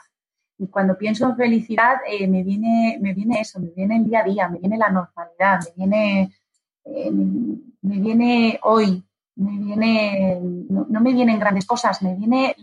Y 0.57 0.67
cuando 0.67 0.97
pienso 0.97 1.27
en 1.27 1.35
felicidad, 1.35 1.97
eh, 2.07 2.27
me, 2.27 2.43
viene, 2.43 2.97
me 3.01 3.13
viene 3.13 3.41
eso, 3.41 3.59
me 3.59 3.71
viene 3.75 3.97
el 3.97 4.05
día 4.05 4.19
a 4.19 4.23
día, 4.23 4.49
me 4.49 4.59
viene 4.59 4.77
la 4.77 4.89
normalidad, 4.89 5.59
me 5.65 5.73
viene, 5.75 6.31
eh, 6.85 7.11
me, 7.11 7.99
viene 7.99 8.59
hoy, 8.63 9.03
me 9.35 9.57
viene, 9.57 10.39
no, 10.69 10.85
no, 10.89 11.01
me 11.01 11.13
vienen 11.13 11.39
grandes 11.39 11.65
cosas, 11.65 12.01
me 12.01 12.15
viene 12.15 12.55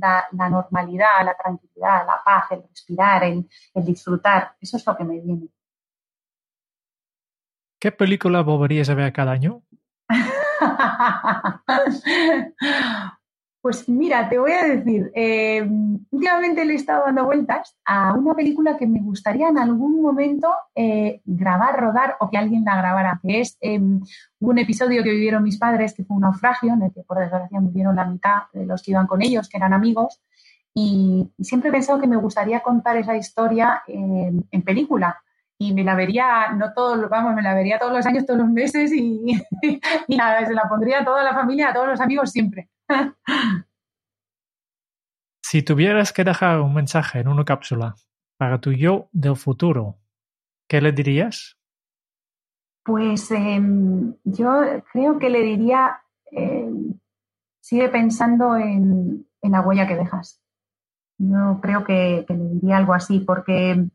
la, 0.00 0.24
la, 0.32 0.48
normalidad, 0.48 1.24
la 1.24 1.36
tranquilidad, 1.36 2.06
la 2.06 2.20
paz, 2.24 2.44
el 2.50 2.62
respirar, 2.68 3.24
el, 3.24 3.48
el, 3.74 3.84
disfrutar. 3.84 4.56
Eso 4.60 4.76
es 4.76 4.86
lo 4.86 4.96
que 4.96 5.04
me 5.04 5.20
viene. 5.20 5.48
¿Qué 7.80 7.92
película 7.92 8.42
volverías 8.42 8.88
a 8.88 8.94
ver 8.94 9.12
cada 9.12 9.32
año? 9.32 9.62
Pues 13.64 13.88
mira, 13.88 14.28
te 14.28 14.38
voy 14.38 14.52
a 14.52 14.62
decir, 14.62 15.10
eh, 15.14 15.66
últimamente 16.10 16.66
le 16.66 16.74
he 16.74 16.76
estado 16.76 17.06
dando 17.06 17.24
vueltas 17.24 17.74
a 17.86 18.12
una 18.12 18.34
película 18.34 18.76
que 18.76 18.86
me 18.86 19.00
gustaría 19.00 19.48
en 19.48 19.56
algún 19.56 20.02
momento 20.02 20.52
eh, 20.74 21.22
grabar, 21.24 21.80
rodar 21.80 22.16
o 22.20 22.28
que 22.28 22.36
alguien 22.36 22.66
la 22.66 22.76
grabara, 22.76 23.18
que 23.22 23.40
es 23.40 23.56
eh, 23.62 23.80
un 23.80 24.58
episodio 24.58 25.02
que 25.02 25.12
vivieron 25.12 25.42
mis 25.42 25.56
padres, 25.56 25.94
que 25.94 26.04
fue 26.04 26.14
un 26.14 26.24
naufragio, 26.24 26.74
en 26.74 26.82
el 26.82 26.92
que 26.92 27.04
por 27.04 27.18
desgracia 27.18 27.58
murieron 27.58 27.96
la 27.96 28.04
mitad 28.04 28.42
de 28.52 28.66
los 28.66 28.82
que 28.82 28.90
iban 28.90 29.06
con 29.06 29.22
ellos, 29.22 29.48
que 29.48 29.56
eran 29.56 29.72
amigos, 29.72 30.20
y, 30.74 31.32
y 31.38 31.44
siempre 31.44 31.70
he 31.70 31.72
pensado 31.72 31.98
que 31.98 32.06
me 32.06 32.16
gustaría 32.16 32.60
contar 32.60 32.98
esa 32.98 33.16
historia 33.16 33.82
en 33.86 34.62
película. 34.62 35.22
Y 35.56 35.72
me 35.72 35.84
la 35.84 35.94
vería, 35.94 36.52
no 36.52 36.74
todos, 36.74 37.08
vamos, 37.08 37.34
me 37.34 37.40
la 37.40 37.54
vería 37.54 37.78
todos 37.78 37.94
los 37.94 38.04
años, 38.04 38.26
todos 38.26 38.40
los 38.40 38.50
meses 38.50 38.92
y, 38.92 39.24
y 40.08 40.16
nada, 40.18 40.44
se 40.44 40.52
la 40.52 40.68
pondría 40.68 41.00
a 41.00 41.04
toda 41.06 41.24
la 41.24 41.32
familia, 41.32 41.70
a 41.70 41.72
todos 41.72 41.88
los 41.88 42.00
amigos 42.02 42.30
siempre. 42.30 42.68
Si 45.54 45.62
tuvieras 45.62 46.12
que 46.12 46.24
dejar 46.24 46.60
un 46.62 46.74
mensaje 46.74 47.20
en 47.20 47.28
una 47.28 47.44
cápsula 47.44 47.94
para 48.38 48.60
tu 48.60 48.72
yo 48.72 49.08
del 49.12 49.36
futuro, 49.36 49.98
¿qué 50.66 50.80
le 50.80 50.90
dirías? 50.90 51.58
Pues 52.82 53.30
eh, 53.30 53.62
yo 54.24 54.62
creo 54.90 55.18
que 55.18 55.30
le 55.30 55.42
diría, 55.42 56.00
eh, 56.32 56.68
sigue 57.60 57.88
pensando 57.88 58.56
en, 58.56 59.28
la 59.42 59.60
huella 59.60 59.86
que 59.86 59.96
dejas. 59.96 60.42
Yo 61.18 61.60
creo 61.62 61.84
que, 61.84 62.24
le 62.28 62.48
diría 62.54 62.78
algo 62.78 62.94
así, 62.94 63.20
porque, 63.20 63.86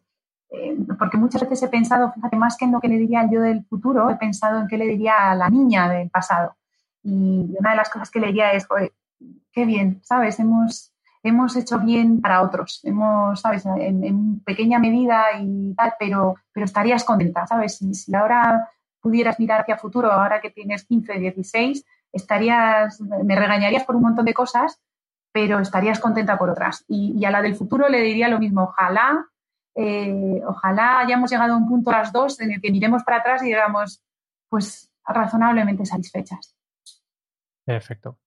eh, 0.51 0.77
porque 0.97 1.17
muchas 1.17 1.41
veces 1.41 1.63
he 1.63 1.67
pensado, 1.67 2.13
fíjate, 2.13 2.37
más 2.37 2.57
que 2.57 2.65
en 2.65 2.71
lo 2.71 2.79
que 2.79 2.87
le 2.87 2.99
diría 2.99 3.21
al 3.21 3.31
yo 3.31 3.41
del 3.41 3.65
futuro, 3.65 4.09
he 4.09 4.15
pensado 4.15 4.61
en 4.61 4.67
qué 4.67 4.77
le 4.77 4.85
diría 4.85 5.31
a 5.31 5.35
la 5.35 5.49
niña 5.49 5.89
del 5.89 6.09
pasado. 6.09 6.55
Y 7.03 7.55
una 7.57 7.71
de 7.71 7.77
las 7.77 7.89
cosas 7.89 8.09
que 8.09 8.19
leía 8.19 8.51
es, 8.51 8.67
qué 9.51 9.65
bien, 9.65 10.01
¿sabes? 10.03 10.39
Hemos, 10.39 10.93
hemos 11.23 11.55
hecho 11.55 11.79
bien 11.79 12.21
para 12.21 12.41
otros, 12.41 12.81
hemos, 12.83 13.39
¿sabes? 13.39 13.65
En, 13.65 14.41
pequeña 14.41 14.79
medida 14.79 15.25
y 15.39 15.73
tal, 15.75 15.93
pero, 15.99 16.35
pero 16.51 16.65
estarías 16.65 17.03
contenta, 17.03 17.47
¿sabes? 17.47 17.77
Si, 17.77 17.93
si, 17.93 18.13
ahora 18.15 18.69
pudieras 19.01 19.39
mirar 19.39 19.61
hacia 19.61 19.77
futuro, 19.77 20.11
ahora 20.11 20.41
que 20.41 20.49
tienes 20.49 20.85
15, 20.85 21.19
16, 21.19 21.85
estarías, 22.11 22.99
me 23.01 23.35
regañarías 23.35 23.85
por 23.85 23.95
un 23.95 24.03
montón 24.03 24.25
de 24.25 24.33
cosas, 24.33 24.79
pero 25.31 25.59
estarías 25.59 25.99
contenta 25.99 26.37
por 26.37 26.49
otras. 26.49 26.83
Y, 26.87 27.15
y 27.17 27.25
a 27.25 27.31
la 27.31 27.41
del 27.41 27.55
futuro 27.55 27.87
le 27.87 28.01
diría 28.01 28.27
lo 28.27 28.39
mismo, 28.39 28.63
ojalá, 28.63 29.27
eh, 29.75 30.41
ojalá 30.45 30.99
hayamos 30.99 31.31
llegado 31.31 31.53
a 31.53 31.57
un 31.57 31.67
punto 31.67 31.91
las 31.91 32.11
dos 32.11 32.39
en 32.41 32.51
el 32.51 32.61
que 32.61 32.71
miremos 32.71 33.03
para 33.03 33.17
atrás 33.17 33.43
y 33.43 33.47
digamos, 33.47 34.01
pues 34.49 34.91
razonablemente 35.05 35.85
satisfechas. 35.85 36.58
Perfecto. 37.69 38.17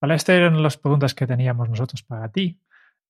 Vale, 0.00 0.14
estas 0.14 0.36
eran 0.36 0.62
las 0.62 0.78
preguntas 0.78 1.14
que 1.14 1.26
teníamos 1.26 1.68
nosotros 1.68 2.02
para 2.02 2.32
ti. 2.32 2.58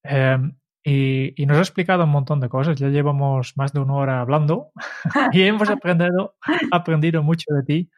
Eh, 0.02 0.36
y, 0.82 1.40
y, 1.40 1.46
nos 1.46 1.58
ha 1.58 1.60
explicado 1.60 2.02
un 2.02 2.10
montón 2.10 2.40
de 2.40 2.48
cosas. 2.48 2.76
Ya 2.76 2.88
llevamos 2.88 3.56
más 3.56 3.72
de 3.72 3.78
una 3.78 3.94
hora 3.94 4.20
hablando 4.20 4.72
y 5.32 5.42
hemos 5.42 5.70
aprendido, 5.70 6.34
aprendido 6.72 7.22
mucho 7.22 7.54
de 7.54 7.62
ti. 7.62 7.90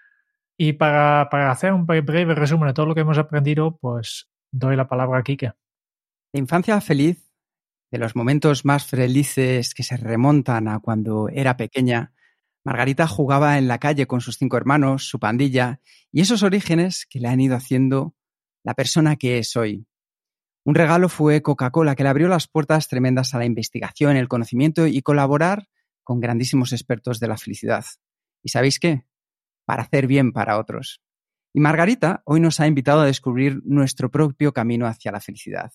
Y 0.58 0.74
para, 0.74 1.30
para, 1.30 1.50
hacer 1.50 1.72
un 1.72 1.86
breve 1.86 2.34
resumen 2.34 2.68
de 2.68 2.74
todo 2.74 2.84
lo 2.84 2.94
que 2.94 3.00
hemos 3.00 3.16
aprendido, 3.16 3.78
pues 3.78 4.28
doy 4.52 4.76
la 4.76 4.86
palabra 4.86 5.20
a 5.20 5.22
Kike. 5.22 5.54
La 6.34 6.40
infancia 6.40 6.78
feliz, 6.82 7.32
de 7.90 7.96
los 7.96 8.14
momentos 8.14 8.66
más 8.66 8.84
felices 8.84 9.72
que 9.72 9.82
se 9.82 9.96
remontan 9.96 10.68
a 10.68 10.80
cuando 10.80 11.30
era 11.30 11.56
pequeña, 11.56 12.12
Margarita 12.68 13.06
jugaba 13.06 13.56
en 13.56 13.66
la 13.66 13.78
calle 13.78 14.06
con 14.06 14.20
sus 14.20 14.36
cinco 14.36 14.58
hermanos, 14.58 15.08
su 15.08 15.18
pandilla, 15.18 15.80
y 16.12 16.20
esos 16.20 16.42
orígenes 16.42 17.06
que 17.08 17.18
le 17.18 17.28
han 17.28 17.40
ido 17.40 17.56
haciendo 17.56 18.14
la 18.62 18.74
persona 18.74 19.16
que 19.16 19.38
es 19.38 19.56
hoy. 19.56 19.86
Un 20.66 20.74
regalo 20.74 21.08
fue 21.08 21.40
Coca-Cola, 21.40 21.94
que 21.94 22.02
le 22.02 22.10
abrió 22.10 22.28
las 22.28 22.46
puertas 22.46 22.86
tremendas 22.88 23.32
a 23.32 23.38
la 23.38 23.46
investigación, 23.46 24.18
el 24.18 24.28
conocimiento 24.28 24.86
y 24.86 25.00
colaborar 25.00 25.66
con 26.04 26.20
grandísimos 26.20 26.74
expertos 26.74 27.20
de 27.20 27.28
la 27.28 27.38
felicidad. 27.38 27.86
¿Y 28.42 28.50
sabéis 28.50 28.78
qué? 28.78 29.06
Para 29.64 29.84
hacer 29.84 30.06
bien 30.06 30.32
para 30.32 30.58
otros. 30.58 31.00
Y 31.54 31.60
Margarita 31.60 32.20
hoy 32.26 32.40
nos 32.40 32.60
ha 32.60 32.66
invitado 32.66 33.00
a 33.00 33.06
descubrir 33.06 33.62
nuestro 33.64 34.10
propio 34.10 34.52
camino 34.52 34.86
hacia 34.86 35.10
la 35.10 35.20
felicidad. 35.20 35.72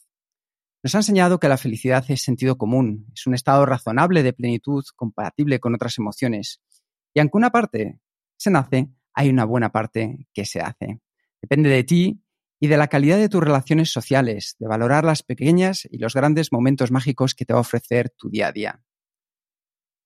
Nos 0.83 0.93
ha 0.93 0.99
enseñado 0.99 1.39
que 1.39 1.47
la 1.47 1.57
felicidad 1.57 2.05
es 2.09 2.21
sentido 2.21 2.55
común, 2.55 3.07
es 3.15 3.25
un 3.25 3.33
estado 3.33 3.65
razonable 3.65 4.21
de 4.21 4.33
plenitud 4.33 4.83
compatible 4.95 5.59
con 5.59 5.73
otras 5.73 5.97
emociones. 5.97 6.61
Y 7.13 7.19
aunque 7.19 7.37
una 7.37 7.51
parte 7.51 7.99
se 8.37 8.51
nace, 8.51 8.89
hay 9.13 9.29
una 9.29 9.45
buena 9.45 9.71
parte 9.71 10.27
que 10.33 10.45
se 10.45 10.59
hace. 10.59 10.99
Depende 11.41 11.69
de 11.69 11.83
ti 11.83 12.23
y 12.59 12.67
de 12.67 12.77
la 12.77 12.87
calidad 12.87 13.17
de 13.17 13.29
tus 13.29 13.43
relaciones 13.43 13.91
sociales, 13.91 14.55
de 14.59 14.67
valorar 14.67 15.03
las 15.03 15.23
pequeñas 15.23 15.87
y 15.91 15.97
los 15.97 16.13
grandes 16.13 16.51
momentos 16.51 16.91
mágicos 16.91 17.35
que 17.35 17.45
te 17.45 17.53
va 17.53 17.59
a 17.59 17.61
ofrecer 17.61 18.09
tu 18.17 18.29
día 18.29 18.47
a 18.47 18.51
día. 18.51 18.83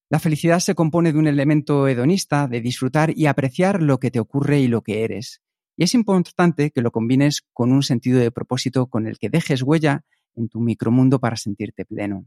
La 0.09 0.19
felicidad 0.19 0.59
se 0.59 0.73
compone 0.73 1.11
de 1.11 1.19
un 1.19 1.27
elemento 1.27 1.87
hedonista, 1.87 2.47
de 2.47 2.61
disfrutar 2.61 3.11
y 3.15 3.25
apreciar 3.25 3.83
lo 3.83 3.99
que 3.99 4.09
te 4.09 4.19
ocurre 4.19 4.59
y 4.59 4.67
lo 4.67 4.81
que 4.81 5.03
eres. 5.03 5.41
Y 5.75 5.83
es 5.83 5.93
importante 5.93 6.71
que 6.71 6.81
lo 6.81 6.91
combines 6.91 7.45
con 7.53 7.71
un 7.71 7.83
sentido 7.83 8.19
de 8.19 8.31
propósito 8.31 8.87
con 8.87 9.05
el 9.05 9.19
que 9.19 9.29
dejes 9.29 9.61
huella 9.61 10.05
en 10.35 10.49
tu 10.49 10.59
micromundo 10.61 11.19
para 11.19 11.35
sentirte 11.35 11.85
pleno. 11.85 12.25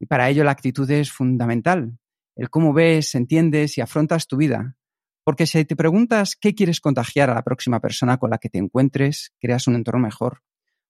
Y 0.00 0.06
para 0.06 0.28
ello 0.28 0.44
la 0.44 0.50
actitud 0.50 0.90
es 0.90 1.10
fundamental, 1.10 1.98
el 2.38 2.50
cómo 2.50 2.72
ves, 2.72 3.14
entiendes 3.16 3.76
y 3.76 3.80
afrontas 3.80 4.28
tu 4.28 4.36
vida, 4.36 4.76
porque 5.24 5.46
si 5.46 5.62
te 5.64 5.76
preguntas 5.76 6.36
qué 6.40 6.54
quieres 6.54 6.80
contagiar 6.80 7.28
a 7.28 7.34
la 7.34 7.42
próxima 7.42 7.80
persona 7.80 8.16
con 8.16 8.30
la 8.30 8.38
que 8.38 8.48
te 8.48 8.58
encuentres, 8.58 9.34
creas 9.40 9.66
un 9.66 9.74
entorno 9.74 10.00
mejor. 10.00 10.42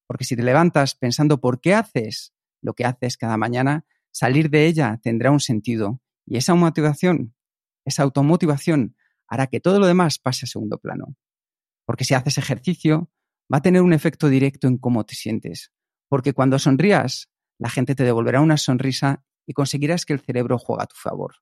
Porque 0.06 0.24
si 0.24 0.36
te 0.36 0.44
levantas 0.44 0.94
pensando 0.94 1.40
por 1.40 1.60
qué 1.60 1.74
haces 1.74 2.34
lo 2.62 2.74
que 2.74 2.84
haces 2.84 3.16
cada 3.16 3.36
mañana, 3.36 3.84
salir 4.12 4.48
de 4.50 4.66
ella 4.66 5.00
tendrá 5.02 5.32
un 5.32 5.40
sentido. 5.40 6.00
Y 6.24 6.36
esa 6.36 6.54
motivación, 6.54 7.34
esa 7.84 8.04
automotivación, 8.04 8.94
hará 9.26 9.48
que 9.48 9.58
todo 9.58 9.80
lo 9.80 9.86
demás 9.86 10.18
pase 10.18 10.44
a 10.44 10.48
segundo 10.48 10.78
plano. 10.78 11.16
Porque 11.84 12.04
si 12.04 12.14
haces 12.14 12.38
ejercicio, 12.38 13.10
va 13.52 13.58
a 13.58 13.62
tener 13.62 13.82
un 13.82 13.92
efecto 13.92 14.28
directo 14.28 14.68
en 14.68 14.78
cómo 14.78 15.04
te 15.04 15.16
sientes. 15.16 15.72
Porque 16.08 16.32
cuando 16.32 16.58
sonrías, 16.58 17.28
la 17.58 17.70
gente 17.70 17.94
te 17.94 18.04
devolverá 18.04 18.40
una 18.40 18.56
sonrisa 18.56 19.24
y 19.48 19.54
conseguirás 19.54 20.04
que 20.04 20.12
el 20.12 20.20
cerebro 20.20 20.58
juegue 20.58 20.82
a 20.82 20.86
tu 20.86 20.94
favor. 20.94 21.36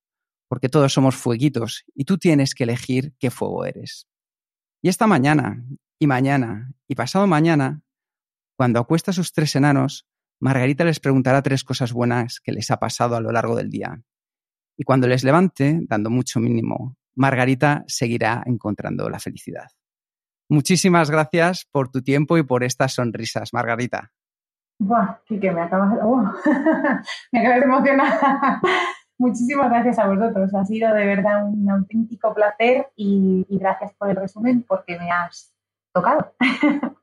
Porque 0.49 0.69
todos 0.69 0.93
somos 0.93 1.17
fueguitos 1.17 1.85
y 1.93 2.05
tú 2.05 2.19
tienes 2.19 2.55
que 2.55 2.63
elegir 2.63 3.15
qué 3.19 3.33
fuego 3.33 3.65
eres. 3.65 4.07
Y 4.81 4.89
esta 4.89 5.09
mañana, 5.09 5.67
y 5.99 6.07
mañana, 6.07 6.73
y 6.87 6.95
pasado 6.95 7.27
mañana, 7.27 7.83
cuando 8.57 8.79
acuesta 8.79 9.11
a 9.11 9.15
sus 9.15 9.33
tres 9.33 9.57
enanos, 9.57 10.07
Margarita 10.39 10.85
les 10.85 11.01
preguntará 11.01 11.43
tres 11.43 11.65
cosas 11.65 11.93
buenas 11.93 12.39
que 12.39 12.53
les 12.53 12.71
ha 12.71 12.79
pasado 12.79 13.17
a 13.17 13.21
lo 13.21 13.33
largo 13.33 13.57
del 13.57 13.71
día. 13.71 14.01
Y 14.79 14.85
cuando 14.85 15.09
les 15.09 15.25
levante, 15.25 15.81
dando 15.83 16.09
mucho 16.09 16.39
mínimo, 16.39 16.97
Margarita 17.17 17.83
seguirá 17.89 18.45
encontrando 18.47 19.11
la 19.11 19.19
felicidad. 19.19 19.73
Muchísimas 20.49 21.11
gracias 21.11 21.67
por 21.73 21.91
tu 21.91 22.03
tiempo 22.03 22.39
y 22.39 22.45
por 22.45 22.63
estas 22.63 22.95
sonrisas, 22.95 23.53
Margarita. 23.53 24.13
Buah, 24.79 25.21
Kike, 25.25 25.53
me 25.53 25.63
acabas 25.63 25.95
de, 25.95 26.05
uh, 26.05 26.17
me 27.33 27.41
acabas 27.41 27.61
de 27.61 27.65
emocionar. 27.65 28.61
Muchísimas 29.19 29.71
gracias 29.71 29.99
a 29.99 30.07
vosotros. 30.09 30.55
Ha 30.55 30.65
sido 30.67 30.93
de 30.93 31.07
verdad 31.07 31.47
un 31.47 31.71
auténtico 31.71 32.35
placer 32.35 32.89
y, 32.95 33.47
y 33.49 33.59
gracias 33.59 33.95
por 33.95 34.11
el 34.11 34.17
resumen 34.17 34.63
porque 34.63 34.99
me 34.99 35.11
has 35.11 35.55
tocado. 35.95 36.35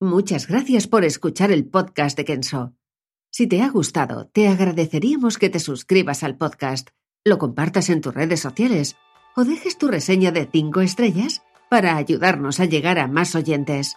Muchas 0.00 0.46
gracias 0.46 0.86
por 0.86 1.04
escuchar 1.04 1.50
el 1.50 1.64
podcast 1.66 2.16
de 2.16 2.24
Kenso. 2.24 2.74
Si 3.30 3.46
te 3.46 3.62
ha 3.62 3.70
gustado, 3.70 4.26
te 4.26 4.48
agradeceríamos 4.48 5.38
que 5.38 5.48
te 5.48 5.58
suscribas 5.58 6.22
al 6.22 6.36
podcast, 6.36 6.90
lo 7.24 7.38
compartas 7.38 7.88
en 7.88 8.00
tus 8.00 8.12
redes 8.14 8.40
sociales 8.40 8.96
o 9.36 9.44
dejes 9.44 9.78
tu 9.78 9.88
reseña 9.88 10.30
de 10.32 10.48
5 10.50 10.80
estrellas 10.80 11.42
para 11.70 11.96
ayudarnos 11.96 12.60
a 12.60 12.66
llegar 12.66 12.98
a 12.98 13.06
más 13.08 13.34
oyentes. 13.34 13.96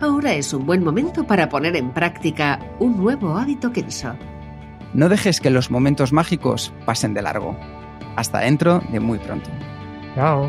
ahora 0.00 0.34
es 0.34 0.52
un 0.52 0.66
buen 0.66 0.82
momento 0.84 1.24
para 1.26 1.48
poner 1.48 1.76
en 1.76 1.90
práctica 1.90 2.60
un 2.78 2.96
nuevo 2.96 3.36
hábito 3.36 3.72
Kenso. 3.72 4.14
No 4.94 5.08
dejes 5.08 5.40
que 5.40 5.50
los 5.50 5.70
momentos 5.70 6.12
mágicos 6.12 6.72
pasen 6.86 7.14
de 7.14 7.22
largo. 7.22 7.56
Hasta 8.16 8.40
dentro 8.40 8.80
de 8.90 9.00
muy 9.00 9.18
pronto. 9.18 9.50
Chao. 10.14 10.48